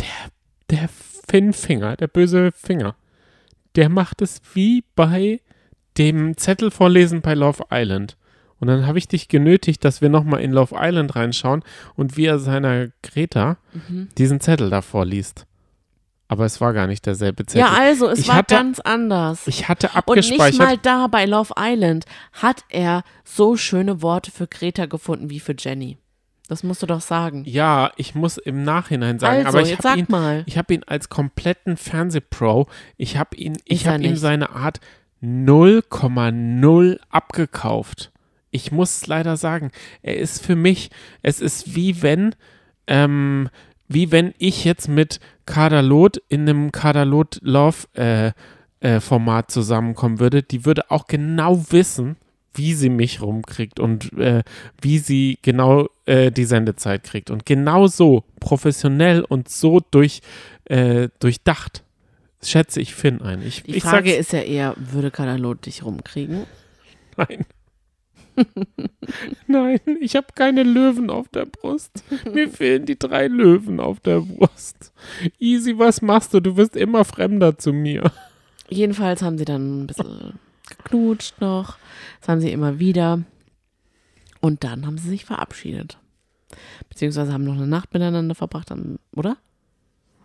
der, 0.00 0.30
der 0.70 0.88
Finn-Finger, 1.28 1.96
der 1.96 2.06
böse 2.06 2.52
Finger, 2.52 2.94
der 3.76 3.90
macht 3.90 4.22
es 4.22 4.40
wie 4.54 4.82
bei 4.96 5.42
dem 5.98 6.38
Zettel 6.38 6.70
vorlesen 6.70 7.20
bei 7.20 7.34
Love 7.34 7.64
Island. 7.70 8.16
Und 8.60 8.68
dann 8.68 8.86
habe 8.86 8.98
ich 8.98 9.08
dich 9.08 9.28
genötigt, 9.28 9.84
dass 9.84 10.00
wir 10.00 10.08
nochmal 10.08 10.40
in 10.40 10.52
Love 10.52 10.74
Island 10.76 11.14
reinschauen 11.14 11.62
und 11.94 12.16
wie 12.16 12.26
er 12.26 12.38
seiner 12.38 12.88
Greta 13.02 13.56
mhm. 13.72 14.08
diesen 14.18 14.40
Zettel 14.40 14.70
da 14.70 14.82
vorliest. 14.82 15.46
Aber 16.30 16.44
es 16.44 16.60
war 16.60 16.74
gar 16.74 16.86
nicht 16.86 17.06
derselbe 17.06 17.46
Zettel. 17.46 17.60
Ja, 17.60 17.72
also 17.72 18.08
es 18.08 18.20
ich 18.20 18.28
war 18.28 18.36
hatte, 18.36 18.54
ganz 18.54 18.80
anders. 18.80 19.46
Ich 19.46 19.68
hatte 19.68 19.94
abgespeichert. 19.94 20.40
Und 20.40 20.46
nicht 20.46 20.58
mal 20.58 20.76
da 20.76 21.06
bei 21.06 21.24
Love 21.24 21.54
Island 21.58 22.04
hat 22.34 22.64
er 22.68 23.02
so 23.24 23.56
schöne 23.56 24.02
Worte 24.02 24.30
für 24.30 24.46
Greta 24.46 24.86
gefunden 24.86 25.30
wie 25.30 25.40
für 25.40 25.54
Jenny. 25.58 25.96
Das 26.48 26.62
musst 26.62 26.82
du 26.82 26.86
doch 26.86 27.00
sagen. 27.00 27.44
Ja, 27.46 27.92
ich 27.96 28.14
muss 28.14 28.38
im 28.38 28.62
Nachhinein 28.62 29.18
sagen, 29.18 29.46
also, 29.46 29.58
aber 29.58 29.66
ich 29.66 29.78
habe 29.78 29.98
ihn, 29.98 30.06
mal. 30.08 30.44
ich 30.46 30.56
habe 30.56 30.72
ihn 30.72 30.82
als 30.86 31.08
kompletten 31.08 31.76
Fernsehpro. 31.76 32.68
Ich 32.96 33.16
habe 33.18 33.36
ihn, 33.36 33.58
ich 33.64 33.86
habe 33.86 34.02
ihm 34.02 34.16
seine 34.16 34.50
Art 34.50 34.80
0,0 35.22 36.98
abgekauft. 37.10 38.12
Ich 38.50 38.72
muss 38.72 39.06
leider 39.06 39.36
sagen, 39.36 39.70
er 40.02 40.16
ist 40.16 40.44
für 40.44 40.56
mich, 40.56 40.90
es 41.22 41.40
ist 41.40 41.74
wie 41.74 42.02
wenn 42.02 42.34
ähm, 42.86 43.48
wie 43.88 44.12
wenn 44.12 44.34
ich 44.38 44.64
jetzt 44.64 44.88
mit 44.88 45.18
Kadalot 45.46 46.18
in 46.28 46.42
einem 46.42 46.72
Kadalot 46.72 47.38
Love 47.42 47.86
äh, 47.94 48.32
äh, 48.80 49.00
Format 49.00 49.50
zusammenkommen 49.50 50.20
würde. 50.20 50.42
Die 50.42 50.64
würde 50.64 50.90
auch 50.90 51.06
genau 51.06 51.64
wissen, 51.70 52.16
wie 52.54 52.74
sie 52.74 52.90
mich 52.90 53.22
rumkriegt 53.22 53.80
und 53.80 54.12
äh, 54.18 54.42
wie 54.80 54.98
sie 54.98 55.38
genau 55.42 55.88
äh, 56.06 56.30
die 56.30 56.44
Sendezeit 56.44 57.04
kriegt. 57.04 57.30
Und 57.30 57.46
genau 57.46 57.86
so 57.86 58.24
professionell 58.40 59.22
und 59.22 59.48
so 59.48 59.80
durch, 59.90 60.20
äh, 60.64 61.08
durchdacht 61.18 61.82
schätze 62.42 62.80
ich 62.80 62.94
Finn 62.94 63.20
ein. 63.20 63.42
Ich, 63.42 63.64
die 63.64 63.80
Frage 63.80 64.14
ist 64.14 64.32
ja 64.32 64.40
eher, 64.40 64.74
würde 64.76 65.10
Kadalot 65.10 65.66
dich 65.66 65.84
rumkriegen? 65.84 66.44
Nein. 67.16 67.46
Nein, 69.46 69.80
ich 70.00 70.16
habe 70.16 70.28
keine 70.34 70.62
Löwen 70.62 71.10
auf 71.10 71.28
der 71.28 71.46
Brust. 71.46 72.04
Mir 72.32 72.48
fehlen 72.50 72.86
die 72.86 72.98
drei 72.98 73.28
Löwen 73.28 73.80
auf 73.80 74.00
der 74.00 74.20
Brust. 74.20 74.92
Easy, 75.38 75.78
was 75.78 76.02
machst 76.02 76.34
du? 76.34 76.40
Du 76.40 76.56
wirst 76.56 76.76
immer 76.76 77.04
fremder 77.04 77.58
zu 77.58 77.72
mir. 77.72 78.12
Jedenfalls 78.68 79.22
haben 79.22 79.38
sie 79.38 79.44
dann 79.44 79.82
ein 79.82 79.86
bisschen 79.86 80.38
geknutscht 80.68 81.40
noch. 81.40 81.78
Das 82.20 82.28
haben 82.28 82.40
sie 82.40 82.52
immer 82.52 82.78
wieder. 82.78 83.22
Und 84.40 84.64
dann 84.64 84.86
haben 84.86 84.98
sie 84.98 85.08
sich 85.08 85.24
verabschiedet. 85.24 85.98
Beziehungsweise 86.88 87.32
haben 87.32 87.44
noch 87.44 87.56
eine 87.56 87.66
Nacht 87.66 87.92
miteinander 87.92 88.34
verbracht, 88.34 88.72
oder? 89.14 89.36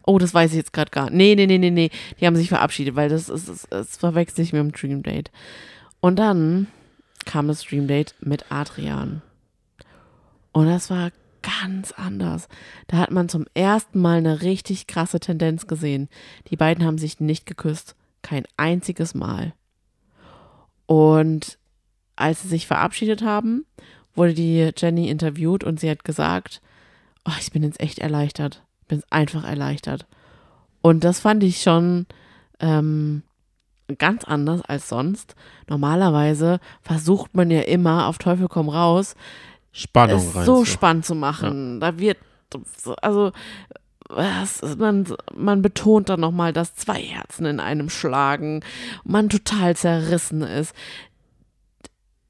Oh, 0.05 0.17
das 0.17 0.33
weiß 0.33 0.51
ich 0.51 0.57
jetzt 0.57 0.73
gerade 0.73 0.91
gar 0.91 1.05
nicht. 1.05 1.15
Nee, 1.15 1.35
nee, 1.35 1.47
nee, 1.47 1.57
nee, 1.57 1.71
nee. 1.71 1.89
Die 2.19 2.27
haben 2.27 2.35
sich 2.35 2.49
verabschiedet, 2.49 2.95
weil 2.95 3.09
das 3.09 3.29
ist, 3.29 3.47
das, 3.47 3.67
das 3.69 3.97
verwechselt 3.97 4.35
sich 4.35 4.53
mit 4.53 4.59
dem 4.59 4.71
Dream 4.71 5.01
Date. 5.01 5.31
Und 6.01 6.19
dann 6.19 6.67
kam 7.25 7.47
das 7.47 7.63
Streamdate 7.63 8.15
mit 8.19 8.51
Adrian. 8.51 9.21
Und 10.51 10.67
das 10.67 10.89
war 10.89 11.11
ganz 11.41 11.91
anders. 11.91 12.47
Da 12.87 12.97
hat 12.97 13.11
man 13.11 13.29
zum 13.29 13.45
ersten 13.53 13.99
Mal 13.99 14.17
eine 14.17 14.41
richtig 14.41 14.87
krasse 14.87 15.19
Tendenz 15.19 15.67
gesehen. 15.67 16.09
Die 16.49 16.55
beiden 16.55 16.85
haben 16.85 16.97
sich 16.97 17.19
nicht 17.19 17.45
geküsst. 17.45 17.95
Kein 18.21 18.45
einziges 18.57 19.13
Mal. 19.13 19.53
Und 20.85 21.57
als 22.15 22.41
sie 22.43 22.47
sich 22.47 22.67
verabschiedet 22.67 23.21
haben, 23.21 23.65
wurde 24.15 24.33
die 24.33 24.71
Jenny 24.77 25.09
interviewt 25.09 25.63
und 25.63 25.79
sie 25.79 25.89
hat 25.89 26.03
gesagt, 26.03 26.61
oh, 27.25 27.33
ich 27.39 27.51
bin 27.51 27.63
jetzt 27.63 27.79
echt 27.79 27.99
erleichtert. 27.99 28.63
Ich 28.81 28.87
bin 28.87 29.03
einfach 29.09 29.43
erleichtert. 29.43 30.05
Und 30.81 31.03
das 31.03 31.19
fand 31.19 31.43
ich 31.43 31.61
schon 31.61 32.05
ähm, 32.59 33.23
ganz 33.97 34.23
anders 34.23 34.61
als 34.61 34.89
sonst. 34.89 35.35
Normalerweise 35.67 36.59
versucht 36.81 37.35
man 37.35 37.51
ja 37.51 37.61
immer 37.61 38.07
auf 38.07 38.17
Teufel 38.17 38.47
komm 38.47 38.69
raus, 38.69 39.15
Spannung 39.71 40.17
es 40.19 40.35
rein, 40.35 40.45
so 40.45 40.65
spannend 40.65 41.05
zu 41.05 41.15
machen. 41.15 41.79
Ja. 41.81 41.91
Da 41.91 41.99
wird, 41.99 42.17
also 43.01 43.31
was, 44.09 44.61
man, 44.77 45.07
man 45.35 45.61
betont 45.61 46.09
dann 46.09 46.19
nochmal, 46.19 46.53
dass 46.53 46.75
zwei 46.75 47.01
Herzen 47.01 47.45
in 47.45 47.59
einem 47.59 47.89
schlagen, 47.89 48.61
man 49.03 49.29
total 49.29 49.75
zerrissen 49.75 50.41
ist. 50.41 50.75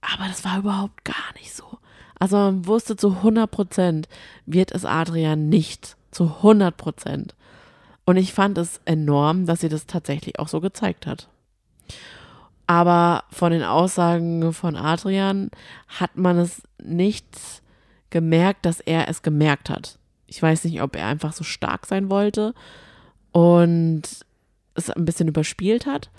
Aber 0.01 0.27
das 0.27 0.45
war 0.45 0.59
überhaupt 0.59 1.03
gar 1.03 1.33
nicht 1.39 1.53
so. 1.53 1.79
Also 2.19 2.37
man 2.37 2.67
wusste 2.67 2.95
zu 2.95 3.17
100 3.17 3.49
Prozent, 3.49 4.07
wird 4.45 4.71
es 4.71 4.85
Adrian 4.85 5.49
nicht. 5.49 5.97
Zu 6.11 6.25
100 6.25 6.77
Prozent. 6.77 7.35
Und 8.05 8.17
ich 8.17 8.33
fand 8.33 8.57
es 8.57 8.81
enorm, 8.85 9.45
dass 9.45 9.61
sie 9.61 9.69
das 9.69 9.87
tatsächlich 9.87 10.39
auch 10.39 10.47
so 10.47 10.61
gezeigt 10.61 11.07
hat. 11.07 11.29
Aber 12.67 13.25
von 13.29 13.51
den 13.51 13.63
Aussagen 13.63 14.53
von 14.53 14.75
Adrian 14.75 15.51
hat 15.87 16.15
man 16.15 16.37
es 16.37 16.61
nicht 16.81 17.27
gemerkt, 18.09 18.65
dass 18.65 18.79
er 18.79 19.09
es 19.09 19.21
gemerkt 19.21 19.69
hat. 19.69 19.99
Ich 20.27 20.41
weiß 20.41 20.63
nicht, 20.63 20.81
ob 20.81 20.95
er 20.95 21.07
einfach 21.07 21.33
so 21.33 21.43
stark 21.43 21.85
sein 21.85 22.09
wollte 22.09 22.53
und 23.31 24.03
es 24.75 24.89
ein 24.89 25.05
bisschen 25.05 25.27
überspielt 25.27 25.85
hat 25.85 26.09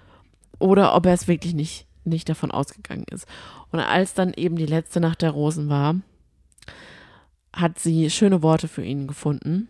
oder 0.59 0.95
ob 0.95 1.07
er 1.07 1.15
es 1.15 1.29
wirklich 1.29 1.55
nicht, 1.55 1.87
nicht 2.05 2.29
davon 2.29 2.51
ausgegangen 2.51 3.07
ist. 3.11 3.27
Und 3.73 3.81
als 3.81 4.15
dann 4.15 4.35
eben 4.35 4.57
die 4.57 4.67
letzte 4.67 5.01
Nacht 5.01 5.23
der 5.23 5.31
Rosen 5.31 5.69
war, 5.69 5.97
hat 7.53 7.79
sie 7.79 8.11
schöne 8.11 8.43
Worte 8.43 8.69
für 8.69 8.85
ihn 8.85 9.07
gefunden 9.07 9.69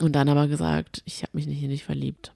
und 0.00 0.12
dann 0.12 0.28
aber 0.28 0.48
gesagt, 0.48 1.02
ich 1.06 1.22
habe 1.22 1.36
mich 1.36 1.46
nicht 1.46 1.62
in 1.62 1.70
dich 1.70 1.84
verliebt 1.84 2.32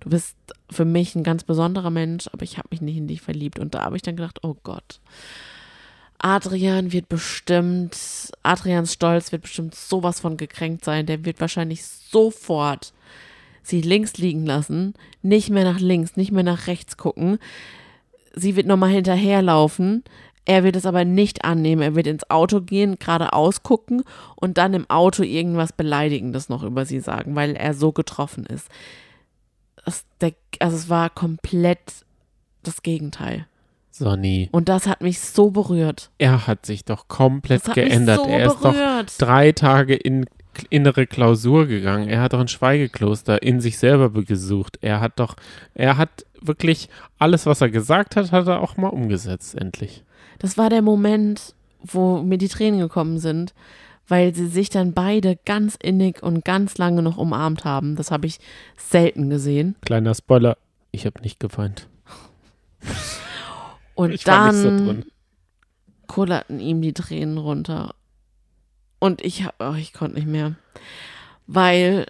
du 0.00 0.10
bist 0.10 0.36
für 0.70 0.84
mich 0.84 1.14
ein 1.14 1.24
ganz 1.24 1.44
besonderer 1.44 1.90
Mensch, 1.90 2.28
aber 2.32 2.42
ich 2.42 2.58
habe 2.58 2.68
mich 2.70 2.80
nicht 2.80 2.96
in 2.96 3.08
dich 3.08 3.20
verliebt. 3.20 3.58
Und 3.58 3.74
da 3.74 3.82
habe 3.84 3.96
ich 3.96 4.02
dann 4.02 4.16
gedacht, 4.16 4.40
oh 4.42 4.56
Gott. 4.62 5.00
Adrian 6.18 6.92
wird 6.92 7.08
bestimmt, 7.08 7.96
Adrians 8.42 8.92
Stolz 8.92 9.30
wird 9.30 9.42
bestimmt 9.42 9.74
sowas 9.74 10.20
von 10.20 10.36
gekränkt 10.36 10.84
sein. 10.84 11.06
Der 11.06 11.24
wird 11.24 11.40
wahrscheinlich 11.40 11.84
sofort 11.84 12.92
sie 13.68 13.80
links 13.80 14.16
liegen 14.16 14.46
lassen, 14.46 14.94
nicht 15.22 15.50
mehr 15.50 15.64
nach 15.64 15.78
links, 15.78 16.16
nicht 16.16 16.32
mehr 16.32 16.42
nach 16.42 16.66
rechts 16.66 16.96
gucken. 16.96 17.38
Sie 18.34 18.56
wird 18.56 18.66
nochmal 18.66 18.90
hinterherlaufen. 18.90 20.02
Er 20.44 20.64
wird 20.64 20.76
es 20.76 20.86
aber 20.86 21.04
nicht 21.04 21.44
annehmen. 21.44 21.82
Er 21.82 21.94
wird 21.94 22.06
ins 22.06 22.30
Auto 22.30 22.62
gehen, 22.62 22.98
geradeaus 22.98 23.62
gucken 23.62 24.02
und 24.36 24.56
dann 24.58 24.74
im 24.74 24.88
Auto 24.88 25.22
irgendwas 25.22 25.72
Beleidigendes 25.72 26.48
noch 26.48 26.62
über 26.62 26.86
sie 26.86 27.00
sagen, 27.00 27.34
weil 27.36 27.54
er 27.54 27.74
so 27.74 27.92
getroffen 27.92 28.46
ist. 28.46 28.68
Es, 29.86 30.04
der, 30.20 30.32
also 30.60 30.76
es 30.76 30.88
war 30.88 31.10
komplett 31.10 32.04
das 32.62 32.82
Gegenteil. 32.82 33.46
Sonny, 33.90 34.48
Und 34.52 34.68
das 34.68 34.86
hat 34.86 35.00
mich 35.00 35.18
so 35.20 35.50
berührt. 35.50 36.10
er 36.18 36.46
hat 36.46 36.64
sich 36.66 36.84
doch 36.84 37.08
komplett 37.08 37.64
geändert. 37.74 38.18
so 38.18 38.26
er 38.26 38.46
ist 38.46 38.60
doch 38.62 38.72
berührt. 38.72 39.12
drei 39.18 39.50
Tage 39.52 39.96
in 39.96 40.26
innere 40.70 41.06
Klausur 41.06 41.66
gegangen. 41.66 42.08
Er 42.08 42.20
hat 42.20 42.32
doch 42.32 42.40
ein 42.40 42.48
Schweigekloster 42.48 43.42
in 43.42 43.60
sich 43.60 43.78
selber 43.78 44.10
gesucht. 44.10 44.78
Er 44.80 45.00
hat 45.00 45.18
doch, 45.20 45.36
er 45.74 45.96
hat 45.96 46.26
wirklich 46.40 46.88
alles, 47.18 47.46
was 47.46 47.60
er 47.60 47.70
gesagt 47.70 48.16
hat, 48.16 48.32
hat 48.32 48.46
er 48.46 48.60
auch 48.60 48.76
mal 48.76 48.88
umgesetzt, 48.88 49.54
endlich. 49.56 50.02
Das 50.38 50.56
war 50.58 50.70
der 50.70 50.82
Moment, 50.82 51.54
wo 51.82 52.22
mir 52.22 52.38
die 52.38 52.48
Tränen 52.48 52.80
gekommen 52.80 53.18
sind, 53.18 53.54
weil 54.08 54.34
sie 54.34 54.46
sich 54.48 54.70
dann 54.70 54.94
beide 54.94 55.36
ganz 55.44 55.76
innig 55.76 56.22
und 56.22 56.44
ganz 56.44 56.78
lange 56.78 57.02
noch 57.02 57.16
umarmt 57.18 57.64
haben. 57.64 57.94
Das 57.96 58.10
habe 58.10 58.26
ich 58.26 58.38
selten 58.76 59.28
gesehen. 59.30 59.76
Kleiner 59.82 60.14
Spoiler, 60.14 60.56
ich 60.90 61.06
habe 61.06 61.20
nicht 61.20 61.38
geweint. 61.40 61.88
Und 63.94 64.12
Ich 64.12 64.22
so 64.22 64.30
dann 64.30 64.62
drin. 64.86 65.04
kullerten 66.06 66.60
ihm 66.60 66.80
die 66.82 66.92
Tränen 66.92 67.36
runter. 67.36 67.94
Und 69.00 69.20
ich 69.22 69.44
hab, 69.44 69.56
oh, 69.60 69.74
ich 69.74 69.92
konnte 69.92 70.16
nicht 70.16 70.28
mehr. 70.28 70.54
Weil 71.48 72.06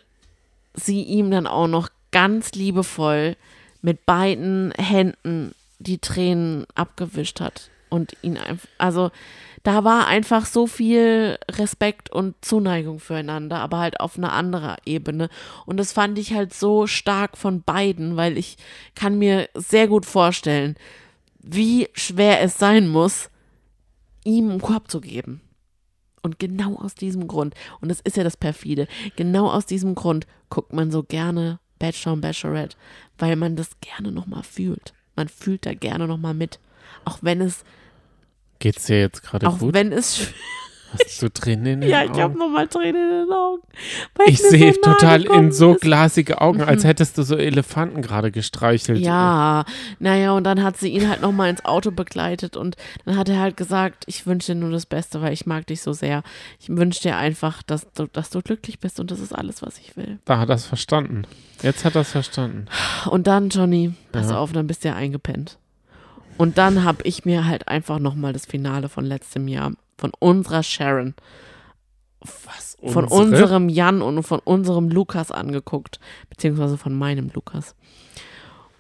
sie 0.75 1.03
ihm 1.03 1.31
dann 1.31 1.47
auch 1.47 1.67
noch 1.67 1.89
ganz 2.11 2.53
liebevoll 2.53 3.37
mit 3.81 4.05
beiden 4.05 4.73
Händen 4.73 5.55
die 5.79 5.99
Tränen 5.99 6.67
abgewischt 6.75 7.41
hat. 7.41 7.71
Und 7.89 8.15
ihn 8.21 8.37
einfach, 8.37 8.69
also 8.77 9.11
da 9.63 9.85
war 9.85 10.07
einfach 10.07 10.47
so 10.47 10.67
viel 10.67 11.39
Respekt 11.51 12.11
und 12.11 12.35
Zuneigung 12.43 13.01
füreinander, 13.01 13.59
aber 13.59 13.79
halt 13.79 14.01
auf 14.01 14.17
einer 14.17 14.33
anderen 14.33 14.77
Ebene. 14.85 15.29
Und 15.67 15.79
das 15.79 15.93
fand 15.93 16.19
ich 16.19 16.33
halt 16.35 16.55
so 16.55 16.87
stark 16.87 17.37
von 17.37 17.63
beiden, 17.63 18.17
weil 18.17 18.39
ich 18.39 18.57
kann 18.95 19.19
mir 19.19 19.49
sehr 19.55 19.89
gut 19.89 20.07
vorstellen, 20.07 20.77
wie 21.39 21.89
schwer 21.95 22.41
es 22.41 22.59
sein 22.59 22.89
muss, 22.89 23.31
ihm 24.25 24.51
einen 24.51 24.61
Korb 24.61 24.91
zu 24.91 25.01
geben. 25.01 25.41
Und 26.23 26.39
genau 26.39 26.77
aus 26.77 26.95
diesem 26.95 27.29
Grund, 27.29 27.55
und 27.81 27.89
das 27.89 28.01
ist 28.01 28.17
ja 28.17 28.25
das 28.25 28.37
perfide, 28.37 28.87
genau 29.17 29.51
aus 29.51 29.67
diesem 29.67 29.95
Grund 29.95 30.27
guckt 30.51 30.73
man 30.73 30.91
so 30.91 31.03
gerne 31.03 31.61
Bachelor 31.79 32.15
und 32.15 32.21
Bachelorette, 32.21 32.77
weil 33.19 33.37
man 33.37 33.57
das 33.57 33.81
gerne 33.81 34.13
nochmal 34.13 34.43
fühlt. 34.43 34.95
Man 35.17 35.29
fühlt 35.29 35.65
da 35.65 35.75
gerne 35.75 36.07
nochmal 36.07 36.35
mit. 36.35 36.59
Auch 37.05 37.19
wenn 37.23 37.41
es, 37.41 37.65
Geht's 38.59 38.87
dir 38.87 39.01
jetzt 39.01 39.23
gerade 39.23 39.47
auch 39.49 39.59
gut? 39.59 39.75
wenn 39.75 39.93
es, 39.93 40.29
Hast 40.91 41.21
du 41.21 41.29
Tränen 41.29 41.67
in 41.67 41.81
den 41.83 41.91
ja, 41.91 42.03
ich 42.03 42.09
habe 42.13 42.25
Augen? 42.25 42.39
nochmal 42.39 42.67
Tränen 42.67 43.11
in 43.11 43.27
den 43.27 43.31
Augen. 43.31 43.63
Ich 44.27 44.39
sehe 44.41 44.73
so 44.73 44.81
total 44.81 45.23
in 45.27 45.53
so 45.53 45.75
glasige 45.75 46.41
Augen, 46.41 46.63
als 46.63 46.83
hättest 46.85 47.19
du 47.19 47.25
so 47.25 47.37
Elefanten 47.37 48.01
gerade 48.01 48.31
gestreichelt. 48.31 48.99
Ja, 49.01 49.67
naja, 49.99 50.33
und 50.33 50.45
dann 50.45 50.63
hat 50.63 50.79
sie 50.79 50.89
ihn 50.89 51.07
halt 51.11 51.21
nochmal 51.21 51.51
ins 51.51 51.63
Auto 51.67 51.91
begleitet 51.91 52.57
und 52.57 52.77
dann 53.05 53.19
hat 53.19 53.29
er 53.29 53.39
halt 53.39 53.59
gesagt, 53.59 54.05
ich 54.07 54.27
wünsche 54.27 54.55
dir 54.55 54.61
nur 54.61 54.71
das 54.71 54.87
Beste, 54.87 55.21
weil 55.21 55.35
ich 55.35 55.45
mag 55.45 55.67
dich 55.67 55.83
so 55.83 55.93
sehr. 55.93 56.23
Ich 56.59 56.71
wünsche 56.71 57.03
dir 57.03 57.19
einfach, 57.19 57.63
dass 57.63 57.87
du, 57.93 58.07
dass 58.07 58.31
du 58.31 58.41
glücklich 58.41 58.79
bist 58.81 58.99
und 58.99 59.11
das 59.11 59.21
ist 59.21 59.35
alles, 59.35 59.61
was 59.61 59.77
ich 59.77 59.95
will. 59.95 60.19
Da 60.25 60.39
hat 60.39 60.49
er 60.49 60.55
es 60.55 60.65
verstanden. 60.65 61.25
Jetzt 61.63 61.85
hat 61.85 61.97
er 61.97 62.01
es 62.01 62.13
verstanden. 62.13 62.65
Und 63.11 63.27
dann, 63.27 63.51
Johnny, 63.51 63.93
pass 64.11 64.31
Ja. 64.31 64.39
auf, 64.39 64.53
dann 64.53 64.67
bist 64.67 64.85
du 64.85 64.89
ja 64.89 64.95
eingepennt. 64.95 65.59
Und 66.39 66.57
dann 66.57 66.85
habe 66.85 67.03
ich 67.03 67.25
mir 67.25 67.45
halt 67.47 67.69
einfach 67.69 67.99
nochmal 67.99 68.33
das 68.33 68.47
Finale 68.47 68.89
von 68.89 69.05
letztem 69.05 69.49
Jahr 69.49 69.73
von 69.99 70.13
unserer 70.21 70.63
Sharon, 70.63 71.15
Was? 72.47 72.77
von 72.85 73.05
unsere? 73.05 73.43
unserem 73.43 73.69
Jan 73.69 74.03
und 74.03 74.23
von 74.23 74.39
unserem 74.41 74.89
Lukas 74.89 75.31
angeguckt, 75.31 75.99
beziehungsweise 76.31 76.79
von 76.79 76.95
meinem 76.95 77.31
Lukas. 77.35 77.75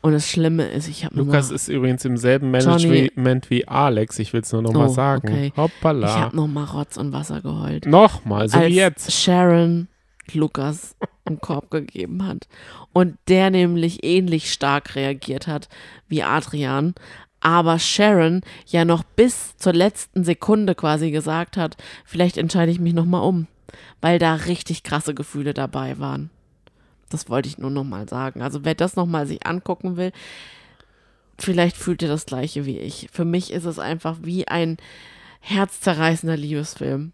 Und 0.01 0.12
das 0.12 0.28
Schlimme 0.28 0.68
ist, 0.68 0.89
ich 0.89 1.05
habe 1.05 1.16
Lukas 1.16 1.51
ist 1.51 1.66
übrigens 1.68 2.05
im 2.05 2.16
selben 2.16 2.55
Johnny- 2.55 2.86
Management 2.86 3.51
wie 3.51 3.66
Alex. 3.66 4.18
Ich 4.20 4.32
will 4.32 4.43
es 4.43 4.52
nur 4.52 4.62
noch 4.62 4.72
mal 4.72 4.86
Oh, 4.86 4.93
sagen. 4.93 5.28
okay. 5.28 5.47
ich 5.48 5.56
Hoppala. 5.56 6.20
habe 6.20 6.36
nochmal 6.36 6.64
Rotz 6.66 6.97
und 6.97 7.12
Wasser 7.12 7.40
geheult. 7.40 7.85
Nochmal, 7.86 8.48
so 8.48 8.59
als 8.59 8.68
wie 8.68 8.74
jetzt. 8.76 9.12
Sharon 9.12 9.89
Lukas 10.32 10.94
einen 11.24 11.40
Korb 11.40 11.70
gegeben 11.72 12.24
hat. 12.24 12.47
Und 12.93 13.18
der 13.26 13.51
nämlich 13.51 14.05
ähnlich 14.05 14.52
stark 14.52 14.94
reagiert 14.94 15.48
hat 15.48 15.68
wie 16.06 16.22
Adrian. 16.22 16.94
Aber 17.40 17.78
Sharon 17.78 18.40
ja 18.66 18.85
noch 18.85 19.02
bis 19.02 19.56
zur 19.56 19.73
letzten 19.73 20.24
Sekunde 20.24 20.74
quasi 20.74 21.10
gesagt 21.10 21.56
hat, 21.56 21.77
vielleicht 22.05 22.36
entscheide 22.36 22.73
ich 22.73 22.81
mich 22.81 22.94
nochmal 22.94 23.23
um. 23.23 23.47
Weil 24.01 24.19
da 24.19 24.35
richtig 24.35 24.82
krasse 24.82 25.15
Gefühle 25.15 25.55
dabei 25.55 25.98
waren. 25.98 26.31
Das 27.10 27.28
wollte 27.28 27.48
ich 27.48 27.59
nur 27.59 27.70
nochmal 27.70 28.09
sagen. 28.09 28.43
Also 28.43 28.65
wer 28.65 28.74
das 28.74 28.97
nochmal 28.97 29.27
sich 29.27 29.47
angucken 29.47 29.97
will, 29.97 30.12
vielleicht 31.39 31.77
fühlt 31.77 32.02
ihr 32.02 32.09
das 32.09 32.27
gleiche 32.27 32.66
wie 32.66 32.78
ich. 32.78 33.09
Für 33.12 33.24
mich 33.24 33.52
ist 33.52 33.65
es 33.65 33.78
einfach 33.78 34.19
wie 34.23 34.48
ein 34.48 34.77
herzzerreißender 35.40 36.36
Liebesfilm. 36.36 37.12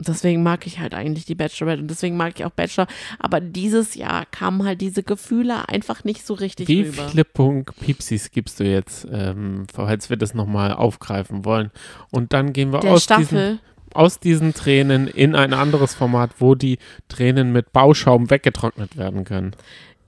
Deswegen 0.00 0.42
mag 0.42 0.66
ich 0.66 0.78
halt 0.78 0.94
eigentlich 0.94 1.26
die 1.26 1.34
Bachelorette 1.34 1.82
und 1.82 1.88
deswegen 1.88 2.16
mag 2.16 2.32
ich 2.36 2.44
auch 2.44 2.50
Bachelor. 2.50 2.86
Aber 3.18 3.40
dieses 3.40 3.94
Jahr 3.94 4.24
kamen 4.26 4.64
halt 4.64 4.80
diese 4.80 5.02
Gefühle 5.02 5.68
einfach 5.68 6.04
nicht 6.04 6.26
so 6.26 6.34
richtig 6.34 6.68
Wie 6.68 6.82
rüber. 6.82 7.08
viele 7.08 7.24
Punkt 7.24 7.78
Piepsis 7.80 8.30
gibst 8.30 8.60
du 8.60 8.64
jetzt, 8.64 9.06
ähm, 9.12 9.66
falls 9.72 10.08
wir 10.08 10.16
das 10.16 10.32
nochmal 10.34 10.72
aufgreifen 10.72 11.44
wollen? 11.44 11.70
Und 12.10 12.32
dann 12.32 12.52
gehen 12.52 12.72
wir 12.72 12.80
Der 12.80 12.92
aus 12.92 13.06
diesen, 13.06 13.60
aus 13.92 14.18
diesen 14.20 14.54
Tränen 14.54 15.06
in 15.06 15.34
ein 15.34 15.52
anderes 15.52 15.94
Format, 15.94 16.30
wo 16.38 16.54
die 16.54 16.78
Tränen 17.08 17.52
mit 17.52 17.72
Bauschaum 17.72 18.30
weggetrocknet 18.30 18.96
werden 18.96 19.24
können. 19.24 19.54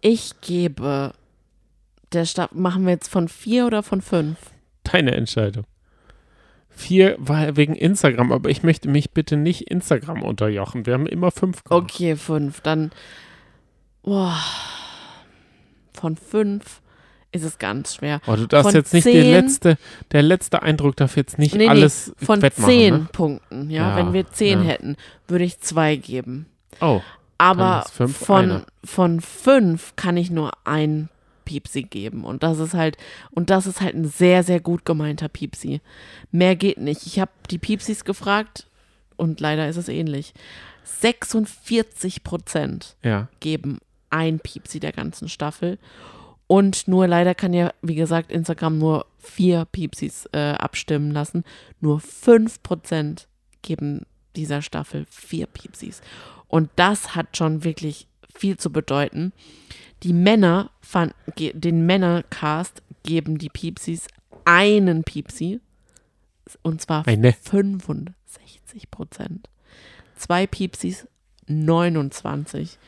ich 0.00 0.40
gebe 0.40 1.12
der 2.12 2.24
Staffel, 2.24 2.58
machen 2.58 2.84
wir 2.84 2.92
jetzt 2.92 3.08
von 3.08 3.28
vier 3.28 3.66
oder 3.66 3.82
von 3.82 4.00
fünf? 4.02 4.38
Deine 4.84 5.12
Entscheidung. 5.12 5.64
Vier 6.74 7.16
war 7.18 7.56
wegen 7.56 7.74
Instagram, 7.76 8.32
aber 8.32 8.48
ich 8.50 8.62
möchte 8.62 8.88
mich 8.88 9.10
bitte 9.12 9.36
nicht 9.36 9.70
Instagram 9.70 10.22
unterjochen. 10.22 10.86
Wir 10.86 10.94
haben 10.94 11.06
immer 11.06 11.30
fünf 11.30 11.62
gemacht. 11.64 11.84
Okay, 11.92 12.16
fünf. 12.16 12.60
Dann, 12.62 12.90
boah, 14.02 14.36
von 15.92 16.16
fünf 16.16 16.80
ist 17.30 17.44
es 17.44 17.58
ganz 17.58 17.94
schwer. 17.94 18.20
Oh, 18.26 18.36
du 18.36 18.46
darfst 18.46 18.70
Von 18.72 18.74
jetzt 18.78 18.92
nicht 18.92 19.06
der 19.06 19.12
zehn- 19.22 19.30
letzte, 19.32 19.78
der 20.12 20.22
letzte 20.22 20.62
Eindruck 20.62 20.96
darf 20.96 21.16
jetzt 21.16 21.38
nicht 21.38 21.54
Nee, 21.54 21.64
nee, 21.64 21.68
alles 21.68 22.12
Von 22.18 22.42
wettmachen. 22.42 22.70
zehn 22.70 22.94
Ne? 22.94 23.08
Punkten, 23.12 23.70
ja, 23.70 23.90
Ja, 23.90 23.96
wenn 23.96 24.12
wir 24.12 24.26
zehn 24.30 24.60
ja. 24.60 24.70
hätten, 24.70 24.96
würde 25.28 25.44
ich 25.44 25.60
zwei 25.60 25.96
geben. 25.96 26.46
Oh, 26.80 27.00
Aber 27.38 27.84
fünf 27.92 28.16
von, 28.16 28.62
von 28.84 29.20
fünf 29.20 29.94
kann 29.96 30.16
ich 30.16 30.30
nur 30.30 30.52
ein 30.64 31.08
Piepsi 31.44 31.82
geben. 31.82 32.24
Und 32.24 32.42
das 32.42 32.58
ist 32.58 32.74
halt, 32.74 32.96
und 33.30 33.50
das 33.50 33.66
ist 33.66 33.80
halt 33.80 33.94
ein 33.94 34.06
sehr, 34.06 34.42
sehr 34.42 34.60
gut 34.60 34.84
gemeinter 34.84 35.28
Piepsi. 35.28 35.80
Mehr 36.30 36.56
geht 36.56 36.78
nicht. 36.78 37.06
Ich 37.06 37.20
habe 37.20 37.30
die 37.50 37.58
Piepsis 37.58 38.04
gefragt 38.04 38.66
und 39.16 39.40
leider 39.40 39.68
ist 39.68 39.76
es 39.76 39.88
ähnlich. 39.88 40.34
46 40.84 42.24
Prozent 42.24 42.96
ja. 43.02 43.28
geben 43.40 43.78
ein 44.10 44.40
Piepsi 44.40 44.80
der 44.80 44.92
ganzen 44.92 45.28
Staffel. 45.28 45.78
Und 46.46 46.86
nur 46.86 47.06
leider 47.06 47.34
kann 47.34 47.54
ja, 47.54 47.72
wie 47.80 47.94
gesagt, 47.94 48.30
Instagram 48.30 48.78
nur 48.78 49.06
vier 49.18 49.64
Piepsis 49.64 50.28
äh, 50.32 50.52
abstimmen 50.52 51.10
lassen. 51.10 51.44
Nur 51.80 51.98
5% 51.98 53.26
geben 53.62 54.02
dieser 54.36 54.60
Staffel 54.60 55.06
vier 55.08 55.46
Piepsis. 55.46 56.02
Und 56.48 56.70
das 56.76 57.14
hat 57.14 57.36
schon 57.36 57.64
wirklich 57.64 58.06
viel 58.34 58.56
zu 58.56 58.70
bedeuten. 58.70 59.32
Die 60.02 60.12
Männer, 60.12 60.70
fand, 60.80 61.14
den 61.38 61.86
Männercast 61.86 62.82
geben 63.04 63.38
die 63.38 63.48
Piepsis 63.48 64.06
einen 64.44 65.04
Piepsi. 65.04 65.60
Und 66.62 66.80
zwar 66.80 67.06
Eine. 67.06 67.32
65 67.32 68.90
Prozent. 68.90 69.48
Zwei 70.16 70.46
Piepsis 70.46 71.06
29 71.46 72.78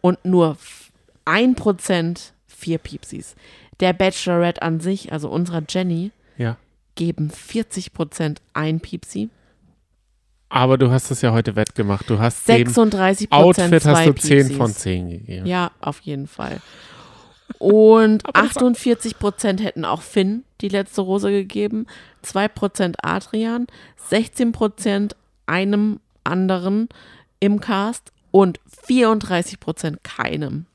und 0.00 0.24
nur 0.24 0.52
f- 0.52 0.92
1% 1.24 2.32
vier 2.46 2.78
Piepsis. 2.78 3.34
Der 3.80 3.92
Bachelorette 3.92 4.62
an 4.62 4.80
sich, 4.80 5.12
also 5.12 5.28
unserer 5.30 5.62
Jenny, 5.68 6.10
Ja. 6.36 6.56
geben 6.94 7.30
40% 7.30 8.38
ein 8.54 8.80
Piepsi, 8.80 9.28
Aber 10.50 10.76
du 10.76 10.90
hast 10.90 11.10
es 11.10 11.22
ja 11.22 11.32
heute 11.32 11.56
wettgemacht. 11.56 12.10
Du 12.10 12.18
hast 12.18 12.46
dem 12.48 12.66
36% 12.68 13.30
Outfit 13.30 13.84
hast 13.86 14.06
du 14.06 14.12
10 14.14 14.14
Piepsis. 14.38 14.56
von 14.56 14.72
10 14.74 15.08
gegeben. 15.10 15.46
Ja, 15.46 15.70
auf 15.80 16.00
jeden 16.00 16.26
Fall. 16.26 16.60
Und 17.58 18.26
Aber 18.26 18.42
das- 18.42 18.56
48% 18.56 19.60
hätten 19.62 19.84
auch 19.84 20.02
Finn 20.02 20.44
die 20.60 20.68
letzte 20.68 21.02
Rose 21.02 21.30
gegeben. 21.30 21.86
2% 22.22 22.96
Adrian, 23.02 23.66
16% 24.10 25.14
einem 25.46 26.00
anderen 26.24 26.88
im 27.38 27.60
Cast 27.60 28.12
und 28.30 28.60
34% 28.86 29.98
keinem. 30.02 30.66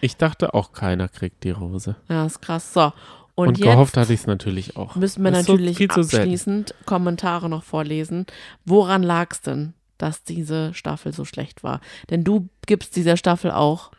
Ich 0.00 0.16
dachte 0.16 0.54
auch, 0.54 0.72
keiner 0.72 1.08
kriegt 1.08 1.44
die 1.44 1.50
Rose. 1.50 1.96
Ja, 2.08 2.26
ist 2.26 2.40
krass. 2.42 2.72
So. 2.72 2.92
Und, 3.36 3.48
Und, 3.48 3.60
gehofft 3.60 3.98
hatte 3.98 4.14
ich 4.14 4.20
es 4.20 4.26
natürlich 4.26 4.76
auch. 4.78 4.96
müssen 4.96 5.22
wir 5.22 5.30
ist 5.30 5.44
so 5.44 5.52
natürlich 5.52 5.76
selten. 5.76 6.00
abschließend 6.00 6.74
Kommentare 6.86 7.50
noch 7.50 7.62
vorlesen. 7.64 8.24
Woran 8.64 9.02
lag 9.02 9.30
es 9.30 9.42
denn, 9.42 9.74
dass 9.98 10.24
diese 10.24 10.72
Staffel 10.72 11.12
so 11.12 11.26
schlecht 11.26 11.62
war? 11.62 11.80
Denn 12.08 12.24
du 12.24 12.48
gibst 12.66 12.96
dieser 12.96 13.18
Staffel 13.18 13.50
auch, 13.50 13.90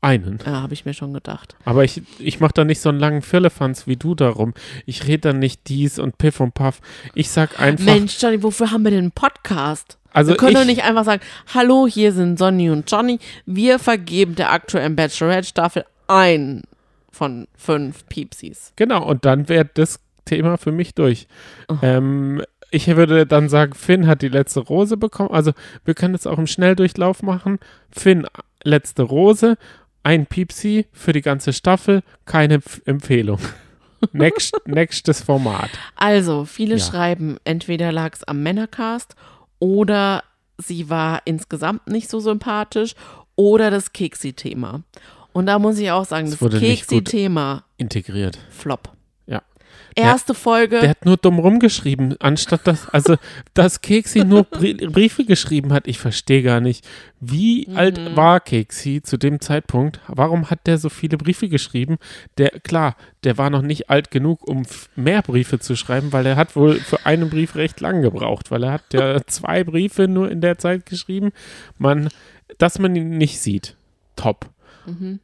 Einen. 0.00 0.38
ja, 0.46 0.62
habe 0.62 0.74
ich 0.74 0.84
mir 0.84 0.94
schon 0.94 1.12
gedacht. 1.12 1.56
Aber 1.64 1.82
ich, 1.82 2.02
ich 2.20 2.38
mache 2.38 2.52
da 2.54 2.64
nicht 2.64 2.80
so 2.80 2.88
einen 2.88 3.00
langen 3.00 3.22
Firlefanz 3.22 3.88
wie 3.88 3.96
du 3.96 4.14
darum. 4.14 4.54
Ich 4.86 5.08
rede 5.08 5.30
dann 5.30 5.40
nicht 5.40 5.68
dies 5.68 5.98
und 5.98 6.16
Piff 6.16 6.38
und 6.38 6.54
Puff. 6.54 6.80
Ich 7.16 7.30
sag 7.30 7.58
einfach. 7.60 7.84
Mensch, 7.84 8.22
Johnny, 8.22 8.40
wofür 8.44 8.70
haben 8.70 8.84
wir 8.84 8.92
denn 8.92 9.00
einen 9.00 9.10
Podcast? 9.10 9.98
also 10.12 10.30
wir 10.30 10.36
können 10.36 10.52
ich, 10.52 10.58
doch 10.58 10.66
nicht 10.66 10.84
einfach 10.84 11.04
sagen, 11.04 11.22
hallo, 11.52 11.88
hier 11.88 12.12
sind 12.12 12.38
Sonny 12.38 12.70
und 12.70 12.88
Johnny. 12.88 13.18
Wir 13.44 13.80
vergeben 13.80 14.36
der 14.36 14.52
aktuellen 14.52 14.94
Bachelorette-Staffel 14.94 15.84
ein 16.06 16.62
von 17.18 17.48
fünf 17.56 18.06
Piepsis. 18.06 18.72
Genau, 18.76 19.04
und 19.04 19.24
dann 19.24 19.48
wäre 19.48 19.68
das 19.74 19.98
Thema 20.24 20.56
für 20.56 20.70
mich 20.70 20.94
durch. 20.94 21.26
Oh. 21.68 21.74
Ähm, 21.82 22.42
ich 22.70 22.86
würde 22.86 23.26
dann 23.26 23.48
sagen, 23.48 23.74
Finn 23.74 24.06
hat 24.06 24.22
die 24.22 24.28
letzte 24.28 24.60
Rose 24.60 24.96
bekommen. 24.96 25.30
Also 25.32 25.52
wir 25.84 25.94
können 25.94 26.14
jetzt 26.14 26.28
auch 26.28 26.38
im 26.38 26.46
Schnelldurchlauf 26.46 27.22
machen. 27.24 27.58
Finn, 27.90 28.24
letzte 28.62 29.02
Rose, 29.02 29.56
ein 30.04 30.26
Piepsi 30.26 30.86
für 30.92 31.12
die 31.12 31.22
ganze 31.22 31.52
Staffel, 31.52 32.02
keine 32.24 32.56
F 32.56 32.80
Empfehlung. 32.84 33.40
Next, 34.12 34.54
nächstes 34.64 35.20
Format. 35.22 35.70
Also, 35.96 36.44
viele 36.44 36.76
Ja. 36.76 36.84
schreiben, 36.84 37.38
entweder 37.42 37.90
lag 37.90 38.14
es 38.14 38.22
am 38.22 38.44
Männercast 38.44 39.16
oder 39.58 40.22
sie 40.56 40.88
war 40.88 41.22
insgesamt 41.24 41.88
nicht 41.88 42.08
so 42.08 42.20
sympathisch 42.20 42.94
oder 43.34 43.72
das 43.72 43.92
Keksi-Thema. 43.92 44.82
Und 45.32 45.46
da 45.46 45.58
muss 45.58 45.78
ich 45.78 45.90
auch 45.90 46.04
sagen, 46.04 46.30
das 46.30 46.38
gut. 46.38 46.58
Keksi-Thema, 46.58 47.64
Integriert. 47.76 48.38
Flop. 48.50 48.90
Ja. 49.26 49.42
Erste 49.94 50.34
Folge, 50.34 50.80
Der 50.80 50.90
hat 50.90 51.04
nur 51.04 51.16
dumm 51.16 51.38
rumgeschrieben, 51.38 52.16
anstatt 52.20 52.66
dass, 52.66 52.88
also, 52.88 53.16
dass 53.54 53.80
Keksi 53.80 54.24
nur 54.24 54.44
Brie 54.44 54.74
Briefe 54.74 55.24
geschrieben 55.24 55.72
hat. 55.72 55.86
Ich 55.86 55.98
verstehe 55.98 56.42
gar 56.42 56.60
nicht. 56.60 56.86
Wie 57.20 57.66
Mhm. 57.68 57.76
alt 57.76 58.16
war 58.16 58.40
Keksi 58.40 59.02
zu 59.02 59.16
dem 59.16 59.40
Zeitpunkt? 59.40 60.00
Warum 60.08 60.50
hat 60.50 60.66
der 60.66 60.78
so 60.78 60.88
viele 60.88 61.18
Briefe 61.18 61.48
geschrieben? 61.48 61.98
Der, 62.38 62.50
klar, 62.50 62.96
der 63.24 63.38
war 63.38 63.50
noch 63.50 63.62
nicht 63.62 63.90
alt 63.90 64.10
genug, 64.10 64.48
um 64.48 64.64
mehr 64.96 65.22
Briefe 65.22 65.58
zu 65.58 65.76
schreiben, 65.76 66.12
weil 66.12 66.26
er 66.26 66.36
hat 66.36 66.56
wohl 66.56 66.76
für 66.76 67.04
einen 67.06 67.28
Brief 67.30 67.54
recht 67.54 67.80
lang 67.80 68.02
gebraucht, 68.02 68.50
weil 68.50 68.64
er 68.64 68.72
hat 68.72 68.94
ja 68.94 69.20
zwei 69.26 69.62
Briefe 69.64 70.08
nur 70.08 70.30
in 70.30 70.40
der 70.40 70.58
Zeit 70.58 70.86
geschrieben. 70.86 71.32
Man, 71.76 72.08
dass 72.58 72.78
man 72.78 72.94
ihn 72.96 73.18
nicht 73.18 73.40
sieht. 73.40 73.76
Top. 74.16 74.46
Mhm. 74.88 75.20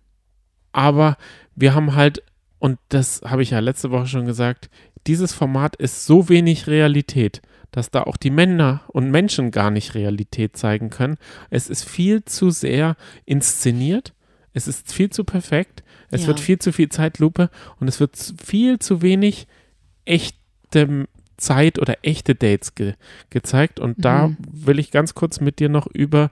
Aber 0.73 1.16
wir 1.55 1.74
haben 1.74 1.95
halt, 1.95 2.23
und 2.59 2.78
das 2.89 3.23
habe 3.24 3.43
ich 3.43 3.51
ja 3.51 3.61
letzte 3.61 3.91
Woche 3.91 4.07
schon 4.07 4.27
gesagt, 4.27 4.70
dieses 5.07 5.32
Format 5.32 5.77
ist 5.77 6.07
so 6.07 6.28
wenig 6.28 6.66
Realität, 6.66 7.43
dass 7.70 7.91
da 7.91 8.03
auch 8.05 8.16
die 8.16 8.31
Männer 8.31 8.82
und 8.89 9.11
Menschen 9.11 9.51
gar 9.51 9.70
nicht 9.70 9.95
Realität 9.95 10.57
zeigen 10.57 10.91
können. 10.91 11.16
Es 11.51 11.69
ist 11.69 11.85
viel 11.85 12.24
zu 12.24 12.51
sehr 12.51 12.97
inszeniert. 13.24 14.15
Es 14.53 14.66
ist 14.69 14.93
viel 14.93 15.11
zu 15.11 15.24
perfekt. 15.24 15.82
Es 16.11 16.23
Ja. 16.23 16.28
wird 16.28 16.41
viel 16.41 16.59
zu 16.59 16.73
viel 16.73 16.89
Zeitlupe 16.89 17.51
und 17.81 17.89
es 17.89 18.01
wird 18.01 18.16
viel 18.43 18.78
zu 18.78 19.03
wenig 19.03 19.47
echte 20.05 21.07
Zeit 21.36 21.78
oder 21.81 21.97
echte 22.03 22.35
Dates 22.35 22.74
ge 22.74 22.95
gezeigt. 23.31 23.81
Und 23.81 24.05
da 24.05 24.28
Mhm. 24.28 24.36
will 24.53 24.78
ich 24.78 24.91
ganz 24.93 25.15
kurz 25.15 25.41
mit 25.41 25.59
dir 25.59 25.69
noch 25.69 25.86
über 25.89 26.31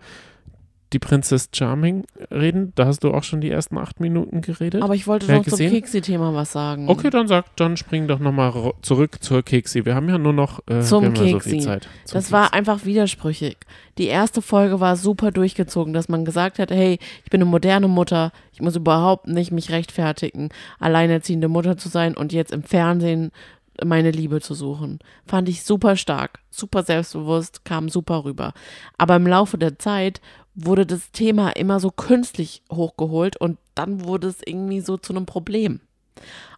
die 0.93 0.99
Princess 0.99 1.49
Charming 1.53 2.05
reden. 2.31 2.73
Da 2.75 2.87
hast 2.87 3.05
du 3.05 3.13
auch 3.13 3.23
schon 3.23 3.41
die 3.41 3.51
ersten 3.51 3.79
acht 3.79 4.01
Minuten 4.01 4.41
geredet. 4.43 4.83
aber 4.83 4.95
ich 4.95 5.07
wollte 5.07 5.29
Wer 5.29 5.39
noch 5.39 5.47
zum? 5.47 5.57
Keksi-Thema 5.59 6.35
was 6.35 6.53
sagen. 6.53 6.89
Okay, 6.89 7.11
dann 7.11 7.29
sag, 7.29 7.55
dann 7.57 7.77
spring 7.77 8.07
doch 8.09 8.19
nochmal 8.19 8.73
zurück 8.83 9.23
zur 9.23 9.43
Keksi. 9.43 9.85
Wir 9.85 9.95
haben 9.95 10.09
ja 10.09 10.19
nur 10.19 10.33
noch 10.33 10.61
äh, 10.69 10.81
Zum 10.81 11.05
ja 11.05 11.15
so 11.17 11.23
Keksi. 11.25 11.51
viel 11.51 11.61
Zeit. 11.61 11.89
Zum 12.05 12.15
Das 12.15 12.33
war 12.33 12.45
Keksi. 12.45 12.59
einfach 12.59 12.85
widersprüchig. 12.85 13.57
Die 13.99 14.07
erste 14.07 14.43
Folge 14.43 14.81
war 14.81 14.97
super 14.97 15.31
durchgezogen, 15.31 15.93
dass 15.93 16.09
man 16.09 16.25
gesagt 16.25 16.59
hat, 16.59 16.71
hey, 16.71 16.99
ich 17.25 17.31
bin 17.31 17.41
eine 17.43 17.51
moderne 17.51 17.89
Mutter, 17.89 18.33
ich 18.53 18.61
muss 18.61 18.77
überhaupt 18.77 19.27
nicht 19.29 19.53
mich 19.53 19.71
rechtfertigen, 19.71 20.49
alleinerziehende 20.79 21.49
Mutter 21.49 21.77
zu 21.77 21.89
sein 21.89 22.17
und 22.17 22.33
jetzt 22.33 22.53
im 22.53 22.63
Fernsehen 22.63 23.31
meine 23.85 24.11
Liebe 24.11 24.41
zu 24.41 24.55
suchen. 24.55 24.99
Fand 25.27 25.49
ich 25.49 25.63
super 25.63 25.97
stark, 25.97 26.41
super 26.51 26.83
selbstbewusst, 26.83 27.65
kam 27.65 27.89
super 27.89 28.25
rüber. 28.25 28.53
Aber 28.99 29.17
im 29.17 29.27
Laufe 29.27 29.57
der 29.59 29.79
Zeit 29.79 30.21
wurde 30.55 30.87
das 30.87 31.11
Thema 31.13 31.51
immer 31.51 31.81
so 31.81 31.91
künstlich 31.91 32.63
hochgeholt 32.71 33.37
und 33.37 33.59
dann 33.75 34.05
wurde 34.05 34.29
es 34.29 34.41
irgendwie 34.45 34.81
so 34.81 34.97
zu 34.97 35.15
einem 35.15 35.27
Problem. 35.27 35.81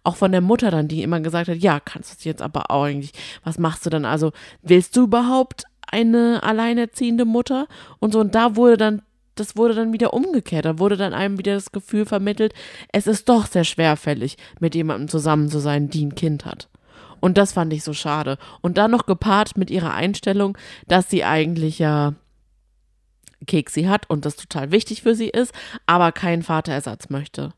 Auch 0.03 0.17
von 0.17 0.33
der 0.33 0.41
Mutter 0.41 0.71
dann, 0.71 0.89
die 0.89 1.03
immer 1.03 1.21
gesagt 1.21 1.49
hat, 1.49 1.59
ja, 1.59 1.81
kannst 1.81 2.25
du 2.25 2.29
jetzt 2.29 2.43
aber 2.43 2.71
auch 2.71 2.85
eigentlich, 2.85 3.13
was 3.45 3.59
machst 3.59 3.87
du 3.87 3.91
dann? 3.91 4.05
Also, 4.05 4.33
willst 4.63 4.97
du 4.97 5.05
überhaupt 5.05 5.65
eine 5.91 6.43
alleinerziehende 6.43 7.25
Mutter? 7.25 7.67
Und 8.01 8.13
so, 8.13 8.21
und 8.21 8.35
da 8.35 8.57
wurde 8.57 8.77
dann, 8.77 9.03
das 9.37 9.57
wurde 9.57 9.75
dann 9.75 9.93
wieder 9.93 10.13
umgekehrt. 10.13 10.65
Da 10.65 10.79
wurde 10.79 10.97
dann 10.97 11.15
einem 11.15 11.39
wieder 11.39 11.55
das 11.55 11.73
Gefühl 11.73 12.05
vermittelt, 12.05 12.53
es 12.93 13.07
ist 13.07 13.29
doch 13.29 13.47
sehr 13.47 13.65
schwerfällig, 13.65 14.37
mit 14.61 14.75
jemandem 14.75 15.09
zusammen 15.09 15.49
zu 15.49 15.59
sein, 15.59 15.89
die 15.89 16.05
ein 16.05 16.15
Kind 16.15 16.45
hat. 16.45 16.69
Und 17.21 17.39
das 17.39 17.55
fand 17.55 17.73
ich 17.73 17.83
so 17.83 17.95
schade. 17.95 18.37
Und 18.61 18.77
dann 18.77 18.91
noch 18.91 19.07
gepaart 19.07 19.57
mit 19.57 19.71
ihrer 19.71 19.95
Einstellung, 19.95 20.59
dass 20.89 21.09
sie 21.09 21.25
eigentlich 21.25 21.79
ja 21.79 22.13
Keksi 23.47 23.85
hat 23.85 24.09
und 24.09 24.25
das 24.25 24.37
total 24.37 24.71
wichtig 24.71 25.03
für 25.03 25.15
sie 25.15 25.29
ist, 25.29 25.53
aber 25.87 26.13
keinen 26.13 26.43
Vaterersatz 26.43 27.11
möchte. 27.11 27.53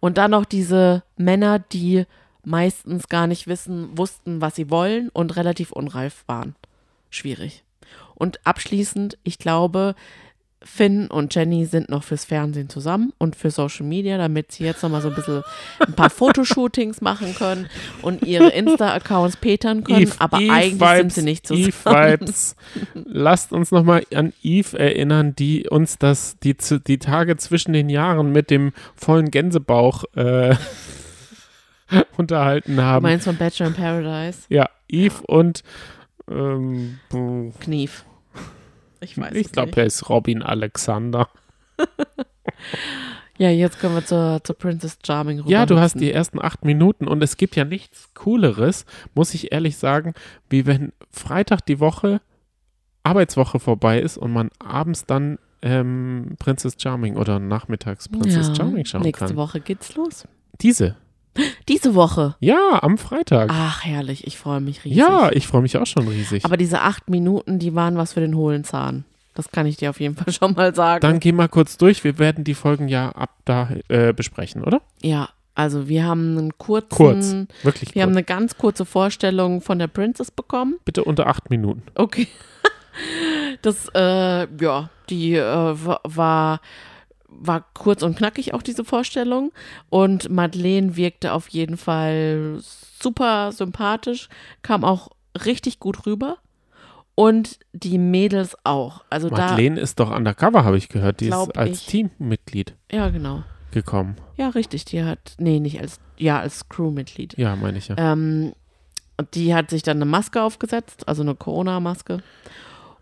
Und 0.00 0.18
dann 0.18 0.32
noch 0.32 0.44
diese 0.44 1.02
Männer, 1.16 1.58
die 1.58 2.04
meistens 2.44 3.08
gar 3.08 3.26
nicht 3.26 3.46
wissen, 3.46 3.96
wussten, 3.96 4.40
was 4.40 4.56
sie 4.56 4.70
wollen 4.70 5.10
und 5.10 5.36
relativ 5.36 5.72
unreif 5.72 6.24
waren. 6.26 6.56
Schwierig. 7.10 7.64
Und 8.14 8.44
abschließend, 8.46 9.18
ich 9.24 9.38
glaube, 9.38 9.94
Finn 10.62 11.06
und 11.06 11.34
Jenny 11.34 11.64
sind 11.64 11.88
noch 11.88 12.04
fürs 12.04 12.26
Fernsehen 12.26 12.68
zusammen 12.68 13.14
und 13.16 13.34
für 13.34 13.50
Social 13.50 13.86
Media, 13.86 14.18
damit 14.18 14.52
sie 14.52 14.64
jetzt 14.64 14.82
noch 14.82 14.90
mal 14.90 15.00
so 15.00 15.08
ein 15.08 15.14
bisschen 15.14 15.42
ein 15.86 15.94
paar 15.94 16.10
Fotoshootings 16.10 17.00
machen 17.00 17.34
können 17.34 17.66
und 18.02 18.22
ihre 18.24 18.48
Insta-Accounts 18.50 19.36
petern 19.38 19.84
können. 19.84 20.02
Eve- 20.02 20.16
aber 20.18 20.38
Eve 20.38 20.52
eigentlich 20.52 20.74
Vibes, 20.80 20.96
sind 20.98 21.12
sie 21.14 21.22
nicht 21.22 21.46
zusammen. 21.46 21.68
Eve 21.68 22.20
Vibes. 22.20 22.56
Lasst 22.94 23.52
uns 23.52 23.70
nochmal 23.70 24.04
an 24.14 24.34
Eve 24.42 24.78
erinnern, 24.78 25.34
die 25.34 25.66
uns 25.66 25.96
das, 25.96 26.36
die, 26.42 26.54
die 26.86 26.98
Tage 26.98 27.38
zwischen 27.38 27.72
den 27.72 27.88
Jahren 27.88 28.30
mit 28.30 28.50
dem 28.50 28.72
vollen 28.96 29.30
Gänsebauch 29.30 30.04
äh, 30.14 30.56
unterhalten 32.18 32.76
Du 32.76 32.82
haben. 32.82 33.02
meinst 33.02 33.24
von 33.24 33.36
Bachelor 33.36 33.68
in 33.68 33.74
Paradise? 33.74 34.40
Ja, 34.50 34.68
Eve 34.88 35.22
und 35.26 35.62
ähm, 36.30 36.98
Knief. 37.60 38.04
Ich 39.00 39.18
weiß 39.18 39.34
ich 39.34 39.52
glaube, 39.52 39.72
er 39.76 39.86
ist 39.86 40.08
Robin 40.08 40.42
Alexander. 40.42 41.28
Ja, 43.38 43.48
jetzt 43.48 43.78
können 43.78 43.94
wir 43.94 44.04
zur, 44.04 44.44
zur 44.44 44.54
Princess 44.58 44.98
Charming 45.04 45.40
rüber. 45.40 45.50
Ja, 45.50 45.64
du 45.64 45.78
hast 45.78 45.98
die 45.98 46.12
ersten 46.12 46.38
acht 46.38 46.62
Minuten 46.62 47.08
und 47.08 47.22
es 47.22 47.38
gibt 47.38 47.56
ja 47.56 47.64
nichts 47.64 48.12
Cooleres, 48.12 48.84
muss 49.14 49.32
ich 49.32 49.50
ehrlich 49.50 49.78
sagen, 49.78 50.12
wie 50.50 50.66
wenn 50.66 50.92
Freitag 51.10 51.64
die 51.64 51.80
Woche, 51.80 52.20
Arbeitswoche 53.02 53.58
vorbei 53.58 53.98
ist 53.98 54.18
und 54.18 54.32
man 54.34 54.50
abends 54.58 55.06
dann 55.06 55.38
ähm, 55.62 56.36
Princess 56.38 56.76
Charming 56.76 57.16
oder 57.16 57.38
nachmittags 57.38 58.10
Princess 58.10 58.48
ja, 58.48 58.54
Charming 58.56 58.84
schauen 58.84 59.02
Nächste 59.02 59.28
kann. 59.28 59.36
Woche 59.36 59.60
geht's 59.60 59.94
los. 59.94 60.28
Diese. 60.60 60.96
Diese 61.68 61.94
Woche. 61.94 62.36
Ja, 62.40 62.80
am 62.82 62.98
Freitag. 62.98 63.50
Ach, 63.52 63.84
herrlich. 63.84 64.26
Ich 64.26 64.36
freue 64.36 64.60
mich 64.60 64.84
riesig. 64.84 64.98
ja, 64.98 65.30
ich 65.32 65.46
freue 65.46 65.62
mich 65.62 65.76
auch 65.78 65.86
schon 65.86 66.08
riesig. 66.08 66.44
Aber 66.44 66.56
diese 66.56 66.80
acht 66.80 67.08
Minuten, 67.08 67.58
die 67.58 67.74
waren 67.74 67.96
was 67.96 68.12
für 68.14 68.20
den 68.20 68.34
hohlen 68.36 68.64
Zahn. 68.64 69.04
Das 69.34 69.50
kann 69.50 69.64
ich 69.66 69.76
dir 69.76 69.90
auf 69.90 70.00
jeden 70.00 70.16
Fall 70.16 70.32
schon 70.32 70.54
mal 70.54 70.74
sagen. 70.74 71.00
dann 71.02 71.20
geh 71.20 71.32
mal 71.32 71.48
kurz 71.48 71.76
durch. 71.78 72.02
Wir 72.04 72.18
werden 72.18 72.42
die 72.44 72.54
Folgen 72.54 72.88
ja 72.88 73.10
ab 73.10 73.30
da 73.44 73.68
äh, 73.88 74.12
besprechen, 74.12 74.64
oder? 74.64 74.80
ja, 75.02 75.28
also 75.54 75.88
wir 75.88 76.04
haben 76.04 76.38
einen 76.38 76.56
kurzen, 76.58 76.88
Kurz. 77.48 77.64
Wirklich 77.64 77.94
wir 77.94 78.02
haben 78.02 78.10
kurz. 78.10 78.16
eine 78.16 78.24
ganz 78.24 78.56
kurze 78.56 78.84
Vorstellung 78.86 79.60
von 79.60 79.78
der 79.78 79.88
Princess 79.88 80.30
bekommen. 80.30 80.76
Bitte 80.84 81.04
unter 81.04 81.26
acht 81.26 81.50
Minuten. 81.50 81.82
Okay. 81.94 82.26
Das, 83.62 83.88
äh, 83.94 84.46
ja, 84.62 84.90
die 85.08 85.34
äh, 85.36 85.44
wa- 85.44 86.00
war, 86.04 86.60
war 87.30 87.64
kurz 87.74 88.02
und 88.02 88.16
knackig 88.16 88.54
auch 88.54 88.62
diese 88.62 88.84
Vorstellung. 88.84 89.52
Und 89.88 90.28
Madeleine 90.28 90.96
wirkte 90.96 91.32
auf 91.32 91.48
jeden 91.48 91.76
Fall 91.76 92.58
super 92.60 93.52
sympathisch, 93.52 94.28
kam 94.62 94.84
auch 94.84 95.08
richtig 95.44 95.78
gut 95.80 96.06
rüber. 96.06 96.38
Und 97.14 97.58
die 97.72 97.98
Mädels 97.98 98.56
auch. 98.64 99.04
Also 99.10 99.28
Madeleine 99.28 99.78
ist 99.78 100.00
doch 100.00 100.10
undercover, 100.10 100.64
habe 100.64 100.78
ich 100.78 100.88
gehört. 100.88 101.20
Die 101.20 101.28
ist 101.28 101.56
als 101.56 101.80
ich. 101.80 101.86
Teammitglied 101.86 102.76
da, 102.88 102.96
ja, 102.96 103.08
genau. 103.10 103.42
gekommen. 103.72 104.16
Ja, 104.36 104.48
richtig. 104.48 104.86
Die 104.86 105.04
hat, 105.04 105.34
nee, 105.38 105.60
nicht 105.60 105.80
als, 105.80 106.00
ja, 106.16 106.40
als 106.40 106.68
Crewmitglied. 106.70 107.36
Ja, 107.36 107.56
meine 107.56 107.76
ich 107.76 107.88
ja. 107.88 107.96
Ähm, 107.98 108.54
die 109.34 109.54
hat 109.54 109.68
sich 109.68 109.82
dann 109.82 109.98
eine 109.98 110.06
Maske 110.06 110.42
aufgesetzt, 110.42 111.08
also 111.08 111.22
eine 111.22 111.34
Corona-Maske. 111.34 112.22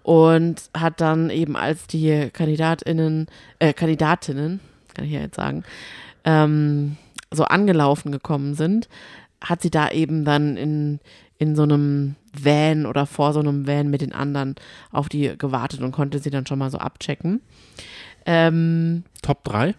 Und 0.08 0.70
hat 0.74 1.02
dann 1.02 1.28
eben, 1.28 1.54
als 1.54 1.86
die 1.86 2.30
KandidatInnen, 2.32 3.26
äh, 3.58 3.74
Kandidatinnen, 3.74 4.58
kann 4.94 5.04
ich 5.04 5.10
ja 5.10 5.20
jetzt 5.20 5.36
sagen, 5.36 5.64
ähm, 6.24 6.96
so 7.30 7.44
angelaufen 7.44 8.10
gekommen 8.10 8.54
sind, 8.54 8.88
hat 9.44 9.60
sie 9.60 9.68
da 9.68 9.90
eben 9.90 10.24
dann 10.24 10.56
in, 10.56 11.00
in 11.36 11.54
so 11.54 11.64
einem 11.64 12.16
Van 12.32 12.86
oder 12.86 13.04
vor 13.04 13.34
so 13.34 13.40
einem 13.40 13.66
Van 13.66 13.90
mit 13.90 14.00
den 14.00 14.14
anderen 14.14 14.54
auf 14.92 15.10
die 15.10 15.36
gewartet 15.36 15.82
und 15.82 15.92
konnte 15.92 16.20
sie 16.20 16.30
dann 16.30 16.46
schon 16.46 16.58
mal 16.58 16.70
so 16.70 16.78
abchecken. 16.78 17.42
Ähm, 18.24 19.04
Top 19.20 19.44
3? 19.44 19.74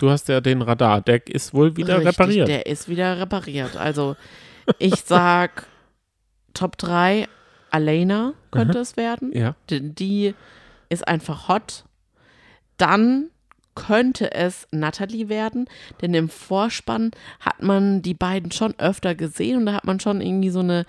Du 0.00 0.08
hast 0.08 0.28
ja 0.30 0.40
den 0.40 0.62
Radar. 0.62 1.02
Der 1.02 1.26
ist 1.26 1.52
wohl 1.52 1.76
wieder 1.76 1.98
richtig, 1.98 2.18
repariert. 2.18 2.48
Der 2.48 2.64
ist 2.64 2.88
wieder 2.88 3.20
repariert. 3.20 3.76
Also 3.76 4.16
ich 4.78 4.94
sag 5.04 5.66
Top 6.54 6.78
3, 6.78 7.28
Alena 7.70 8.34
könnte 8.50 8.78
es 8.78 8.96
werden. 8.96 9.32
ja. 9.34 9.54
Denn 9.70 9.94
die 9.94 10.34
ist 10.88 11.06
einfach 11.06 11.48
hot. 11.48 11.84
Dann 12.76 13.30
könnte 13.74 14.32
es 14.32 14.66
Natalie 14.72 15.28
werden, 15.28 15.68
denn 16.02 16.12
im 16.12 16.28
Vorspann 16.28 17.12
hat 17.38 17.62
man 17.62 18.02
die 18.02 18.14
beiden 18.14 18.50
schon 18.50 18.74
öfter 18.78 19.14
gesehen 19.14 19.58
und 19.58 19.66
da 19.66 19.74
hat 19.74 19.84
man 19.84 20.00
schon 20.00 20.20
irgendwie 20.20 20.50
so 20.50 20.60
eine, 20.60 20.84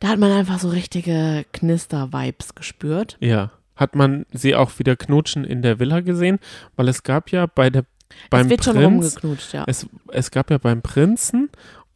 da 0.00 0.08
hat 0.08 0.18
man 0.18 0.32
einfach 0.32 0.58
so 0.58 0.68
richtige 0.68 1.44
Knister-Vibes 1.52 2.56
gespürt. 2.56 3.16
Ja. 3.20 3.52
Hat 3.76 3.94
man 3.94 4.26
sie 4.32 4.56
auch 4.56 4.78
wieder 4.78 4.96
knutschen 4.96 5.44
in 5.44 5.62
der 5.62 5.78
Villa 5.78 6.00
gesehen? 6.00 6.38
Weil 6.76 6.88
es 6.88 7.02
gab 7.02 7.30
ja 7.30 7.46
bei 7.46 7.70
der 7.70 7.84
beim 8.28 8.46
es 8.46 8.50
wird 8.50 8.64
schon 8.64 8.74
Prinz, 8.74 8.86
rumgeknutscht, 8.86 9.52
ja. 9.52 9.64
es, 9.68 9.86
es 10.08 10.32
gab 10.32 10.50
ja 10.50 10.58
beim 10.58 10.82
Prinzen 10.82 11.48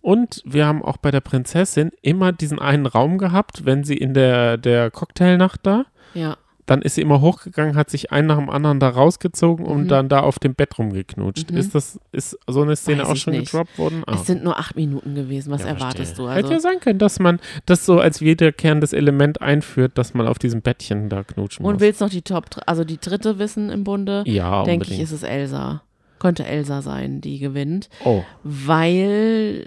und 0.04 0.42
wir 0.44 0.66
haben 0.66 0.82
auch 0.84 0.98
bei 0.98 1.10
der 1.10 1.20
Prinzessin 1.22 1.90
immer 2.02 2.32
diesen 2.32 2.58
einen 2.58 2.86
Raum 2.86 3.16
gehabt, 3.18 3.64
wenn 3.64 3.84
sie 3.84 3.96
in 3.96 4.12
der, 4.14 4.58
der 4.58 4.90
Cocktailnacht 4.90 5.60
da, 5.64 5.86
ja. 6.12 6.36
dann 6.66 6.82
ist 6.82 6.94
sie 6.94 7.00
immer 7.02 7.20
hochgegangen, 7.22 7.74
hat 7.76 7.88
sich 7.90 8.12
einen 8.12 8.26
nach 8.28 8.38
dem 8.38 8.48
anderen 8.50 8.80
da 8.80 8.88
rausgezogen 8.90 9.64
und 9.66 9.84
Mhm. 9.84 9.88
dann 9.88 10.08
da 10.08 10.20
auf 10.20 10.38
dem 10.38 10.54
Bett 10.54 10.78
rumgeknutscht. 10.78 11.50
Mhm. 11.50 11.56
Ist 11.56 11.74
das, 11.74 11.98
ist 12.12 12.38
so 12.46 12.62
eine 12.62 12.76
Szene 12.76 13.02
Weiß 13.02 13.08
auch 13.10 13.16
schon 13.16 13.32
nicht. 13.34 13.50
gedroppt 13.50 13.78
worden? 13.78 14.02
Ah, 14.06 14.14
Es 14.14 14.26
sind 14.26 14.44
nur 14.44 14.58
acht 14.58 14.76
Minuten 14.76 15.14
gewesen. 15.14 15.50
Was 15.50 15.62
ja, 15.62 15.68
erwartest 15.68 16.16
verstehe. 16.16 16.26
du? 16.26 16.30
Hätte 16.32 16.48
ja 16.48 16.54
Also, 16.56 16.68
sein 16.68 16.80
können, 16.80 16.98
dass 16.98 17.18
man 17.18 17.40
das 17.66 17.84
so 17.86 17.98
als 17.98 18.20
wiederkehrendes 18.20 18.92
Element 18.92 19.40
einführt, 19.42 19.96
dass 19.98 20.12
man 20.14 20.26
auf 20.28 20.38
diesem 20.38 20.60
Bettchen 20.62 21.08
da 21.08 21.22
knutschen 21.22 21.64
und 21.64 21.72
muss. 21.74 21.80
willst 21.80 22.00
noch 22.00 22.10
die 22.10 22.22
Top, 22.22 22.44
also 22.66 22.84
die 22.84 22.98
dritte 22.98 23.38
wissen 23.38 23.70
im 23.70 23.84
Bunde? 23.84 24.22
ja, 24.26 24.64
Denke 24.64 24.92
ich, 24.92 25.00
ist 25.00 25.12
es 25.12 25.22
Elsa. 25.22 25.82
Könnte 26.24 26.46
Elsa 26.46 26.80
sein, 26.80 27.20
die 27.20 27.38
gewinnt. 27.38 27.90
oh, 28.02 28.22
weil 28.44 29.66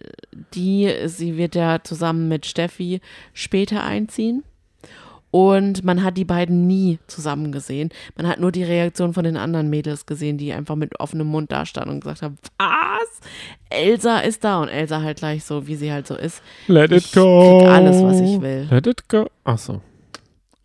die, 0.56 0.92
sie 1.06 1.38
wird 1.38 1.54
ja 1.54 1.84
zusammen 1.84 2.28
mit 2.30 2.48
Steffi 2.48 3.00
später 3.32 3.84
einziehen. 3.84 4.44
Und 5.30 5.84
man 5.84 6.04
hat 6.04 6.18
die 6.18 6.26
beiden 6.26 6.66
nie 6.66 6.98
zusammen 7.06 7.52
gesehen. 7.52 7.90
Man 8.16 8.26
hat 8.28 8.40
nur 8.40 8.52
die 8.52 8.64
Reaktion 8.64 9.14
von 9.14 9.24
den 9.24 9.38
anderen 9.38 9.70
Mädels 9.70 10.08
gesehen, 10.08 10.40
die 10.40 10.52
einfach 10.52 10.76
mit 10.76 11.00
offenem 11.00 11.28
Mund 11.28 11.52
da 11.52 11.68
standen 11.68 11.92
und 11.92 12.00
gesagt 12.00 12.24
haben, 12.24 12.40
was? 12.58 13.20
Elsa 13.70 14.20
ist 14.22 14.44
da. 14.44 14.60
Und 14.64 14.70
Elsa 14.70 15.04
halt 15.04 15.18
gleich 15.20 15.44
so, 15.44 15.68
wie 15.68 15.76
sie 15.76 15.92
halt 15.92 16.08
so 16.08 16.16
ist. 16.16 16.42
let 16.66 16.92
Ich 16.92 17.10
it 17.10 17.14
go. 17.14 17.60
krieg 17.60 17.70
alles, 17.70 18.02
was 18.02 18.20
ich 18.20 18.42
will. 18.42 18.68
Let 18.72 18.88
it 18.88 19.08
go. 19.10 19.28
Ach 19.44 19.60
so. 19.60 19.82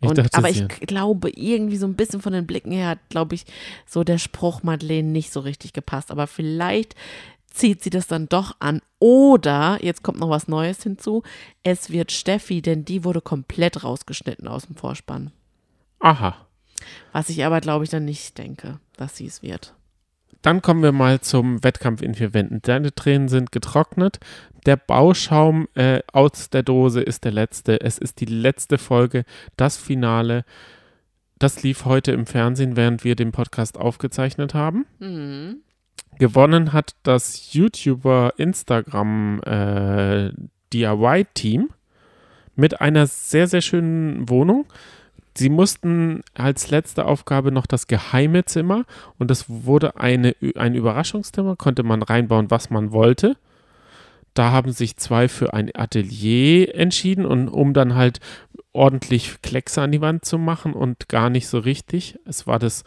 Ich 0.03 0.09
Und, 0.09 0.17
dachte, 0.17 0.37
aber 0.37 0.49
ich 0.49 0.67
glaube, 0.81 1.29
irgendwie 1.29 1.77
so 1.77 1.85
ein 1.85 1.95
bisschen 1.95 2.21
von 2.21 2.33
den 2.33 2.45
Blicken 2.45 2.71
her 2.71 2.89
hat, 2.89 2.99
glaube 3.09 3.35
ich, 3.35 3.45
so 3.87 4.03
der 4.03 4.17
Spruch 4.17 4.63
Madeleine 4.63 5.07
nicht 5.07 5.31
so 5.31 5.39
richtig 5.39 5.73
gepasst. 5.73 6.11
Aber 6.11 6.27
vielleicht 6.27 6.95
zieht 7.49 7.81
sie 7.81 7.89
das 7.89 8.07
dann 8.07 8.27
doch 8.27 8.55
an. 8.59 8.81
Oder, 8.99 9.79
jetzt 9.81 10.03
kommt 10.03 10.19
noch 10.19 10.29
was 10.29 10.47
Neues 10.47 10.83
hinzu, 10.83 11.23
es 11.63 11.89
wird 11.89 12.11
Steffi, 12.11 12.61
denn 12.61 12.83
die 12.83 13.03
wurde 13.03 13.21
komplett 13.21 13.83
rausgeschnitten 13.83 14.47
aus 14.47 14.65
dem 14.65 14.75
Vorspann. 14.75 15.31
Aha. 15.99 16.35
Was 17.13 17.29
ich 17.29 17.45
aber, 17.45 17.61
glaube 17.61 17.85
ich, 17.85 17.89
dann 17.89 18.05
nicht 18.05 18.37
denke, 18.37 18.79
dass 18.97 19.15
sie 19.15 19.27
es 19.27 19.41
wird. 19.41 19.73
Dann 20.43 20.61
kommen 20.61 20.83
wir 20.83 20.91
mal 20.91 21.21
zum 21.21 21.63
Wettkampf 21.63 22.01
in 22.01 22.13
vier 22.13 22.33
Wänden. 22.33 22.61
Deine 22.61 22.93
Tränen 22.93 23.29
sind 23.29 23.51
getrocknet. 23.51 24.19
Der 24.65 24.75
Bauschaum 24.75 25.67
äh, 25.73 26.01
aus 26.11 26.49
der 26.49 26.63
Dose 26.63 27.01
ist 27.01 27.23
der 27.23 27.31
letzte. 27.31 27.81
Es 27.81 27.97
ist 27.97 28.19
die 28.19 28.25
letzte 28.25 28.77
Folge, 28.77 29.23
das 29.57 29.77
Finale. 29.77 30.43
Das 31.39 31.63
lief 31.63 31.85
heute 31.85 32.11
im 32.11 32.25
Fernsehen, 32.25 32.75
während 32.75 33.03
wir 33.03 33.15
den 33.15 33.31
Podcast 33.31 33.77
aufgezeichnet 33.77 34.53
haben. 34.53 34.85
Hm. 34.99 35.61
Gewonnen 36.19 36.73
hat 36.73 36.95
das 37.03 37.53
YouTuber 37.53 38.33
Instagram 38.37 39.41
äh, 39.43 40.31
DIY-Team 40.73 41.69
mit 42.55 42.81
einer 42.81 43.07
sehr, 43.07 43.47
sehr 43.47 43.61
schönen 43.61 44.29
Wohnung. 44.29 44.65
Sie 45.35 45.49
mussten 45.49 46.21
als 46.35 46.69
letzte 46.69 47.05
Aufgabe 47.05 47.51
noch 47.51 47.65
das 47.65 47.87
geheime 47.87 48.45
Zimmer 48.45 48.85
und 49.17 49.31
das 49.31 49.45
wurde 49.47 49.97
eine, 49.97 50.35
ein 50.55 50.75
Überraschungszimmer, 50.75 51.55
konnte 51.55 51.83
man 51.83 52.03
reinbauen, 52.03 52.51
was 52.51 52.69
man 52.69 52.91
wollte. 52.91 53.35
Da 54.35 54.51
haben 54.51 54.71
sich 54.71 54.97
zwei 54.97 55.27
für 55.27 55.53
ein 55.53 55.69
Atelier 55.73 56.73
entschieden 56.75 57.25
und 57.25 57.49
um 57.49 57.73
dann 57.73 57.95
halt 57.95 58.19
ordentlich 58.73 59.41
Kleckse 59.41 59.81
an 59.81 59.91
die 59.91 60.01
Wand 60.01 60.25
zu 60.25 60.37
machen 60.37 60.73
und 60.73 61.07
gar 61.07 61.29
nicht 61.29 61.47
so 61.47 61.59
richtig. 61.59 62.19
Es 62.25 62.47
war 62.47 62.57
das 62.57 62.83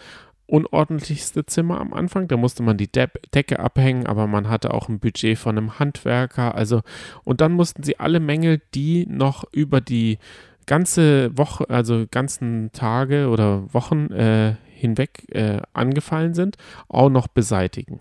unordentlichste 0.46 1.46
Zimmer 1.46 1.80
am 1.80 1.92
Anfang. 1.92 2.28
Da 2.28 2.36
musste 2.36 2.62
man 2.62 2.76
die 2.76 2.90
De 2.90 3.08
Decke 3.34 3.60
abhängen, 3.60 4.06
aber 4.06 4.26
man 4.26 4.48
hatte 4.48 4.72
auch 4.72 4.88
ein 4.88 4.98
Budget 4.98 5.38
von 5.38 5.56
einem 5.56 5.78
Handwerker. 5.78 6.54
Also, 6.54 6.82
und 7.24 7.40
dann 7.40 7.52
mussten 7.52 7.82
sie 7.82 7.98
alle 7.98 8.20
Mängel, 8.20 8.60
die 8.74 9.06
noch 9.06 9.44
über 9.52 9.80
die 9.80 10.18
ganze 10.66 11.36
Woche, 11.36 11.68
also 11.70 12.06
ganzen 12.10 12.72
Tage 12.72 13.28
oder 13.28 13.72
Wochen 13.72 14.10
äh, 14.12 14.56
hinweg 14.66 15.24
äh, 15.34 15.62
angefallen 15.72 16.34
sind, 16.34 16.56
auch 16.88 17.08
noch 17.08 17.28
beseitigen. 17.28 18.00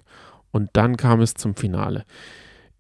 Und 0.52 0.70
dann 0.74 0.98
kam 0.98 1.22
es 1.22 1.34
zum 1.34 1.56
Finale. 1.56 2.06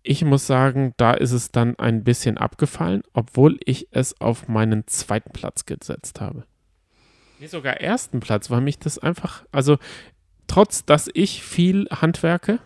Ich 0.03 0.23
muss 0.23 0.45
sagen, 0.45 0.93
da 0.97 1.13
ist 1.13 1.31
es 1.31 1.51
dann 1.51 1.79
ein 1.79 2.03
bisschen 2.03 2.37
abgefallen, 2.37 3.01
obwohl 3.13 3.57
ich 3.65 3.87
es 3.91 4.19
auf 4.21 4.47
meinen 4.47 4.85
zweiten 4.87 5.31
Platz 5.31 5.65
gesetzt 5.65 6.21
habe. 6.21 6.45
Nee, 7.39 7.47
sogar 7.47 7.81
ersten 7.81 8.19
Platz, 8.19 8.49
weil 8.49 8.61
mich 8.61 8.79
das 8.79 8.99
einfach, 8.99 9.45
also 9.51 9.77
trotz, 10.47 10.85
dass 10.85 11.09
ich 11.13 11.43
viel 11.43 11.87
handwerke, 11.89 12.59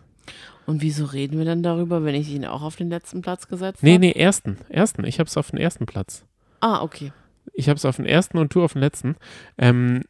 Und 0.68 0.84
wieso 0.84 1.06
reden 1.06 1.40
wir 1.40 1.46
dann 1.46 1.64
darüber, 1.64 2.04
wenn 2.04 2.14
ich 2.14 2.30
ihn 2.30 2.46
auch 2.46 2.62
auf 2.62 2.76
den 2.76 2.90
letzten 2.90 3.22
Platz 3.22 3.48
gesetzt 3.48 3.82
nee, 3.82 3.94
habe? 3.94 4.02
nee, 4.02 4.12
ersten, 4.12 4.58
ersten, 4.70 5.04
ich 5.04 5.18
habe 5.20 5.28
es 5.28 5.36
auf 5.36 5.50
den 5.50 5.58
ersten 5.60 5.88
Platz. 5.88 6.26
Ah, 6.60 6.82
okay. 6.82 7.12
Ich 7.54 7.70
habe 7.70 7.78
es 7.78 7.86
auf 7.86 7.98
den 7.98 8.06
ersten 8.06 8.38
und 8.38 8.54
du 8.54 8.64
auf 8.64 8.74
den 8.74 8.82
letzten. 8.82 9.16
Ähm, 9.58 10.04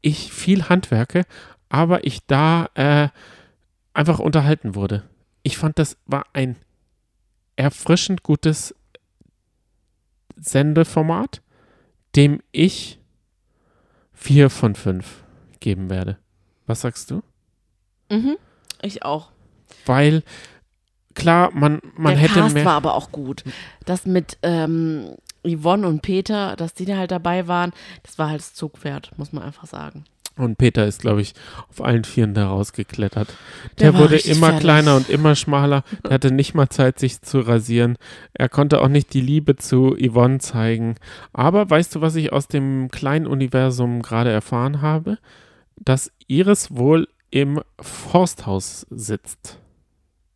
ich 0.00 0.32
viel 0.32 0.68
handwerke, 0.68 1.22
aber 1.68 2.04
ich 2.04 2.26
da 2.26 2.68
äh, 2.74 3.08
einfach 3.92 4.18
unterhalten 4.18 4.74
wurde. 4.74 5.02
Ich 5.42 5.56
fand, 5.58 5.78
das 5.78 5.96
war 6.06 6.26
ein 6.32 6.56
erfrischend 7.56 8.22
gutes 8.22 8.74
Sendeformat, 10.36 11.42
dem 12.14 12.40
ich 12.52 12.98
vier 14.12 14.50
von 14.50 14.74
fünf 14.74 15.24
geben 15.60 15.90
werde. 15.90 16.18
Was 16.66 16.82
sagst 16.82 17.10
du? 17.10 17.22
Mhm. 18.10 18.36
Ich 18.82 19.04
auch. 19.04 19.30
Weil 19.84 20.22
klar, 21.14 21.50
man, 21.52 21.80
man 21.96 22.14
der 22.14 22.22
hätte 22.22 22.34
Cast 22.40 22.54
mehr. 22.54 22.64
war 22.64 22.74
aber 22.74 22.94
auch 22.94 23.10
gut. 23.12 23.44
Das 23.84 24.06
mit 24.06 24.38
ähm, 24.42 25.16
Yvonne 25.46 25.86
und 25.86 26.02
Peter, 26.02 26.56
dass 26.56 26.74
die 26.74 26.84
da 26.84 26.96
halt 26.96 27.10
dabei 27.10 27.46
waren, 27.48 27.72
das 28.02 28.18
war 28.18 28.28
halt 28.30 28.40
das 28.40 28.54
Zugpferd, 28.54 29.10
muss 29.16 29.32
man 29.32 29.42
einfach 29.42 29.66
sagen. 29.66 30.04
Und 30.38 30.58
Peter 30.58 30.86
ist, 30.86 31.00
glaube 31.00 31.22
ich, 31.22 31.32
auf 31.70 31.82
allen 31.82 32.04
Vieren 32.04 32.34
da 32.34 32.48
rausgeklettert. 32.48 33.28
Der, 33.78 33.92
Der 33.92 33.98
wurde 34.00 34.16
immer 34.16 34.48
fertig. 34.48 34.60
kleiner 34.60 34.96
und 34.96 35.08
immer 35.08 35.34
schmaler. 35.34 35.82
Der 36.04 36.10
hatte 36.12 36.30
nicht 36.30 36.52
mal 36.52 36.68
Zeit, 36.68 36.98
sich 36.98 37.22
zu 37.22 37.40
rasieren. 37.40 37.96
Er 38.34 38.50
konnte 38.50 38.82
auch 38.82 38.88
nicht 38.88 39.14
die 39.14 39.22
Liebe 39.22 39.56
zu 39.56 39.96
Yvonne 39.98 40.36
zeigen. 40.38 40.96
Aber 41.32 41.70
weißt 41.70 41.94
du, 41.94 42.02
was 42.02 42.16
ich 42.16 42.34
aus 42.34 42.48
dem 42.48 42.90
kleinen 42.90 43.26
Universum 43.26 44.02
gerade 44.02 44.30
erfahren 44.30 44.82
habe? 44.82 45.16
Dass 45.78 46.12
Iris 46.26 46.74
wohl 46.76 47.08
im 47.30 47.62
Forsthaus 47.80 48.86
sitzt, 48.90 49.58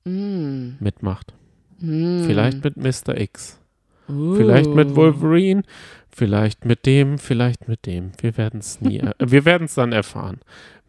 Mm. 0.07 0.77
mitmacht. 0.81 1.35
Mm. 1.79 2.25
Vielleicht 2.25 2.65
mit 2.65 2.79
Mr. 2.79 3.21
X. 3.21 3.60
Uh. 4.11 4.35
Vielleicht 4.37 4.71
mit 4.75 4.97
Wolverine, 4.97 5.63
vielleicht 6.11 6.65
mit 6.65 6.87
dem, 6.87 7.19
vielleicht 7.19 7.69
mit 7.69 7.87
dem. 7.87 8.13
Wir 8.21 8.37
werden 8.37 8.61
es 8.61 8.81
nie, 8.81 9.03
wir 9.19 9.45
werden 9.45 9.65
es 9.65 9.75
dann 9.75 9.93
erfahren. 9.93 10.41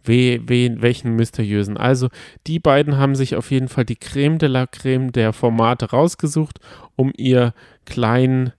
We, 0.03 0.41
wen, 0.47 0.81
welchen 0.81 1.15
mysteriösen. 1.15 1.77
Also, 1.77 2.09
die 2.47 2.57
beiden 2.57 2.97
haben 2.97 3.13
sich 3.15 3.35
auf 3.35 3.51
jeden 3.51 3.67
Fall 3.67 3.85
die 3.85 3.95
Creme 3.97 4.39
de 4.39 4.49
la 4.49 4.65
Creme 4.65 5.11
der 5.11 5.31
Formate 5.31 5.91
rausgesucht, 5.91 6.59
um 6.95 7.13
ihr 7.15 7.53
kleinen 7.85 8.51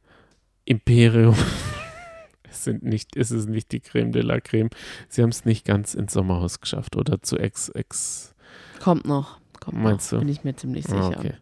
Imperium. 0.64 1.34
es, 2.48 2.62
sind 2.62 2.84
nicht, 2.84 3.16
es 3.16 3.32
ist 3.32 3.48
nicht 3.48 3.72
die 3.72 3.80
Creme 3.80 4.12
de 4.12 4.22
la 4.22 4.38
Creme. 4.40 4.70
Sie 5.08 5.20
haben 5.22 5.30
es 5.30 5.44
nicht 5.44 5.64
ganz 5.64 5.94
ins 5.94 6.12
Sommerhaus 6.12 6.60
geschafft 6.60 6.94
oder 6.94 7.20
zu 7.22 7.36
Ex, 7.38 7.70
Ex. 7.70 8.34
Kommt 8.80 9.04
noch. 9.06 9.38
Kommt 9.58 9.78
Meinst 9.82 10.12
noch. 10.12 10.20
du? 10.20 10.24
Bin 10.24 10.32
ich 10.32 10.44
mir 10.44 10.54
ziemlich 10.54 10.88
Ah, 10.90 11.08
sicher. 11.08 11.18
okay. 11.18 11.34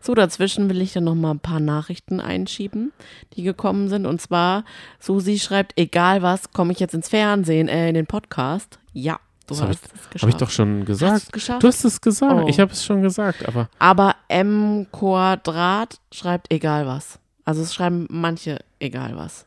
So, 0.00 0.14
dazwischen 0.14 0.68
will 0.70 0.80
ich 0.80 0.92
dann 0.92 1.04
noch 1.04 1.14
mal 1.14 1.32
ein 1.32 1.40
paar 1.40 1.60
Nachrichten 1.60 2.20
einschieben, 2.20 2.92
die 3.34 3.42
gekommen 3.42 3.88
sind. 3.88 4.06
Und 4.06 4.20
zwar, 4.20 4.64
Susi 5.00 5.38
schreibt, 5.38 5.72
egal 5.76 6.22
was, 6.22 6.52
komme 6.52 6.72
ich 6.72 6.80
jetzt 6.80 6.94
ins 6.94 7.08
Fernsehen, 7.08 7.68
äh, 7.68 7.88
in 7.88 7.94
den 7.94 8.06
Podcast. 8.06 8.78
Ja, 8.92 9.18
du 9.46 9.54
Das 9.54 9.62
hast 9.62 9.70
ich- 9.70 9.76
es 9.76 10.10
geschafft. 10.10 10.22
Habe 10.22 10.30
ich 10.30 10.36
doch 10.36 10.50
schon 10.50 10.78
Hast 10.80 10.86
gesagt. 10.86 11.22
du's 11.24 11.32
geschafft? 11.32 11.62
Du 11.62 11.66
hast 11.68 11.84
es 11.84 12.00
gesagt. 12.00 12.44
Oh. 12.44 12.48
Ich 12.48 12.60
habe 12.60 12.72
es 12.72 12.84
schon 12.84 13.02
gesagt, 13.02 13.46
aber 13.48 13.68
Aber 13.78 14.16
M 14.28 14.86
Quadrat 14.92 15.98
schreibt 16.12 16.52
egal 16.52 16.86
was. 16.86 17.18
Also 17.44 17.62
es 17.62 17.74
schreiben 17.74 18.06
manche 18.10 18.58
egal 18.78 19.16
was. 19.16 19.46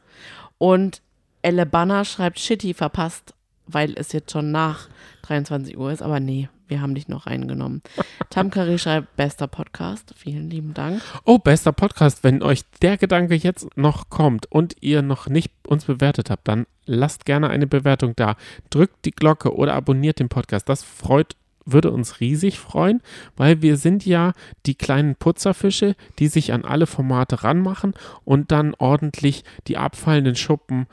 Und 0.57 1.01
Elle 1.43 1.65
Banner 1.65 2.03
schreibt 2.05 2.39
Shitty 2.39 2.73
verpasst, 2.73 3.33
weil 3.67 3.93
es 3.95 4.11
jetzt 4.11 4.31
schon 4.31 4.51
nach 4.51 4.88
23 5.22 5.77
Uhr 5.77 5.91
ist. 5.91 6.02
Aber 6.02 6.19
nee, 6.19 6.49
wir 6.68 6.81
haben 6.81 6.95
dich 6.95 7.07
noch 7.07 7.27
reingenommen. 7.27 7.81
Tamkari 8.30 8.80
schreibt 8.80 9.15
bester 9.15 9.48
Podcast. 9.48 10.14
Vielen 10.18 10.49
lieben 10.49 10.73
Dank. 10.73 11.02
Oh, 11.26 11.38
bester 11.38 11.72
Podcast. 11.72 12.23
Wenn 12.23 12.41
euch 12.41 12.64
der 12.81 12.98
Gedanke 12.98 13.35
jetzt 13.35 13.76
noch 13.77 14.10
kommt 14.10 14.52
und 14.52 14.76
ihr 14.81 15.02
noch 15.02 15.27
nicht 15.27 15.52
uns 15.68 15.85
bewertet 15.85 16.30
habt, 16.30 16.48
dann 16.48 16.65
lasst 16.85 17.26
gerne 17.26 17.49
eine 17.49 17.68
Bewertung 17.68 18.14
da. 18.15 18.35
Drückt 18.69 19.06
die 19.06 19.11
Glocke 19.11 19.56
oder 19.56 19.73
abonniert 19.73 20.19
den 20.19 20.30
Podcast. 20.30 20.69
Das 20.69 20.84
freut, 20.84 21.35
würde 21.65 21.91
uns 21.91 22.19
riesig 22.19 22.60
freuen, 22.60 23.02
weil 23.35 23.61
wir 23.61 23.77
sind 23.77 24.06
ja 24.06 24.34
die 24.65 24.76
kleinen 24.76 25.15
Putzerfische, 25.15 25.95
die 26.19 26.27
sich 26.27 26.53
an 26.53 26.65
alle 26.65 26.88
Formate 26.88 27.43
ranmachen 27.43 27.93
und 28.23 28.52
dann 28.52 28.73
ordentlich 28.77 29.43
die 29.68 29.77
abfallenden 29.77 30.35
Schuppen, 30.35 30.88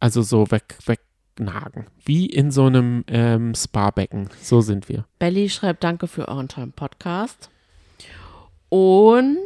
also 0.00 0.22
so 0.22 0.50
weg, 0.50 0.76
wegnagen. 1.38 1.86
Wie 2.04 2.26
in 2.26 2.50
so 2.50 2.66
einem 2.66 3.04
ähm, 3.08 3.54
Spa-Becken. 3.54 4.28
So 4.42 4.60
sind 4.60 4.88
wir. 4.88 5.04
Belly 5.18 5.48
schreibt 5.48 5.84
danke 5.84 6.06
für 6.06 6.28
euren 6.28 6.48
tollen 6.48 6.72
Podcast. 6.72 7.50
Und 8.70 9.38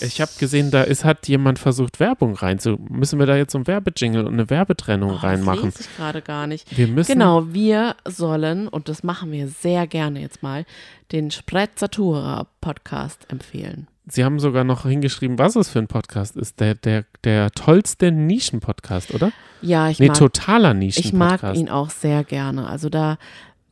Ich 0.00 0.20
habe 0.22 0.30
gesehen, 0.38 0.70
da 0.70 0.82
ist, 0.82 1.04
hat 1.04 1.28
jemand 1.28 1.58
versucht, 1.58 2.00
Werbung 2.00 2.34
reinzu. 2.34 2.78
Müssen 2.88 3.18
wir 3.18 3.26
da 3.26 3.36
jetzt 3.36 3.52
so 3.52 3.58
ein 3.58 3.66
Werbejingle 3.66 4.24
und 4.24 4.32
eine 4.32 4.48
Werbetrennung 4.48 5.10
Oh, 5.10 5.14
das 5.14 5.22
reinmachen? 5.24 5.64
lese 5.64 5.80
ich 5.82 5.96
gerade 5.96 6.22
gar 6.22 6.46
nicht. 6.46 6.76
Wir 6.78 6.88
müssen. 6.88 7.12
Genau, 7.12 7.52
wir 7.52 7.94
sollen, 8.06 8.68
und 8.68 8.88
das 8.88 9.02
machen 9.02 9.32
wir 9.32 9.48
sehr 9.48 9.86
gerne 9.86 10.20
jetzt 10.20 10.42
mal, 10.42 10.64
den 11.12 11.30
Sprezzatura 11.30 12.46
Podcast 12.62 13.26
empfehlen. 13.30 13.86
Sie 14.10 14.24
haben 14.24 14.40
sogar 14.40 14.64
noch 14.64 14.84
hingeschrieben, 14.84 15.38
was 15.38 15.56
es 15.56 15.68
für 15.68 15.78
ein 15.78 15.88
Podcast 15.88 16.36
ist. 16.36 16.60
Der, 16.60 16.74
der, 16.74 17.04
der 17.24 17.50
tollste 17.50 18.10
Nischen-Podcast, 18.10 19.14
oder? 19.14 19.32
Ja, 19.60 19.88
ich 19.88 19.98
nee, 19.98 20.08
mag, 20.08 20.16
totaler 20.16 20.74
ich 20.80 21.12
mag 21.12 21.42
Nischen-Podcast. 21.42 21.60
ihn 21.60 21.68
auch 21.68 21.90
sehr 21.90 22.24
gerne. 22.24 22.68
Also 22.68 22.88
da, 22.88 23.18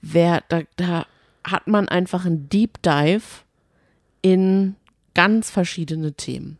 wär, 0.02 0.42
da, 0.48 0.62
da 0.76 1.06
hat 1.44 1.66
man 1.66 1.88
einfach 1.88 2.26
einen 2.26 2.48
Deep 2.48 2.82
Dive 2.82 3.22
in 4.22 4.76
ganz 5.14 5.50
verschiedene 5.50 6.12
Themen. 6.12 6.58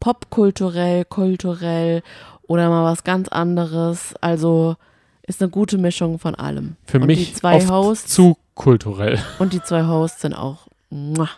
Popkulturell, 0.00 1.04
kulturell 1.04 2.02
oder 2.42 2.68
mal 2.68 2.84
was 2.84 3.04
ganz 3.04 3.28
anderes. 3.28 4.14
Also 4.20 4.76
ist 5.22 5.42
eine 5.42 5.50
gute 5.50 5.78
Mischung 5.78 6.18
von 6.18 6.34
allem. 6.34 6.76
Für 6.84 6.98
und 7.00 7.06
mich 7.06 7.28
die 7.28 7.34
zwei 7.34 7.56
oft 7.56 7.70
Hosts 7.70 8.12
zu 8.14 8.36
kulturell. 8.54 9.18
Und 9.38 9.52
die 9.52 9.62
zwei 9.62 9.86
Hosts 9.86 10.22
sind 10.22 10.34
auch. 10.34 10.68
muah. 10.90 11.28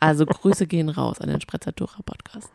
Also 0.00 0.26
Grüße 0.26 0.66
gehen 0.66 0.88
raus 0.88 1.20
an 1.20 1.28
den 1.28 1.40
Sprezzatura 1.40 1.98
Podcast. 2.04 2.50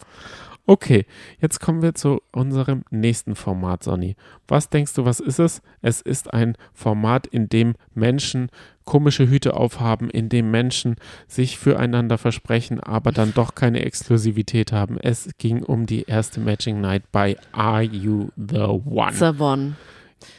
Okay, 0.65 1.05
jetzt 1.41 1.59
kommen 1.59 1.81
wir 1.81 1.93
zu 1.93 2.21
unserem 2.31 2.85
nächsten 2.89 3.35
Format, 3.35 3.83
Sonny. 3.83 4.15
Was 4.47 4.69
denkst 4.69 4.93
du, 4.93 5.03
was 5.03 5.19
ist 5.19 5.39
es? 5.39 5.61
Es 5.81 5.99
ist 5.99 6.33
ein 6.33 6.55
Format, 6.73 7.27
in 7.27 7.49
dem 7.49 7.75
Menschen 7.93 8.49
komische 8.85 9.27
Hüte 9.29 9.55
aufhaben, 9.55 10.09
in 10.09 10.29
dem 10.29 10.51
Menschen 10.51 10.95
sich 11.27 11.57
füreinander 11.57 12.17
versprechen, 12.17 12.79
aber 12.79 13.11
dann 13.11 13.33
doch 13.33 13.55
keine 13.55 13.83
Exklusivität 13.85 14.71
haben. 14.71 14.97
Es 14.97 15.29
ging 15.37 15.63
um 15.63 15.85
die 15.85 16.03
erste 16.03 16.39
Matching 16.39 16.79
Night 16.79 17.03
bei 17.11 17.35
Are 17.51 17.83
You 17.83 18.29
the 18.37 18.59
One? 18.85 19.11
Savon. 19.13 19.75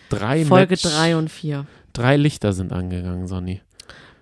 Drei, 0.09 0.45
Folge 0.47 0.73
Match- 0.73 0.83
3 0.85 1.17
und 1.17 1.31
4. 1.31 1.67
drei 1.93 2.17
Lichter 2.17 2.55
sind 2.55 2.73
angegangen, 2.73 3.27
Sonny. 3.27 3.61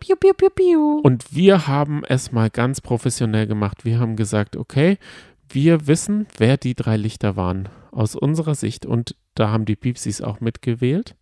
Piu, 0.02 0.16
piu, 0.16 0.34
piu, 0.34 0.50
piu. 0.50 1.00
Und 1.04 1.32
wir 1.32 1.68
haben 1.68 2.02
es 2.04 2.32
mal 2.32 2.50
ganz 2.50 2.80
professionell 2.80 3.46
gemacht. 3.46 3.84
Wir 3.84 4.00
haben 4.00 4.16
gesagt, 4.16 4.56
okay, 4.56 4.98
wir 5.48 5.86
wissen, 5.86 6.26
wer 6.38 6.56
die 6.56 6.74
drei 6.74 6.96
Lichter 6.96 7.36
waren. 7.36 7.68
Aus 7.92 8.16
unserer 8.16 8.56
Sicht, 8.56 8.84
und 8.84 9.14
da 9.36 9.50
haben 9.50 9.64
die 9.64 9.76
Piepsis 9.76 10.20
auch 10.20 10.40
mitgewählt, 10.40 11.14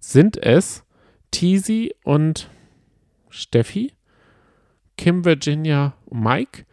sind 0.00 0.36
es 0.36 0.82
Teasy 1.30 1.94
und 2.02 2.50
Steffi, 3.28 3.92
Kim 4.96 5.24
Virginia, 5.24 5.94
Mike, 6.10 6.64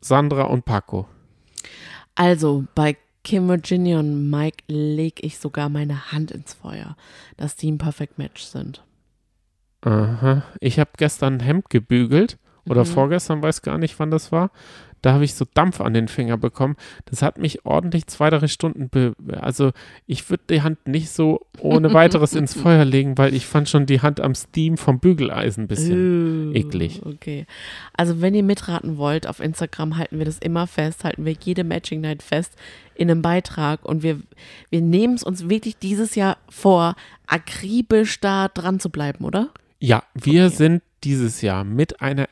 Sandra 0.00 0.46
und 0.46 0.64
Paco. 0.64 1.06
Also 2.16 2.64
bei 2.74 2.96
Kim 3.22 3.48
Virginia 3.48 4.00
und 4.00 4.30
Mike 4.30 4.64
lege 4.66 5.24
ich 5.24 5.38
sogar 5.38 5.68
meine 5.68 6.10
Hand 6.10 6.32
ins 6.32 6.54
Feuer, 6.54 6.96
dass 7.36 7.54
die 7.54 7.70
ein 7.70 7.78
Perfect 7.78 8.18
Match 8.18 8.42
sind. 8.42 8.82
Aha. 9.82 10.42
Ich 10.60 10.78
habe 10.78 10.90
gestern 10.96 11.34
ein 11.34 11.40
Hemd 11.40 11.70
gebügelt 11.70 12.38
oder 12.68 12.82
Mhm. 12.84 12.88
vorgestern, 12.88 13.42
weiß 13.42 13.62
gar 13.62 13.78
nicht, 13.78 13.98
wann 13.98 14.10
das 14.10 14.32
war. 14.32 14.50
Da 15.00 15.12
habe 15.12 15.22
ich 15.24 15.34
so 15.34 15.46
Dampf 15.54 15.80
an 15.80 15.94
den 15.94 16.08
Finger 16.08 16.36
bekommen. 16.36 16.74
Das 17.04 17.22
hat 17.22 17.38
mich 17.38 17.64
ordentlich 17.64 18.08
zwei, 18.08 18.30
drei 18.30 18.48
Stunden. 18.48 18.90
Also, 19.40 19.70
ich 20.06 20.28
würde 20.28 20.42
die 20.50 20.62
Hand 20.62 20.88
nicht 20.88 21.10
so 21.10 21.46
ohne 21.60 21.94
weiteres 21.94 22.34
ins 22.34 22.52
Feuer 22.60 22.84
legen, 22.84 23.16
weil 23.16 23.32
ich 23.32 23.46
fand 23.46 23.68
schon 23.68 23.86
die 23.86 24.00
Hand 24.02 24.20
am 24.20 24.34
Steam 24.34 24.76
vom 24.76 24.98
Bügeleisen 24.98 25.64
ein 25.64 25.68
bisschen. 25.68 26.52
Äh, 26.52 26.58
eklig. 26.58 27.00
Okay. 27.06 27.46
Also 27.96 28.20
wenn 28.20 28.34
ihr 28.34 28.42
mitraten 28.42 28.96
wollt, 28.96 29.28
auf 29.28 29.38
Instagram 29.38 29.96
halten 29.98 30.18
wir 30.18 30.24
das 30.26 30.38
immer 30.40 30.66
fest, 30.66 31.04
halten 31.04 31.24
wir 31.24 31.36
jede 31.40 31.62
Matching 31.62 32.00
Night 32.00 32.24
fest 32.24 32.56
in 32.96 33.08
einem 33.08 33.22
Beitrag 33.22 33.84
und 33.84 34.02
wir, 34.02 34.18
wir 34.70 34.80
nehmen 34.80 35.14
es 35.14 35.22
uns 35.22 35.48
wirklich 35.48 35.76
dieses 35.78 36.16
Jahr 36.16 36.38
vor, 36.50 36.96
akribisch 37.28 38.18
da 38.20 38.48
dran 38.48 38.80
zu 38.80 38.90
bleiben, 38.90 39.24
oder? 39.24 39.50
Ja, 39.80 40.02
wir 40.14 40.46
Okay. 40.46 40.56
sind 40.56 40.82
dieses 41.04 41.40
Jahr 41.42 41.64
mit 41.64 42.00
einer 42.00 42.28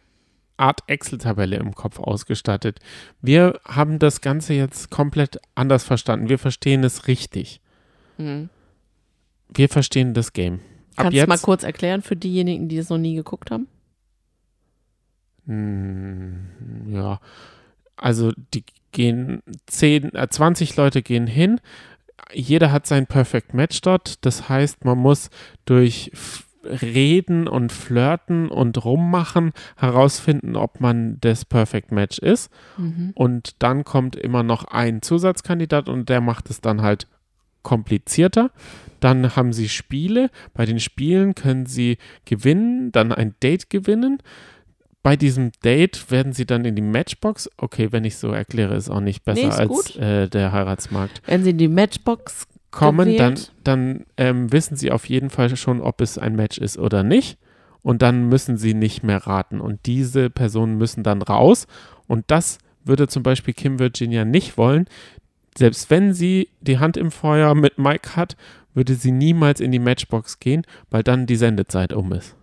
Art 0.56 0.80
Excel-Tabelle 0.86 1.56
im 1.56 1.74
Kopf 1.74 1.98
ausgestattet. 1.98 2.80
Wir 3.20 3.60
haben 3.64 3.98
das 3.98 4.20
Ganze 4.22 4.54
jetzt 4.54 4.90
komplett 4.90 5.38
anders 5.54 5.84
verstanden. 5.84 6.28
Wir 6.28 6.38
verstehen 6.38 6.82
es 6.82 7.06
richtig. 7.08 7.60
Hm. 8.16 8.48
Wir 9.54 9.68
verstehen 9.68 10.14
das 10.14 10.32
Game. 10.32 10.54
Ab 10.96 11.04
Kannst 11.04 11.12
du 11.12 11.16
jetzt 11.18 11.28
mal 11.28 11.38
kurz 11.38 11.62
erklären 11.62 12.00
für 12.02 12.16
diejenigen, 12.16 12.68
die 12.68 12.78
es 12.78 12.88
noch 12.88 12.98
nie 12.98 13.14
geguckt 13.14 13.50
haben? 13.50 13.68
Hm, 15.46 16.46
Ja, 16.88 17.20
also 17.96 18.32
die 18.54 18.64
gehen 18.92 19.42
10, 19.66 20.14
äh, 20.14 20.28
20 20.28 20.76
Leute 20.76 21.02
gehen 21.02 21.26
hin. 21.26 21.60
Jeder 22.32 22.72
hat 22.72 22.86
sein 22.86 23.06
Perfect 23.06 23.54
Match 23.54 23.80
dort. 23.82 24.24
Das 24.24 24.48
heißt, 24.48 24.84
man 24.84 24.98
muss 24.98 25.30
durch 25.66 26.10
Reden 26.82 27.48
und 27.48 27.72
Flirten 27.72 28.48
und 28.48 28.84
Rummachen 28.84 29.52
herausfinden, 29.76 30.56
ob 30.56 30.80
man 30.80 31.18
das 31.20 31.44
Perfect 31.44 31.92
Match 31.92 32.18
ist. 32.18 32.50
Mhm. 32.76 33.12
Und 33.14 33.62
dann 33.62 33.84
kommt 33.84 34.16
immer 34.16 34.42
noch 34.42 34.64
ein 34.64 35.02
Zusatzkandidat 35.02 35.88
und 35.88 36.08
der 36.08 36.20
macht 36.20 36.50
es 36.50 36.60
dann 36.60 36.82
halt 36.82 37.06
komplizierter. 37.62 38.50
Dann 39.00 39.34
haben 39.36 39.52
sie 39.52 39.68
Spiele. 39.68 40.30
Bei 40.54 40.66
den 40.66 40.80
Spielen 40.80 41.34
können 41.34 41.66
sie 41.66 41.98
gewinnen, 42.24 42.92
dann 42.92 43.12
ein 43.12 43.34
Date 43.42 43.70
gewinnen. 43.70 44.18
Bei 45.02 45.16
diesem 45.16 45.52
Date 45.64 46.10
werden 46.10 46.32
sie 46.32 46.46
dann 46.46 46.64
in 46.64 46.74
die 46.74 46.82
Matchbox. 46.82 47.48
Okay, 47.56 47.92
wenn 47.92 48.04
ich 48.04 48.16
so 48.16 48.32
erkläre, 48.32 48.74
ist 48.74 48.90
auch 48.90 49.00
nicht 49.00 49.24
besser 49.24 49.48
Nee, 49.48 49.52
als 49.52 49.96
äh, 49.96 50.28
der 50.28 50.52
Heiratsmarkt. 50.52 51.22
Wenn 51.26 51.44
sie 51.44 51.50
in 51.50 51.58
die 51.58 51.68
Matchbox 51.68 52.48
Kommen, 52.76 53.16
dann, 53.16 53.34
gewählt. 53.34 53.52
dann 53.64 54.06
ähm, 54.16 54.52
wissen 54.52 54.76
sie 54.76 54.90
auf 54.90 55.08
jeden 55.08 55.30
Fall 55.30 55.56
schon, 55.56 55.80
ob 55.80 56.00
es 56.00 56.18
ein 56.18 56.36
Match 56.36 56.58
ist 56.58 56.78
oder 56.78 57.02
nicht. 57.02 57.38
Und 57.82 58.02
dann 58.02 58.28
müssen 58.28 58.56
sie 58.56 58.74
nicht 58.74 59.02
mehr 59.02 59.26
raten. 59.26 59.60
Und 59.60 59.86
diese 59.86 60.28
Personen 60.30 60.76
müssen 60.76 61.02
dann 61.02 61.22
raus. 61.22 61.66
Und 62.06 62.24
das 62.28 62.58
würde 62.84 63.08
zum 63.08 63.22
Beispiel 63.22 63.54
Kim 63.54 63.78
Virginia 63.78 64.24
nicht 64.24 64.58
wollen. 64.58 64.86
Selbst 65.56 65.90
wenn 65.90 66.12
sie 66.12 66.48
die 66.60 66.78
Hand 66.78 66.96
im 66.96 67.10
Feuer 67.10 67.54
mit 67.54 67.78
Mike 67.78 68.16
hat, 68.16 68.36
würde 68.74 68.94
sie 68.94 69.12
niemals 69.12 69.60
in 69.60 69.72
die 69.72 69.78
Matchbox 69.78 70.38
gehen, 70.38 70.62
weil 70.90 71.02
dann 71.02 71.26
die 71.26 71.36
Sendezeit 71.36 71.92
um 71.92 72.12
ist. 72.12 72.36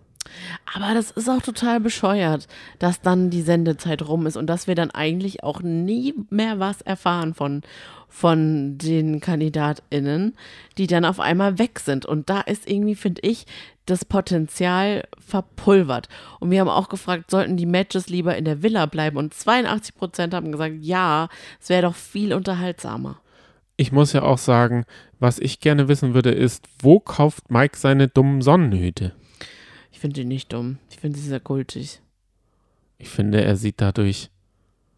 Aber 0.74 0.94
das 0.94 1.10
ist 1.10 1.28
auch 1.28 1.42
total 1.42 1.80
bescheuert, 1.80 2.48
dass 2.78 3.00
dann 3.00 3.30
die 3.30 3.42
Sendezeit 3.42 4.02
rum 4.02 4.26
ist 4.26 4.36
und 4.36 4.46
dass 4.46 4.66
wir 4.66 4.74
dann 4.74 4.90
eigentlich 4.90 5.42
auch 5.42 5.60
nie 5.60 6.14
mehr 6.30 6.58
was 6.58 6.80
erfahren 6.80 7.34
von, 7.34 7.62
von 8.08 8.78
den 8.78 9.20
KandidatInnen, 9.20 10.34
die 10.78 10.86
dann 10.86 11.04
auf 11.04 11.20
einmal 11.20 11.58
weg 11.58 11.80
sind. 11.80 12.06
Und 12.06 12.30
da 12.30 12.40
ist 12.40 12.68
irgendwie, 12.68 12.94
finde 12.94 13.22
ich, 13.22 13.46
das 13.86 14.04
Potenzial 14.04 15.04
verpulvert. 15.18 16.08
Und 16.40 16.50
wir 16.50 16.60
haben 16.60 16.68
auch 16.68 16.88
gefragt, 16.88 17.30
sollten 17.30 17.56
die 17.56 17.66
Matches 17.66 18.08
lieber 18.08 18.36
in 18.36 18.44
der 18.44 18.62
Villa 18.62 18.86
bleiben? 18.86 19.16
Und 19.16 19.34
82 19.34 19.94
Prozent 19.94 20.34
haben 20.34 20.52
gesagt, 20.52 20.76
ja, 20.80 21.28
es 21.60 21.68
wäre 21.68 21.82
doch 21.82 21.94
viel 21.94 22.32
unterhaltsamer. 22.32 23.18
Ich 23.76 23.92
muss 23.92 24.12
ja 24.12 24.22
auch 24.22 24.38
sagen, 24.38 24.84
was 25.18 25.38
ich 25.38 25.60
gerne 25.60 25.88
wissen 25.88 26.14
würde, 26.14 26.30
ist, 26.30 26.66
wo 26.80 27.00
kauft 27.00 27.50
Mike 27.50 27.76
seine 27.76 28.08
dummen 28.08 28.40
Sonnenhüte? 28.40 29.12
Ich 29.94 30.00
finde 30.00 30.20
die 30.20 30.24
nicht 30.24 30.52
dumm. 30.52 30.78
Ich 30.90 30.98
finde 30.98 31.16
sie 31.16 31.28
sehr 31.28 31.38
kultig. 31.38 32.00
Ich 32.98 33.08
finde, 33.08 33.44
er 33.44 33.54
sieht 33.54 33.80
dadurch 33.80 34.28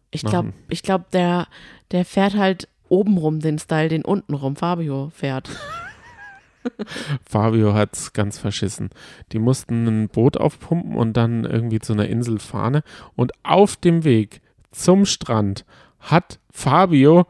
Ich 0.09 0.23
glaube, 0.23 0.53
ich 0.69 0.81
glaub, 0.81 1.11
der, 1.11 1.47
der 1.91 2.03
fährt 2.03 2.35
halt 2.35 2.67
obenrum 2.89 3.39
den 3.39 3.59
Style, 3.59 3.89
den 3.89 4.03
untenrum 4.03 4.55
Fabio 4.55 5.11
fährt. 5.13 5.51
Fabio 7.29 7.75
hat's 7.75 8.11
ganz 8.13 8.39
verschissen. 8.39 8.89
Die 9.33 9.37
mussten 9.37 9.85
ein 9.85 10.09
Boot 10.09 10.35
aufpumpen 10.35 10.95
und 10.95 11.15
dann 11.15 11.45
irgendwie 11.45 11.79
zu 11.79 11.93
einer 11.93 12.07
Insel 12.07 12.39
fahren. 12.39 12.81
Und 13.15 13.33
auf 13.43 13.75
dem 13.75 14.03
Weg 14.03 14.41
zum 14.71 15.05
Strand 15.05 15.63
hat 15.99 16.39
Fabio 16.49 17.27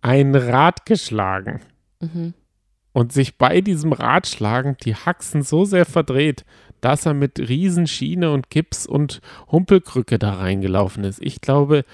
ein 0.00 0.34
Rad 0.34 0.86
geschlagen. 0.86 1.60
Mhm. 2.00 2.32
Und 2.92 3.12
sich 3.12 3.36
bei 3.36 3.60
diesem 3.60 3.92
Radschlagen 3.92 4.78
die 4.82 4.94
Haxen 4.94 5.42
so 5.42 5.66
sehr 5.66 5.84
verdreht, 5.84 6.46
dass 6.80 7.06
er 7.06 7.14
mit 7.14 7.38
Riesenschiene 7.38 8.30
und 8.32 8.50
Gips 8.50 8.86
und 8.86 9.20
Humpelkrücke 9.50 10.18
da 10.18 10.34
reingelaufen 10.34 11.04
ist. 11.04 11.20
Ich 11.22 11.40
glaube, 11.40 11.84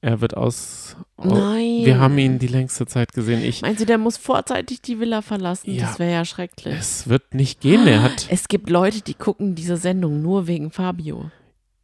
er 0.00 0.20
wird 0.20 0.36
aus. 0.36 0.96
Nein. 1.22 1.80
Wir 1.84 1.98
haben 1.98 2.16
ihn 2.18 2.38
die 2.38 2.46
längste 2.46 2.86
Zeit 2.86 3.12
gesehen. 3.12 3.42
Ich, 3.42 3.62
Meinst 3.62 3.80
du, 3.80 3.86
der 3.86 3.98
muss 3.98 4.16
vorzeitig 4.16 4.80
die 4.80 5.00
Villa 5.00 5.22
verlassen? 5.22 5.72
Ja. 5.72 5.86
Das 5.86 5.98
wäre 5.98 6.12
ja 6.12 6.24
schrecklich. 6.24 6.74
es 6.78 7.08
wird 7.08 7.34
nicht 7.34 7.60
gehen. 7.60 7.86
Er 7.88 8.02
hat, 8.02 8.26
Es 8.30 8.46
gibt 8.48 8.70
Leute, 8.70 9.00
die 9.02 9.14
gucken 9.14 9.54
diese 9.56 9.76
Sendung 9.76 10.22
nur 10.22 10.46
wegen 10.46 10.70
Fabio. 10.70 11.30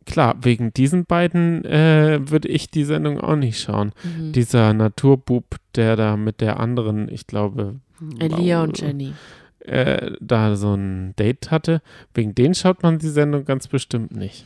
klar, 0.07 0.37
wegen 0.43 0.73
diesen 0.73 1.07
beiden 1.07 1.65
äh, 1.65 2.21
würde 2.31 2.47
ich 2.49 2.71
die 2.71 2.85
Sendung 2.85 3.19
auch 3.21 3.35
nicht 3.37 3.59
schauen. 3.61 3.91
Mhm. 4.05 4.33
Dieser 4.33 4.73
Naturbub, 4.75 5.57
der 5.75 5.97
da 5.97 6.17
mit 6.17 6.41
der 6.41 6.61
anderen, 6.61 7.09
ich 7.09 7.27
glaube. 7.27 7.81
Elia 8.21 8.63
und 8.63 8.81
Jenny. 8.81 9.13
Äh, 9.65 10.13
da 10.21 10.57
so 10.57 10.75
ein 10.75 11.15
Date 11.17 11.51
hatte. 11.51 11.81
Wegen 12.13 12.35
denen 12.35 12.55
schaut 12.55 12.83
man 12.83 12.99
die 12.99 13.09
Sendung 13.09 13.47
ganz 13.47 13.67
bestimmt 13.67 14.15
nicht. 14.15 14.45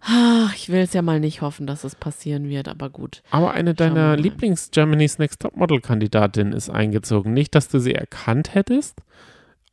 Ach, 0.00 0.54
ich 0.54 0.68
will 0.68 0.80
es 0.80 0.92
ja 0.92 1.02
mal 1.02 1.18
nicht 1.18 1.40
hoffen, 1.40 1.66
dass 1.66 1.82
es 1.82 1.96
passieren 1.96 2.48
wird, 2.48 2.68
aber 2.68 2.88
gut. 2.90 3.22
Aber 3.32 3.52
eine 3.54 3.74
deiner. 3.74 4.16
Lieblings-Germany's 4.16 5.18
Next 5.18 5.40
Topmodel-Kandidatin 5.40 6.52
ist 6.52 6.70
eingezogen. 6.70 7.32
Nicht, 7.34 7.56
dass 7.56 7.68
du 7.68 7.80
sie 7.80 7.94
erkannt 7.94 8.54
hättest, 8.54 9.00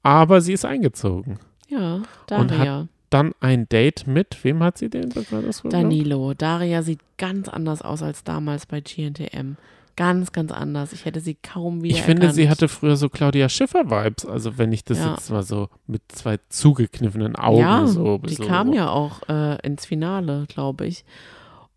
aber 0.02 0.41
sie 0.41 0.54
ist 0.54 0.66
eingezogen. 0.66 1.38
Ja, 1.68 2.02
Und 2.32 2.52
Daria. 2.52 2.88
Dann 3.12 3.34
ein 3.41 3.70
Date 3.70 4.08
mit, 4.08 4.44
wem 4.44 4.64
hat 4.64 4.80
sie 4.80 4.90
denn 4.90 5.12
das 5.12 5.32
wohl 5.64 5.70
Danilo. 5.70 6.34
Daria 6.34 6.82
sieht 6.82 7.00
ganz 7.20 7.48
anders 7.48 7.84
aus 7.84 8.02
als 8.02 8.24
damals 8.24 8.66
bei 8.66 8.82
GNTM. 8.82 9.56
Ganz, 9.95 10.32
ganz 10.32 10.52
anders. 10.52 10.91
Ich 10.94 11.06
hätte 11.06 11.20
sie 11.20 11.36
kaum 11.36 11.84
wieder 11.84 11.95
Ich 11.95 12.02
finde, 12.02 12.32
sie 12.32 12.41
erkannt. 12.44 12.61
hatte 12.61 12.68
früher 12.68 12.95
so 12.95 13.10
Claudia 13.10 13.48
Schiffer-Vibes. 13.48 14.26
Also, 14.26 14.57
wenn 14.57 14.72
ich 14.72 14.84
das 14.84 14.98
Ja. 14.98 15.11
jetzt 15.11 15.30
mal 15.30 15.44
so 15.44 15.70
mit 15.86 16.02
zwei 16.07 16.40
zugekniffenen 16.49 17.36
Augen 17.36 17.60
ja, 17.60 17.86
so. 17.86 18.18
die 18.18 18.34
so 18.36 18.44
kam 18.45 18.74
ja 18.74 18.90
auch 18.90 19.22
äh, 19.30 19.60
ins 19.65 19.86
Finale, 19.86 20.45
glaube 20.48 20.88
ich. 20.88 21.06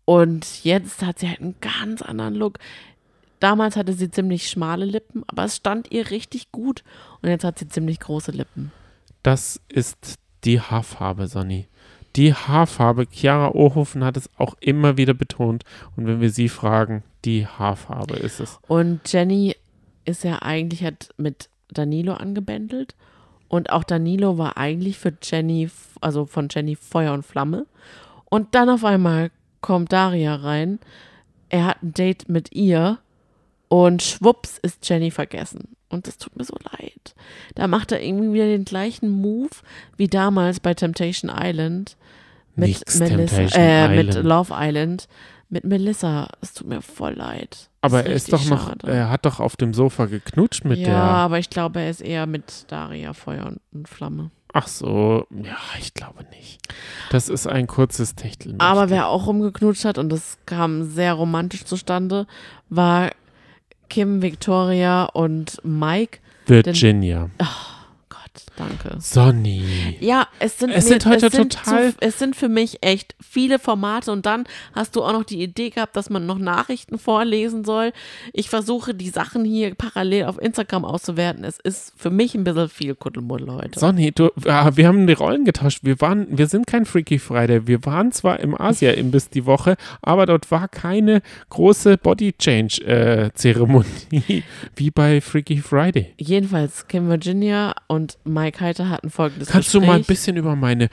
Und 0.05 0.63
jetzt 0.63 1.03
hat 1.05 1.19
sie 1.19 1.27
halt 1.29 1.41
einen 1.41 1.55
ganz 1.61 2.01
anderen 2.01 2.33
Look. 2.35 2.59
Damals 3.39 3.75
hatte 3.75 3.93
sie 3.93 4.09
ziemlich 4.09 4.49
schmale 4.49 4.85
Lippen, 4.85 5.23
aber 5.27 5.43
es 5.43 5.57
stand 5.57 5.91
ihr 5.91 6.09
richtig 6.09 6.51
gut. 6.51 6.83
Und 7.21 7.29
jetzt 7.29 7.43
hat 7.43 7.59
sie 7.59 7.67
ziemlich 7.67 7.99
große 7.99 8.31
Lippen. 8.31 8.71
Das 9.21 9.59
ist 9.69 10.15
die 10.43 10.59
Haarfarbe, 10.59 11.27
Sonny. 11.27 11.67
Die 12.15 12.33
Haarfarbe. 12.33 13.05
Chiara 13.11 13.49
Ohofen 13.53 14.03
hat 14.03 14.17
es 14.17 14.29
auch 14.37 14.55
immer 14.59 14.97
wieder 14.97 15.13
betont. 15.13 15.63
Und 15.95 16.07
wenn 16.07 16.19
wir 16.19 16.31
sie 16.31 16.49
fragen, 16.49 17.03
die 17.27 17.45
Haarfarbe 17.45 18.15
ist 18.15 18.39
es. 18.39 18.57
Und 18.67 19.01
Jenny 19.11 19.55
ist 20.05 20.23
ja 20.23 20.41
eigentlich, 20.41 20.83
hat 20.83 21.09
mit 21.17 21.49
Danilo 21.69 22.13
angebändelt. 22.13 22.95
Und 23.49 23.71
auch 23.71 23.83
Danilo 23.83 24.37
war 24.37 24.57
eigentlich 24.57 24.97
für 24.97 25.13
Jenny, 25.21 25.69
also 25.99 26.25
von 26.25 26.47
Jenny 26.49 26.75
Feuer 26.75 27.13
und 27.13 27.25
Flamme. 27.25 27.65
Und 28.25 28.55
dann 28.55 28.69
auf 28.69 28.85
einmal 28.85 29.31
kommt 29.61 29.91
Daria 29.91 30.35
rein. 30.35 30.79
Er 31.49 31.65
hat 31.65 31.83
ein 31.83 31.93
Date 31.93 32.29
mit 32.29 32.53
ihr. 32.53 32.99
Und 33.67 34.01
schwupps 34.01 34.57
ist 34.61 34.87
Jenny 34.87 35.11
vergessen. 35.11 35.75
Und 35.89 36.07
das 36.07 36.17
tut 36.17 36.37
mir 36.37 36.45
so 36.45 36.55
leid. 36.71 37.13
Da 37.55 37.67
macht 37.67 37.91
er 37.91 38.01
irgendwie 38.01 38.33
wieder 38.33 38.45
den 38.45 38.63
gleichen 38.63 39.09
Move 39.09 39.49
wie 39.97 40.07
damals 40.07 40.61
bei 40.61 40.73
Temptation 40.73 41.29
Island. 41.29 41.97
Mit 42.55 42.69
Nix 42.69 42.99
Melissa, 42.99 43.41
äh, 43.53 43.89
mit 43.89 44.09
Island. 44.09 44.25
Love 44.25 44.53
Island. 44.57 45.07
Mit 45.49 45.63
Melissa. 45.63 46.27
Es 46.41 46.53
tut 46.53 46.67
mir 46.67 46.81
voll 46.81 47.13
leid. 47.13 47.69
Aber 47.81 47.99
Das 47.99 48.07
er 48.09 48.15
ist 48.15 48.33
doch 48.33 48.45
noch, 48.49 48.67
schade. 48.67 48.87
er 48.91 49.09
hat 49.09 49.25
doch 49.25 49.39
auf 49.39 49.55
dem 49.55 49.73
Sofa 49.73 50.05
geknutscht 50.07 50.65
mit 50.65 50.79
ja, 50.79 50.85
der. 50.87 50.97
aber 50.97 51.39
ich 51.39 51.49
glaube, 51.49 51.79
er 51.79 51.89
ist 51.89 52.01
eher 52.01 52.25
mit 52.25 52.65
Daria 52.69 53.13
Feuer 53.13 53.53
und- 53.71 53.87
Flamme. 53.87 54.31
Ach 54.53 54.67
so, 54.67 55.25
ja, 55.31 55.55
ich 55.79 55.93
glaube 55.93 56.25
nicht. 56.31 56.59
Das 57.11 57.29
ist 57.29 57.47
ein 57.47 57.67
kurzes 57.67 58.15
Techteln. 58.15 58.59
Aber 58.59 58.89
wer 58.89 59.07
auch 59.07 59.27
rumgeknutscht 59.27 59.85
hat, 59.85 59.97
und 59.97 60.09
das 60.09 60.37
kam 60.45 60.83
sehr 60.89 61.13
romantisch 61.13 61.63
zustande, 61.63 62.25
war 62.69 63.11
Kim, 63.89 64.21
Victoria 64.21 65.05
und 65.05 65.59
Mike. 65.63 66.19
Virginia. 66.47 67.29
Gott, 67.37 67.47
danke. 68.55 68.95
Sonny. 68.99 69.63
Ja, 69.99 70.27
es 70.39 70.59
sind, 70.59 70.69
Es 70.71 70.85
mir- 70.85 70.89
sind 70.91 71.05
heute 71.05 71.25
es 71.27 71.33
sind 71.33 71.53
total- 71.53 71.91
Zu, 71.91 71.97
es 72.01 72.19
sind 72.19 72.35
für 72.35 72.49
mich 72.49 72.77
echt 72.81 73.15
viele 73.21 73.59
Formate 73.59 74.11
und 74.11 74.25
dann 74.25 74.45
hast 74.73 74.95
du 74.95 75.03
auch 75.03 75.13
noch 75.13 75.23
die 75.23 75.41
Idee 75.41 75.69
gehabt, 75.69 75.95
dass 75.95 76.09
man 76.09 76.25
noch 76.25 76.37
Nachrichten 76.37 76.97
vorlesen 76.99 77.63
soll. 77.65 77.91
Ich 78.33 78.49
versuche 78.49 78.93
die 78.93 79.09
Sachen 79.09 79.45
hier 79.45 79.73
parallel 79.75 80.25
auf 80.25 80.41
Instagram 80.41 80.85
auszuwerten. 80.85 81.43
Es 81.43 81.59
ist 81.59 81.93
für 81.97 82.09
mich 82.09 82.35
ein 82.35 82.43
bisschen 82.43 82.69
viel 82.69 82.95
Kuddelmuddel 82.95 83.51
heute. 83.53 83.79
Sonny, 83.79 84.11
du, 84.11 84.29
ah, 84.45 84.71
wir 84.75 84.87
haben 84.87 85.07
die 85.07 85.13
Rollen 85.13 85.45
getauscht. 85.45 85.79
Wir 85.83 85.99
waren, 86.01 86.37
wir 86.37 86.47
sind 86.47 86.67
kein 86.67 86.85
Freaky 86.85 87.19
Friday. 87.19 87.67
Wir 87.67 87.85
waren 87.85 88.11
zwar 88.11 88.39
im 88.39 88.59
Asia-Imbiss 88.59 89.29
die 89.29 89.45
Woche, 89.45 89.75
aber 90.01 90.25
dort 90.25 90.49
war 90.51 90.67
keine 90.67 91.21
große 91.49 91.97
Body-Change-Zeremonie 91.97 94.43
wie 94.75 94.91
bei 94.91 95.21
Freaky 95.21 95.57
Friday. 95.57 96.13
Jedenfalls, 96.17 96.87
Kim 96.87 97.09
Virginia 97.09 97.73
und 97.87 98.17
Mike 98.27 98.59
Heiter 98.59 98.89
hatten 98.89 99.09
folgendes 99.09 99.49
Kannst 99.49 99.73
du 99.73 99.79
Gespräch. 99.79 99.87
mal 99.87 99.99
ein 99.99 100.05
bisschen 100.05 100.37
über 100.37 100.55
meine 100.55 100.89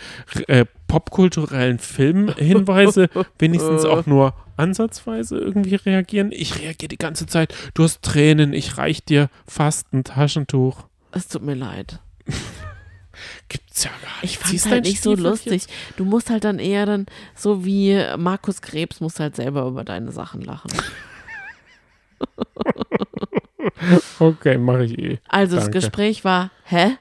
äh, 0.48 0.64
popkulturellen 0.88 1.78
Filmhinweise 1.78 3.08
wenigstens 3.38 3.84
auch 3.84 4.06
nur 4.06 4.34
ansatzweise 4.56 5.36
irgendwie 5.38 5.74
reagieren? 5.74 6.30
Ich 6.32 6.58
reagiere 6.60 6.88
die 6.88 6.98
ganze 6.98 7.26
Zeit. 7.26 7.54
Du 7.74 7.82
hast 7.84 8.02
Tränen, 8.02 8.52
ich 8.52 8.78
reich 8.78 9.04
dir 9.04 9.28
fast 9.46 9.92
ein 9.92 10.04
Taschentuch. 10.04 10.84
Es 11.12 11.28
tut 11.28 11.42
mir 11.42 11.54
leid. 11.54 11.98
Gibt's 13.48 13.84
ja 13.84 13.90
gar 13.90 14.22
nicht. 14.22 14.32
Ich 14.32 14.38
fand 14.38 14.50
Siehst 14.50 14.66
es 14.66 14.72
halt 14.72 14.84
nicht 14.84 15.02
so 15.02 15.12
Stiefelchen? 15.12 15.52
lustig. 15.52 15.74
Du 15.96 16.04
musst 16.04 16.30
halt 16.30 16.44
dann 16.44 16.58
eher 16.58 16.86
dann, 16.86 17.06
so 17.34 17.64
wie 17.64 18.00
Markus 18.16 18.60
Krebs, 18.62 19.00
musst 19.00 19.20
halt 19.20 19.36
selber 19.36 19.66
über 19.66 19.84
deine 19.84 20.10
Sachen 20.12 20.40
lachen. 20.40 20.70
Okay, 24.18 24.56
mache 24.56 24.84
ich 24.84 24.98
eh. 24.98 25.18
Also 25.28 25.56
das 25.56 25.64
Danke. 25.64 25.80
Gespräch 25.80 26.24
war, 26.24 26.50
hä? 26.64 26.96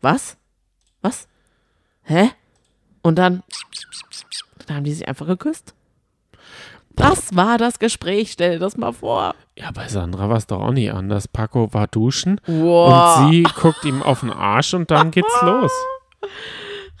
Was? 0.00 0.36
Was? 1.02 1.28
Hä? 2.02 2.30
Und 3.02 3.16
dann, 3.16 3.42
dann 4.66 4.76
haben 4.78 4.84
die 4.84 4.92
sich 4.92 5.06
einfach 5.08 5.26
geküsst. 5.26 5.74
Das 6.96 7.34
war 7.34 7.56
das 7.56 7.78
Gespräch, 7.78 8.32
stell 8.32 8.52
dir 8.54 8.58
das 8.58 8.76
mal 8.76 8.92
vor. 8.92 9.34
Ja, 9.56 9.70
bei 9.70 9.88
Sandra 9.88 10.28
war 10.28 10.36
es 10.36 10.46
doch 10.46 10.60
auch 10.60 10.72
nie 10.72 10.90
anders. 10.90 11.28
Paco 11.28 11.72
war 11.72 11.86
duschen 11.86 12.40
Wow. 12.46 13.20
und 13.24 13.30
sie 13.32 13.42
guckt 13.42 13.84
ihm 13.84 14.02
auf 14.02 14.20
den 14.20 14.30
Arsch 14.32 14.74
und 14.74 14.90
dann 14.90 15.10
geht's 15.10 15.34
los. 15.42 15.72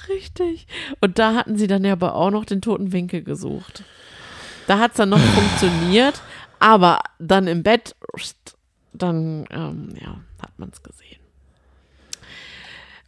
Richtig. 0.08 0.66
Und 1.00 1.18
da 1.18 1.34
hatten 1.34 1.58
sie 1.58 1.66
dann 1.66 1.84
ja 1.84 1.92
aber 1.92 2.14
auch 2.14 2.30
noch 2.30 2.44
den 2.44 2.62
toten 2.62 2.92
Winkel 2.92 3.22
gesucht. 3.22 3.84
Da 4.66 4.78
hat 4.78 4.92
es 4.92 4.96
dann 4.98 5.10
noch 5.10 5.18
funktioniert, 5.18 6.20
aber 6.60 7.00
dann 7.18 7.46
im 7.46 7.62
Bett, 7.62 7.94
dann 8.92 9.46
ähm, 9.50 9.94
ja, 10.00 10.16
hat 10.40 10.58
man 10.58 10.70
es 10.70 10.82
gesehen. 10.82 10.99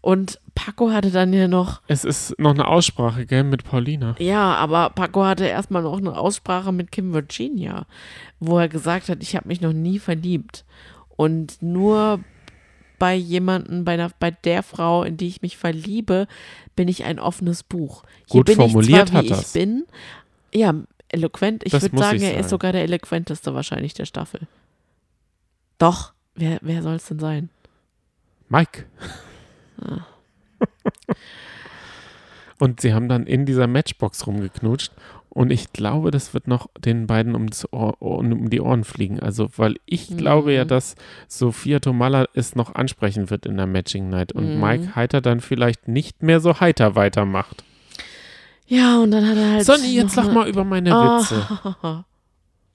Und 0.03 0.41
Paco 0.57 0.91
hatte 0.91 1.11
dann 1.13 1.33
ja 1.33 1.47
noch, 1.49 1.81
Es 1.87 2.05
ist 2.05 2.39
noch 2.39 2.51
eine 2.51 2.67
Aussprache, 2.67 3.25
gell, 3.25 3.45
mit 3.45 3.63
Paulina. 3.65 4.17
ja, 4.19 4.55
aber 4.57 4.91
Paco 4.91 5.25
hatte 5.25 5.47
erstmal 5.47 5.83
noch 5.83 5.97
eine 5.97 6.19
Aussprache 6.19 6.73
mit 6.73 6.91
Kim 6.93 7.15
Virginia, 7.15 7.87
wo 8.41 8.59
er 8.59 8.69
gesagt 8.69 9.09
hat, 9.09 9.23
ich 9.23 9.37
habe 9.37 9.47
mich 9.49 9.61
noch 9.61 9.73
nie 9.73 9.99
verliebt. 10.01 10.65
Und 11.17 11.63
nur 11.63 12.19
bei 12.99 13.15
jemanden, 13.15 13.85
bei, 13.85 13.95
einer, 13.95 14.11
bei 14.19 14.33
der 14.33 14.63
Frau, 14.65 15.05
in 15.05 15.17
die 15.17 15.29
ich 15.29 15.41
mich 15.41 15.57
verliebe, 15.57 16.27
bin 16.75 16.89
ich 16.89 17.05
ein 17.05 17.19
offenes 17.21 17.63
Buch. 17.63 18.03
Hier 18.29 18.41
Gut 18.41 18.47
bin 18.47 18.57
formuliert 18.57 19.05
ich 19.05 19.11
zwar, 19.11 19.19
hat 19.19 19.25
wie 19.25 19.29
das. 19.29 19.47
ich 19.47 19.53
bin. 19.53 19.85
Ja, 20.53 20.75
eloquent. 21.11 21.63
Ich 21.65 21.73
würde 21.73 21.97
sagen, 21.97 22.17
ich 22.17 22.25
er 22.25 22.39
ist 22.41 22.51
sogar 22.51 22.73
der 22.73 22.83
eloquenteste 22.83 23.55
wahrscheinlich 23.55 23.95
der 23.95 24.07
Staffel. 24.07 24.49
Doch, 25.79 26.13
wer, 26.35 26.59
wer 26.61 26.83
soll 26.83 26.97
es 26.97 27.07
denn 27.07 27.19
sein? 27.21 27.51
Mike. 28.49 28.87
Und 32.59 32.81
sie 32.81 32.95
haben 32.95 33.09
dann 33.09 33.27
in 33.27 33.45
dieser 33.47 33.67
Matchbox 33.67 34.27
rumgeknutscht. 34.27 34.93
Und 35.31 35.51
ich 35.51 35.73
glaube, 35.73 36.11
das 36.11 36.35
wird 36.35 36.47
noch 36.47 36.69
den 36.79 37.07
beiden 37.07 37.35
ums 37.35 37.67
Ohr, 37.73 38.01
um 38.03 38.51
die 38.51 38.61
Ohren 38.61 38.85
fliegen. 38.85 39.19
Also, 39.19 39.49
weil 39.57 39.77
ich 39.87 40.11
Mhm. 40.11 40.17
glaube 40.19 40.53
ja, 40.53 40.65
dass 40.65 40.95
Sophia 41.27 41.81
Tomalla 41.81 42.27
es 42.35 42.55
noch 42.55 42.75
ansprechen 42.75 43.31
wird 43.31 43.47
in 43.47 43.57
der 43.57 43.67
Matching 43.67 44.11
Night. 44.11 44.33
Und 44.33 44.55
Mhm. 44.57 44.61
Mike 44.61 44.95
Heiter 44.95 45.21
dann 45.23 45.41
vielleicht 45.41 45.89
nicht 45.89 46.23
mehr 46.23 46.41
so 46.41 46.61
heiter 46.61 46.95
weitermacht. 46.95 47.65
Ja, 48.67 49.01
und 49.01 49.11
dann 49.11 49.27
hat 49.27 49.37
er 49.39 49.51
halt. 49.53 49.65
Sonny, 49.65 49.95
jetzt 49.95 50.15
lach 50.17 50.25
eine- 50.27 50.35
mal 50.35 50.49
über 50.49 50.65
meine 50.65 50.95
Ah, 50.95 51.19
Witze. 51.19 52.05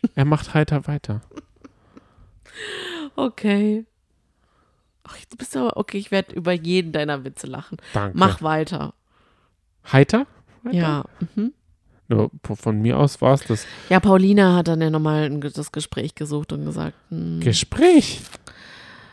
Er 0.15 0.25
macht 0.25 0.53
heiter 0.53 0.87
weiter. 0.87 1.21
Okay. 3.15 3.85
Ach, 5.07 5.15
du 5.29 5.37
bist 5.37 5.55
aber, 5.55 5.77
okay, 5.77 5.97
ich 5.97 6.11
werde 6.11 6.35
über 6.35 6.51
jeden 6.51 6.91
deiner 6.91 7.23
Witze 7.23 7.47
lachen. 7.47 7.77
Danke. 7.93 8.17
Mach 8.17 8.41
weiter. 8.41 8.93
Heiter? 9.91 10.27
Weiter? 10.63 10.77
Ja. 10.77 11.05
Mhm. 11.35 11.53
Nur 12.09 12.31
von 12.43 12.81
mir 12.81 12.97
aus 12.97 13.21
war 13.21 13.33
es 13.33 13.43
das 13.45 13.65
Ja, 13.89 13.99
Paulina 13.99 14.55
hat 14.55 14.69
dann 14.69 14.81
ja 14.81 14.89
nochmal 14.89 15.29
das 15.39 15.71
Gespräch 15.71 16.15
gesucht 16.15 16.53
und 16.53 16.63
gesagt, 16.65 16.95
hm, 17.09 17.41
Gespräch. 17.41 18.21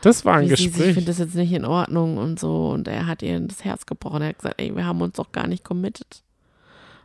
Das 0.01 0.23
war 0.23 0.35
ein 0.35 0.49
wie 0.49 0.55
sie, 0.55 0.67
Gespräch. 0.67 0.93
findet 0.93 1.09
das 1.09 1.17
jetzt 1.17 1.35
nicht 1.35 1.51
in 1.51 1.65
Ordnung 1.65 2.17
und 2.17 2.39
so. 2.39 2.69
Und 2.69 2.87
er 2.87 3.07
hat 3.07 3.21
ihr 3.21 3.39
das 3.39 3.65
Herz 3.65 3.85
gebrochen. 3.85 4.21
Er 4.21 4.29
hat 4.29 4.37
gesagt, 4.37 4.61
ey, 4.61 4.75
wir 4.75 4.85
haben 4.85 5.01
uns 5.01 5.15
doch 5.15 5.31
gar 5.31 5.47
nicht 5.47 5.63
committed. 5.63 6.21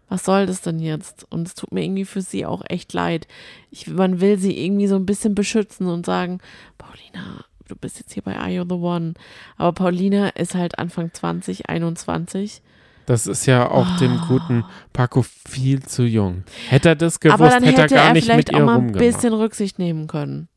Was 0.08 0.24
soll 0.24 0.46
das 0.46 0.60
denn 0.60 0.80
jetzt? 0.80 1.24
Und 1.30 1.46
es 1.48 1.54
tut 1.54 1.72
mir 1.72 1.82
irgendwie 1.82 2.04
für 2.04 2.20
sie 2.20 2.44
auch 2.44 2.62
echt 2.68 2.92
leid. 2.92 3.26
Ich, 3.70 3.86
man 3.86 4.20
will 4.20 4.38
sie 4.38 4.64
irgendwie 4.64 4.86
so 4.88 4.96
ein 4.96 5.06
bisschen 5.06 5.34
beschützen 5.34 5.86
und 5.86 6.04
sagen, 6.04 6.40
Paulina, 6.78 7.44
du 7.70 7.76
bist 7.76 7.98
jetzt 7.98 8.12
hier 8.12 8.22
bei 8.22 8.36
Are 8.36 8.50
You 8.50 8.64
the 8.68 8.74
One. 8.74 9.14
Aber 9.56 9.72
Paulina 9.72 10.28
ist 10.30 10.54
halt 10.54 10.78
Anfang 10.78 11.12
20, 11.12 11.68
21. 11.68 12.62
Das 13.06 13.26
ist 13.26 13.46
ja 13.46 13.68
auch 13.70 13.96
dem 13.96 14.18
Ah. 14.18 14.24
guten 14.28 14.64
Paco 14.92 15.22
viel 15.22 15.82
zu 15.82 16.04
jung. 16.04 16.44
Hätte 16.68 16.90
er 16.90 16.96
das 16.96 17.18
gewusst, 17.18 17.40
Aber 17.40 17.50
dann 17.50 17.62
hätte 17.64 17.82
hätte 17.82 17.94
er 17.94 18.00
gar 18.00 18.08
er 18.08 18.12
nicht 18.12 18.24
vielleicht 18.24 18.48
mit 18.48 18.54
auch 18.54 18.58
ihr 18.60 18.64
mal 18.64 18.78
ein 18.78 18.92
bisschen 18.92 19.32
Rücksicht 19.32 19.78
nehmen 19.78 20.06
können. 20.06 20.48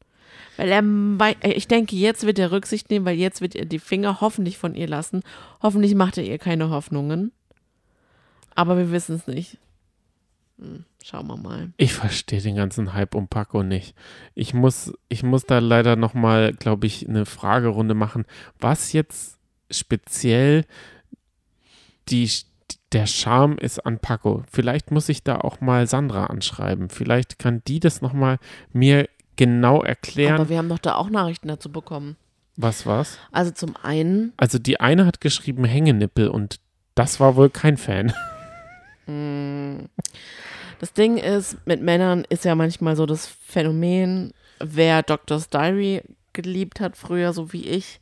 Weil 0.58 0.70
er, 0.70 0.84
äh, 1.44 1.54
ich 1.54 1.68
denke, 1.68 1.96
jetzt 1.96 2.28
wird 2.28 2.38
er 2.38 2.52
Rücksicht 2.52 2.92
nehmen, 2.92 3.06
weil 3.06 3.18
jetzt 3.18 3.42
wird 3.42 3.56
er 3.56 3.66
die 3.66 3.80
Finger 3.80 4.22
hoffentlich 4.22 4.58
von 4.60 4.76
ihr 4.76 4.88
lassen. 4.88 5.24
Hoffentlich 5.64 5.96
macht 5.96 6.18
er 6.20 6.26
ihr 6.26 6.38
keine 6.38 6.70
Hoffnungen. 6.70 7.32
Aber 8.54 8.78
wir 8.78 8.92
wissen 8.92 9.16
es 9.16 9.26
nicht. 9.26 9.58
Hm, 10.60 10.86
schauen 11.04 11.28
wir 11.28 11.38
mal. 11.38 11.74
Ich 11.78 11.94
verstehe 11.94 12.42
den 12.42 12.56
ganzen 12.56 12.94
Hype 12.94 13.14
um 13.14 13.28
Paco 13.28 13.62
nicht. 13.62 13.96
Ich 14.34 14.54
muss, 14.54 14.94
ich 15.10 15.22
muss 15.22 15.44
da 15.46 15.60
leider 15.60 15.96
nochmal, 15.96 16.54
glaube 16.54 16.88
ich, 16.88 17.08
eine 17.08 17.26
Fragerunde 17.26 17.94
machen, 17.94 18.26
was 18.60 18.94
jetzt 18.94 19.38
speziell 19.70 20.66
die, 22.10 22.30
der 22.94 23.06
Charme 23.06 23.58
ist 23.58 23.86
an 23.86 24.00
Paco. 24.00 24.44
Vielleicht 24.50 24.92
muss 24.92 25.10
ich 25.10 25.24
da 25.24 25.40
auch 25.40 25.62
mal 25.62 25.88
Sandra 25.88 26.28
anschreiben. 26.28 26.90
Vielleicht 26.90 27.38
kann 27.38 27.62
die 27.68 27.80
das 27.80 28.02
nochmal 28.02 28.40
mir 28.72 29.10
genau 29.36 29.84
erklären. 29.84 30.36
Aber 30.36 30.50
wir 30.50 30.58
haben 30.58 30.70
doch 30.70 30.80
da 30.80 30.96
auch 30.96 31.10
Nachrichten 31.10 31.50
dazu 31.50 31.72
bekommen. 31.72 32.16
was 32.56 32.86
war's? 32.86 33.18
Also 33.32 33.52
zum 33.52 33.76
einen, 33.82 34.32
Also 34.38 34.58
die 34.58 34.80
eine 34.80 35.06
hat 35.06 35.22
geschrieben 35.22 35.66
Hängenippel 35.66 36.30
und 36.30 36.60
das 36.96 37.20
war 37.20 37.36
wohl 37.36 37.50
kein 37.50 37.78
Fan. 37.78 38.14
Das 40.84 40.92
Ding 40.92 41.16
ist, 41.18 41.56
mit 41.66 41.82
Männern 41.82 42.26
ist 42.28 42.44
ja 42.44 42.56
manchmal 42.56 42.98
so 42.98 43.06
das 43.06 43.26
Phänomen, 43.26 44.34
wer 44.60 45.02
Doctor's 45.02 45.48
Diary 45.50 46.02
geliebt 46.34 46.82
hat 46.82 46.98
früher, 46.98 47.32
so 47.32 47.54
wie 47.54 47.66
ich, 47.66 48.02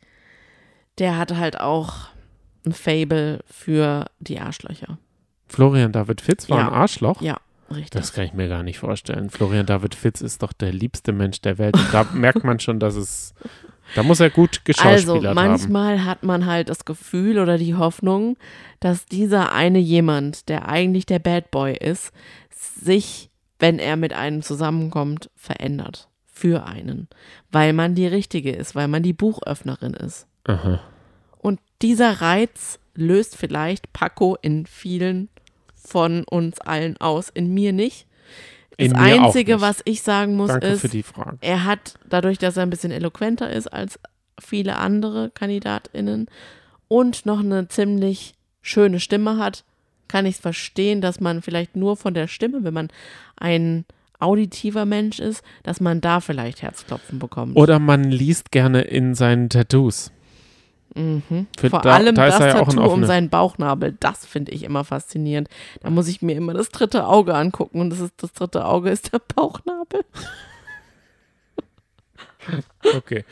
der 0.98 1.16
hatte 1.16 1.38
halt 1.38 1.60
auch 1.60 2.08
ein 2.66 2.74
Fable 2.74 3.42
für 3.46 4.08
die 4.20 4.40
Arschlöcher. 4.40 4.98
Florian 5.48 5.92
David 5.92 6.22
Fitz 6.22 6.50
war 6.50 6.58
Ja. 6.58 6.68
ein 6.70 6.74
Arschloch. 6.74 7.22
Ja, 7.22 7.38
richtig. 7.70 7.92
Das 7.92 8.14
kann 8.14 8.24
ich 8.26 8.34
mir 8.34 8.48
gar 8.48 8.64
nicht 8.64 8.80
vorstellen. 8.80 9.30
Florian 9.30 9.68
David 9.68 9.94
Fitz 9.94 10.22
ist 10.22 10.42
doch 10.42 10.52
der 10.54 10.74
liebste 10.74 11.12
Mensch 11.12 11.40
der 11.42 11.60
Welt. 11.60 11.76
Und 11.76 11.94
da 11.94 12.04
merkt 12.14 12.44
man 12.44 12.60
schon, 12.60 12.80
dass 12.80 12.96
es. 12.96 13.36
Da 13.96 14.04
muss 14.04 14.20
er 14.20 14.30
gut 14.30 14.58
Also 14.58 14.64
geschauspielert 14.66 15.26
haben. 15.26 15.36
manchmal 15.36 16.06
hat 16.06 16.24
man 16.24 16.46
halt 16.46 16.70
das 16.70 16.86
Gefühl 16.86 17.40
oder 17.40 17.58
die 17.58 17.76
Hoffnung, 17.76 18.38
dass 18.80 19.06
dieser 19.06 19.54
eine 19.54 19.80
jemand, 19.80 20.50
der 20.50 20.68
eigentlich 20.68 21.06
der 21.06 21.20
Bad 21.20 21.52
Boy 21.52 21.76
ist, 21.76 22.12
sich, 22.50 23.30
wenn 23.60 23.80
er 23.80 23.98
mit 23.98 24.14
einem 24.14 24.42
zusammenkommt, 24.42 25.30
verändert. 25.36 26.08
Für 26.26 26.66
einen. 26.66 27.08
Weil 27.52 27.74
man 27.74 27.94
die 27.94 28.08
Richtige 28.08 28.52
ist, 28.52 28.74
weil 28.74 28.88
man 28.88 29.04
die 29.04 29.14
Buchöffnerin 29.14 29.94
ist. 29.94 30.26
Aha. 30.46 30.80
Und 31.38 31.60
dieser 31.82 32.22
Reiz 32.22 32.80
löst 32.96 33.36
vielleicht 33.36 33.94
Paco 33.94 34.38
in 34.42 34.66
vielen 34.66 35.30
von 35.76 36.24
uns 36.24 36.60
allen 36.62 36.98
aus, 36.98 37.30
in 37.30 37.54
mir 37.54 37.74
nicht. 37.74 38.08
Das 38.78 38.88
In 38.88 38.96
auch 38.96 39.00
Einzige, 39.00 39.62
was 39.62 39.82
ich 39.86 40.02
sagen 40.02 40.36
muss, 40.36 40.50
Danke 40.50 40.68
ist, 40.68 40.88
er 41.42 41.66
hat 41.66 41.96
dadurch, 42.10 42.38
dass 42.38 42.58
er 42.58 42.64
ein 42.64 42.70
bisschen 42.70 42.92
eloquenter 42.92 43.50
ist 43.52 43.68
als 43.68 44.00
viele 44.40 44.78
andere 44.78 45.30
KandidatInnen 45.30 46.28
und 46.88 47.26
noch 47.26 47.40
eine 47.40 47.68
ziemlich 47.68 48.34
schöne 48.62 49.00
Stimme 49.00 49.38
hat, 49.38 49.64
kann 50.08 50.26
ich 50.26 50.36
es 50.36 50.42
verstehen, 50.42 51.02
dass 51.02 51.20
man 51.20 51.42
vielleicht 51.42 51.76
nur 51.76 51.96
von 51.96 52.14
der 52.14 52.28
Stimme, 52.28 52.64
wenn 52.64 52.74
man 52.74 52.90
ein 53.38 53.86
auditiver 54.20 54.86
Mensch 54.86 55.20
ist, 55.20 55.44
dass 55.64 55.80
man 55.80 56.02
da 56.02 56.20
vielleicht 56.20 56.62
Herzklopfen 56.62 57.20
bekommt. 57.20 57.56
Oder 57.56 57.80
man 57.80 58.04
liest 58.04 58.52
gerne 58.52 58.82
in 58.82 59.16
seinen 59.16 59.50
Tattoos. 59.50 60.12
Mhm. 60.96 61.48
Für- 61.58 61.70
Vor 61.70 61.82
da- 61.82 61.94
allem 61.96 62.16
da 62.16 62.26
das 62.26 62.40
ja 62.40 62.54
Tattoo 62.54 62.84
um 62.92 63.06
seinen 63.06 63.30
Bauchnabel, 63.30 63.96
das 64.00 64.26
finde 64.26 64.52
ich 64.52 64.64
immer 64.64 64.84
faszinierend. 64.84 65.48
Da 65.82 65.90
muss 65.90 66.08
ich 66.08 66.22
mir 66.22 66.36
immer 66.36 66.54
das 66.54 66.70
dritte 66.70 67.06
Auge 67.08 67.34
angucken 67.36 67.80
und 67.80 67.90
das, 67.92 68.00
ist, 68.00 68.14
das 68.18 68.34
dritte 68.34 68.66
Auge 68.66 68.90
ist 68.90 69.14
der 69.14 69.20
Bauchnabel. 69.20 70.02
Okay. 72.96 73.24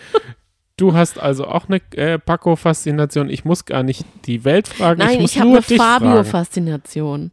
Du 0.77 0.94
hast 0.94 1.19
also 1.19 1.45
auch 1.45 1.68
eine 1.68 1.81
äh, 1.95 2.19
Paco-Faszination. 2.19 3.30
Ich 3.30 3.44
muss 3.44 3.65
gar 3.65 3.84
nicht 3.84 4.06
die 4.26 4.45
Welt 4.45 4.68
fragen. 4.68 4.99
Nein, 4.99 5.15
ich 5.15 5.19
muss 5.22 5.31
ich, 5.31 5.40
habe 5.40 5.49
eine. 5.49 5.61
Fabio-Faszination. 5.61 7.31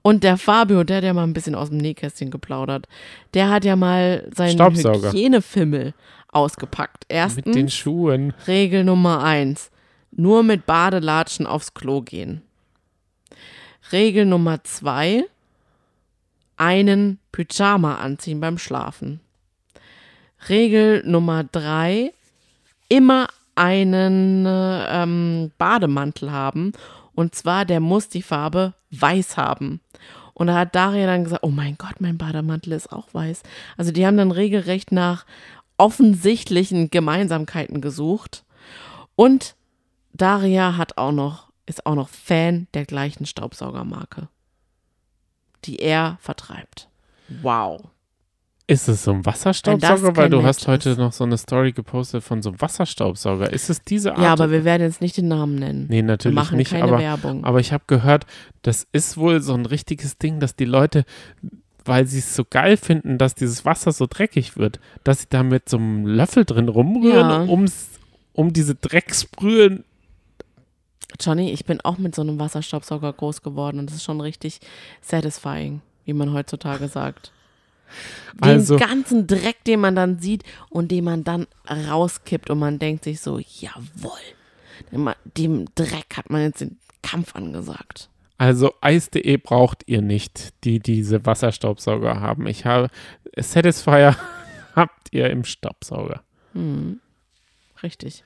Und 0.00 0.24
der 0.24 0.36
Fabio, 0.36 0.82
der 0.82 0.96
hat 0.96 1.04
ja 1.04 1.12
mal 1.12 1.22
ein 1.22 1.32
bisschen 1.32 1.54
aus 1.54 1.68
dem 1.68 1.78
Nähkästchen 1.78 2.30
geplaudert. 2.30 2.88
Der 3.34 3.50
hat 3.50 3.64
ja 3.64 3.76
mal 3.76 4.28
seinen. 4.34 4.58
Hygienefimmel 4.58 5.94
ausgepackt. 6.32 7.04
Mit 7.04 7.46
den 7.46 7.54
Erstens, 7.56 7.74
Schuhen. 7.74 8.34
Regel 8.46 8.84
Nummer 8.84 9.22
eins. 9.22 9.70
Nur 10.10 10.42
mit 10.42 10.66
Badelatschen 10.66 11.46
aufs 11.46 11.74
Klo 11.74 12.02
gehen. 12.02 12.42
Regel 13.92 14.26
Nummer 14.26 14.64
zwei. 14.64 15.24
Einen 16.56 17.18
Pyjama 17.30 17.96
anziehen 17.96 18.40
beim 18.40 18.58
Schlafen. 18.58 19.20
Regel 20.48 21.02
Nummer 21.06 21.44
drei. 21.44 22.12
Immer 22.88 23.28
einen 23.54 24.46
äh, 24.46 25.02
ähm, 25.02 25.52
Bademantel 25.58 26.32
haben. 26.32 26.72
Und 27.14 27.34
zwar, 27.34 27.64
der 27.64 27.80
muss 27.80 28.08
die 28.08 28.22
Farbe 28.22 28.74
weiß 28.90 29.36
haben. 29.36 29.80
Und 30.34 30.46
da 30.46 30.54
hat 30.54 30.74
Daria 30.74 31.06
dann 31.06 31.24
gesagt, 31.24 31.42
oh 31.44 31.50
mein 31.50 31.76
Gott, 31.76 32.00
mein 32.00 32.16
Bademantel 32.16 32.72
ist 32.72 32.90
auch 32.92 33.12
weiß. 33.12 33.42
Also 33.76 33.92
die 33.92 34.06
haben 34.06 34.16
dann 34.16 34.30
regelrecht 34.30 34.92
nach 34.92 35.26
offensichtlichen 35.76 36.90
Gemeinsamkeiten 36.90 37.80
gesucht. 37.80 38.44
Und 39.16 39.56
Daria 40.12 40.76
hat 40.76 40.98
auch 40.98 41.12
noch, 41.12 41.50
ist 41.66 41.86
auch 41.86 41.94
noch 41.94 42.08
Fan 42.08 42.66
der 42.74 42.84
gleichen 42.84 43.26
Staubsaugermarke, 43.26 44.28
die 45.64 45.76
er 45.78 46.18
vertreibt. 46.20 46.88
Wow. 47.42 47.82
Ist 48.68 48.88
es 48.88 49.04
so 49.04 49.12
ein 49.12 49.26
Wasserstaubsauger? 49.26 50.16
Weil 50.16 50.30
du 50.30 50.36
Match 50.36 50.46
hast 50.46 50.68
heute 50.68 50.90
ist. 50.90 50.98
noch 50.98 51.12
so 51.12 51.24
eine 51.24 51.36
Story 51.36 51.72
gepostet 51.72 52.22
von 52.22 52.42
so 52.42 52.50
einem 52.50 52.60
Wasserstaubsauger. 52.60 53.52
Ist 53.52 53.68
es 53.68 53.82
diese 53.82 54.12
Art? 54.12 54.22
Ja, 54.22 54.32
aber 54.32 54.50
wir 54.50 54.64
werden 54.64 54.82
jetzt 54.82 55.00
nicht 55.00 55.16
den 55.16 55.28
Namen 55.28 55.56
nennen. 55.56 55.86
Nee, 55.88 55.96
wir 55.96 56.02
natürlich 56.04 56.34
machen 56.34 56.58
nicht. 56.58 56.70
keine 56.70 56.84
Aber, 56.84 56.98
Werbung. 56.98 57.44
aber 57.44 57.58
ich 57.60 57.72
habe 57.72 57.84
gehört, 57.86 58.24
das 58.62 58.86
ist 58.92 59.16
wohl 59.16 59.42
so 59.42 59.54
ein 59.54 59.66
richtiges 59.66 60.16
Ding, 60.16 60.38
dass 60.38 60.54
die 60.54 60.64
Leute, 60.64 61.04
weil 61.84 62.06
sie 62.06 62.18
es 62.18 62.34
so 62.34 62.44
geil 62.48 62.76
finden, 62.76 63.18
dass 63.18 63.34
dieses 63.34 63.64
Wasser 63.64 63.92
so 63.92 64.06
dreckig 64.08 64.56
wird, 64.56 64.80
dass 65.04 65.22
sie 65.22 65.26
da 65.30 65.42
mit 65.42 65.68
so 65.68 65.76
einem 65.76 66.06
Löffel 66.06 66.44
drin 66.44 66.68
rumrühren, 66.68 67.28
Ja. 67.28 67.42
um's, 67.52 67.88
um 68.32 68.52
diese 68.52 68.74
Drecksbrühe. 68.74 69.84
Johnny, 71.20 71.50
ich 71.52 71.64
bin 71.66 71.80
auch 71.82 71.98
mit 71.98 72.14
so 72.14 72.22
einem 72.22 72.38
Wasserstaubsauger 72.38 73.12
groß 73.12 73.42
geworden 73.42 73.78
und 73.78 73.86
das 73.86 73.96
ist 73.96 74.04
schon 74.04 74.20
richtig 74.20 74.60
satisfying, 75.02 75.82
wie 76.04 76.14
man 76.14 76.32
heutzutage 76.32 76.88
sagt. 76.88 77.32
Den 78.42 78.50
Also- 78.52 78.76
ganzen 78.78 79.26
Dreck, 79.26 79.62
den 79.64 79.80
man 79.80 79.94
dann 79.94 80.18
sieht 80.18 80.44
und 80.70 80.90
den 80.90 81.04
man 81.04 81.24
dann 81.24 81.46
rauskippt 81.68 82.48
und 82.48 82.58
man 82.58 82.78
denkt 82.78 83.04
sich 83.04 83.20
so, 83.20 83.38
jawohl, 83.38 84.18
dem, 84.90 85.10
dem 85.36 85.66
Dreck 85.74 86.16
hat 86.16 86.30
man 86.30 86.40
jetzt 86.42 86.62
den 86.62 86.78
Kampf 87.02 87.36
angesagt. 87.36 88.08
Also 88.38 88.72
eis.de 88.80 89.36
braucht 89.36 89.84
ihr 89.86 90.02
nicht, 90.02 90.52
die 90.64 90.80
diese 90.80 91.24
Wasserstaubsauger 91.24 92.20
haben. 92.20 92.46
Ich 92.46 92.64
habe 92.64 92.88
Satisfier 93.36 94.16
habt 94.74 95.08
ihr 95.12 95.30
im 95.30 95.44
Staubsauger. 95.44 96.22
Hm. 96.52 97.00
Richtig. 97.82 98.24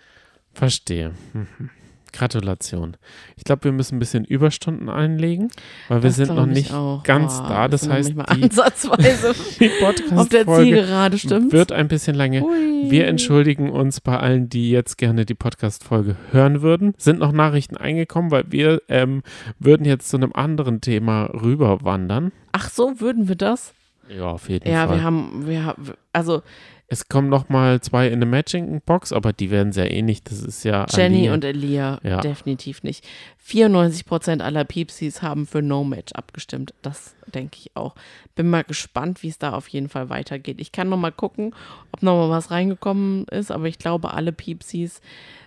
Verstehe. 0.52 1.12
Mhm. 1.32 1.70
Gratulation. 2.12 2.96
Ich 3.36 3.44
glaube, 3.44 3.64
wir 3.64 3.72
müssen 3.72 3.96
ein 3.96 3.98
bisschen 3.98 4.24
Überstunden 4.24 4.88
einlegen, 4.88 5.50
weil 5.88 6.02
wir 6.02 6.08
Das 6.10 6.16
sind 6.16 6.34
noch 6.34 6.46
ich 6.46 6.52
nicht 6.54 6.72
auch. 6.74 7.02
ganz 7.02 7.38
Boah, 7.38 7.48
da. 7.48 7.68
Das 7.68 7.88
heißt, 7.88 8.10
die, 8.10 8.18
ansatzweise 8.20 9.34
die 9.60 9.70
auf 9.70 10.28
der 10.28 10.44
Podcast-Folge 10.44 10.62
Zielgerade, 10.64 11.18
stimmt? 11.18 11.52
wird 11.52 11.72
ein 11.72 11.88
bisschen 11.88 12.14
lange. 12.16 12.42
Ui. 12.42 12.90
Wir 12.90 13.06
entschuldigen 13.06 13.70
uns 13.70 14.00
bei 14.00 14.18
allen, 14.18 14.48
die 14.48 14.70
jetzt 14.70 14.98
gerne 14.98 15.24
die 15.26 15.34
Podcast-Folge 15.34 16.16
hören 16.32 16.62
würden. 16.62 16.94
Sind 16.98 17.18
noch 17.18 17.32
Nachrichten 17.32 17.76
eingekommen, 17.76 18.30
weil 18.30 18.44
wir 18.48 18.82
ähm, 18.88 19.22
würden 19.58 19.84
jetzt 19.86 20.08
zu 20.08 20.16
einem 20.16 20.32
anderen 20.34 20.80
Thema 20.80 21.24
rüberwandern. 21.26 22.32
Ach 22.52 22.70
so, 22.70 23.00
würden 23.00 23.28
wir 23.28 23.36
das? 23.36 23.72
Ja, 24.08 24.26
auf 24.26 24.48
jeden 24.48 24.68
Ja, 24.70 24.86
Fall. 24.86 24.96
wir 24.98 25.02
haben, 25.04 25.46
wir 25.46 25.64
haben, 25.64 25.82
also 26.12 26.42
es 26.88 27.08
kommen 27.08 27.28
noch 27.28 27.48
mal 27.48 27.80
zwei 27.80 28.08
in 28.08 28.20
der 28.20 28.28
Matching-Box, 28.28 29.12
aber 29.12 29.32
die 29.32 29.50
werden 29.50 29.72
sehr 29.72 29.90
ähnlich. 29.90 30.22
Das 30.22 30.40
ist 30.40 30.62
ja 30.64 30.86
Jenny 30.88 31.16
Aline. 31.28 31.32
und 31.34 31.44
Elia 31.44 31.98
Ja. 32.04 32.20
definitiv 32.20 32.82
nicht. 32.84 33.04
94% 33.44 34.40
aller 34.40 34.64
Piepsis 34.64 35.20
haben 35.22 35.46
für 35.46 35.62
No 35.62 35.82
Match 35.84 36.12
abgestimmt. 36.12 36.74
Das 36.82 37.14
denke 37.34 37.56
ich 37.60 37.70
auch. 37.76 37.94
Bin 38.34 38.48
mal 38.48 38.64
gespannt, 38.64 39.22
wie 39.22 39.28
es 39.28 39.38
da 39.38 39.52
auf 39.52 39.68
jeden 39.68 39.88
Fall 39.88 40.10
weitergeht. 40.10 40.60
Ich 40.60 40.70
kann 40.72 40.88
noch 40.88 40.96
mal 40.96 41.12
gucken, 41.12 41.54
ob 41.92 42.02
noch 42.02 42.16
mal 42.16 42.30
was 42.30 42.50
reingekommen 42.50 43.24
ist, 43.28 43.50
aber 43.50 43.66
ich 43.66 43.78
glaube, 43.78 44.14
alle 44.14 44.32
Piepsis 44.32 45.00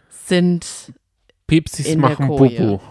sind 0.09 0.93
In 1.51 2.01
der 2.01 2.09
machen. 2.09 2.27
Bubu. 2.27 2.79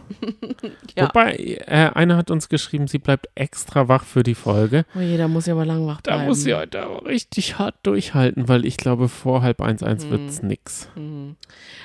Ja. 0.97 1.06
Wobei, 1.09 1.36
äh, 1.66 1.90
einer 1.94 2.16
hat 2.16 2.30
uns 2.32 2.48
geschrieben, 2.48 2.89
sie 2.89 2.98
bleibt 2.98 3.28
extra 3.36 3.86
wach 3.86 4.05
für 4.05 4.24
die 4.24 4.35
Folge. 4.35 4.85
Oh 4.97 5.01
je, 5.01 5.16
da 5.16 5.28
muss 5.28 5.47
ja 5.47 5.55
aber 5.55 5.64
lang 5.64 5.86
wach 5.86 6.01
Da 6.01 6.14
bleiben. 6.14 6.28
muss 6.28 6.43
sie 6.43 6.55
heute 6.55 6.82
aber 6.82 7.06
richtig 7.06 7.59
hart 7.59 7.76
durchhalten, 7.85 8.48
weil 8.48 8.64
ich 8.66 8.76
glaube, 8.78 9.09
vor 9.09 9.43
halb 9.43 9.60
eins 9.60 9.82
eins 9.85 10.05
Hm. 10.05 10.10
wird's 10.10 10.43
nix. 10.43 10.89
Mhm. 10.97 11.36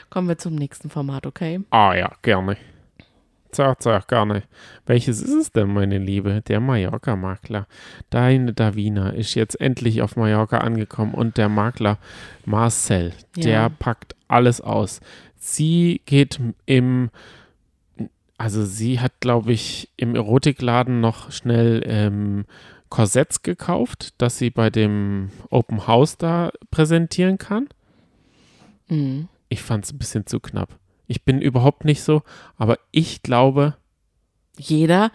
Kommen 0.10 0.28
wir 0.28 0.38
zum 0.40 0.56
nächsten 0.56 0.90
Format, 0.90 1.28
okay? 1.28 1.62
Ah 1.70 1.94
ja, 1.94 2.12
gerne. 2.24 2.58
Sag, 3.52 3.84
sag, 3.84 4.08
gerne. 4.08 4.44
Welches 4.88 5.22
ist 5.22 5.30
es 5.34 5.52
denn, 5.52 5.72
meine 5.72 6.00
Liebe? 6.00 6.42
Der 6.48 6.60
Mallorca-Makler. 6.60 7.68
Deine 8.10 8.54
Davina 8.54 9.10
ist 9.12 9.36
jetzt 9.36 9.62
endlich 9.62 10.02
auf 10.02 10.16
Mallorca 10.16 10.58
angekommen 10.58 11.14
und 11.14 11.38
der 11.38 11.50
Makler 11.50 12.00
Marcel, 12.46 13.14
Ja. 13.38 13.44
der 13.44 13.70
packt 13.70 14.16
alles 14.28 14.60
aus. 14.60 15.02
Sie 15.46 16.02
geht 16.06 16.40
im, 16.66 17.10
also 18.38 18.64
sie 18.64 19.02
hat, 19.02 19.20
glaube 19.20 19.52
ich, 19.52 19.90
im 19.98 20.16
Erotikladen 20.16 21.02
noch 21.02 21.34
schnell 21.34 21.84
ähm, 21.86 22.46
Korsetts 22.88 23.44
gekauft, 23.44 24.14
dass 24.20 24.38
sie 24.38 24.52
bei 24.52 24.70
dem 24.70 25.32
Open 25.50 25.86
House 25.86 26.18
da 26.18 26.52
präsentieren 26.72 27.38
kann. 27.38 27.68
Mhm. 28.88 29.28
Ich 29.50 29.62
fand 29.62 29.84
es 29.84 29.92
ein 29.92 29.98
bisschen 29.98 30.26
zu 30.26 30.40
knapp. 30.40 30.80
Ich 31.08 31.24
bin 31.24 31.42
überhaupt 31.42 31.84
nicht 31.84 32.04
so, 32.04 32.24
aber 32.56 32.80
ich 32.92 33.22
glaube, 33.22 33.76
Jeder. 34.58 35.12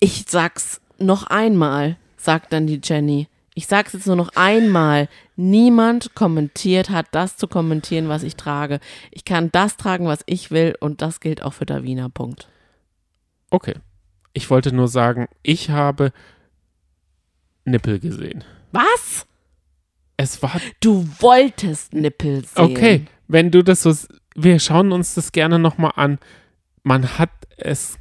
Ich 0.00 0.24
sag's 0.28 0.80
noch 0.98 1.24
einmal, 1.24 1.98
sagt 2.16 2.54
dann 2.54 2.66
die 2.66 2.80
Jenny. 2.82 3.28
Ich 3.56 3.66
sag's 3.68 3.92
jetzt 3.92 4.06
nur 4.06 4.16
noch 4.16 4.30
einmal. 4.34 5.08
Niemand 5.36 6.14
kommentiert, 6.14 6.90
hat 6.90 7.06
das 7.12 7.36
zu 7.36 7.46
kommentieren, 7.46 8.08
was 8.08 8.24
ich 8.24 8.34
trage. 8.36 8.80
Ich 9.12 9.24
kann 9.24 9.50
das 9.52 9.76
tragen, 9.76 10.06
was 10.06 10.20
ich 10.26 10.50
will 10.50 10.74
und 10.80 11.02
das 11.02 11.20
gilt 11.20 11.42
auch 11.42 11.52
für 11.52 11.66
Davina. 11.66 12.08
Punkt. 12.08 12.48
okay. 13.50 13.74
Ich 14.36 14.50
wollte 14.50 14.74
nur 14.74 14.88
sagen, 14.88 15.28
ich 15.44 15.70
habe 15.70 16.12
Nippel 17.64 18.00
gesehen. 18.00 18.42
Was? 18.72 19.26
Es 20.16 20.42
war 20.42 20.60
Du 20.80 21.06
wolltest 21.20 21.94
Nippel 21.94 22.44
sehen. 22.44 22.64
okay, 22.64 23.04
wenn 23.28 23.52
du 23.52 23.62
das 23.62 23.82
so, 23.82 23.94
wir 24.34 24.58
schauen 24.58 24.90
uns 24.90 25.14
das 25.14 25.30
gerne 25.30 25.60
nochmal 25.60 25.92
an. 25.94 26.18
Man 26.82 27.16
hat 27.16 27.30
es 27.56 27.96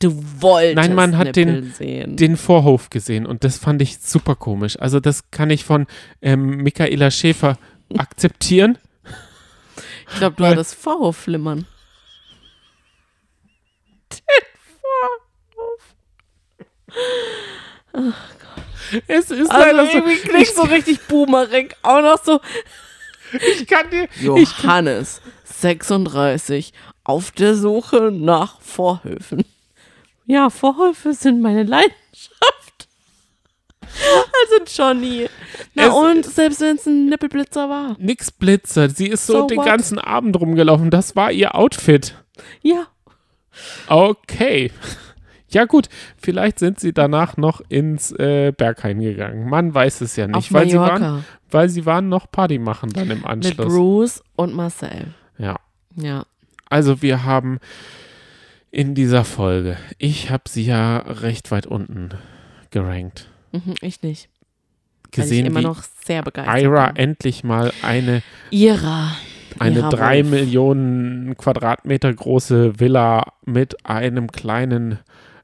Du 0.00 0.22
wolltest 0.40 0.76
Nein, 0.76 0.94
man 0.94 1.16
hat 1.16 1.28
Nippel 1.36 1.44
den- 1.62 1.72
sehen. 1.72 2.16
den 2.16 2.36
Vorhof 2.36 2.90
gesehen 2.90 3.26
und 3.26 3.44
das 3.44 3.58
fand 3.58 3.80
ich 3.80 3.98
super 4.00 4.34
komisch. 4.34 4.78
Also 4.78 5.00
das 5.00 5.30
kann 5.30 5.50
ich 5.50 5.64
von 5.64 5.86
ähm, 6.20 6.58
Michaela 6.58 7.10
Schäfer 7.10 7.58
akzeptieren. 7.96 8.76
ich 10.10 10.16
glaube, 10.18 10.36
du 10.36 10.46
hattest 10.46 10.74
Vorhofflimmern. 10.74 11.66
Es 19.06 19.30
ist 19.30 19.50
Also 19.50 19.66
leider 19.66 19.86
so. 19.86 19.92
irgendwie 19.98 20.16
klingt 20.16 20.46
so 20.48 20.62
richtig 20.62 21.00
boomerig. 21.06 21.76
Auch 21.82 22.02
noch 22.02 22.22
so 22.22 22.40
Ich 23.58 23.66
kann 23.66 23.90
dir, 23.90 24.04
ich, 24.14 24.22
Johannes, 24.22 25.20
36, 25.44 26.72
auf 27.04 27.30
der 27.32 27.54
Suche 27.54 28.10
nach 28.12 28.60
Vorhöfen. 28.60 29.44
Ja, 30.26 30.50
Vorhöfe 30.50 31.12
sind 31.14 31.40
meine 31.40 31.62
Leidenschaft. 31.64 32.40
Also 33.86 34.64
Johnny. 34.82 35.28
Na 35.74 35.84
Es- 35.86 35.92
und, 35.94 36.24
selbst 36.26 36.60
wenn 36.60 36.76
es 36.76 36.86
ein 36.86 37.06
Nippelblitzer 37.06 37.68
war. 37.68 37.96
nix 38.00 38.30
Blitzer. 38.32 38.88
Sie 38.90 39.06
ist 39.06 39.26
so, 39.26 39.40
So 39.42 39.46
den 39.46 39.58
what? 39.58 39.66
ganzen 39.66 39.98
Abend 40.00 40.38
rumgelaufen. 40.40 40.90
Das 40.90 41.14
war 41.14 41.30
ihr 41.30 41.54
Outfit. 41.54 42.14
Ja, 42.62 42.86
Okay. 43.86 44.72
Ja 45.48 45.64
gut, 45.66 45.88
vielleicht 46.20 46.58
sind 46.58 46.80
sie 46.80 46.92
danach 46.92 47.36
noch 47.36 47.60
ins 47.68 48.10
äh, 48.10 48.52
Berghain 48.56 48.98
gegangen. 48.98 49.48
Man 49.48 49.72
weiß 49.72 50.00
es 50.00 50.16
ja 50.16 50.26
nicht, 50.26 50.34
auf 50.34 50.52
weil 50.52 50.68
sie, 50.68 50.76
waren, 50.78 51.24
weil 51.52 51.68
sie 51.68 51.86
waren 51.86 52.08
noch 52.08 52.28
Party 52.28 52.58
machen 52.58 52.90
dann 52.92 53.08
im 53.12 53.18
Mit 53.18 53.26
Anschluss. 53.26 53.66
Bruce 53.68 54.22
und 54.34 54.54
Marcel. 54.54 55.14
Ja, 55.38 55.54
Ja. 55.94 56.24
also 56.68 57.00
wir 57.02 57.22
haben 57.22 57.60
in 58.74 58.94
dieser 58.96 59.24
Folge, 59.24 59.76
ich 59.98 60.30
habe 60.30 60.44
sie 60.48 60.64
ja 60.64 60.98
recht 60.98 61.50
weit 61.52 61.66
unten 61.66 62.10
gerankt. 62.70 63.28
Mhm, 63.52 63.74
ich 63.80 64.02
nicht. 64.02 64.28
Weil 64.28 65.10
ich 65.10 65.16
Gesehen, 65.30 65.46
immer 65.46 65.60
wie 65.60 65.64
noch 65.64 65.84
sehr 66.04 66.22
begeistert 66.22 66.60
Ira 66.60 66.86
bin. 66.88 66.96
endlich 66.96 67.44
mal 67.44 67.72
eine, 67.82 68.22
Ira. 68.50 69.12
eine 69.60 69.78
Ira 69.78 69.88
drei 69.90 70.24
Wolf. 70.24 70.30
Millionen 70.32 71.36
Quadratmeter 71.36 72.12
große 72.12 72.80
Villa 72.80 73.32
mit 73.44 73.86
einem 73.86 74.32
kleinen 74.32 74.98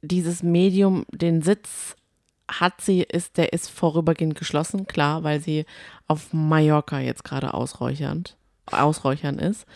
Dieses 0.00 0.42
Medium, 0.42 1.04
den 1.12 1.42
Sitz 1.42 1.96
hat 2.48 2.80
sie, 2.80 3.02
ist, 3.02 3.36
der 3.36 3.52
ist 3.52 3.68
vorübergehend 3.68 4.36
geschlossen, 4.36 4.86
klar, 4.86 5.24
weil 5.24 5.40
sie 5.40 5.66
auf 6.06 6.32
Mallorca 6.32 7.00
jetzt 7.00 7.24
gerade 7.24 7.54
ausräuchernd, 7.54 8.36
ausräuchern 8.66 9.38
ist. 9.38 9.66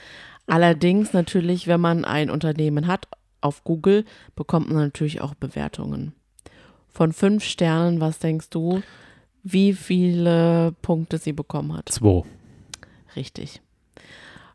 Allerdings 0.46 1.12
natürlich, 1.12 1.66
wenn 1.66 1.80
man 1.80 2.04
ein 2.04 2.30
Unternehmen 2.30 2.86
hat, 2.86 3.08
auf 3.40 3.64
Google 3.64 4.04
bekommt 4.36 4.68
man 4.68 4.82
natürlich 4.84 5.20
auch 5.20 5.34
Bewertungen. 5.34 6.12
Von 6.88 7.12
fünf 7.12 7.44
Sternen, 7.44 8.00
was 8.00 8.18
denkst 8.18 8.50
du, 8.50 8.82
wie 9.42 9.72
viele 9.72 10.74
Punkte 10.82 11.18
sie 11.18 11.32
bekommen 11.32 11.76
hat? 11.76 11.88
zwei. 11.88 12.22
Richtig. 13.16 13.60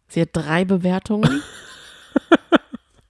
Sie 0.07 0.21
hat 0.21 0.29
drei 0.33 0.65
Bewertungen. 0.65 1.41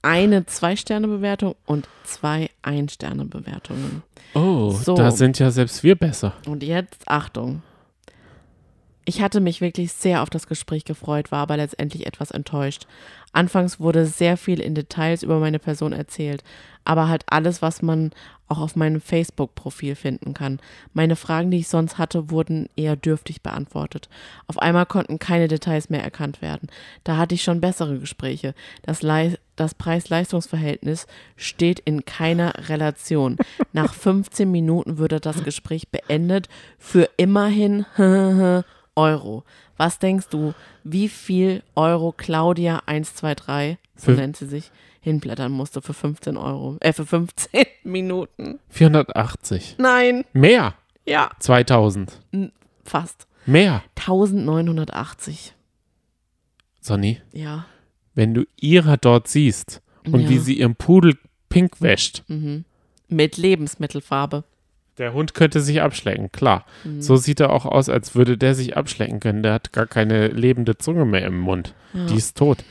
eine 0.06 0.46
Zwei-Sterne-Bewertung 0.46 1.56
und 1.66 1.88
zwei 2.04 2.50
Ein-Sterne-Bewertungen. 2.62 4.04
Oh, 4.36 4.70
So. 4.72 4.96
da 4.96 5.10
sind 5.12 5.40
ja 5.40 5.50
selbst 5.50 5.84
wir 5.84 5.96
besser. 5.96 6.34
Und 6.48 6.62
jetzt 6.64 7.08
Achtung. 7.08 7.64
Ich 9.08 9.22
hatte 9.22 9.40
mich 9.40 9.62
wirklich 9.62 9.94
sehr 9.94 10.24
auf 10.24 10.32
das 10.32 10.48
Gespräch 10.48 10.84
gefreut, 10.84 11.32
war 11.32 11.40
aber 11.40 11.58
letztendlich 11.58 12.08
etwas 12.08 12.32
enttäuscht. 12.32 12.88
Anfangs 13.34 13.80
wurde 13.80 14.08
sehr 14.08 14.36
viel 14.36 14.60
in 14.60 14.74
Details 14.74 15.22
über 15.22 15.40
meine 15.40 15.60
Person 15.60 15.94
erzählt, 15.94 16.44
aber 16.86 17.08
halt 17.08 17.24
alles, 17.28 17.62
was 17.62 17.84
man 17.84 18.12
auch 18.48 18.60
auf 18.60 18.76
meinem 18.76 19.02
Facebook-Profil 19.02 19.96
finden 19.96 20.34
kann. 20.34 20.60
Meine 20.94 21.16
Fragen, 21.16 21.52
die 21.52 21.60
ich 21.60 21.68
sonst 21.68 22.00
hatte, 22.00 22.32
wurden 22.32 22.68
eher 22.76 22.96
dürftig 22.96 23.44
beantwortet. 23.44 24.10
Auf 24.48 24.58
einmal 24.58 24.88
konnten 24.88 25.20
keine 25.20 25.48
Details 25.48 25.90
mehr 25.90 26.04
erkannt 26.04 26.42
werden. 26.42 26.70
Da 27.04 27.18
hatte 27.18 27.36
ich 27.36 27.44
schon 27.44 27.62
bessere 27.62 28.00
Gespräche. 28.00 28.56
Das, 28.84 29.02
das 29.56 29.76
Preis-Leistungs-Verhältnis 29.76 31.06
steht 31.36 31.80
in 31.80 32.06
keiner 32.06 32.70
Relation. 32.70 33.38
Nach 33.74 33.94
15 33.94 34.50
Minuten 34.50 34.98
würde 34.98 35.20
das 35.20 35.44
Gespräch 35.44 35.90
beendet 35.90 36.50
für 36.80 37.10
immerhin 37.18 37.86
Euro. 38.96 39.44
Was 39.78 40.00
denkst 40.00 40.28
du, 40.30 40.54
wie 40.84 41.10
viel 41.10 41.64
Euro 41.76 42.14
Claudia 42.16 42.82
123, 42.86 43.78
so 43.96 44.12
nennt 44.12 44.38
sie 44.38 44.48
sich, 44.48 44.72
hinblättern 45.02 45.52
musste 45.52 45.82
für 45.82 45.94
15 45.94 46.38
Euro, 46.38 46.78
äh, 46.80 46.94
für 46.94 47.06
15 47.06 47.66
Minuten? 47.84 48.60
480. 48.70 49.76
Nein, 49.78 50.24
Mehr. 50.34 50.76
ja, 51.06 51.30
2000. 51.40 52.20
fast. 52.84 53.28
Mehr. 53.46 53.84
1980, 53.96 55.54
Sonny, 56.82 57.22
ja. 57.34 57.66
wenn 58.14 58.34
du 58.34 58.46
ihrer 58.60 58.98
dort 58.98 59.28
siehst 59.28 59.82
und 60.06 60.22
Ja. 60.22 60.30
wie 60.30 60.38
sie 60.40 60.58
ihren 60.60 60.76
Pudel 60.76 61.18
pink 61.50 61.82
wäscht, 61.82 62.24
Mit 63.08 63.38
Lebensmittelfarbe. 63.38 64.44
Der 64.98 65.14
Hund 65.14 65.34
könnte 65.34 65.62
sich 65.62 65.82
abschlecken, 65.82 66.32
klar. 66.32 66.66
Mhm. 66.84 67.02
So 67.02 67.16
sieht 67.16 67.40
er 67.40 67.52
auch 67.52 67.66
aus, 67.66 67.90
als 67.90 68.16
würde 68.16 68.38
der 68.38 68.56
sich 68.56 68.78
abschlecken 68.78 69.20
können. 69.20 69.44
Der 69.44 69.54
hat 69.54 69.74
gar 69.74 69.88
keine 69.88 70.28
lebende 70.28 70.78
Zunge 70.78 71.06
mehr 71.06 71.26
im 71.26 71.40
Mund. 71.40 71.74
Die 72.10 72.16
ist 72.16 72.38
tot. 72.38 72.64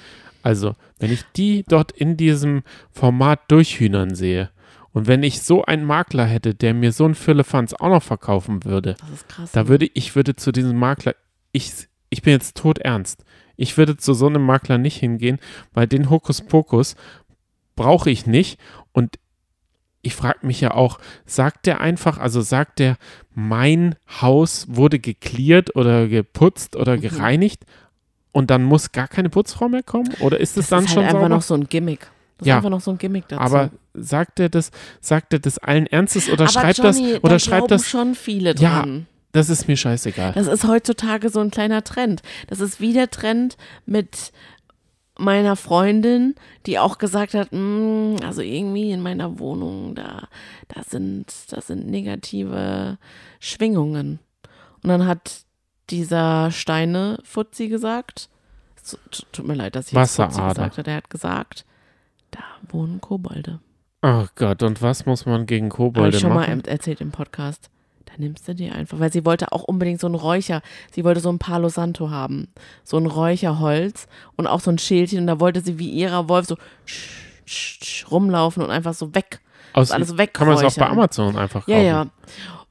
Also, 0.42 0.74
wenn 0.98 1.10
ich 1.10 1.22
die 1.36 1.64
dort 1.66 1.92
in 1.92 2.18
diesem 2.18 2.62
Format 2.90 3.40
durchhühnern 3.48 4.14
sehe 4.14 4.50
und 4.92 5.06
wenn 5.06 5.22
ich 5.22 5.40
so 5.40 5.64
einen 5.64 5.84
Makler 5.84 6.26
hätte, 6.26 6.54
der 6.54 6.74
mir 6.74 6.92
so 6.92 7.06
einen 7.06 7.14
Füllefanz 7.14 7.72
auch 7.72 7.88
noch 7.88 8.02
verkaufen 8.02 8.64
würde, 8.64 8.96
krass. 9.28 9.52
da 9.52 9.68
würde 9.68 9.88
ich 9.94 10.14
würde 10.14 10.36
zu 10.36 10.52
diesem 10.52 10.78
Makler, 10.78 11.14
ich, 11.52 11.72
ich 12.10 12.20
bin 12.20 12.34
jetzt 12.34 12.58
todernst. 12.58 13.24
Ich 13.56 13.78
würde 13.78 13.96
zu 13.96 14.12
so 14.12 14.26
einem 14.26 14.44
Makler 14.44 14.76
nicht 14.76 14.98
hingehen, 14.98 15.38
weil 15.72 15.86
den 15.86 16.10
Hokuspokus 16.10 16.96
brauche 17.76 18.10
ich 18.10 18.26
nicht. 18.26 18.60
Und 18.92 19.18
ich 20.04 20.14
frage 20.14 20.46
mich 20.46 20.60
ja 20.60 20.72
auch, 20.72 20.98
sagt 21.26 21.66
der 21.66 21.80
einfach, 21.80 22.18
also 22.18 22.40
sagt 22.40 22.78
der, 22.78 22.96
mein 23.34 23.96
Haus 24.20 24.66
wurde 24.68 24.98
geklärt 24.98 25.74
oder 25.76 26.06
geputzt 26.08 26.76
oder 26.76 26.96
gereinigt 26.98 27.64
und 28.32 28.50
dann 28.50 28.62
muss 28.64 28.92
gar 28.92 29.08
keine 29.08 29.30
Putzfrau 29.30 29.68
mehr 29.68 29.82
kommen? 29.82 30.12
Oder 30.20 30.38
ist 30.40 30.50
es 30.56 30.68
das 30.68 30.68
dann 30.68 30.84
ist 30.84 30.88
halt 30.90 30.94
schon 30.94 31.02
einfach 31.04 31.20
sauber? 31.20 31.28
noch 31.28 31.42
so 31.42 31.54
ein 31.54 31.68
Gimmick. 31.68 32.06
Das 32.38 32.48
Ja. 32.48 32.54
ist 32.54 32.56
einfach 32.58 32.70
noch 32.70 32.80
so 32.80 32.90
ein 32.90 32.98
Gimmick 32.98 33.28
dazu. 33.28 33.40
Aber 33.42 33.70
sagt 33.94 34.40
er 34.40 34.48
das, 34.48 34.70
sagt 35.00 35.32
er 35.32 35.38
das 35.38 35.58
allen 35.58 35.86
Ernstes 35.86 36.28
oder 36.28 36.44
Aber 36.44 36.52
schreibt 36.52 36.78
Johnny, 36.78 37.12
das, 37.12 37.22
oder 37.24 37.32
da 37.34 37.38
schreibt 37.38 37.70
das, 37.70 37.88
schon 37.88 38.14
viele 38.14 38.54
Ja. 38.56 38.82
dran. 38.82 39.06
das 39.32 39.48
ist 39.50 39.68
mir 39.68 39.76
scheißegal. 39.76 40.32
Das 40.32 40.46
ist 40.48 40.64
heutzutage 40.66 41.28
so 41.30 41.40
ein 41.40 41.50
kleiner 41.50 41.82
Trend. 41.84 42.22
Das 42.48 42.60
ist 42.60 42.80
wie 42.80 42.92
der 42.92 43.08
Trend 43.10 43.56
mit 43.86 44.32
meiner 45.18 45.54
Freundin, 45.56 46.34
die 46.66 46.78
auch 46.78 46.98
gesagt 46.98 47.34
hat, 47.34 47.48
"Mm, 47.52 48.16
also 48.24 48.40
irgendwie 48.42 48.90
in 48.90 49.00
meiner 49.00 49.38
Wohnung, 49.38 49.94
da, 49.94 50.28
da 50.68 50.82
sind, 50.82 51.32
das 51.50 51.68
sind 51.68 51.86
negative 51.88 52.98
Schwingungen. 53.40 54.18
Und 54.82 54.88
dann 54.88 55.06
hat 55.06 55.42
dieser 55.90 56.50
Steine 56.50 57.18
Fuzzi 57.24 57.68
gesagt, 57.68 58.28
es 58.76 58.98
tut- 59.32 59.46
mir 59.46 59.54
leid, 59.54 59.76
dass 59.76 59.86
ich 59.88 59.92
jetzt 59.92 60.16
Fuzzi 60.16 60.40
gesagt 60.48 60.76
habe, 60.78 60.82
der 60.82 60.96
hat 60.96 61.10
gesagt, 61.10 61.64
da 62.30 62.40
wohnen 62.68 63.00
Kobolde. 63.00 63.60
Oh 64.02 64.26
Gott, 64.34 64.62
und 64.62 64.82
was 64.82 65.06
muss 65.06 65.24
man 65.26 65.46
gegen 65.46 65.66
Habe 65.66 65.76
Kobolde 65.76 66.16
ich 66.16 66.20
schon 66.20 66.30
mal 66.30 66.40
machen? 66.48 66.60
em- 66.60 66.68
erzählt 66.70 67.00
im 67.00 67.10
Podcast. 67.10 67.70
Da 68.06 68.12
nimmst 68.18 68.46
du 68.46 68.54
dir 68.54 68.74
einfach, 68.74 69.00
weil 69.00 69.12
sie 69.12 69.24
wollte 69.24 69.52
auch 69.52 69.62
unbedingt 69.64 70.00
so 70.00 70.06
einen 70.06 70.14
Räucher, 70.14 70.62
sie 70.92 71.04
wollte 71.04 71.20
so 71.20 71.30
ein 71.30 71.38
Palo 71.38 71.68
Santo 71.68 72.10
haben, 72.10 72.48
so 72.84 72.96
ein 72.96 73.06
Räucherholz 73.06 74.06
und 74.36 74.46
auch 74.46 74.60
so 74.60 74.70
ein 74.70 74.78
Schildchen 74.78 75.20
und 75.20 75.26
da 75.26 75.40
wollte 75.40 75.60
sie 75.60 75.78
wie 75.78 75.90
ihrer 75.90 76.28
Wolf 76.28 76.46
so 76.46 76.56
rumlaufen 78.10 78.62
und 78.62 78.70
einfach 78.70 78.94
so 78.94 79.14
weg, 79.14 79.40
Aus, 79.72 79.90
alles 79.90 80.14
kann 80.32 80.48
man 80.48 80.56
es 80.56 80.64
auch 80.64 80.76
bei. 80.76 80.86
Amazon 80.86 81.36
einfach 81.36 81.60
kaufen? 81.60 81.70
Ja, 81.70 81.80
ja. 81.80 82.06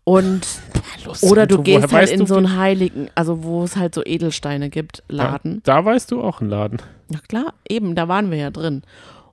Und 0.06 0.46
Palo 0.74 1.16
oder 1.22 1.48
du 1.48 1.62
gehst 1.62 1.94
halt 1.94 2.10
in 2.10 2.26
so 2.28 2.36
einen 2.36 2.58
heiligen, 2.58 3.10
also 3.16 3.44
wo 3.44 3.64
es 3.64 3.78
halt 3.78 3.96
so 3.96 4.04
Edelsteine 4.04 4.70
gibt, 4.70 5.04
Laden. 5.08 5.62
Da, 5.64 5.78
da 5.78 5.86
weißt 5.86 6.12
du 6.12 6.22
auch 6.22 6.42
einen 6.42 6.50
Laden. 6.50 6.82
Ja 7.10 7.20
klar, 7.28 7.54
eben, 7.70 7.96
da 7.96 8.08
waren 8.08 8.30
wir 8.32 8.38
ja 8.38 8.52
drin. 8.52 8.84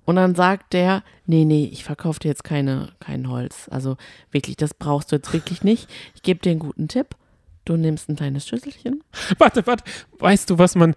Und 0.04 0.16
dann 0.16 0.34
sagt 0.34 0.72
der, 0.72 1.02
nee, 1.26 1.44
nee, 1.44 1.68
ich 1.72 1.84
verkaufe 1.84 2.18
dir 2.20 2.28
jetzt 2.28 2.42
keine, 2.44 2.90
kein 3.00 3.28
Holz. 3.28 3.68
Also 3.70 3.96
wirklich, 4.32 4.56
das 4.56 4.74
brauchst 4.74 5.12
du 5.12 5.16
jetzt 5.16 5.32
wirklich 5.32 5.62
nicht. 5.62 5.88
Ich 6.14 6.22
gebe 6.22 6.40
dir 6.40 6.50
einen 6.50 6.58
guten 6.58 6.88
Tipp. 6.88 7.14
Du 7.64 7.76
nimmst 7.76 8.08
ein 8.08 8.16
kleines 8.16 8.46
Schüsselchen. 8.48 9.04
Warte, 9.38 9.66
warte. 9.66 9.84
Weißt 10.18 10.50
du, 10.50 10.58
was 10.58 10.74
man. 10.74 10.94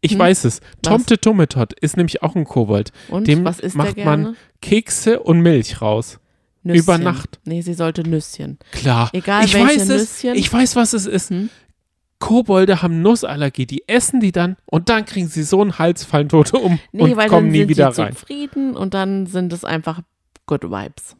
Ich 0.00 0.12
Hm? 0.12 0.18
weiß 0.20 0.44
es. 0.44 0.60
Tomte 0.82 1.18
Tummetot 1.18 1.72
ist 1.80 1.96
nämlich 1.96 2.22
auch 2.22 2.36
ein 2.36 2.44
Kobold. 2.44 2.92
Und 3.08 3.26
Dem 3.26 3.44
was 3.44 3.58
isst 3.58 3.74
macht 3.76 3.96
man? 3.96 4.36
Kekse 4.60 5.20
und 5.20 5.40
Milch 5.40 5.80
raus. 5.82 6.18
Nüsschen. 6.62 6.82
über 6.82 6.98
Nacht. 6.98 7.40
Nee, 7.44 7.60
sie 7.60 7.74
sollte 7.74 8.02
Nüsschen. 8.08 8.58
Klar. 8.72 9.10
Egal 9.12 9.44
ich 9.44 9.52
welche 9.54 9.66
weiß 9.80 9.88
Nüsschen. 9.88 10.32
es. 10.34 10.38
Ich 10.38 10.50
weiß, 10.52 10.76
was 10.76 10.94
es 10.94 11.04
ist. 11.06 11.30
Hm? 11.30 11.50
Kobolde 12.24 12.80
haben 12.80 13.02
Nussallergie. 13.02 13.66
Die 13.66 13.86
essen 13.86 14.18
die 14.20 14.32
dann 14.32 14.56
und 14.64 14.88
dann 14.88 15.04
kriegen 15.04 15.28
sie 15.28 15.42
so 15.42 15.60
einen 15.60 15.78
Hals, 15.78 16.04
fallen 16.04 16.28
um 16.58 16.78
Nee, 16.90 17.02
und 17.02 17.16
weil 17.18 17.28
kommen 17.28 17.46
dann 17.48 17.52
nie 17.52 17.58
sind 17.58 17.68
wieder 17.68 17.88
rein. 17.98 18.12
zufrieden 18.14 18.74
und 18.76 18.94
dann 18.94 19.26
sind 19.26 19.52
es 19.52 19.64
einfach 19.64 20.00
Good 20.46 20.64
Vibes. 20.64 21.16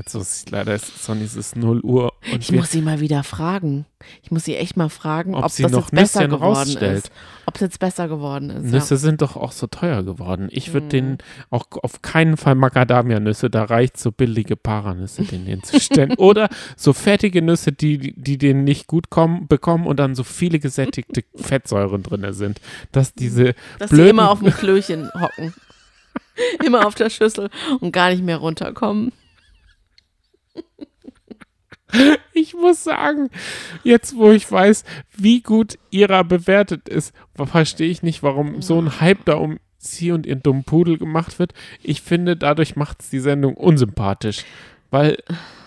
Jetzt 0.00 0.14
ist 0.14 0.50
leider, 0.50 0.74
ist, 0.76 1.04
Sonny, 1.04 1.24
es 1.24 1.36
ist 1.36 1.56
0 1.56 1.80
Uhr 1.82 2.14
Ich 2.38 2.50
muss 2.52 2.70
sie 2.70 2.80
mal 2.80 3.00
wieder 3.00 3.22
fragen. 3.22 3.84
Ich 4.22 4.30
muss 4.30 4.44
sie 4.46 4.56
echt 4.56 4.74
mal 4.78 4.88
fragen, 4.88 5.34
Ob 5.34 5.44
ob, 5.44 5.50
sie 5.50 5.62
das 5.64 5.72
noch 5.72 5.92
jetzt 5.92 5.94
besser 5.94 6.26
geworden 6.26 6.54
rausstellt. 6.54 7.04
ist. 7.04 7.12
Ob 7.44 7.56
es 7.56 7.60
jetzt 7.60 7.78
besser 7.80 8.08
geworden 8.08 8.48
ist. 8.48 8.64
Nüsse 8.72 8.96
sind 8.96 9.20
doch 9.20 9.36
auch 9.36 9.52
so 9.52 9.66
teuer 9.66 10.02
geworden. 10.02 10.48
Ich 10.50 10.72
würde 10.72 10.86
Mhm. 10.86 10.90
den 10.90 11.18
auch 11.50 11.66
auf 11.82 12.00
keinen 12.00 12.38
Fall 12.38 12.54
Macadamia-Nüsse, 12.54 13.50
da 13.50 13.64
reicht 13.64 13.98
so 13.98 14.10
billige 14.10 14.56
Paranüsse, 14.56 15.24
den 15.24 15.44
hinzustellen. 15.44 16.14
Oder 16.16 16.48
so 16.78 16.94
fettige 16.94 17.42
Nüsse, 17.42 17.70
die, 17.72 18.14
die 18.16 18.38
denen 18.38 18.64
nicht 18.64 18.86
gut 18.86 19.10
kommen, 19.10 19.48
bekommen 19.48 19.86
und 19.86 19.98
dann 19.98 20.14
so 20.14 20.24
viele 20.24 20.60
gesättigte 20.60 21.24
Fettsäuren 21.36 22.02
drin 22.02 22.32
sind. 22.32 22.58
Dass 22.90 23.12
diese 23.12 23.48
Ja. 23.48 23.52
Dass 23.80 23.90
sie 23.90 24.08
immer 24.08 24.30
auf 24.30 24.38
dem 24.40 24.50
Klöchen 24.50 25.10
hocken. 25.12 25.52
immer 26.64 26.86
auf 26.86 26.94
der 26.94 27.10
Schüssel 27.10 27.50
und 27.80 27.92
gar 27.92 28.08
nicht 28.08 28.24
mehr 28.24 28.38
runterkommen. 28.38 29.12
ich 32.32 32.54
muss 32.54 32.84
sagen, 32.84 33.30
jetzt 33.84 34.16
wo 34.16 34.30
ich 34.30 34.50
weiß, 34.50 34.84
wie 35.16 35.40
gut 35.40 35.78
ihrer 35.90 36.24
bewertet 36.24 36.88
ist, 36.88 37.14
verstehe 37.34 37.90
ich 37.90 38.02
nicht, 38.02 38.22
warum 38.22 38.62
so 38.62 38.80
ein 38.80 39.00
Hype 39.00 39.24
da 39.24 39.34
um 39.34 39.58
sie 39.78 40.12
und 40.12 40.26
ihren 40.26 40.42
dummen 40.42 40.64
Pudel 40.64 40.98
gemacht 40.98 41.38
wird. 41.38 41.54
Ich 41.82 42.02
finde, 42.02 42.36
dadurch 42.36 42.76
macht 42.76 43.00
es 43.00 43.10
die 43.10 43.20
Sendung 43.20 43.54
unsympathisch. 43.54 44.44
Weil 44.90 45.18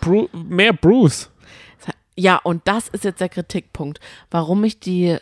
Bru 0.02 0.28
mehr 0.34 0.74
Bruce. 0.74 1.30
Ja, 2.16 2.38
und 2.38 2.68
das 2.68 2.90
ist 2.90 3.04
jetzt 3.04 3.22
der 3.22 3.30
Kritikpunkt, 3.30 4.00
warum 4.30 4.64
ich 4.64 4.80
die, 4.80 5.18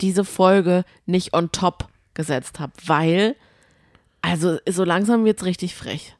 diese 0.00 0.24
Folge 0.24 0.84
nicht 1.06 1.32
on 1.32 1.50
top 1.50 1.88
gesetzt 2.12 2.60
habe. 2.60 2.72
Weil, 2.84 3.36
also 4.20 4.58
so 4.68 4.84
langsam 4.84 5.24
wird 5.24 5.38
es 5.38 5.46
richtig 5.46 5.74
frech. 5.74 6.14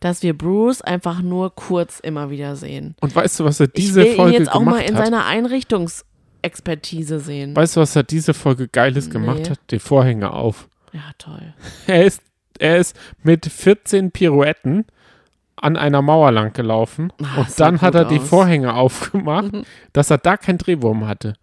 Dass 0.00 0.22
wir 0.22 0.36
Bruce 0.36 0.80
einfach 0.82 1.20
nur 1.22 1.54
kurz 1.54 2.00
immer 2.00 2.30
wieder 2.30 2.56
sehen. 2.56 2.96
Und 3.00 3.14
weißt 3.14 3.38
du, 3.40 3.44
was 3.44 3.60
er 3.60 3.66
Ich 3.66 3.72
diese 3.84 4.02
will 4.04 4.14
Folge 4.16 4.32
ihn 4.36 4.38
jetzt 4.40 4.52
auch 4.52 4.60
gemacht 4.60 4.76
mal 4.76 4.80
in 4.88 4.96
hat? 4.96 5.04
seiner 5.04 5.26
Einrichtungsexpertise 5.26 7.20
sehen. 7.20 7.54
Weißt 7.54 7.76
du, 7.76 7.80
was 7.80 7.94
er 7.96 8.02
diese 8.02 8.34
Folge 8.34 8.68
Geiles 8.68 9.10
gemacht 9.10 9.40
Nee. 9.44 9.50
hat? 9.50 9.60
Die 9.70 9.78
Vorhänge 9.78 10.32
auf. 10.32 10.68
Ja, 10.92 11.02
toll. 11.18 11.54
Er 11.86 12.04
ist, 12.04 12.22
er 12.58 12.78
ist 12.78 12.96
mit 13.22 13.46
14 13.46 14.10
Pirouetten 14.10 14.86
an 15.56 15.76
einer 15.76 16.00
Mauer 16.02 16.32
lang 16.32 16.52
gelaufen 16.54 17.12
Ah, 17.22 17.40
und 17.42 17.60
dann 17.60 17.80
hat 17.82 17.94
er 17.94 18.06
die 18.06 18.18
aus. 18.18 18.28
Vorhänge 18.28 18.74
aufgemacht, 18.74 19.52
dass 19.92 20.10
er 20.10 20.18
da 20.18 20.36
keinen 20.38 20.58
Drehwurm 20.58 21.06
hatte. 21.06 21.34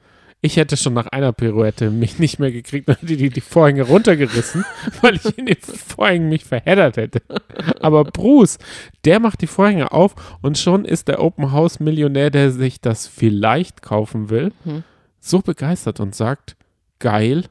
Ich 0.42 0.56
hätte 0.58 0.78
schon 0.78 0.94
nach 0.94 1.08
einer 1.08 1.34
Pirouette 1.34 1.90
mich 1.90 2.20
nicht 2.20 2.40
mehr 2.40 2.52
gekriegt 2.52 2.88
und 2.88 3.02
hätte 3.02 3.16
die, 3.18 3.30
die 3.30 3.42
Vorhänge 3.42 3.84
runtergerissen, 3.84 4.64
weil 5.02 5.16
ich 5.16 5.38
in 5.38 5.48
den 5.48 5.58
Vorhängen 5.60 6.30
mich 6.30 6.46
verheddert 6.46 6.98
hätte. 6.98 7.22
Aber 7.82 8.04
Bruce, 8.04 8.60
der 9.04 9.20
macht 9.20 9.42
die 9.42 9.48
Vorhänge 9.48 9.92
auf 9.92 10.14
und 10.42 10.58
schon 10.60 10.86
ist 10.86 11.08
der 11.08 11.24
Open 11.24 11.52
House 11.52 11.80
Millionär, 11.80 12.30
der 12.30 12.52
sich 12.52 12.80
das 12.80 13.08
vielleicht 13.08 13.82
kaufen 13.82 14.30
will, 14.30 14.52
Hm. 14.64 14.84
so 15.20 15.40
begeistert 15.40 16.00
und 16.00 16.14
sagt, 16.14 16.56
geil, 17.00 17.46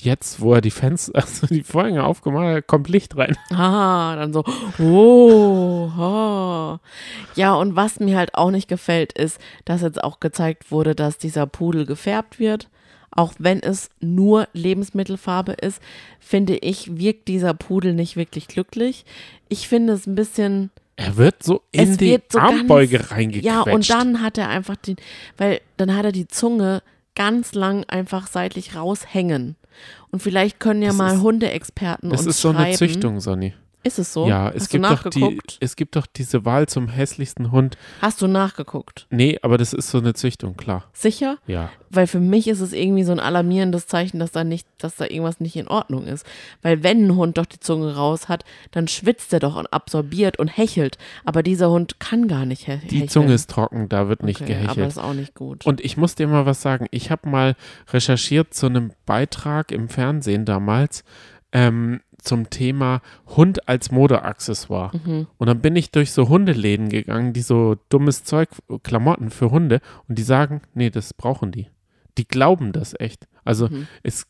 jetzt, 0.00 0.40
wo 0.40 0.54
er 0.54 0.60
die 0.60 0.70
Fenster, 0.70 1.12
also 1.16 1.46
die 1.46 1.62
Vorhänge 1.62 2.04
aufgemacht 2.04 2.44
hat, 2.56 2.66
kommt 2.66 2.88
Licht 2.88 3.16
rein. 3.16 3.36
Ah, 3.50 4.16
dann 4.16 4.32
so, 4.32 4.44
oh, 4.78 5.90
oh. 5.98 6.78
Ja, 7.34 7.54
und 7.54 7.76
was 7.76 8.00
mir 8.00 8.16
halt 8.16 8.34
auch 8.34 8.50
nicht 8.50 8.68
gefällt, 8.68 9.12
ist, 9.12 9.38
dass 9.64 9.82
jetzt 9.82 10.02
auch 10.02 10.20
gezeigt 10.20 10.70
wurde, 10.70 10.94
dass 10.94 11.18
dieser 11.18 11.46
Pudel 11.46 11.86
gefärbt 11.86 12.38
wird. 12.38 12.68
Auch 13.16 13.32
wenn 13.38 13.62
es 13.62 13.90
nur 14.00 14.48
Lebensmittelfarbe 14.54 15.52
ist, 15.52 15.80
finde 16.18 16.56
ich, 16.56 16.98
wirkt 16.98 17.28
dieser 17.28 17.54
Pudel 17.54 17.94
nicht 17.94 18.16
wirklich 18.16 18.48
glücklich. 18.48 19.04
Ich 19.48 19.68
finde 19.68 19.92
es 19.92 20.06
ein 20.08 20.16
bisschen, 20.16 20.70
Er 20.96 21.16
wird 21.16 21.40
so 21.44 21.62
in 21.70 21.90
Es 21.92 21.96
die 21.96 22.18
so 22.28 22.40
Armbeuge 22.40 22.98
ganz- 22.98 23.12
reingequetscht. 23.12 23.46
ja, 23.46 23.60
und 23.62 23.88
dann 23.88 24.20
hat 24.20 24.36
er 24.36 24.48
einfach 24.48 24.74
den, 24.74 24.96
weil 25.36 25.60
dann 25.76 25.94
hat 25.94 26.04
er 26.04 26.10
die 26.12 26.26
Zunge 26.26 26.82
ganz 27.14 27.54
lang 27.54 27.84
einfach 27.86 28.26
seitlich 28.26 28.74
raushängen. 28.74 29.54
Und 30.14 30.20
vielleicht 30.20 30.60
können 30.60 30.80
ja 30.80 30.90
Das 30.90 30.96
mal 30.96 31.20
Hundeexperten 31.20 32.08
Das 32.08 32.20
uns 32.20 32.36
ist 32.36 32.40
so 32.40 32.50
eine 32.50 32.58
schreiben. 32.58 32.76
Züchtung, 32.76 33.18
Sonny. 33.18 33.52
Ist 33.84 33.98
es 33.98 34.14
so? 34.14 34.26
Ja, 34.26 34.46
Hast 34.46 34.56
es 34.56 34.68
du 34.70 34.78
gibt, 34.78 34.90
doch 34.90 35.10
die, 35.10 35.20
nachgeguckt? 35.20 35.58
es 35.60 35.76
gibt 35.76 35.94
doch 35.94 36.06
diese 36.06 36.46
Wahl 36.46 36.66
zum 36.66 36.88
hässlichsten 36.88 37.52
Hund. 37.52 37.76
Hast 38.00 38.22
du 38.22 38.26
nachgeguckt? 38.26 39.06
Nee, 39.10 39.38
aber 39.42 39.58
das 39.58 39.74
ist 39.74 39.90
so 39.90 39.98
eine 39.98 40.14
Züchtung, 40.14 40.56
klar. 40.56 40.84
Sicher? 40.94 41.36
Ja. 41.46 41.70
Weil 41.90 42.06
für 42.06 42.18
mich 42.18 42.48
ist 42.48 42.60
es 42.60 42.72
irgendwie 42.72 43.04
so 43.04 43.12
ein 43.12 43.20
alarmierendes 43.20 43.86
Zeichen, 43.86 44.18
dass 44.18 44.32
da 44.32 44.42
nicht, 44.42 44.66
dass 44.78 44.96
da 44.96 45.04
irgendwas 45.04 45.38
nicht 45.38 45.54
in 45.56 45.68
Ordnung 45.68 46.06
ist. 46.06 46.24
Weil 46.62 46.82
wenn 46.82 47.06
ein 47.06 47.14
Hund 47.16 47.36
doch 47.36 47.44
die 47.46 47.60
Zunge 47.60 47.94
raus 47.94 48.28
hat, 48.28 48.44
dann 48.70 48.88
schwitzt 48.88 49.32
er 49.34 49.40
doch 49.40 49.56
und 49.56 49.66
absorbiert 49.72 50.38
und 50.38 50.48
hechelt. 50.48 50.96
Aber 51.26 51.42
dieser 51.42 51.70
Hund 51.70 52.00
kann 52.00 52.26
gar 52.26 52.46
nicht 52.46 52.64
he 52.64 52.72
hecheln. 52.72 52.88
Die 52.88 53.06
Zunge 53.06 53.34
ist 53.34 53.50
trocken, 53.50 53.90
da 53.90 54.08
wird 54.08 54.22
nicht 54.22 54.40
okay, 54.40 54.54
Aber 54.54 54.62
gehechelt. 54.62 54.86
das 54.86 54.96
ist 54.96 55.02
auch 55.02 55.14
nicht 55.14 55.34
gut. 55.34 55.66
Und 55.66 55.82
ich 55.82 55.98
muss 55.98 56.14
dir 56.14 56.26
mal 56.26 56.46
was 56.46 56.62
sagen. 56.62 56.86
Ich 56.90 57.10
habe 57.10 57.28
mal 57.28 57.54
recherchiert 57.92 58.54
zu 58.54 58.64
einem 58.66 58.92
Beitrag 59.04 59.70
im 59.72 59.90
Fernsehen 59.90 60.46
damals 60.46 61.04
ähm, 61.52 62.00
zum 62.24 62.50
Thema 62.50 63.00
Hund 63.36 63.68
als 63.68 63.90
Modeaccessoire. 63.90 64.90
Mhm. 65.04 65.26
Und 65.38 65.46
dann 65.46 65.60
bin 65.60 65.76
ich 65.76 65.90
durch 65.90 66.12
so 66.12 66.28
Hundeläden 66.28 66.88
gegangen, 66.88 67.32
die 67.32 67.42
so 67.42 67.76
dummes 67.88 68.24
Zeug, 68.24 68.48
Klamotten 68.82 69.30
für 69.30 69.50
Hunde, 69.50 69.80
und 70.08 70.18
die 70.18 70.22
sagen, 70.22 70.62
nee, 70.74 70.90
das 70.90 71.14
brauchen 71.14 71.52
die. 71.52 71.68
Die 72.18 72.26
glauben 72.26 72.72
das 72.72 72.94
echt. 72.98 73.26
Also 73.44 73.68
Mhm. 73.68 73.86
es 74.02 74.26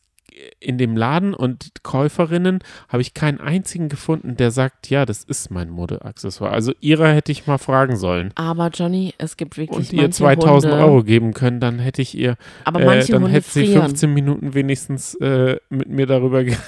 in 0.59 0.77
dem 0.77 0.97
Laden 0.97 1.33
und 1.33 1.71
Käuferinnen 1.83 2.59
habe 2.89 3.01
ich 3.01 3.13
keinen 3.13 3.39
einzigen 3.39 3.87
gefunden, 3.87 4.35
der 4.35 4.51
sagt, 4.51 4.89
ja, 4.89 5.05
das 5.05 5.23
ist 5.23 5.49
mein 5.49 5.69
Modeaccessoire. 5.69 6.51
Also 6.51 6.73
ihrer 6.81 7.13
hätte 7.13 7.31
ich 7.31 7.47
mal 7.47 7.57
fragen 7.57 7.95
sollen. 7.95 8.31
aber 8.35 8.67
Johnny, 8.67 9.13
es 9.17 9.37
gibt 9.37 9.55
wirklich 9.55 9.77
Und 9.77 9.93
ihr 9.93 10.01
manche 10.01 10.17
2000 10.17 10.73
Hunde, 10.73 10.85
Euro 10.85 11.03
geben 11.03 11.33
können, 11.33 11.61
dann 11.61 11.79
hätte 11.79 12.01
ich 12.01 12.17
ihr 12.17 12.35
Aber 12.65 12.81
äh, 12.81 12.85
manche 12.85 13.13
dann 13.13 13.21
Hunde 13.23 13.33
hätte 13.37 13.49
sie 13.49 13.65
frieren. 13.67 13.83
15 13.83 14.13
Minuten 14.13 14.53
wenigstens 14.53 15.15
äh, 15.21 15.57
mit 15.69 15.87
mir 15.87 16.05
darüber 16.05 16.43
geredet. 16.43 16.61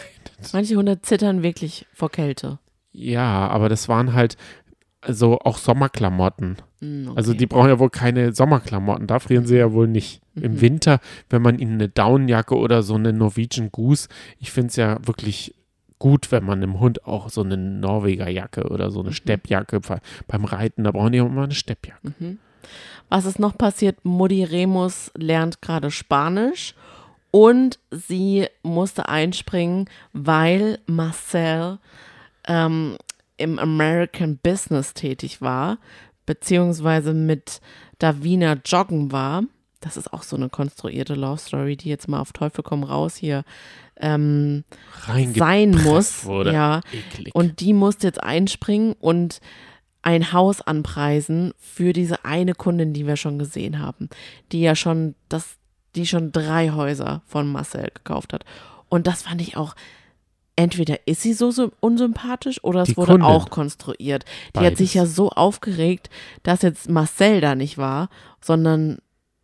Manche 0.53 0.75
Hunde 0.75 1.01
zittern 1.01 1.43
wirklich 1.43 1.85
vor 1.93 2.09
Kälte. 2.11 2.59
Ja, 2.91 3.47
aber 3.47 3.69
das 3.69 3.87
waren 3.89 4.13
halt 4.13 4.37
so 5.07 5.39
auch 5.39 5.57
Sommerklamotten. 5.57 6.57
Hm, 6.81 7.11
Also 7.15 7.31
okay. 7.31 7.37
die 7.39 7.45
brauchen 7.47 7.69
ja 7.69 7.79
wohl 7.79 7.89
keine 7.89 8.33
Sommerklamotten, 8.33 9.07
da 9.07 9.19
frieren 9.19 9.45
sie 9.45 9.57
ja 9.57 9.71
wohl 9.71 9.87
nicht. 9.87 10.21
Mhm. 10.35 10.43
Im 10.43 10.61
Winter, 10.61 10.99
wenn 11.29 11.41
man 11.41 11.59
ihnen 11.59 11.73
eine 11.73 11.89
Downjacke 11.89 12.55
oder 12.57 12.83
so 12.83 12.95
eine 12.95 13.13
Norwegian 13.13 13.71
Goose, 13.71 14.07
ich 14.39 14.51
finde 14.51 14.69
es 14.69 14.75
ja 14.75 14.97
wirklich 15.05 15.53
gut, 15.99 16.31
wenn 16.31 16.43
man 16.43 16.61
dem 16.61 16.79
Hund 16.79 17.05
auch 17.05 17.29
so 17.29 17.41
eine 17.41 17.57
Norwegerjacke 17.57 18.69
oder 18.69 18.87
Mhm. 18.87 18.91
so 18.91 18.99
eine 19.01 19.13
Steppjacke 19.13 19.79
be- 19.79 19.99
beim 20.27 20.45
Reiten, 20.45 20.83
da 20.83 20.91
brauchen 20.91 21.11
die 21.13 21.21
auch 21.21 21.25
immer 21.27 21.43
eine 21.43 21.53
Steppjacke. 21.55 22.13
Mhm. 22.19 22.39
Was 23.09 23.25
ist 23.25 23.39
noch 23.39 23.57
passiert? 23.57 24.03
Mutti 24.03 24.43
Remus 24.43 25.11
lernt 25.17 25.61
gerade 25.61 25.89
Spanisch 25.91 26.75
und 27.37 27.77
sie 27.91 28.47
musste 28.63 29.09
einspringen, 29.09 29.87
weil 30.11 30.79
Marcel 30.87 31.77
ähm, 32.47 32.97
im 33.37 33.59
American 33.59 34.39
Business 34.41 34.95
tätig 34.95 35.39
war, 35.39 35.77
beziehungsweise 36.25 37.13
mit 37.13 37.61
Davina 37.99 38.57
joggen 38.65 39.11
war. 39.11 39.43
Das 39.81 39.97
ist 39.97 40.11
auch 40.11 40.23
so 40.23 40.35
eine 40.35 40.49
konstruierte 40.49 41.13
Love 41.13 41.37
Story, 41.37 41.77
die 41.77 41.89
jetzt 41.89 42.07
mal 42.07 42.21
auf 42.21 42.33
Teufel 42.33 42.63
komm 42.63 42.83
raus 42.83 43.15
hier 43.15 43.43
ähm, 43.97 44.63
sein 45.35 45.79
muss. 45.83 46.25
wurde. 46.25 46.53
Ja, 46.53 46.81
Eklig. 46.91 47.35
und 47.35 47.59
die 47.59 47.73
musste 47.73 48.07
jetzt 48.07 48.23
einspringen 48.23 48.95
und 48.99 49.41
ein 50.01 50.33
Haus 50.33 50.61
anpreisen 50.61 51.53
für 51.59 51.93
diese 51.93 52.25
eine 52.25 52.55
Kundin, 52.55 52.93
die 52.93 53.05
wir 53.05 53.15
schon 53.15 53.37
gesehen 53.37 53.77
haben, 53.77 54.09
die 54.51 54.61
ja 54.61 54.73
schon 54.73 55.13
das, 55.29 55.56
die 55.97 56.05
schon 56.07 56.31
drei 56.31 56.71
Häuser 56.71 57.21
von 57.25 57.51
Marcel 57.51 57.89
gekauft 57.93 58.31
hat. 58.33 58.45
Und 58.89 59.07
das 59.07 59.23
fand 59.23 59.41
ich 59.41 59.57
auch. 59.57 59.75
Entweder 60.55 61.05
ist 61.05 61.21
sie 61.21 61.33
so, 61.33 61.51
so 61.51 61.71
unsympathisch 61.81 62.63
oder 62.63 62.81
es 62.81 62.89
Die 62.89 62.97
wurde 62.97 63.11
Kundin. 63.11 63.27
auch 63.27 63.49
konstruiert. 63.51 64.25
Die 64.55 64.61
hat 64.65 64.77
sich 64.77 64.93
Beides. 64.93 64.93
ja 64.95 65.05
so 65.05 65.29
aufgeregt, 65.29 66.09
dass 66.41 66.63
jetzt 66.63 66.89
Marcel 66.89 67.41
da 67.41 67.53
nicht 67.53 67.77
war, 67.77 68.09
sondern 68.41 68.97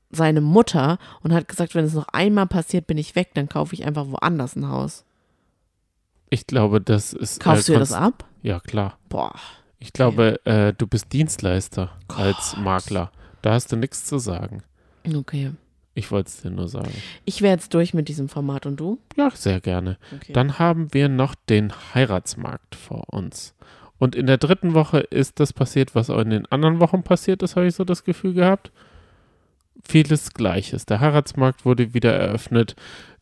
seine 0.09 0.41
Mutter 0.41 0.97
und 1.21 1.31
hat 1.33 1.47
gesagt, 1.47 1.75
wenn 1.75 1.85
es 1.85 1.93
noch 1.93 2.07
einmal 2.07 2.47
passiert, 2.47 2.87
bin 2.87 2.97
ich 2.97 3.15
weg, 3.15 3.29
dann 3.35 3.47
kaufe 3.47 3.75
ich 3.75 3.85
einfach 3.85 4.07
woanders 4.07 4.55
ein 4.55 4.69
Haus. 4.69 5.05
ich 6.29 6.47
glaube, 6.47 6.81
das 6.81 7.13
ist. 7.13 7.39
Kaufst 7.39 7.69
äh, 7.69 7.73
du 7.73 7.73
dir 7.73 7.79
das 7.79 7.93
ab? 7.93 8.25
Ja, 8.41 8.59
klar. 8.59 8.97
Boah. 9.09 9.33
Ich 9.77 9.93
glaube, 9.93 10.43
äh, 10.45 10.73
du 10.73 10.87
bist 10.87 11.13
Dienstleister 11.13 11.91
als 12.07 12.53
Gott. 12.55 12.63
Makler. 12.63 13.11
Da 13.43 13.53
hast 13.53 13.71
du 13.71 13.75
nichts 13.75 14.05
zu 14.05 14.17
sagen. 14.17 14.63
Okay. 15.15 15.51
Ich 15.95 16.11
wollte 16.11 16.27
es 16.29 16.41
dir 16.41 16.49
nur 16.49 16.67
sagen. 16.67 16.91
Ich 17.25 17.41
wäre 17.41 17.53
jetzt 17.53 17.73
durch 17.73 17.93
mit 17.93 18.07
diesem 18.07 18.27
Format 18.29 18.65
und 18.65 18.79
du? 18.79 18.97
Ja, 19.15 19.29
sehr 19.31 19.59
gerne. 19.61 19.97
Okay. 20.15 20.33
Dann 20.33 20.57
haben 20.57 20.93
wir 20.93 21.07
noch 21.07 21.35
den 21.35 21.71
Heiratsmarkt 21.93 22.75
vor 22.75 23.05
uns. 23.13 23.53
Und 23.99 24.15
in 24.15 24.25
der 24.25 24.37
dritten 24.37 24.73
Woche 24.73 24.99
ist 24.99 25.39
das 25.39 25.53
passiert, 25.53 25.93
was 25.95 26.09
auch 26.09 26.19
in 26.19 26.31
den 26.31 26.45
anderen 26.47 26.79
Wochen 26.79 27.03
passiert 27.03 27.43
ist, 27.43 27.55
habe 27.55 27.67
ich 27.67 27.75
so 27.75 27.83
das 27.85 28.03
Gefühl 28.03 28.33
gehabt. 28.33 28.71
Vieles 29.83 30.33
Gleiches. 30.33 30.85
Der 30.85 30.99
Heiratsmarkt 30.99 31.65
wurde 31.65 31.93
wieder 31.93 32.13
eröffnet. 32.13 32.75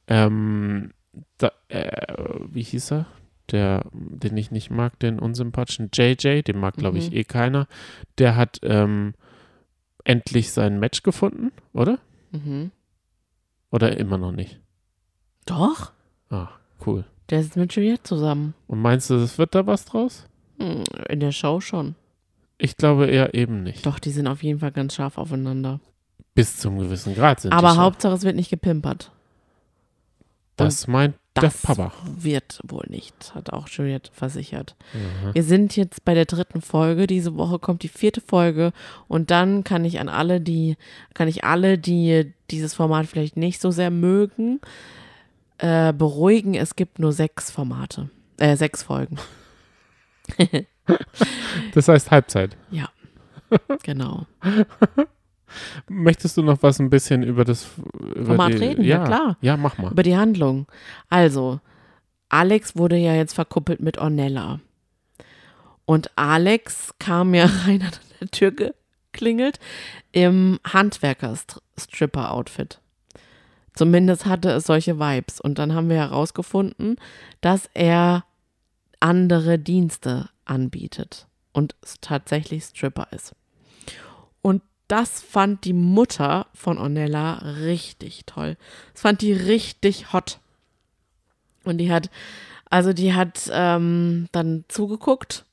Ähm, 0.07 0.91
da, 1.38 1.52
äh, 1.69 2.06
wie 2.52 2.64
hieß 2.64 2.91
er? 2.93 3.06
Der, 3.52 3.84
den 3.93 4.38
ich 4.38 4.52
nicht 4.52 4.72
mag, 4.72 4.98
den 4.99 5.19
unsympathischen 5.19 5.89
JJ, 5.93 6.41
den 6.43 6.57
mag, 6.60 6.76
glaube 6.76 6.99
ich, 6.99 7.11
Mhm. 7.11 7.18
eh 7.18 7.23
keiner. 7.26 7.68
Der 8.18 8.35
hat 8.38 8.60
ähm, 8.64 9.14
endlich 10.06 10.52
sein 10.52 10.80
Match 10.80 11.03
gefunden, 11.03 11.52
oder? 11.73 11.99
Mhm. 12.32 12.72
Oder 13.72 13.98
immer 13.98 14.18
noch 14.18 14.32
nicht? 14.32 14.60
Doch, 15.45 15.91
Ah, 16.30 16.49
cool. 16.86 17.06
der 17.30 17.40
ist 17.41 17.56
mit 17.56 17.74
Juliette 17.76 18.03
zusammen. 18.03 18.53
Und 18.68 18.82
meinst 18.82 19.10
du, 19.10 19.16
es 19.16 19.38
wird 19.38 19.56
da 19.56 19.66
was 19.68 19.86
draus? 19.86 20.26
Hm, 20.60 20.84
In 21.10 21.20
der 21.20 21.32
Show 21.32 21.60
schon. 21.62 21.95
Ich 22.58 22.78
glaube 22.78 23.08
eher 23.08 23.34
eben 23.34 23.64
nicht. 23.64 23.86
Doch, 23.86 23.98
die 23.99 24.12
sind 24.12 24.28
auf 24.28 24.44
jeden 24.44 24.60
Fall 24.60 24.72
ganz 24.72 24.94
scharf 24.95 25.18
aufeinander. 25.18 25.80
Bis 26.36 26.58
zum 26.58 26.78
gewissen 26.80 27.16
Grad 27.16 27.40
sind 27.41 27.52
Aber 27.53 27.72
die. 27.72 27.78
Hauptsache, 27.78 28.14
es 28.14 28.24
wird 28.24 28.36
nicht 28.36 28.49
gepimpert. 28.49 29.12
Das 30.57 30.88
meint 30.88 31.15
Das 31.34 31.61
der 31.61 31.68
Papa. 31.68 31.91
wird 32.06 32.60
wohl 32.64 32.86
nicht, 32.90 33.34
hat 33.34 33.52
auch 33.52 33.68
Juliette 33.69 34.11
versichert. 34.14 34.76
Mhm. 34.94 35.34
Wir 35.34 35.44
sind 35.44 35.76
jetzt 35.76 36.03
bei 36.06 36.14
der 36.14 36.26
dritten 36.26 36.61
Folge. 36.61 37.07
Diese 37.07 37.36
Woche 37.38 37.57
kommt 37.57 37.84
die 37.84 37.88
vierte 37.88 38.22
Folge 38.22 38.73
und 39.07 39.32
dann 39.32 39.64
kann 39.64 39.86
ich 39.86 39.99
an 39.99 40.10
alle, 40.10 40.41
die, 40.41 40.78
kann 41.14 41.28
ich 41.28 41.44
alle, 41.44 41.78
die 41.78 42.34
dieses 42.52 42.73
Format 42.73 43.07
vielleicht 43.07 43.38
nicht 43.38 43.61
so 43.61 43.72
sehr 43.72 43.90
mögen, 43.91 44.60
äh, 45.57 45.94
beruhigen. 45.94 46.53
Es 46.53 46.76
gibt 46.76 46.99
nur 46.99 47.14
sechs 47.14 47.49
Formate, 47.49 48.10
äh, 48.38 48.56
sechs 48.56 48.84
Folgen. 48.84 49.18
Das 51.73 51.88
heißt 51.88 52.11
Halbzeit. 52.11 52.57
Ja, 52.69 52.90
genau. 53.84 54.26
Möchtest 55.90 56.38
du 56.38 56.44
noch 56.44 56.64
was 56.64 56.80
ein 56.80 56.90
bisschen 56.90 57.23
über 57.23 57.45
das 57.45 57.68
über 58.15 58.26
Format 58.26 58.53
die, 58.53 58.57
reden? 58.57 58.84
Ja, 58.84 59.06
klar. 59.06 59.38
Ja, 59.41 59.57
mach 59.57 59.78
mal. 59.78 59.91
Über 59.91 60.03
die 60.03 60.18
Handlung. 60.18 60.68
Also, 61.10 61.60
Alex 62.30 62.76
wurde 62.76 62.98
ja 62.98 63.15
jetzt 63.15 63.34
verkuppelt 63.34 63.82
mit 63.82 63.98
Ornella. 63.98 64.60
Und 65.86 66.11
Alex 66.15 66.94
kam 66.99 67.34
ja 67.34 67.45
rein 67.65 67.82
an 67.82 67.91
der 68.19 68.32
Tür 68.32 68.52
geklingelt 68.52 69.60
im 70.11 70.60
Handwerker-Stripper-Outfit. 70.65 72.80
Zumindest 73.73 74.26
hatte 74.26 74.52
es 74.52 74.65
solche 74.65 74.99
Vibes. 74.99 75.41
Und 75.41 75.60
dann 75.60 75.73
haben 75.73 75.90
wir 75.90 75.98
herausgefunden, 75.98 76.95
dass 77.41 77.69
er 77.73 78.23
andere 78.99 79.60
Dienste 79.60 80.30
anbietet 80.45 81.28
und 81.53 81.76
tatsächlich 82.02 82.65
Stripper 82.65 83.07
ist. 83.11 83.36
Und 84.41 84.61
das 84.92 85.22
fand 85.22 85.64
die 85.64 85.74
Mutter 85.74 86.48
von 86.54 86.78
Ornella 86.78 87.36
richtig 87.64 88.26
toll. 88.26 88.58
Das 88.92 89.04
fand 89.04 89.22
die 89.22 89.32
richtig 89.32 90.12
hot. 90.12 90.40
Und 91.64 91.78
die 91.78 91.90
hat, 91.90 92.10
also 92.70 92.92
die 92.92 93.14
hat 93.14 93.50
ähm, 93.54 94.28
dann 94.34 94.66
zugeguckt, 94.68 95.46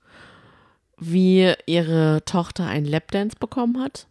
wie 0.98 1.54
ihre 1.66 2.24
Tochter 2.24 2.66
einen 2.66 2.86
Lapdance 2.86 3.36
bekommen 3.38 3.80
hat. 3.80 4.08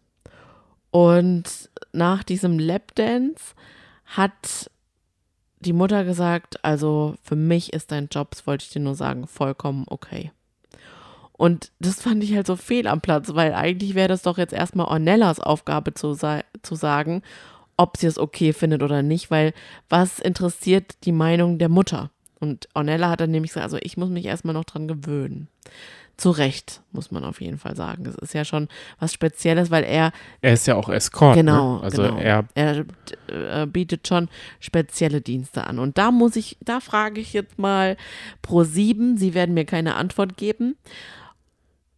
Und 0.92 1.70
nach 1.92 2.24
diesem 2.24 2.58
Lapdance 2.58 3.54
hat 4.06 4.72
die 5.60 5.74
Mutter 5.74 6.06
gesagt, 6.06 6.64
also 6.64 7.16
für 7.22 7.36
mich 7.36 7.74
ist 7.74 7.92
dein 7.92 8.08
Job, 8.08 8.32
das 8.32 8.48
wollte 8.48 8.64
ich 8.64 8.70
dir 8.70 8.80
nur 8.80 8.96
sagen, 8.96 9.28
vollkommen 9.28 9.84
okay. 9.90 10.32
Und 11.38 11.72
das 11.80 12.02
fand 12.02 12.24
ich 12.24 12.36
halt 12.36 12.48
so 12.48 12.56
fehl 12.56 12.88
am 12.88 13.00
Platz, 13.00 13.30
weil 13.34 13.54
eigentlich 13.54 13.94
wäre 13.94 14.08
das 14.08 14.24
doch 14.24 14.40
jetzt 14.40 14.54
erstmal 14.54 14.88
Ornellas 14.88 15.40
Aufgabe 15.40 15.94
zu, 15.94 16.14
zu 16.16 16.76
sagen, 16.76 17.22
ob 17.78 17.98
sie 17.98 18.08
es 18.08 18.18
okay 18.18 18.54
findet 18.54 18.82
oder 18.82 19.04
nicht, 19.04 19.30
weil 19.30 19.54
was 19.88 20.20
interessiert 20.20 20.96
die 21.04 21.12
Meinung 21.12 21.60
der 21.60 21.70
Mutter? 21.70 22.10
Und 22.40 22.68
Ornella 22.74 23.10
hat 23.10 23.22
dann 23.22 23.32
nämlich 23.32 23.52
gesagt, 23.52 23.64
also 23.64 23.78
ich 23.82 23.98
muss 23.98 24.10
mich 24.10 24.26
erstmal 24.26 24.54
noch 24.54 24.66
dran 24.66 24.88
gewöhnen. 24.88 25.48
Zu 26.18 26.32
Recht, 26.32 26.82
muss 26.92 27.12
man 27.12 27.24
auf 27.24 27.42
jeden 27.42 27.60
Fall 27.60 27.76
sagen. 27.76 28.04
Das 28.04 28.16
ist 28.16 28.34
ja 28.34 28.44
schon 28.44 28.70
was 29.00 29.14
Spezielles, 29.14 29.70
weil 29.70 29.84
er. 29.84 30.12
Er 30.42 30.54
ist 30.54 30.66
ja 30.66 30.74
auch 30.74 30.90
Escort. 30.90 31.36
Genau. 31.36 31.78
Ne? 31.78 31.84
Also 31.84 32.02
genau. 32.02 32.18
er. 32.18 32.46
Er 32.56 32.86
äh, 33.28 33.68
bietet 33.68 34.08
schon 34.08 34.28
spezielle 34.60 35.22
Dienste 35.22 35.68
an. 35.68 35.78
Und 35.78 36.00
da 36.00 36.10
muss 36.10 36.36
ich, 36.36 36.58
da 36.62 36.80
frage 36.80 37.22
ich 37.22 37.34
jetzt 37.34 37.60
mal 37.60 37.98
Pro 38.42 38.64
7, 38.64 39.18
sie 39.18 39.36
werden 39.36 39.54
mir 39.54 39.66
keine 39.66 39.94
Antwort 39.94 40.38
geben, 40.38 40.76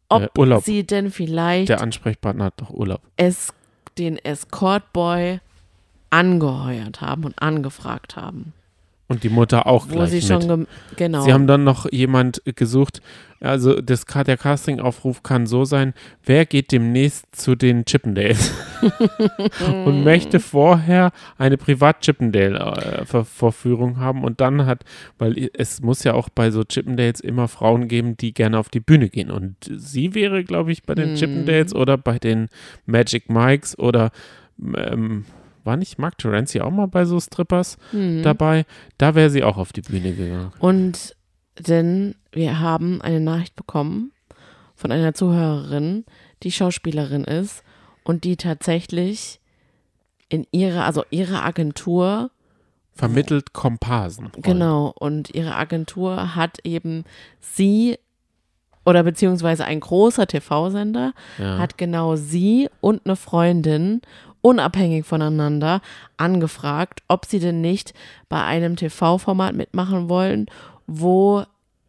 ob 0.09 0.23
Äh, 0.23 0.29
Urlaub. 0.39 0.63
sie 0.63 0.85
denn 0.85 1.11
vielleicht 1.11 1.69
Der 1.69 1.81
Ansprechpartner 1.81 2.45
hat 2.45 2.53
doch 2.57 2.69
Urlaub. 2.71 3.01
es, 3.17 3.53
den 3.97 4.17
Escort-Boy 4.17 5.39
angeheuert 6.09 7.01
haben 7.01 7.23
und 7.25 7.41
angefragt 7.41 8.15
haben. 8.15 8.53
Und 9.09 9.23
die 9.23 9.29
Mutter 9.29 9.65
auch 9.67 9.89
Wo 9.89 9.95
gleich 9.95 10.11
sie 10.11 10.17
mit. 10.33 10.43
schon, 10.43 10.67
genau. 10.95 11.21
Sie 11.23 11.33
haben 11.33 11.47
dann 11.47 11.63
noch 11.63 11.91
jemand 11.91 12.41
gesucht. 12.55 13.01
Also 13.41 13.81
das, 13.81 14.05
der 14.05 14.37
Casting-Aufruf 14.37 15.23
kann 15.23 15.47
so 15.47 15.65
sein, 15.65 15.93
wer 16.25 16.45
geht 16.45 16.71
demnächst 16.71 17.25
zu 17.35 17.55
den 17.55 17.85
Chippendales 17.85 18.53
und 19.85 20.03
möchte 20.03 20.39
vorher 20.41 21.11
eine 21.37 21.57
Privat-Chippendale-Verführung 21.57 23.97
haben 23.99 24.23
und 24.23 24.41
dann 24.41 24.65
hat, 24.65 24.83
weil 25.17 25.49
es 25.53 25.81
muss 25.81 26.03
ja 26.03 26.13
auch 26.13 26.29
bei 26.29 26.51
so 26.51 26.63
Chippendales 26.63 27.19
immer 27.21 27.47
Frauen 27.47 27.87
geben, 27.87 28.17
die 28.17 28.33
gerne 28.33 28.59
auf 28.59 28.69
die 28.69 28.79
Bühne 28.81 29.09
gehen 29.09 29.31
und 29.31 29.55
sie 29.63 30.13
wäre, 30.15 30.43
glaube 30.43 30.71
ich, 30.71 30.83
bei 30.83 30.95
den 30.95 31.11
Mhm. 31.11 31.15
Chippendales 31.15 31.73
oder 31.73 31.97
bei 31.97 32.19
den 32.19 32.49
Magic 32.85 33.29
Mikes 33.29 33.77
oder 33.79 34.11
ähm, 34.75 35.25
war 35.63 35.77
nicht 35.77 35.99
Mark 35.99 36.17
Terenzi 36.17 36.61
auch 36.61 36.71
mal 36.71 36.87
bei 36.87 37.05
so 37.05 37.19
Strippers 37.19 37.77
Mhm. 37.91 38.23
dabei? 38.23 38.65
Da 38.97 39.15
wäre 39.15 39.29
sie 39.29 39.43
auch 39.43 39.57
auf 39.57 39.73
die 39.73 39.81
Bühne 39.81 40.13
gegangen. 40.13 40.51
Und 40.59 41.15
denn 41.59 42.15
wir 42.31 42.59
haben 42.59 43.01
eine 43.01 43.19
Nachricht 43.19 43.55
bekommen 43.55 44.11
von 44.75 44.91
einer 44.91 45.13
Zuhörerin, 45.13 46.05
die 46.43 46.51
Schauspielerin 46.51 47.25
ist 47.25 47.63
und 48.03 48.23
die 48.23 48.37
tatsächlich 48.37 49.39
in 50.29 50.45
ihrer, 50.51 50.85
also 50.85 51.03
ihre 51.09 51.43
Agentur, 51.43 52.31
Vermittelt 52.93 53.53
Komparsen. 53.53 54.29
genau, 54.41 54.93
und 54.99 55.33
ihre 55.33 55.55
Agentur 55.55 56.35
hat 56.35 56.59
eben 56.65 57.03
sie 57.39 57.97
oder 58.85 59.03
beziehungsweise 59.03 59.65
ein 59.65 59.79
großer 59.81 60.27
TV-Sender 60.27 61.13
Ja. 61.37 61.57
hat 61.59 61.77
genau 61.77 62.15
sie 62.15 62.69
und 62.81 63.01
eine 63.05 63.15
Freundin 63.15 64.01
unabhängig 64.41 65.05
voneinander 65.05 65.81
angefragt, 66.17 67.03
ob 67.07 67.25
sie 67.25 67.39
denn 67.39 67.61
nicht 67.61 67.93
bei 68.29 68.43
einem 68.43 68.75
TV-Format 68.75 69.55
mitmachen 69.55 70.09
wollen, 70.09 70.47
wo 70.87 71.43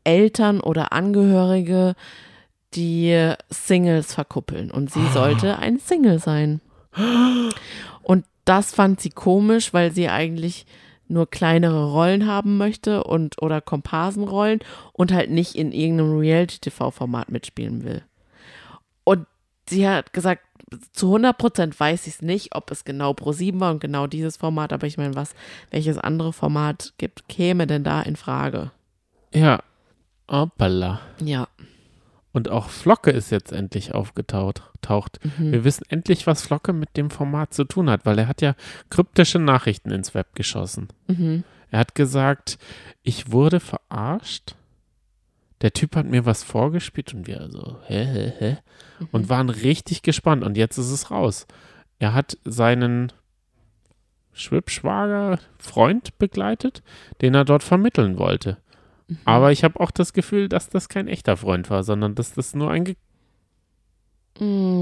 Eltern 0.05 0.61
oder 0.61 0.93
Angehörige 0.93 1.95
die 2.75 3.35
Singles 3.49 4.15
verkuppeln. 4.15 4.71
Und 4.71 4.93
sie 4.93 5.07
sollte 5.09 5.59
ein 5.59 5.79
Single 5.79 6.19
sein. 6.19 6.61
Und 8.03 8.25
das 8.45 8.73
fand 8.73 9.01
sie 9.01 9.11
komisch, 9.11 9.73
weil 9.73 9.93
sie 9.93 10.09
eigentlich 10.09 10.67
nur 11.09 11.29
kleinere 11.29 11.91
Rollen 11.93 12.27
haben 12.27 12.57
möchte 12.57 13.03
und 13.03 13.43
oder 13.43 13.61
Komparsenrollen 13.61 14.61
und 14.93 15.13
halt 15.13 15.31
nicht 15.31 15.57
in 15.57 15.73
irgendeinem 15.73 16.19
Reality-TV-Format 16.19 17.31
mitspielen 17.31 17.85
will. 17.85 18.03
Und 19.03 19.27
sie 19.69 19.89
hat 19.89 20.13
gesagt, 20.13 20.43
zu 20.93 21.07
100 21.07 21.37
Prozent 21.37 21.79
weiß 21.79 22.07
ich 22.07 22.15
es 22.15 22.23
nicht, 22.23 22.55
ob 22.55 22.71
es 22.71 22.85
genau 22.85 23.13
Pro7 23.13 23.61
war 23.61 23.73
und 23.73 23.81
genau 23.81 24.07
dieses 24.07 24.37
Format, 24.37 24.73
aber 24.73 24.87
ich 24.87 24.99
meine, 24.99 25.15
was, 25.15 25.35
welches 25.71 25.99
andere 25.99 26.33
Format 26.33 26.95
gibt, 26.99 27.29
käme 27.29 27.67
denn 27.67 27.85
da 27.85 28.03
in 28.03 28.17
Frage? 28.17 28.71
Ja. 29.33 29.63
Hoppala. 30.31 31.01
Ja. 31.23 31.49
Und 32.33 32.49
auch 32.49 32.69
Flocke 32.69 33.11
ist 33.11 33.31
jetzt 33.31 33.53
endlich 33.53 33.95
aufgetaucht. 33.95 34.63
Taucht. 34.81 35.19
Mhm. 35.39 35.53
Wir 35.53 35.65
wissen 35.65 35.85
endlich, 35.89 36.27
was 36.27 36.43
Flocke 36.43 36.73
mit 36.73 36.97
dem 36.97 37.11
Format 37.11 37.53
zu 37.53 37.65
tun 37.65 37.91
hat, 37.91 38.07
weil 38.07 38.19
er 38.19 38.29
hat 38.29 38.41
ja 38.41 38.55
kryptische 38.89 39.39
Nachrichten 39.39 39.91
ins 39.91 40.15
Web 40.15 40.35
geschossen. 40.35 40.89
Mhm. 41.09 41.45
Er 41.71 41.81
hat 41.81 41.95
gesagt, 41.95 42.59
ich 43.03 43.33
wurde 43.33 43.61
verarscht. 43.61 44.55
Der 45.63 45.73
Typ 45.73 45.97
hat 45.97 46.07
mir 46.07 46.25
was 46.25 46.43
vorgespielt 46.43 47.13
und 47.15 47.27
wir 47.27 47.49
so, 47.51 47.79
hä, 47.87 48.05
hä, 48.05 48.33
hä? 48.39 48.59
Und 49.13 49.29
waren 49.29 49.51
richtig 49.51 50.03
gespannt. 50.03 50.43
Und 50.43 50.57
jetzt 50.57 50.79
ist 50.79 50.91
es 50.91 51.11
raus. 51.11 51.47
Er 51.99 52.15
hat 52.15 52.39
seinen 52.45 53.13
Schwibschwager 54.33 55.39
Freund 55.59 56.17
begleitet, 56.19 56.83
den 57.21 57.35
er 57.35 57.45
dort 57.45 57.63
vermitteln 57.63 58.19
wollte. 58.19 58.57
Aber 59.25 59.53
ich 59.53 59.65
habe 59.65 59.81
auch 59.81 59.91
das 59.91 60.13
Gefühl, 60.13 60.49
dass 60.49 60.69
das 60.69 60.89
kein 60.89 61.09
echter 61.09 61.37
Freund 61.37 61.69
war, 61.69 61.83
sondern 61.83 62.15
dass 62.15 62.33
das 62.33 62.55
nur 62.55 62.71
ein, 62.71 62.95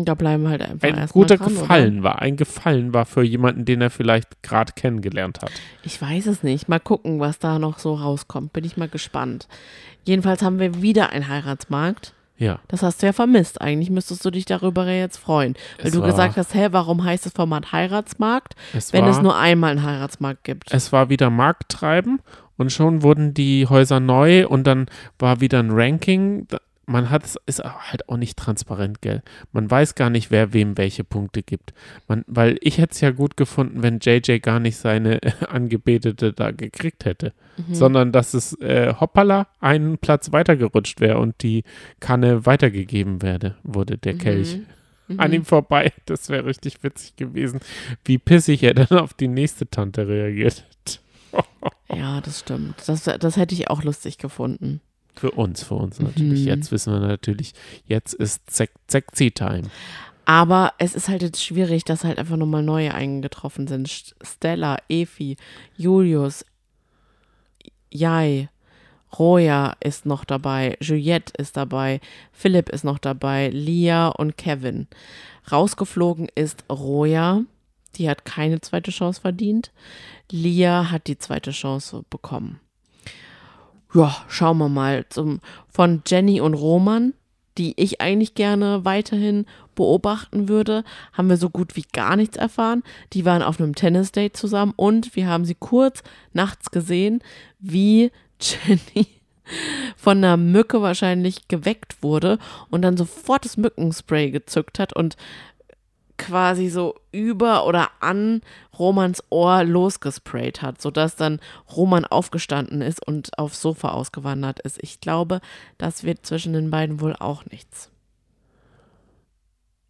Da 0.05 0.15
bleiben 0.15 0.45
wir 0.45 0.51
halt 0.51 0.63
einfach 0.63 0.89
ein 0.89 1.09
guter 1.09 1.37
dran, 1.37 1.49
Gefallen 1.49 1.95
Oder? 2.01 2.05
war. 2.05 2.23
Ein 2.23 2.37
Gefallen 2.37 2.95
war 2.95 3.07
für 3.07 3.23
jemanden, 3.25 3.65
den 3.65 3.81
er 3.81 3.91
vielleicht 3.91 4.43
gerade 4.43 4.73
kennengelernt 4.75 5.41
hat. 5.43 5.51
Ich 5.83 6.01
weiß 6.01 6.27
es 6.27 6.45
nicht. 6.45 6.69
Mal 6.69 6.79
gucken, 6.79 7.19
was 7.19 7.41
da 7.41 7.59
noch 7.59 7.81
so 7.81 7.95
rauskommt. 7.95 8.53
Bin 8.53 8.65
ich 8.65 8.77
mal 8.77 8.89
gespannt. 8.89 9.49
Jedenfalls 10.05 10.43
haben 10.43 10.61
wir 10.61 10.81
wieder 10.81 11.11
einen 11.11 11.27
Heiratsmarkt. 11.29 12.15
Ja. 12.37 12.61
Das 12.69 12.85
hast 12.85 13.03
du 13.03 13.07
ja 13.07 13.13
vermisst. 13.13 13.61
Eigentlich 13.61 13.91
müsstest 13.91 14.25
du 14.25 14.31
dich 14.31 14.45
darüber 14.45 14.85
ja 14.87 14.93
jetzt 14.93 15.17
freuen. 15.17 15.55
Weil 15.79 15.89
Es 15.89 15.93
du 15.93 16.03
gesagt 16.03 16.37
hast, 16.37 16.55
hä, 16.55 16.69
warum 16.71 17.03
heißt 17.03 17.27
das 17.27 17.33
Format 17.33 17.73
Heiratsmarkt, 17.73 18.55
Es 18.73 18.93
wenn 18.93 19.03
war, 19.07 19.11
es 19.11 19.21
nur 19.21 19.37
einmal 19.37 19.73
einen 19.73 19.83
Heiratsmarkt 19.83 20.45
gibt? 20.45 20.73
es 20.73 20.93
war 20.93 21.09
wieder 21.11 21.31
Markttreiben 21.31 22.21
und 22.57 22.71
schon 22.71 23.03
wurden 23.03 23.35
die 23.35 23.67
Häuser 23.67 23.99
neu 23.99 24.47
und 24.47 24.69
dann 24.69 24.87
war 25.19 25.41
wieder 25.41 25.59
ein 25.59 25.71
Ranking. 25.73 26.47
Man 26.89 27.11
hat 27.11 27.25
es 27.25 27.37
ist 27.47 27.63
halt 27.63 28.09
auch 28.09 28.17
nicht 28.17 28.37
transparent, 28.39 29.03
gell? 29.03 29.23
Man 29.53 29.71
weiß 29.71 29.95
gar 29.95 30.09
nicht, 30.11 30.31
wer 30.31 30.53
wem 30.55 30.79
welche 30.79 31.05
Punkte 31.05 31.43
gibt. 31.43 31.75
Man, 32.09 32.25
weil 32.27 32.57
ich 32.63 32.79
hätte 32.79 32.93
es 32.95 33.01
ja 33.03 33.11
gut 33.11 33.37
gefunden, 33.37 33.83
wenn 33.83 33.99
JJ 34.01 34.39
gar 34.39 34.59
nicht 34.59 34.77
seine 34.79 35.21
Angebetete 35.49 36.33
da 36.33 36.51
gekriegt 36.51 37.05
hätte, 37.05 37.33
Mhm. 37.59 37.75
sondern 37.75 38.13
dass 38.13 38.35
es 38.35 38.53
äh, 38.61 38.95
hoppala 38.99 39.49
einen 39.61 39.99
Platz 39.99 40.31
weitergerutscht 40.33 41.01
wäre 41.01 41.19
und 41.19 41.43
die 41.43 41.65
Kanne 42.01 42.47
weitergegeben 42.47 43.21
werde, 43.21 43.57
wurde 43.65 43.99
der 43.99 44.15
Kelch 44.17 44.59
Mhm. 45.09 45.19
an 45.21 45.33
ihm 45.33 45.45
vorbei. 45.45 45.93
Das 46.07 46.29
wäre 46.29 46.47
richtig 46.47 46.83
witzig 46.85 47.17
gewesen, 47.17 47.61
wie 48.05 48.19
pissig 48.19 48.63
er 48.63 48.75
dann 48.75 48.99
auf 48.99 49.13
die 49.15 49.29
nächste 49.29 49.69
Tante 49.69 50.07
reagiert. 50.09 50.65
Ja, 51.95 52.21
das 52.21 52.41
stimmt. 52.41 52.75
Das, 52.87 53.05
das 53.05 53.37
hätte 53.37 53.55
ich 53.55 53.69
auch 53.71 53.83
lustig 53.83 54.19
gefunden. 54.19 54.81
Für 55.19 55.33
uns, 55.33 55.63
für 55.65 55.75
uns 55.75 55.99
natürlich. 56.01 56.43
Mhm. 56.43 56.47
Jetzt 56.49 56.71
wissen 56.73 56.93
wir 56.93 57.01
natürlich, 57.01 57.53
jetzt 57.87 58.15
ist 58.15 58.43
Sexy-Time. 58.89 59.63
Aber 60.25 60.75
es 60.79 60.95
ist 60.95 61.09
halt 61.09 61.23
jetzt 61.23 61.43
schwierig, 61.43 61.85
dass 61.85 62.05
halt 62.05 62.19
einfach 62.19 62.37
nochmal 62.37 62.63
neue 62.63 62.93
eingetroffen 62.95 63.67
sind. 63.67 63.89
St- 63.89 64.13
Stella, 64.23 64.77
Efi, 64.89 65.37
Julius, 65.77 66.45
Jai, 67.91 68.49
Roja 69.19 69.75
ist 69.81 70.05
noch 70.05 70.25
dabei, 70.27 70.77
Juliette 70.81 71.33
ist 71.39 71.57
dabei, 71.57 72.01
Philipp 72.33 72.69
ist 72.69 72.85
noch 72.85 72.99
dabei, 72.99 73.49
Lia 73.49 74.09
und 74.09 74.37
Kevin. 74.37 74.87
Rausgeflogen 75.51 76.29
ist 76.35 76.65
Roja, 76.71 77.43
die 77.97 78.11
hat 78.11 78.27
keine 78.27 78.61
zweite 78.61 78.91
Chance 78.91 79.23
verdient. 79.23 79.73
Lia 80.31 80.91
hat 80.91 81.07
die 81.07 81.17
zweite 81.17 81.53
Chance 81.53 82.05
bekommen. 82.11 82.61
Ja, 83.95 84.17
schauen 84.29 84.59
wir 84.59 84.69
mal. 84.69 85.07
Zum, 85.09 85.41
von 85.69 86.03
Jenny 86.07 86.41
und 86.41 86.55
Roman, 86.55 87.15
die 87.57 87.75
ich 87.81 88.01
eigentlich 88.01 88.35
gerne 88.35 88.85
weiterhin 88.85 89.47
beobachten 89.75 90.49
würde, 90.49 90.85
haben 91.13 91.29
wir 91.29 91.37
so 91.37 91.51
gut 91.51 91.77
wie 91.77 91.85
gar 91.93 92.17
nichts 92.17 92.37
erfahren. 92.37 92.83
Die 93.13 93.25
waren 93.25 93.43
auf 93.43 93.61
einem 93.61 93.75
Tennis-Date 93.75 94.37
zusammen 94.37 94.73
und 94.77 95.17
wir 95.17 95.27
haben 95.27 95.45
sie 95.45 95.57
kurz 95.57 96.03
nachts 96.33 96.71
gesehen, 96.71 97.23
wie 97.59 98.11
Jenny 98.41 99.07
von 99.97 100.19
einer 100.19 100.37
Mücke 100.37 100.83
wahrscheinlich 100.83 101.49
geweckt 101.49 102.03
wurde 102.03 102.39
und 102.71 102.83
dann 102.83 102.97
sofort 102.97 103.45
das 103.45 103.57
Mückenspray 103.57 104.31
gezückt 104.31 104.79
hat 104.79 104.93
und 104.93 105.17
quasi 106.19 106.69
so 106.69 106.97
über 107.13 107.67
oder 107.67 107.91
an 108.01 108.43
Romans 108.79 109.23
Ohr 109.31 109.65
losgesprayt 109.65 110.61
hat, 110.61 110.83
sodass 110.83 111.17
dann 111.17 111.41
Roman 111.75 112.05
aufgestanden 112.05 112.83
ist 112.83 113.05
und 113.07 113.39
aufs 113.39 113.63
Sofa 113.63 113.91
ausgewandert 113.91 114.61
ist. 114.61 114.83
Ich 114.83 115.01
glaube, 115.01 115.41
das 115.79 116.05
wird 116.05 116.27
zwischen 116.27 116.53
den 116.53 116.71
beiden 116.71 117.01
wohl 117.01 117.17
auch 117.17 117.47
nichts. 117.47 117.91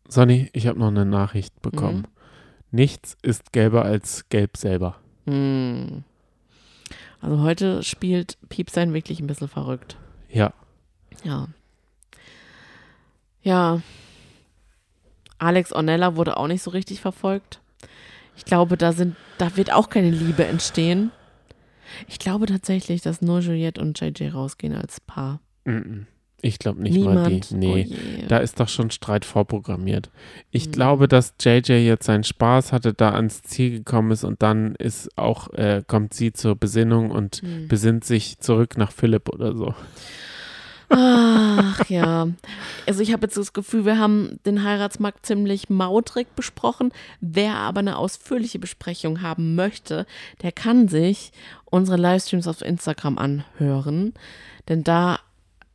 Sonny, 0.09 0.49
ich 0.53 0.67
habe 0.67 0.79
noch 0.79 0.89
eine 0.89 1.05
Nachricht 1.05 1.61
bekommen. 1.61 1.99
Mhm. 1.99 2.07
Nichts 2.71 3.17
ist 3.23 3.53
gelber 3.53 3.85
als 3.85 4.29
gelb 4.29 4.57
selber. 4.57 4.97
Hm. 5.27 6.05
Also 7.21 7.41
heute 7.43 7.83
spielt 7.83 8.39
Piepsein 8.49 8.95
wirklich 8.95 9.21
ein 9.21 9.27
bisschen 9.27 9.49
verrückt. 9.49 9.97
Ja. 10.29 10.53
Ja. 11.25 11.49
Ja. 13.43 13.83
Alex 15.39 15.73
Ornella 15.73 16.17
wurde 16.17 16.37
auch 16.37 16.47
nicht 16.49 16.63
so 16.63 16.71
richtig 16.71 17.01
verfolgt. 17.01 17.61
Ich 18.37 18.45
glaube, 18.45 18.77
da 18.77 18.93
sind, 18.93 19.17
da 19.39 19.57
wird 19.57 19.73
auch 19.73 19.89
keine 19.89 20.11
Liebe 20.11 20.45
entstehen. 20.45 21.11
Ich 22.07 22.19
glaube 22.19 22.47
tatsächlich, 22.47 23.03
dass 23.03 23.23
nur 23.23 23.41
Juliette 23.41 23.81
und 23.81 23.99
JJ 24.01 24.29
rausgehen 24.29 24.75
als 24.77 25.01
Paar. 25.01 25.41
Ich 26.41 26.59
glaube 26.59 26.81
nicht 26.83 26.95
Niemand. 26.95 27.15
mal 27.17 27.31
die. 27.41 27.55
Nee. 27.55 27.89
Oh. 27.91 28.25
Da 28.29 28.39
ist 28.39 28.61
doch 28.61 28.69
schon 28.69 28.91
Streit 28.91 29.25
vorprogrammiert. 29.25 30.11
Ich 30.51 30.67
Hm. 30.67 30.73
glaube, 30.73 31.09
dass 31.09 31.35
JJ 31.41 31.73
jetzt 31.73 32.05
seinen 32.07 32.25
Spaß 32.25 32.73
hatte, 32.73 32.95
da 32.95 33.11
ans 33.13 33.43
Ziel 33.43 33.71
gekommen 33.79 34.13
ist 34.13 34.23
und 34.25 34.43
dann 34.43 34.75
ist 34.77 35.17
auch, 35.19 35.53
äh, 35.55 35.83
kommt 35.87 36.15
sie 36.15 36.33
zur 36.33 36.55
Besinnung 36.57 37.11
und 37.11 37.37
Hm. 37.43 37.69
besinnt 37.69 38.05
sich 38.05 38.39
zurück 38.39 38.77
nach 38.77 38.93
Philipp 38.93 39.29
oder 39.31 39.57
so. 39.57 39.75
Ach 40.91 41.89
ja. 41.89 42.29
Also 42.87 43.03
ich 43.03 43.13
habe 43.13 43.27
jetzt 43.27 43.37
das 43.37 43.53
Gefühl, 43.53 43.85
wir 43.85 43.99
haben 43.99 44.39
den 44.47 44.65
Heiratsmarkt 44.65 45.27
ziemlich 45.27 45.69
mautrig 45.69 46.35
besprochen. 46.35 46.93
Wer 47.21 47.57
aber 47.57 47.81
eine 47.81 47.99
ausführliche 47.99 48.59
Besprechung 48.59 49.21
haben 49.21 49.55
möchte, 49.55 50.07
der 50.43 50.53
kann 50.53 50.89
sich 50.89 51.33
unsere 51.67 51.99
Livestreams 51.99 52.49
auf 52.49 52.63
Instagram 52.63 53.19
anhören. 53.19 54.15
Denn 54.69 54.83
da 54.83 55.19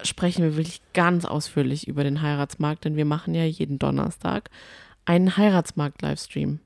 sprechen 0.02 0.44
wir 0.44 0.58
wirklich 0.58 0.82
ganz 0.94 1.26
ausführlich 1.26 1.88
über 1.88 2.04
den 2.04 2.22
Heiratsmarkt, 2.22 2.86
denn 2.86 2.96
wir 2.96 3.06
machen 3.06 3.36
ja 3.36 3.46
jeden 3.46 3.80
Donnerstag 3.80 4.50
einen 5.06 5.38
Heiratsmarkt-Livestream. 5.38 6.60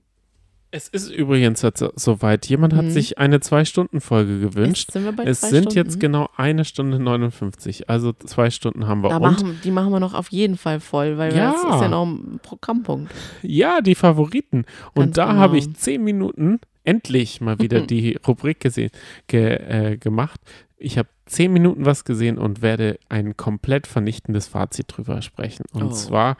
Es 0.69 0.89
ist 0.89 1.09
übrigens 1.09 1.65
soweit. 1.95 2.45
Jemand 2.47 2.73
hat 2.73 2.85
Mhm. 2.85 2.89
sich 2.91 3.17
eine 3.17 3.39
Zwei-Stunden-Folge 3.39 4.39
gewünscht. 4.39 4.89
Jetzt 4.89 4.93
sind 4.93 5.05
wir 5.05 5.13
bei 5.13 5.23
Es 5.23 5.39
zwei 5.39 5.47
sind 5.49 5.71
Stunden. 5.71 5.77
jetzt 5.77 5.99
genau 5.99 6.29
eine 6.35 6.65
Stunde 6.65 6.99
59. 6.99 7.89
Also 7.89 8.11
zwei 8.11 8.49
Stunden 8.49 8.85
haben 8.85 9.01
wir. 9.01 9.09
Da 9.09 9.19
machen, 9.19 9.59
die 9.63 9.71
machen 9.71 9.91
wir 9.91 10.01
noch 10.01 10.13
auf 10.13 10.29
jeden 10.29 10.57
Fall 10.57 10.79
voll, 10.81 11.17
weil 11.17 11.33
Ja. 11.35 11.51
das 11.53 11.61
ist 11.75 11.81
ja 11.81 11.87
noch 11.87 12.05
ein 12.05 12.39
Programmpunkt. 12.43 13.11
ja, 13.43 13.79
die 13.81 13.95
Favoriten. 13.95 14.65
Und 14.93 15.03
Ganz 15.05 15.15
da 15.15 15.27
genau. 15.27 15.39
habe 15.39 15.57
ich 15.57 15.73
zehn 15.75 16.03
Minuten 16.03 16.59
endlich 16.83 17.39
mal 17.39 17.59
wieder 17.59 17.81
die 17.87 18.17
Rubrik 18.27 18.59
gesehen, 18.59 18.91
ge, 19.27 19.53
äh, 19.55 19.97
gemacht. 19.97 20.41
Ich 20.77 20.97
habe 20.97 21.07
zehn 21.25 21.51
Minuten 21.53 21.85
was 21.85 22.03
gesehen 22.05 22.37
und 22.37 22.61
werde 22.61 22.99
ein 23.09 23.35
komplett 23.37 23.87
vernichtendes 23.87 24.47
Fazit 24.47 24.85
drüber 24.89 25.21
sprechen. 25.21 25.63
Und 25.73 25.83
Oh. 25.87 25.91
zwar, 25.91 26.37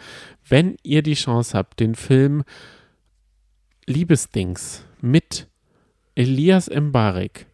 wenn 0.47 0.75
ihr 0.83 1.01
die 1.01 1.15
Chance 1.15 1.57
habt, 1.57 1.79
den 1.79 1.95
Film 1.95 2.43
Liebesdings 3.87 4.83
mit 5.01 5.47
Elias 6.13 6.69
Mbarek 6.69 7.47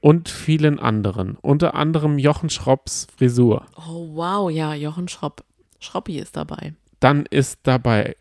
und 0.00 0.28
vielen 0.28 0.78
anderen, 0.78 1.36
unter 1.40 1.74
anderem 1.74 2.18
Jochen 2.18 2.50
Schropps 2.50 3.06
Frisur. 3.16 3.66
Oh 3.76 4.14
wow, 4.14 4.50
ja, 4.50 4.74
Jochen 4.74 5.08
Schropp. 5.08 5.44
Schroppi 5.78 6.18
ist 6.18 6.36
dabei. 6.36 6.74
Dann 7.00 7.24
ist 7.26 7.60
dabei 7.62 8.16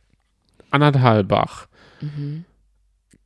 Anna 0.71 0.91
Thalbach. 0.91 1.67
Mhm. 1.99 2.45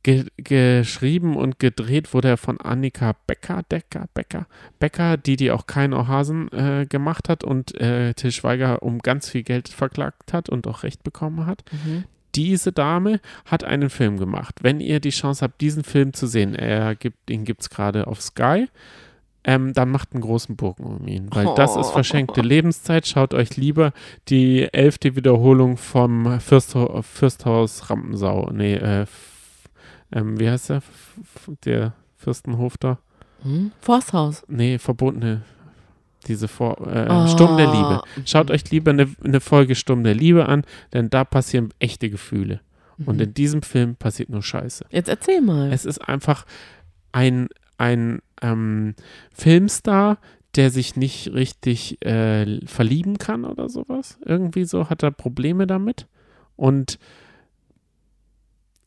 Ge 0.02 0.26
geschrieben 0.36 1.36
und 1.36 1.58
gedreht 1.58 2.12
wurde 2.12 2.28
er 2.28 2.36
von 2.36 2.60
Annika 2.60 3.14
Becker, 3.26 3.62
Decker, 3.62 4.06
Becker, 4.12 4.46
Becker, 4.78 5.16
die 5.16 5.36
die 5.36 5.50
auch 5.50 5.66
kein 5.66 5.94
Ohrhasen 5.94 6.52
äh, 6.52 6.84
gemacht 6.86 7.28
hat 7.28 7.42
und 7.42 7.80
äh, 7.80 8.12
Til 8.12 8.32
Schweiger 8.32 8.82
um 8.82 8.98
ganz 8.98 9.30
viel 9.30 9.44
Geld 9.44 9.68
verklagt 9.68 10.32
hat 10.32 10.50
und 10.50 10.66
auch 10.66 10.82
Recht 10.82 11.04
bekommen 11.04 11.46
hat. 11.46 11.64
Mhm. 11.72 12.04
Diese 12.34 12.72
Dame 12.72 13.20
hat 13.44 13.64
einen 13.64 13.90
Film 13.90 14.18
gemacht. 14.18 14.60
Wenn 14.62 14.80
ihr 14.80 15.00
die 15.00 15.10
Chance 15.10 15.44
habt, 15.44 15.60
diesen 15.60 15.84
Film 15.84 16.12
zu 16.12 16.26
sehen, 16.26 16.54
er 16.54 16.94
gibt, 16.94 17.28
den 17.28 17.44
gibt 17.44 17.62
es 17.62 17.70
gerade 17.70 18.06
auf 18.06 18.20
Sky, 18.20 18.68
ähm, 19.44 19.74
dann 19.74 19.90
macht 19.90 20.12
einen 20.12 20.22
großen 20.22 20.56
Bogen 20.56 20.84
um 20.84 21.06
ihn, 21.06 21.28
weil 21.30 21.54
das 21.54 21.76
ist 21.76 21.90
verschenkte 21.90 22.40
Lebenszeit. 22.40 23.06
Schaut 23.06 23.34
euch 23.34 23.56
lieber 23.56 23.92
die 24.28 24.72
elfte 24.72 25.16
Wiederholung 25.16 25.76
vom 25.76 26.40
Fürstho 26.40 27.02
Fürsthaus 27.02 27.90
Rampensau, 27.90 28.50
nee, 28.52 28.74
äh, 28.74 29.04
ähm, 30.12 30.40
wie 30.40 30.48
heißt 30.48 30.70
der? 30.70 30.82
Der 31.64 31.92
Fürstenhof 32.16 32.78
da? 32.78 32.98
Hm? 33.42 33.72
Forsthaus. 33.80 34.44
Nee, 34.48 34.78
verbotene, 34.78 35.42
diese 36.28 36.48
Vor 36.48 36.86
äh, 36.86 37.06
Oh. 37.10 37.26
Sturm 37.28 37.56
der 37.56 37.66
Liebe. 37.72 38.02
Schaut 38.24 38.50
euch 38.50 38.70
lieber 38.70 38.90
eine, 38.90 39.08
eine 39.24 39.40
Folge 39.40 39.74
Sturm 39.74 40.02
der 40.04 40.14
Liebe 40.14 40.46
an, 40.46 40.62
denn 40.92 41.10
da 41.10 41.24
passieren 41.24 41.72
echte 41.78 42.10
Gefühle. 42.10 42.60
Und 43.06 43.16
Mhm. 43.16 43.22
in 43.22 43.34
diesem 43.34 43.62
Film 43.62 43.96
passiert 43.96 44.28
nur 44.28 44.42
Scheiße. 44.42 44.86
Jetzt 44.90 45.08
erzähl 45.08 45.40
mal. 45.40 45.72
Es 45.72 45.84
ist 45.84 45.98
einfach 45.98 46.46
ein, 47.12 47.48
ein 47.76 48.20
ähm, 48.42 48.94
Filmstar, 49.34 50.18
der 50.54 50.70
sich 50.70 50.94
nicht 50.94 51.32
richtig 51.34 52.04
äh, 52.06 52.64
verlieben 52.66 53.18
kann 53.18 53.44
oder 53.44 53.68
sowas. 53.68 54.18
Irgendwie 54.24 54.64
so 54.64 54.88
hat 54.90 55.02
er 55.02 55.10
Probleme 55.10 55.66
damit. 55.66 56.06
Und 56.56 56.98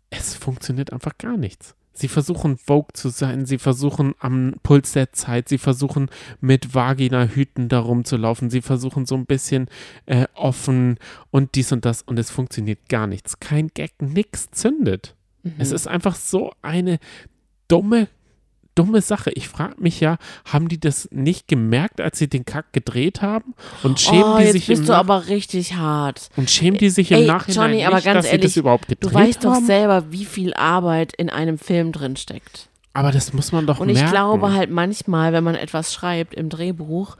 es 0.09 0.35
funktioniert 0.35 0.93
einfach 0.93 1.17
gar 1.17 1.35
nichts. 1.37 1.75
Sie 1.99 2.07
versuchen 2.07 2.57
Vogue 2.57 2.93
zu 2.93 3.09
sein, 3.09 3.45
sie 3.45 3.57
versuchen 3.57 4.13
am 4.19 4.55
Puls 4.63 4.91
der 4.91 5.13
Zeit, 5.13 5.49
sie 5.49 5.57
versuchen 5.57 6.09
mit 6.39 6.73
Vagina-Hüten 6.75 7.69
darum 7.69 8.05
zu 8.05 8.17
laufen, 8.17 8.49
sie 8.49 8.61
versuchen 8.61 9.05
so 9.05 9.15
ein 9.15 9.25
bisschen 9.25 9.67
äh, 10.05 10.27
offen 10.33 10.97
und 11.31 11.55
dies 11.55 11.71
und 11.71 11.85
das 11.85 12.01
und 12.03 12.19
es 12.19 12.29
funktioniert 12.29 12.87
gar 12.89 13.07
nichts. 13.07 13.39
Kein 13.39 13.69
Gag, 13.73 13.93
nix 14.01 14.51
zündet. 14.51 15.15
Mhm. 15.43 15.53
Es 15.57 15.71
ist 15.71 15.87
einfach 15.87 16.15
so 16.15 16.53
eine 16.61 16.99
dumme, 17.67 18.07
dumme 18.77 19.01
Sache. 19.01 19.31
Ich 19.35 19.47
frage 19.47 19.75
mich 19.79 19.99
ja, 19.99 20.17
haben 20.45 20.67
die 20.69 20.79
das 20.79 21.07
nicht 21.11 21.47
gemerkt, 21.47 21.99
als 22.01 22.17
sie 22.19 22.27
den 22.29 22.45
Kack 22.45 22.71
gedreht 22.73 23.21
haben? 23.21 23.53
Und 23.83 23.99
schämen 23.99 24.23
oh, 24.23 24.37
die 24.37 24.43
jetzt 24.43 24.51
sich 24.53 24.67
bist 24.67 24.81
im 24.81 24.85
du 24.87 24.91
Nach- 24.93 24.99
aber 24.99 25.27
richtig 25.27 25.75
hart. 25.75 26.29
und 26.37 26.49
schämen 26.49 26.77
die 26.77 26.89
sich 26.89 27.11
im 27.11 27.17
Ey, 27.19 27.25
Nachhinein 27.27 27.71
Johnny, 27.71 27.85
aber 27.85 27.95
nicht, 27.95 28.05
ganz 28.05 28.15
dass 28.17 28.25
sie 28.25 28.31
ehrlich, 28.31 28.51
das 28.53 28.57
überhaupt 28.57 28.87
gedreht 28.87 29.09
Du 29.11 29.13
weißt 29.13 29.43
doch 29.43 29.53
haben? 29.55 29.65
selber, 29.65 30.11
wie 30.11 30.25
viel 30.25 30.53
Arbeit 30.53 31.13
in 31.17 31.29
einem 31.29 31.57
Film 31.57 31.91
drin 31.91 32.15
steckt. 32.15 32.69
Aber 32.93 33.11
das 33.11 33.33
muss 33.33 33.51
man 33.51 33.65
doch 33.67 33.79
Und 33.79 33.89
ich 33.89 33.95
merken. 33.97 34.11
glaube 34.11 34.53
halt 34.53 34.71
manchmal, 34.71 35.31
wenn 35.33 35.43
man 35.43 35.55
etwas 35.55 35.93
schreibt 35.93 36.33
im 36.33 36.49
Drehbuch, 36.49 37.17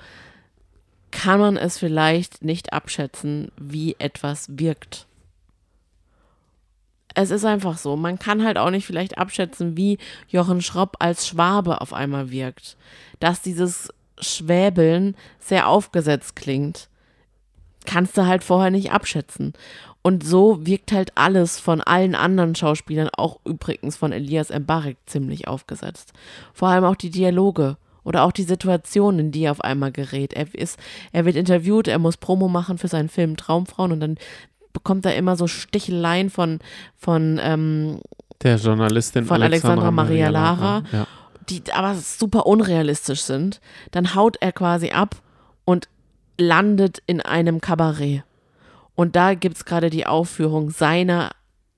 kann 1.12 1.40
man 1.40 1.58
es 1.58 1.78
vielleicht 1.80 2.44
nicht 2.44 2.74
abschätzen, 2.74 3.52
wie 3.60 3.96
etwas 3.98 4.48
wirkt. 4.50 5.07
Es 7.18 7.32
ist 7.32 7.46
einfach 7.46 7.80
so. 7.80 7.96
Man 7.96 8.20
kann 8.20 8.44
halt 8.44 8.60
auch 8.60 8.70
nicht 8.70 8.86
vielleicht 8.86 9.18
abschätzen, 9.18 9.76
wie 9.76 9.98
Jochen 10.28 10.62
Schropp 10.62 10.98
als 11.00 11.28
Schwabe 11.28 11.82
auf 11.82 11.92
einmal 11.92 12.30
wirkt. 12.30 12.78
Dass 13.20 13.42
dieses 13.42 13.92
Schwäbeln 14.20 15.16
sehr 15.40 15.68
aufgesetzt 15.68 16.36
klingt, 16.36 16.90
kannst 17.86 18.16
du 18.20 18.28
halt 18.28 18.44
vorher 18.44 18.70
nicht 18.70 18.92
abschätzen. 18.92 19.54
Und 20.04 20.24
so 20.24 20.64
wirkt 20.68 20.92
halt 20.92 21.12
alles 21.16 21.60
von 21.60 21.82
allen 21.82 22.14
anderen 22.14 22.54
Schauspielern, 22.54 23.10
auch 23.18 23.40
übrigens 23.46 23.98
von 23.98 24.12
Elias 24.12 24.52
Mbarek, 24.52 24.98
ziemlich 25.08 25.48
aufgesetzt. 25.48 26.14
Vor 26.54 26.68
allem 26.68 26.84
auch 26.84 26.96
die 26.96 27.10
Dialoge 27.10 27.78
oder 28.04 28.26
auch 28.26 28.32
die 28.32 28.44
Situationen, 28.44 29.20
in 29.20 29.32
die 29.32 29.46
er 29.46 29.52
auf 29.54 29.62
einmal 29.62 29.92
gerät. 29.92 30.34
Er, 30.34 30.54
ist, 30.54 30.78
er 31.14 31.26
wird 31.26 31.36
interviewt, 31.36 31.88
er 31.88 31.98
muss 31.98 32.18
Promo 32.18 32.48
machen 32.48 32.78
für 32.78 32.88
seinen 32.88 33.10
Film 33.10 33.38
Traumfrauen 33.38 33.92
und 33.92 34.02
dann 34.02 34.18
bekommt 34.74 35.06
er 35.06 35.16
immer 35.16 35.36
so 35.36 35.48
Sticheleien 35.48 36.30
von, 36.30 36.60
von 36.96 37.40
ähm, 37.42 38.00
Der 38.42 38.58
Journalistin 38.58 39.26
Von 39.26 39.42
Alexandra 39.42 39.92
Maria 39.92 40.30
Lara. 40.30 40.84
Ja. 40.92 41.08
die 41.50 41.64
aber 41.72 41.96
super 41.96 42.46
unrealistisch 42.46 43.22
sind, 43.22 43.62
dann 43.92 44.16
haut 44.16 44.38
er 44.42 44.52
quasi 44.52 44.92
ab 44.92 45.16
und 45.66 45.88
landet 46.38 47.02
in 47.06 47.22
einem 47.22 47.62
Kabarett. 47.62 48.24
Und 48.96 49.16
da 49.16 49.34
gibt 49.34 49.58
es 49.58 49.66
gerade 49.66 49.90
die 49.90 50.08
Aufführung 50.08 50.72
seiner 50.72 51.32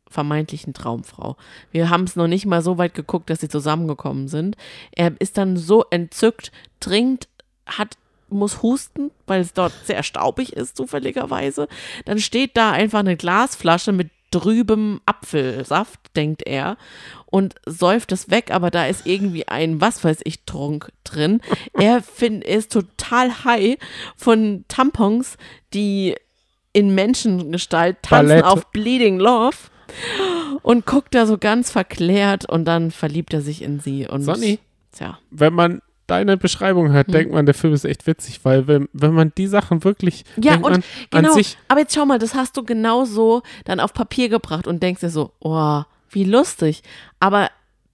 vermeintlichen 0.10 0.74
Traumfrau. 0.74 1.38
Wir 1.72 1.90
haben 1.90 2.06
es 2.06 2.16
noch 2.16 2.28
nicht 2.28 2.46
mal 2.46 2.62
so 2.62 2.78
weit 2.78 2.94
geguckt, 2.94 3.30
dass 3.30 3.42
sie 3.42 3.50
zusammengekommen 3.50 4.28
sind. 4.28 4.58
Er 4.92 5.14
ist 5.20 5.38
dann 5.38 5.56
so 5.56 5.86
entzückt, 5.92 6.52
trinkt, 6.80 7.30
hat 7.66 7.98
muss 8.32 8.62
husten, 8.62 9.12
weil 9.28 9.42
es 9.42 9.54
dort 9.54 9.74
sehr 9.84 10.04
staubig 10.04 10.54
ist, 10.54 10.78
zufälligerweise. 10.78 11.68
Dann 12.06 12.20
steht 12.20 12.58
da 12.58 12.72
einfach 12.72 13.00
eine 13.00 13.18
Glasflasche 13.18 13.92
mit 13.92 14.10
trübem 14.32 15.02
Apfelsaft, 15.06 16.00
denkt 16.16 16.44
er, 16.46 16.78
und 17.26 17.56
säuft 17.66 18.12
es 18.12 18.30
weg, 18.30 18.52
aber 18.52 18.72
da 18.72 18.86
ist 18.86 19.06
irgendwie 19.06 19.48
ein, 19.48 19.82
was 19.82 20.04
weiß 20.04 20.20
ich, 20.24 20.46
Trunk 20.46 20.92
drin. 21.04 21.42
Er 21.74 22.02
find, 22.02 22.44
ist 22.44 22.72
total 22.72 23.44
high 23.44 23.78
von 24.16 24.66
Tampons, 24.68 25.38
die 25.74 26.16
in 26.74 26.94
Menschengestalt 26.94 27.98
tanzen 28.04 28.28
Palette. 28.30 28.48
auf 28.48 28.72
Bleeding 28.72 29.20
Love 29.20 29.58
und 30.62 30.86
guckt 30.86 31.16
da 31.16 31.26
so 31.26 31.38
ganz 31.38 31.72
verklärt 31.72 32.48
und 32.48 32.66
dann 32.66 32.92
verliebt 32.92 33.34
er 33.34 33.42
sich 33.42 33.62
in 33.62 33.80
sie. 33.80 34.08
Und, 34.08 34.24
Sonny? 34.24 34.60
Tja. 34.92 35.18
Wenn 35.32 35.54
man 35.54 35.82
deine 36.10 36.38
Beschreibung 36.38 36.92
hört, 36.92 37.08
Hm. 37.08 37.14
denkt 37.14 37.34
man, 37.34 37.46
der 37.46 37.56
Film 37.56 37.74
ist 37.74 37.86
echt 37.86 38.08
witzig, 38.08 38.40
weil 38.44 38.68
wenn, 38.68 38.90
wenn 38.94 39.14
man 39.14 39.32
die 39.38 39.48
Sachen 39.48 39.84
wirklich 39.84 40.26
Ja, 40.42 40.56
und 40.56 40.64
man 40.64 40.84
genau. 41.12 41.34
sich, 41.34 41.58
Aber 41.68 41.82
jetzt 41.82 41.94
schau 41.96 42.06
mal, 42.06 42.20
das 42.20 42.34
hast 42.36 42.58
du 42.58 42.64
genau 42.64 43.06
so 43.06 43.42
dann 43.66 43.80
auf 43.80 43.94
Papier 43.94 44.30
gebracht 44.30 44.68
und 44.68 44.82
denkst 44.84 45.02
dir 45.02 45.10
so, 45.10 45.32
oh, 45.40 45.82
wie 46.10 46.24
lustig. 46.24 46.82
Aber 47.20 47.50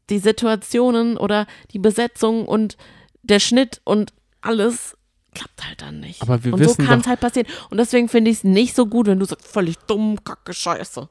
die 0.10 0.20
Situationen 0.20 1.18
oder 1.18 1.48
die 1.72 1.80
Besetzung 1.80 2.46
und 2.46 2.78
der 3.24 3.40
Schnitt 3.40 3.82
und 3.84 4.14
alles 4.42 4.96
klappt 5.34 5.68
halt 5.68 5.82
dann 5.82 6.00
nicht. 6.00 6.22
Aber 6.22 6.44
wir 6.44 6.54
und 6.54 6.60
so 6.60 6.70
wissen 6.70 6.86
kann 6.86 7.00
es 7.02 7.08
halt 7.08 7.20
passieren. 7.20 7.48
Und 7.70 7.78
deswegen 7.78 8.08
finde 8.08 8.32
ich 8.32 8.38
es 8.38 8.44
nicht 8.44 8.76
so 8.76 8.86
gut, 8.86 9.08
wenn 9.08 9.20
du 9.20 9.26
sagst, 9.26 9.48
völlig 9.48 9.78
dumm, 9.88 10.24
kacke, 10.24 10.54
scheiße. 10.54 11.10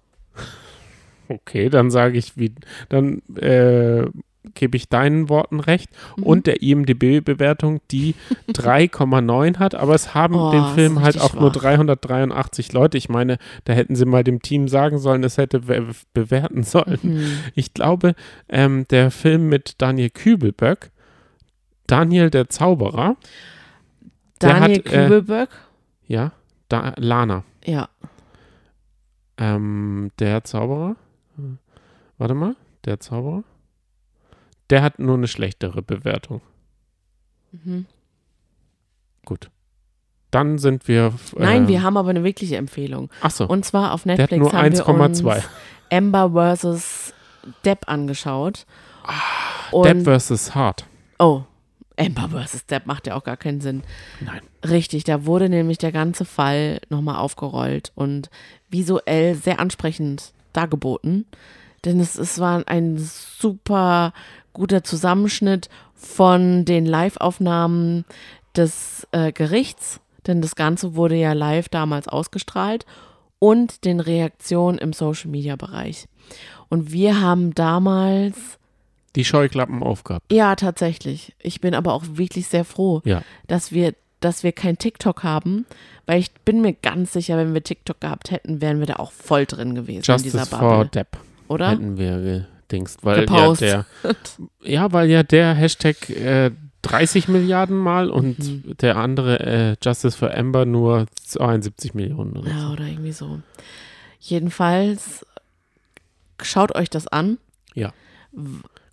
Okay, 1.29 1.69
dann 1.71 1.91
sage 1.91 2.19
ich, 2.19 2.37
wie, 2.37 2.55
dann 2.89 3.23
äh, 3.37 4.05
gebe 4.55 4.77
ich 4.77 4.89
deinen 4.89 5.29
Worten 5.29 5.61
recht 5.61 5.89
Mhm. 6.17 6.23
und 6.25 6.47
der 6.47 6.63
IMDB-Bewertung, 6.63 7.81
die 7.91 8.15
3,9 8.53 9.59
hat, 9.59 9.75
aber 9.75 9.95
es 9.95 10.15
haben 10.15 10.35
Oh, 10.35 10.51
den 10.51 10.65
Film 10.75 11.01
halt 11.03 11.21
auch 11.21 11.35
nur 11.35 11.51
schwach. 11.53 11.63
383 11.63 12.73
Leute. 12.73 12.99
Ich 12.99 13.09
meine, 13.09 13.39
da 13.65 13.73
hätten 13.73 13.97
sie 13.97 14.05
mal 14.05 14.23
dem 14.25 14.43
Team 14.43 14.69
sagen 14.69 14.99
sollen, 14.99 15.25
es 15.25 15.39
hätte 15.39 15.61
be 15.61 15.87
bewerten 16.13 16.63
sollen. 16.63 16.99
Hm. 17.03 17.27
Ich 17.55 17.73
glaube, 17.75 18.15
ähm, 18.49 18.87
der 18.91 19.11
Film 19.11 19.49
mit 19.49 19.81
Daniel 19.81 20.11
Kübelböck, 20.11 20.91
Daniel 21.87 22.31
der 22.31 22.49
Zauberer, 22.49 23.17
Der 24.43 24.49
Daniel 24.61 24.79
hat, 24.79 24.87
äh, 24.87 24.91
Kübelböck, 25.05 25.49
ja, 26.07 26.33
da, 26.69 26.93
Lana, 26.97 27.45
ja. 27.65 27.89
ähm, 29.39 30.11
der 30.19 30.45
Zauberer, 30.45 30.97
warte 32.19 32.35
mal, 32.35 32.57
der 32.85 33.01
Zauberer, 33.01 33.43
der 34.71 34.83
hat 34.83 34.99
nur 34.99 35.17
eine 35.17 35.29
schlechtere 35.29 35.83
Bewertung. 35.83 36.41
Mhm. 37.53 37.87
Gut. 39.25 39.51
Dann 40.31 40.59
sind 40.59 40.89
wir. 40.89 41.15
Äh, 41.37 41.43
Nein, 41.43 41.69
wir 41.69 41.83
haben 41.83 41.97
aber 41.97 42.11
eine 42.11 42.25
wirkliche 42.25 42.57
Empfehlung. 42.57 43.11
Achso, 43.21 43.47
Und 43.47 43.65
zwar 43.65 43.93
auf 43.93 44.03
der 44.03 44.15
hat 44.15 44.19
Netflix 44.19 44.41
nur 44.41 44.53
haben 44.53 44.73
wir 44.73 44.89
uns 45.09 45.23
1,2. 45.23 45.43
Amber 45.91 46.57
vs. 46.57 47.15
Depp 47.65 47.89
angeschaut. 47.89 48.67
Depp 49.73 50.05
vs. 50.05 50.55
Hart. 50.55 50.87
Oh, 51.19 51.43
Amber 51.97 52.29
vs. 52.31 52.67
Depp 52.67 52.87
macht 52.87 53.07
ja 53.07 53.15
auch 53.15 53.25
gar 53.25 53.37
keinen 53.37 53.61
Sinn. 53.61 53.83
Nein. 54.21 54.41
Richtig, 54.69 55.05
da 55.05 55.27
wurde 55.27 55.49
nämlich 55.49 55.79
der 55.79 55.93
ganze 55.93 56.25
Fall 56.25 56.81
nochmal 56.89 57.17
aufgerollt 57.17 57.93
und 57.95 58.31
visuell 58.69 59.35
sehr 59.37 59.61
ansprechend 59.61 60.33
dargeboten. 60.53 61.27
Denn 61.85 62.01
es, 62.01 62.17
es 62.17 62.41
war 62.41 62.67
ein 62.67 62.97
super 62.99 64.13
guter 64.55 64.83
Zusammenschnitt 64.83 65.69
von 65.95 66.65
den 66.65 66.87
Live-Aufnahmen 66.87 68.05
des 68.57 69.07
äh, 69.13 69.33
Gerichts, 69.33 70.01
denn 70.27 70.41
das 70.41 70.55
Ganze 70.57 70.95
wurde 70.95 71.17
ja 71.17 71.33
live 71.35 71.69
damals 71.69 72.09
ausgestrahlt, 72.09 72.87
und 73.41 73.85
den 73.85 74.01
Reaktionen 74.01 74.79
im 74.79 74.95
Social-Media-Bereich. 74.95 76.07
Und 76.71 76.93
wir 76.93 77.21
haben 77.21 77.53
damals 77.55 78.37
Die 79.17 79.25
Scheuklappen 79.25 79.83
aufgehabt. 79.83 80.33
ja, 80.33 80.57
tatsächlich. 80.57 81.35
Ich 81.41 81.61
bin 81.61 81.75
aber 81.75 81.93
auch 81.93 82.05
wirklich 82.13 82.47
sehr 82.49 82.65
froh, 82.65 83.03
Ja. 83.05 83.23
dass 83.47 83.71
wir, 83.73 83.93
dass 84.21 84.45
wir 84.45 84.53
kein 84.53 84.79
TikTok 84.79 85.25
haben, 85.25 85.67
weil 86.07 86.21
ich 86.21 86.33
bin 86.33 86.63
mir 86.63 86.73
ganz 86.73 87.13
sicher, 87.13 87.37
wenn 87.37 87.53
wir 87.53 87.63
TikTok 87.63 88.01
gehabt 88.01 88.31
hätten, 88.31 88.63
wären 88.63 88.79
wir 88.79 88.87
da 88.87 88.95
auch 88.97 89.13
voll 89.13 89.45
drin 89.45 89.75
gewesen 89.75 89.99
in 89.99 90.03
Justice 90.05 90.23
dieser 90.39 90.47
for 90.47 90.59
Bubble, 90.61 90.87
Depp 90.89 91.19
oder? 91.49 91.71
hätten 91.71 91.99
wir 91.99 92.47
gedingst, 92.69 93.05
weil 93.05 93.27
ja 93.31 93.53
der, 93.55 93.87
ja, 94.63 94.93
weil 94.93 95.11
ja 95.11 95.23
der 95.23 95.55
Hashtag 95.55 96.11
äh, 96.11 96.51
30 96.83 97.29
Milliarden 97.29 97.77
Mal 97.77 98.11
und 98.11 98.39
Mhm. 98.39 98.77
der 98.81 98.97
andere 98.97 99.41
äh, 99.41 99.77
Justice 99.83 100.17
for 100.19 100.35
Amber 100.37 100.67
nur 100.67 101.07
72 101.25 101.95
Millionen. 101.95 102.37
Oder 102.37 102.51
Ja, 102.51 102.61
so. 102.67 102.73
oder 102.73 102.85
irgendwie 102.85 103.13
so. 103.13 103.41
Jedenfalls 104.21 105.25
schaut 106.43 106.75
euch 106.75 106.91
das 106.91 107.07
an. 107.09 107.39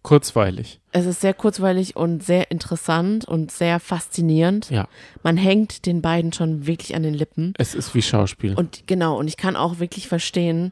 Kurzweilig. 0.03 0.79
Es 0.91 1.05
ist 1.05 1.21
sehr 1.21 1.35
kurzweilig 1.35 1.95
und 1.95 2.23
sehr 2.23 2.49
interessant 2.49 3.23
und 3.25 3.51
sehr 3.51 3.79
faszinierend. 3.79 4.69
Ja. 4.71 4.87
Man 5.21 5.37
hängt 5.37 5.85
den 5.85 6.01
beiden 6.01 6.33
schon 6.33 6.65
wirklich 6.65 6.95
an 6.95 7.03
den 7.03 7.13
Lippen. 7.13 7.53
Es 7.59 7.75
ist 7.75 7.93
wie 7.93 8.01
Schauspiel. 8.01 8.55
Und 8.55 8.87
genau, 8.87 9.17
und 9.19 9.27
ich 9.27 9.37
kann 9.37 9.55
auch 9.55 9.77
wirklich 9.79 10.07
verstehen, 10.07 10.71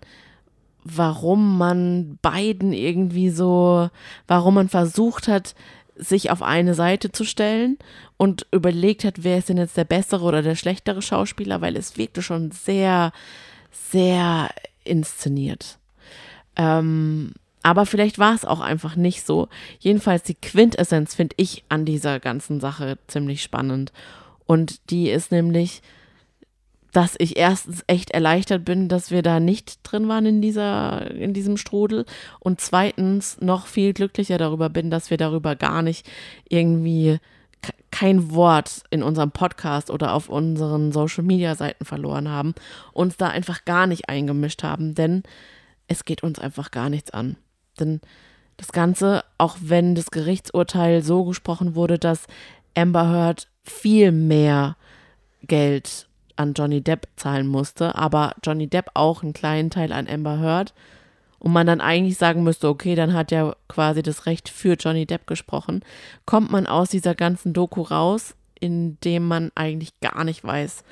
warum 0.95 1.57
man 1.57 2.17
beiden 2.21 2.73
irgendwie 2.73 3.29
so, 3.29 3.89
warum 4.27 4.55
man 4.55 4.69
versucht 4.69 5.27
hat, 5.27 5.55
sich 5.95 6.31
auf 6.31 6.41
eine 6.41 6.73
Seite 6.73 7.11
zu 7.11 7.25
stellen 7.25 7.77
und 8.17 8.47
überlegt 8.51 9.03
hat, 9.03 9.23
wer 9.23 9.37
ist 9.37 9.49
denn 9.49 9.57
jetzt 9.57 9.77
der 9.77 9.83
bessere 9.83 10.23
oder 10.23 10.41
der 10.41 10.55
schlechtere 10.55 11.01
Schauspieler, 11.01 11.61
weil 11.61 11.75
es 11.75 11.97
wirkte 11.97 12.21
schon 12.21 12.51
sehr, 12.51 13.11
sehr 13.71 14.49
inszeniert. 14.85 15.77
Ähm, 16.55 17.33
aber 17.63 17.85
vielleicht 17.85 18.17
war 18.17 18.33
es 18.33 18.45
auch 18.45 18.61
einfach 18.61 18.95
nicht 18.95 19.25
so. 19.25 19.49
Jedenfalls 19.79 20.23
die 20.23 20.35
Quintessenz 20.35 21.15
finde 21.15 21.35
ich 21.37 21.65
an 21.67 21.85
dieser 21.85 22.19
ganzen 22.19 22.61
Sache 22.61 22.97
ziemlich 23.07 23.43
spannend. 23.43 23.91
Und 24.45 24.89
die 24.89 25.09
ist 25.09 25.31
nämlich, 25.31 25.81
dass 26.91 27.15
ich 27.19 27.37
erstens 27.37 27.83
echt 27.87 28.11
erleichtert 28.11 28.65
bin, 28.65 28.87
dass 28.87 29.11
wir 29.11 29.21
da 29.21 29.39
nicht 29.39 29.79
drin 29.83 30.07
waren 30.07 30.25
in 30.25 30.41
dieser, 30.41 31.11
in 31.11 31.33
diesem 31.33 31.57
Strudel 31.57 32.05
und 32.39 32.61
zweitens 32.61 33.39
noch 33.41 33.67
viel 33.67 33.93
glücklicher 33.93 34.37
darüber 34.37 34.69
bin, 34.69 34.89
dass 34.89 35.09
wir 35.09 35.17
darüber 35.17 35.55
gar 35.55 35.81
nicht 35.81 36.09
irgendwie 36.49 37.19
ke- 37.61 37.73
kein 37.91 38.31
Wort 38.31 38.83
in 38.89 39.03
unserem 39.03 39.31
Podcast 39.31 39.91
oder 39.91 40.13
auf 40.13 40.29
unseren 40.29 40.91
Social 40.91 41.23
Media 41.23 41.55
Seiten 41.55 41.85
verloren 41.85 42.27
haben, 42.29 42.55
uns 42.91 43.17
da 43.17 43.27
einfach 43.27 43.65
gar 43.65 43.85
nicht 43.85 44.09
eingemischt 44.09 44.63
haben, 44.63 44.95
denn 44.95 45.23
es 45.87 46.05
geht 46.05 46.23
uns 46.23 46.39
einfach 46.39 46.71
gar 46.71 46.89
nichts 46.89 47.11
an. 47.11 47.37
Denn 47.79 48.01
das 48.57 48.71
Ganze, 48.71 49.23
auch 49.37 49.57
wenn 49.61 49.95
das 49.95 50.11
Gerichtsurteil 50.11 51.01
so 51.01 51.23
gesprochen 51.23 51.75
wurde, 51.75 51.97
dass 51.97 52.25
Amber 52.75 53.07
Heard 53.09 53.47
viel 53.63 54.11
mehr 54.11 54.75
Geld 55.43 56.08
an 56.39 56.53
Johnny 56.53 56.81
Depp 56.81 57.07
zahlen 57.17 57.47
musste, 57.47 57.95
aber 57.95 58.33
Johnny 58.43 58.67
Depp 58.67 58.91
auch 58.93 59.21
einen 59.21 59.33
kleinen 59.33 59.69
Teil 59.69 59.91
an 59.91 60.07
Amber 60.07 60.39
Heard. 60.39 60.73
Und 61.37 61.53
man 61.53 61.67
dann 61.67 61.79
eigentlich 61.79 62.17
sagen 62.17 62.43
müsste, 62.43 62.67
okay, 62.67 62.95
dann 62.95 63.13
hat 63.13 63.31
ja 63.31 63.55
quasi 63.69 64.01
das 64.01 64.25
Recht 64.25 64.49
für 64.49 64.73
Johnny 64.73 65.05
Depp 65.05 65.25
gesprochen, 65.25 65.83
kommt 66.25 66.51
man 66.51 66.67
aus 66.67 66.89
dieser 66.89 67.15
ganzen 67.15 67.53
Doku 67.53 67.81
raus, 67.81 68.35
indem 68.59 69.27
man 69.27 69.51
eigentlich 69.55 69.97
gar 70.01 70.25
nicht 70.25 70.43
weiß, 70.43 70.83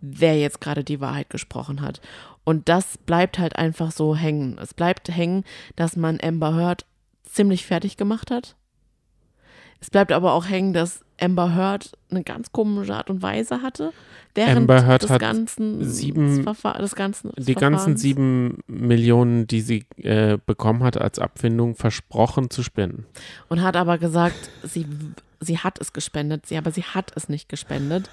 wer 0.00 0.38
jetzt 0.38 0.60
gerade 0.60 0.84
die 0.84 1.00
Wahrheit 1.00 1.30
gesprochen 1.30 1.80
hat. 1.80 2.00
Und 2.44 2.68
das 2.68 2.98
bleibt 2.98 3.40
halt 3.40 3.56
einfach 3.56 3.90
so 3.90 4.14
hängen. 4.14 4.58
Es 4.60 4.74
bleibt 4.74 5.08
hängen, 5.08 5.42
dass 5.74 5.96
man 5.96 6.20
Amber 6.22 6.54
Heard 6.54 6.86
ziemlich 7.24 7.66
fertig 7.66 7.96
gemacht 7.96 8.30
hat. 8.30 8.54
Es 9.80 9.90
bleibt 9.90 10.12
aber 10.12 10.32
auch 10.32 10.46
hängen, 10.46 10.72
dass 10.72 11.04
Amber 11.20 11.54
Heard 11.54 11.92
eine 12.10 12.22
ganz 12.24 12.52
komische 12.52 12.94
Art 12.94 13.10
und 13.10 13.22
Weise 13.22 13.62
hatte. 13.62 13.92
Während 14.34 14.56
Amber 14.58 14.86
Heard 14.86 15.08
hat 15.08 15.20
ganzen 15.20 15.84
sieben- 15.88 16.44
des 16.44 16.94
ganzen 16.94 17.32
des 17.34 17.46
Die 17.46 17.54
ganzen 17.54 17.78
Verfahrens. 17.78 18.00
sieben 18.02 18.58
Millionen, 18.66 19.46
die 19.46 19.60
sie 19.62 19.84
äh, 19.96 20.38
bekommen 20.44 20.82
hat 20.82 20.96
als 21.00 21.18
Abfindung, 21.18 21.74
versprochen 21.74 22.50
zu 22.50 22.62
spenden. 22.62 23.06
und 23.48 23.62
hat 23.62 23.76
aber 23.76 23.96
gesagt, 23.98 24.50
sie, 24.62 24.86
sie 25.40 25.58
hat 25.58 25.80
es 25.80 25.92
gespendet, 25.92 26.46
sie, 26.46 26.56
aber 26.58 26.70
sie 26.70 26.84
hat 26.84 27.12
es 27.16 27.28
nicht 27.28 27.48
gespendet. 27.48 28.10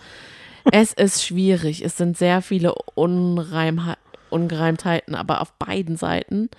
Es 0.72 0.94
ist 0.94 1.26
schwierig. 1.26 1.84
Es 1.84 1.98
sind 1.98 2.18
sehr 2.18 2.42
viele 2.42 2.74
Unreimhe 2.96 3.96
Ungereimtheiten, 4.30 5.14
aber 5.14 5.42
auf 5.42 5.52
beiden 5.54 5.98
Seiten. 5.98 6.50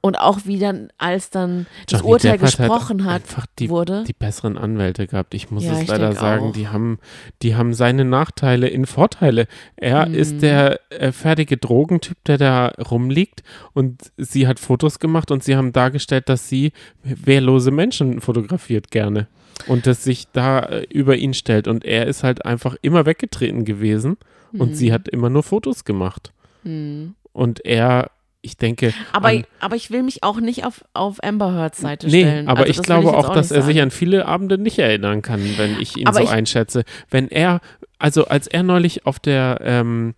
Und 0.00 0.16
auch 0.18 0.40
wie 0.44 0.58
dann, 0.60 0.88
als 0.96 1.30
dann 1.30 1.66
das 1.88 2.00
Johnny 2.00 2.12
Urteil 2.12 2.32
Depp 2.38 2.42
hat 2.42 2.58
halt 2.60 2.68
gesprochen 2.70 3.04
hat, 3.04 3.14
einfach 3.22 3.46
die, 3.58 3.68
wurde. 3.68 4.04
die 4.06 4.12
besseren 4.12 4.56
Anwälte 4.56 5.06
gehabt. 5.08 5.34
Ich 5.34 5.50
muss 5.50 5.64
Ja, 5.64 5.72
es 5.72 5.82
ich 5.82 5.88
leider 5.88 6.12
sagen, 6.12 6.46
auch. 6.48 6.52
die 6.52 6.68
haben, 6.68 6.98
die 7.42 7.56
haben 7.56 7.74
seine 7.74 8.04
Nachteile 8.04 8.68
in 8.68 8.86
Vorteile. 8.86 9.46
Er 9.76 10.06
Mhm. 10.08 10.14
ist 10.14 10.40
der 10.42 10.80
äh, 10.90 11.10
fertige 11.12 11.56
Drogentyp, 11.56 12.16
der 12.26 12.38
da 12.38 12.68
rumliegt 12.90 13.42
und 13.74 14.12
sie 14.16 14.46
hat 14.46 14.60
Fotos 14.60 15.00
gemacht 15.00 15.30
und 15.32 15.42
sie 15.42 15.56
haben 15.56 15.72
dargestellt, 15.72 16.28
dass 16.28 16.48
sie 16.48 16.72
wehrlose 17.02 17.70
Menschen 17.72 18.20
fotografiert 18.20 18.90
gerne 18.92 19.26
und 19.66 19.86
das 19.88 20.04
sich 20.04 20.28
da 20.32 20.60
äh, 20.60 20.86
über 20.90 21.16
ihn 21.16 21.34
stellt 21.34 21.66
und 21.66 21.84
er 21.84 22.06
ist 22.06 22.22
halt 22.22 22.44
einfach 22.46 22.76
immer 22.82 23.04
weggetreten 23.06 23.64
gewesen 23.64 24.16
und 24.52 24.76
sie 24.76 24.92
hat 24.92 25.08
immer 25.08 25.28
nur 25.28 25.42
Fotos 25.42 25.84
gemacht 25.84 26.32
Hm. 26.62 27.14
und 27.32 27.64
er, 27.64 28.10
ich 28.48 28.56
denke, 28.56 28.92
Aber, 29.12 29.28
an, 29.28 29.44
aber 29.60 29.76
ich 29.76 29.90
will 29.90 30.02
mich 30.02 30.22
auch 30.22 30.40
nicht 30.40 30.64
auf, 30.64 30.84
auf 30.94 31.22
Amber 31.22 31.54
Heards 31.54 31.78
Seite 31.78 32.06
Nee, 32.08 32.22
stellen. 32.22 32.48
aber 32.48 32.60
Also 32.60 32.70
ich 32.70 32.82
glaube 32.82 33.04
jetzt 33.06 33.14
auch, 33.14 33.32
dass 33.34 33.50
er 33.50 33.62
sich 33.62 33.80
an 33.80 33.90
viele 33.90 34.26
Abende 34.26 34.58
nicht 34.58 34.78
erinnern 34.78 35.22
kann, 35.22 35.40
wenn 35.56 35.80
ich 35.80 35.96
ihn 35.96 36.06
Aber 36.06 36.18
so 36.18 36.24
ich- 36.24 36.30
einschätze. 36.30 36.84
Wenn 37.10 37.28
er, 37.28 37.60
also 37.98 38.26
als 38.26 38.46
er 38.46 38.62
neulich 38.62 39.06
auf 39.06 39.18
der, 39.18 39.58
ähm, 39.62 40.14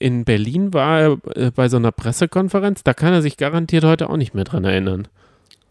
in 0.00 0.24
Berlin 0.24 0.74
war, 0.74 1.18
äh, 1.36 1.50
bei 1.54 1.68
so 1.68 1.76
einer 1.76 1.92
Pressekonferenz, 1.92 2.82
da 2.82 2.94
kann 2.94 3.12
er 3.12 3.22
sich 3.22 3.36
garantiert 3.36 3.84
heute 3.84 4.10
auch 4.10 4.16
nicht 4.16 4.34
mehr 4.34 4.44
dran 4.44 4.64
erinnern. 4.64 5.06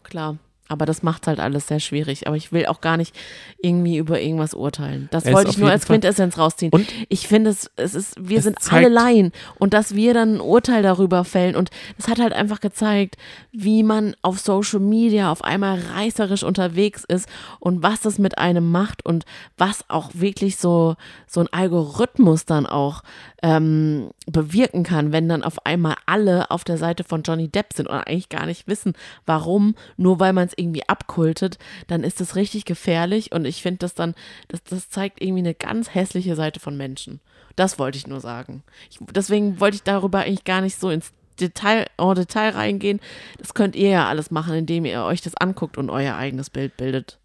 Klar. 0.02 0.36
Aber 0.68 0.86
das 0.86 1.02
macht 1.02 1.26
halt 1.26 1.40
alles 1.40 1.66
sehr 1.66 1.80
schwierig. 1.80 2.26
Aber 2.26 2.36
ich 2.36 2.52
will 2.52 2.66
auch 2.66 2.80
gar 2.80 2.96
nicht 2.96 3.14
irgendwie 3.60 3.96
über 3.96 4.20
irgendwas 4.20 4.54
urteilen. 4.54 5.08
Das 5.10 5.24
ist 5.24 5.32
wollte 5.32 5.50
ich 5.50 5.58
nur 5.58 5.70
als 5.70 5.84
Fall- 5.84 5.96
Quintessenz 5.96 6.38
rausziehen. 6.38 6.70
Und 6.72 6.86
ich 7.08 7.26
finde, 7.26 7.50
es, 7.50 7.70
es 7.76 7.94
ist, 7.94 8.14
wir 8.18 8.38
Es 8.38 8.44
sind 8.44 8.58
alle 8.70 8.88
Laien. 8.88 9.32
Und 9.58 9.74
dass 9.74 9.94
wir 9.94 10.14
dann 10.14 10.36
ein 10.36 10.40
Urteil 10.40 10.82
darüber 10.82 11.24
fällen. 11.24 11.56
Und 11.56 11.70
das 11.96 12.08
hat 12.08 12.18
halt 12.18 12.32
einfach 12.32 12.60
gezeigt, 12.60 13.16
wie 13.52 13.82
man 13.82 14.14
auf 14.22 14.38
Social 14.38 14.80
Media 14.80 15.32
auf 15.32 15.42
einmal 15.42 15.78
reißerisch 15.94 16.42
unterwegs 16.42 17.04
ist 17.04 17.28
und 17.60 17.82
was 17.82 18.00
das 18.00 18.18
mit 18.18 18.38
einem 18.38 18.70
macht 18.70 19.04
und 19.04 19.24
was 19.56 19.84
auch 19.88 20.10
wirklich 20.12 20.56
so, 20.58 20.96
so 21.26 21.40
ein 21.40 21.48
Algorithmus 21.50 22.44
dann 22.44 22.66
auch 22.66 23.02
ähm, 23.42 24.10
bewirken 24.26 24.82
kann, 24.82 25.12
wenn 25.12 25.28
dann 25.28 25.44
auf 25.44 25.64
einmal 25.64 25.96
alle 26.06 26.50
auf 26.50 26.64
der 26.64 26.76
Seite 26.76 27.04
von 27.04 27.22
Johnny 27.22 27.48
Depp 27.48 27.72
sind 27.72 27.88
und 27.88 27.96
eigentlich 27.96 28.28
gar 28.28 28.46
nicht 28.46 28.66
wissen, 28.66 28.94
warum, 29.26 29.74
nur 29.96 30.18
weil 30.18 30.32
man 30.32 30.46
es 30.46 30.54
irgendwie 30.56 30.88
abkultet, 30.88 31.58
dann 31.86 32.02
ist 32.02 32.20
das 32.20 32.36
richtig 32.36 32.64
gefährlich 32.64 33.32
und 33.32 33.44
ich 33.44 33.62
finde 33.62 33.78
das 33.78 33.94
dann, 33.94 34.14
das, 34.48 34.62
das 34.64 34.90
zeigt 34.90 35.22
irgendwie 35.22 35.40
eine 35.40 35.54
ganz 35.54 35.94
hässliche 35.94 36.34
Seite 36.34 36.58
von 36.60 36.76
Menschen. 36.76 37.20
Das 37.54 37.78
wollte 37.78 37.98
ich 37.98 38.06
nur 38.06 38.20
sagen. 38.20 38.62
Ich, 38.90 38.98
deswegen 39.14 39.60
wollte 39.60 39.76
ich 39.76 39.82
darüber 39.82 40.20
eigentlich 40.20 40.44
gar 40.44 40.60
nicht 40.60 40.78
so 40.78 40.90
ins 40.90 41.12
Detail, 41.40 41.86
en 41.96 42.14
Detail 42.14 42.50
reingehen. 42.50 43.00
Das 43.38 43.54
könnt 43.54 43.76
ihr 43.76 43.90
ja 43.90 44.08
alles 44.08 44.30
machen, 44.32 44.54
indem 44.54 44.84
ihr 44.84 45.04
euch 45.04 45.20
das 45.20 45.36
anguckt 45.36 45.78
und 45.78 45.90
euer 45.90 46.16
eigenes 46.16 46.50
Bild 46.50 46.76
bildet. 46.76 47.18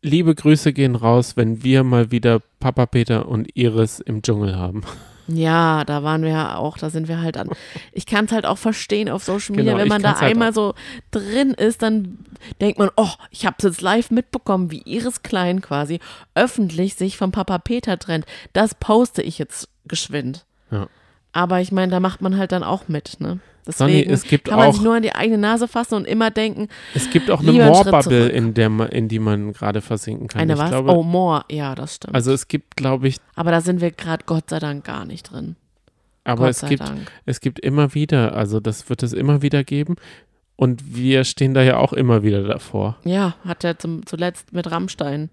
liebe 0.00 0.34
Grüße 0.34 0.72
gehen 0.72 0.94
raus, 0.96 1.36
wenn 1.36 1.62
wir 1.62 1.84
mal 1.84 2.10
wieder 2.10 2.40
Papa 2.60 2.86
Peter 2.86 3.28
und 3.28 3.54
Iris 3.54 4.00
im 4.00 4.22
Dschungel 4.22 4.56
haben. 4.56 4.82
Ja, 5.36 5.84
da 5.84 6.02
waren 6.02 6.22
wir 6.22 6.30
ja 6.30 6.56
auch, 6.56 6.78
da 6.78 6.90
sind 6.90 7.08
wir 7.08 7.20
halt 7.20 7.36
an. 7.36 7.50
Ich 7.92 8.06
kann 8.06 8.26
es 8.26 8.32
halt 8.32 8.46
auch 8.46 8.58
verstehen 8.58 9.08
auf 9.08 9.24
Social 9.24 9.56
Media, 9.56 9.72
Genau, 9.72 9.82
wenn 9.82 9.88
man 9.88 10.02
da 10.02 10.20
halt 10.20 10.30
einmal 10.30 10.52
so 10.52 10.74
drin 11.10 11.52
ist, 11.52 11.82
dann 11.82 12.18
denkt 12.60 12.78
man, 12.78 12.90
oh, 12.96 13.10
ich 13.30 13.46
habe 13.46 13.56
es 13.58 13.64
jetzt 13.64 13.80
live 13.80 14.10
mitbekommen, 14.10 14.70
wie 14.70 14.82
Iris 14.84 15.22
Klein 15.22 15.60
quasi 15.60 16.00
öffentlich 16.34 16.94
sich 16.94 17.16
von 17.16 17.32
Papa 17.32 17.58
Peter 17.58 17.98
trennt. 17.98 18.26
Das 18.52 18.74
poste 18.74 19.22
ich 19.22 19.38
jetzt 19.38 19.68
geschwind. 19.86 20.44
Ja. 20.70 20.88
Aber 21.32 21.60
ich 21.60 21.72
meine, 21.72 21.90
da 21.90 22.00
macht 22.00 22.20
man 22.20 22.36
halt 22.36 22.52
dann 22.52 22.62
auch 22.62 22.88
mit, 22.88 23.20
ne? 23.20 23.40
Sonny, 23.64 23.92
Deswegen 23.92 24.12
es 24.12 24.22
gibt 24.24 24.48
kann 24.48 24.58
man 24.58 24.68
auch- 24.68 24.72
sich 24.74 24.82
nur 24.82 24.94
an 24.96 25.02
die 25.02 25.14
eigene 25.14 25.38
Nase 25.38 25.68
fassen 25.68 25.94
und 25.94 26.04
immer 26.06 26.30
denken, 26.32 26.68
Es 26.94 27.10
gibt 27.10 27.30
auch 27.30 27.40
eine 27.40 27.52
zurück. 28.20 28.32
in, 28.32 28.54
der 28.54 28.92
in 28.92 29.06
die 29.08 29.18
man 29.20 29.52
gerade 29.52 29.80
versinken 29.80 30.26
kann. 30.26 30.40
eine 30.42 30.54
ich 30.54 30.58
was? 30.58 30.70
Glaube, 30.70 30.90
oh, 30.90 31.02
more. 31.04 31.44
Ja, 31.50 31.74
das 31.76 31.94
stimmt. 31.96 32.14
also 32.14 32.32
es 32.32 32.48
gibt, 32.48 32.76
glaube 32.76 33.06
ich, 33.06 33.18
Aber 33.36 33.52
da 33.52 33.60
sind 33.60 33.80
wir 33.80 33.92
gerade 33.92 34.24
Gott 34.26 34.50
sei 34.50 34.58
Dank 34.58 34.84
gar 34.84 35.04
nicht 35.04 35.30
drin. 35.30 35.54
aber 36.24 36.46
Gott 36.46 36.50
es 36.50 36.60
gibt, 36.62 36.82
Dank. 36.82 37.12
es 37.24 37.40
gibt 37.40 37.60
immer 37.60 37.94
wieder, 37.94 38.34
also 38.34 38.58
das 38.58 38.88
wird 38.88 39.02
es 39.04 39.12
immer 39.12 39.42
wieder 39.42 39.62
geben. 39.64 39.94
Und 40.56 40.94
wir 40.94 41.24
stehen 41.24 41.54
da 41.54 41.62
ja 41.62 41.76
auch 41.78 41.92
immer 41.92 42.22
wieder 42.22 42.42
davor. 42.42 42.96
Ja, 43.04 43.34
hat 43.44 43.64
er 43.64 43.78
zum, 43.78 44.04
zuletzt 44.06 44.52
mit 44.52 44.70
Rammstein. 44.70 45.30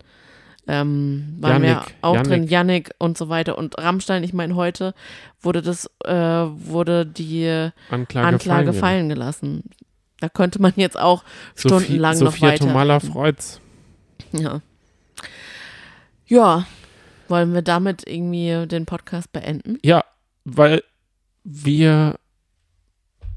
Ähm, 0.72 1.38
waren 1.40 1.64
wir 1.64 1.70
Yannick, 1.70 1.96
auch 2.02 2.14
Yannick. 2.14 2.30
drin, 2.32 2.44
Yannick 2.48 2.92
und 3.00 3.18
so 3.18 3.28
weiter. 3.30 3.58
Und 3.58 3.76
Rammstein, 3.80 4.24
ich 4.24 4.34
meine, 4.34 4.54
heute 4.56 4.94
wurde 5.42 5.64
das, 5.64 5.90
äh, 6.06 6.14
wurde 6.14 7.08
die 7.08 7.70
Anklage, 7.90 8.28
Anklage 8.28 8.74
fallen 8.74 8.80
fallen 8.80 9.10
gelassen. 9.10 9.64
Da 10.20 10.30
könnte 10.30 10.62
man 10.62 10.74
jetzt 10.76 11.00
auch 11.00 11.24
Sophie- 11.56 11.70
stundenlang 11.86 12.16
Sophia 12.16 12.48
noch 12.48 12.54
weiter. 12.54 12.68
Tomala 12.68 13.00
freut's. 13.00 13.60
Ja. 14.32 14.62
Ja, 16.28 16.66
wollen 17.30 17.54
wir 17.54 17.64
damit 17.64 18.08
irgendwie 18.08 18.68
den 18.68 18.86
Podcast 18.86 19.32
beenden? 19.32 19.80
Ja, 19.84 20.04
weil 20.46 20.84
wir 21.44 22.16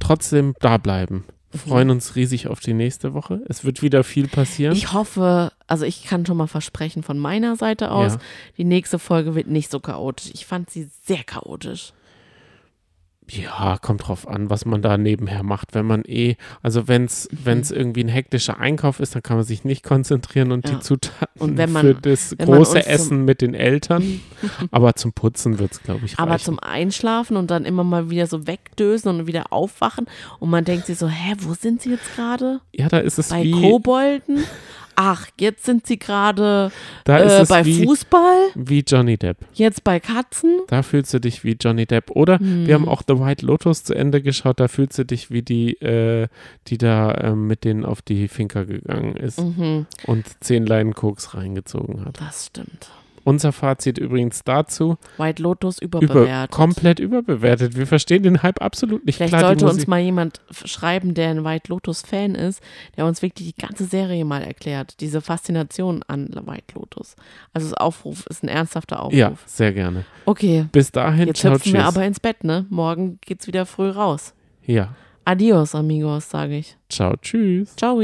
trotzdem 0.00 0.54
da 0.60 0.76
bleiben. 0.76 1.24
Wir 1.52 1.60
freuen 1.60 1.90
uns 1.90 2.16
riesig 2.16 2.48
auf 2.48 2.60
die 2.60 2.72
nächste 2.72 3.12
Woche. 3.14 3.40
Es 3.48 3.64
wird 3.64 3.82
wieder 3.82 4.04
viel 4.04 4.26
passieren. 4.26 4.74
Ich 4.74 4.92
hoffe, 4.92 5.52
also 5.66 5.84
ich 5.84 6.04
kann 6.04 6.24
schon 6.26 6.38
mal 6.38 6.46
versprechen 6.46 7.02
von 7.02 7.18
meiner 7.18 7.56
Seite 7.56 7.90
aus, 7.90 8.14
Ja. 8.14 8.18
die 8.56 8.64
nächste 8.64 8.98
Folge 8.98 9.34
wird 9.34 9.48
nicht 9.48 9.70
so 9.70 9.78
chaotisch. 9.78 10.30
Ich 10.34 10.46
fand 10.46 10.70
sie 10.70 10.88
sehr 11.04 11.22
chaotisch. 11.24 11.92
Ja, 13.34 13.78
kommt 13.80 14.06
drauf 14.06 14.28
an, 14.28 14.50
was 14.50 14.66
man 14.66 14.82
da 14.82 14.98
nebenher 14.98 15.42
macht. 15.42 15.74
Wenn 15.74 15.86
man 15.86 16.02
eh, 16.04 16.36
also 16.62 16.86
wenn 16.86 17.04
es 17.06 17.28
Mhm. 17.30 17.76
irgendwie 17.76 18.04
ein 18.04 18.08
hektischer 18.08 18.60
Einkauf 18.60 19.00
ist, 19.00 19.14
dann 19.14 19.22
kann 19.22 19.36
man 19.38 19.44
sich 19.46 19.64
nicht 19.64 19.82
konzentrieren 19.82 20.52
und 20.52 20.68
Ja. 20.68 20.74
die 20.74 20.80
Zutaten 20.80 21.40
Und 21.40 21.56
wenn 21.56 21.72
man- 21.72 21.86
für 21.86 21.94
das 21.94 22.36
große 22.38 22.84
Essen 22.86 23.24
mit 23.24 23.40
den 23.40 23.54
Eltern. 23.54 24.20
Aber 24.70 24.94
zum 24.96 25.12
Putzen 25.14 25.58
wird 25.58 25.72
es, 25.72 25.82
glaube 25.82 26.04
ich, 26.04 26.18
Aber 26.18 26.32
reichen. 26.32 26.44
zum 26.44 26.58
Einschlafen 26.58 27.38
und 27.38 27.50
dann 27.50 27.64
immer 27.64 27.84
mal 27.84 28.10
wieder 28.10 28.26
so 28.26 28.46
wegdösen 28.46 29.08
und 29.10 29.26
wieder 29.26 29.50
aufwachen 29.50 30.06
und 30.38 30.50
man 30.50 30.64
denkt 30.64 30.86
sich 30.86 30.98
so, 30.98 31.08
hä, 31.08 31.34
wo 31.38 31.54
sind 31.54 31.80
sie 31.80 31.90
jetzt 31.92 32.14
gerade? 32.14 32.60
ja, 32.72 32.88
da 32.88 32.98
ist 32.98 33.18
es 33.18 33.28
Bei 33.30 33.42
wie, 33.44 33.52
Kobolden? 33.52 34.44
Ach, 35.04 35.26
jetzt 35.40 35.64
sind 35.64 35.84
sie 35.86 35.98
gerade 35.98 36.70
äh, 37.06 37.44
bei 37.46 37.64
wie, 37.64 37.84
Fußball? 37.84 38.50
wie 38.54 38.84
Johnny 38.86 39.16
Depp. 39.18 39.38
Jetzt 39.54 39.82
bei 39.82 39.98
Katzen? 39.98 40.60
Da 40.68 40.82
fühlst 40.82 41.12
du 41.12 41.18
dich 41.18 41.42
wie 41.42 41.56
Johnny 41.60 41.86
Depp. 41.86 42.10
Oder 42.12 42.38
Hm. 42.38 42.66
wir 42.68 42.74
haben 42.74 42.88
auch 42.88 43.02
The 43.06 43.18
White 43.18 43.44
Lotus 43.44 43.82
zu 43.82 43.94
Ende 43.94 44.22
geschaut, 44.22 44.60
da 44.60 44.68
fühlst 44.68 44.96
du 44.98 45.04
dich 45.04 45.30
wie 45.32 45.42
die, 45.42 45.72
äh, 45.80 46.28
die 46.68 46.78
da 46.78 47.14
ähm, 47.20 47.48
mit 47.48 47.64
denen 47.64 47.84
auf 47.84 48.00
die 48.00 48.28
Finker 48.28 48.64
gegangen 48.64 49.16
ist 49.16 49.40
Mhm, 49.40 49.86
und 50.06 50.24
zehn 50.44 50.64
Leinen 50.66 50.94
Koks 50.94 51.34
reingezogen 51.34 52.04
hat. 52.04 52.20
das 52.20 52.46
stimmt. 52.46 52.88
Unser 53.24 53.52
Fazit 53.52 53.98
übrigens 53.98 54.42
dazu, 54.44 54.96
White 55.16 55.42
Lotus 55.42 55.78
über, 55.78 56.02
überbewertet. 56.02 56.50
komplett 56.50 56.98
überbewertet. 56.98 57.76
Wir 57.76 57.86
verstehen 57.86 58.22
den 58.22 58.42
Hype 58.42 58.60
absolut 58.60 59.06
nicht. 59.06 59.16
Vielleicht 59.16 59.30
Klar, 59.32 59.42
sollte 59.46 59.66
uns 59.66 59.86
mal 59.86 60.00
jemand 60.00 60.40
schreiben, 60.50 61.14
der 61.14 61.30
ein 61.30 61.44
White 61.44 61.68
Lotus-Fan 61.68 62.34
ist, 62.34 62.60
der 62.96 63.06
uns 63.06 63.22
wirklich 63.22 63.54
die 63.54 63.60
ganze 63.62 63.84
Serie 63.84 64.24
mal 64.24 64.42
erklärt. 64.42 65.00
Diese 65.00 65.20
Faszination 65.20 66.02
an 66.08 66.28
White 66.46 66.74
Lotus. 66.74 67.14
Also 67.52 67.68
das 67.70 67.74
Aufruf 67.78 68.26
ist 68.26 68.42
ein 68.42 68.48
ernsthafter 68.48 69.00
Aufruf. 69.00 69.14
Ja, 69.18 69.32
sehr 69.46 69.72
gerne. 69.72 70.04
Okay, 70.24 70.66
Bis 70.72 70.90
dahin, 70.90 71.28
jetzt 71.28 71.40
ciao, 71.40 71.54
hüpfen 71.54 71.72
wir 71.72 71.80
tschüss. 71.80 71.88
aber 71.96 72.04
ins 72.04 72.20
Bett, 72.20 72.44
ne? 72.44 72.66
Morgen 72.70 73.18
geht's 73.20 73.46
wieder 73.46 73.66
früh 73.66 73.88
raus. 73.90 74.34
Ja, 74.64 74.94
Adios, 75.24 75.74
amigos, 75.76 76.28
sage 76.30 76.56
ich. 76.58 76.76
ciao, 76.88 77.14
tschüss. 77.22 77.76
Ciao. 77.76 78.00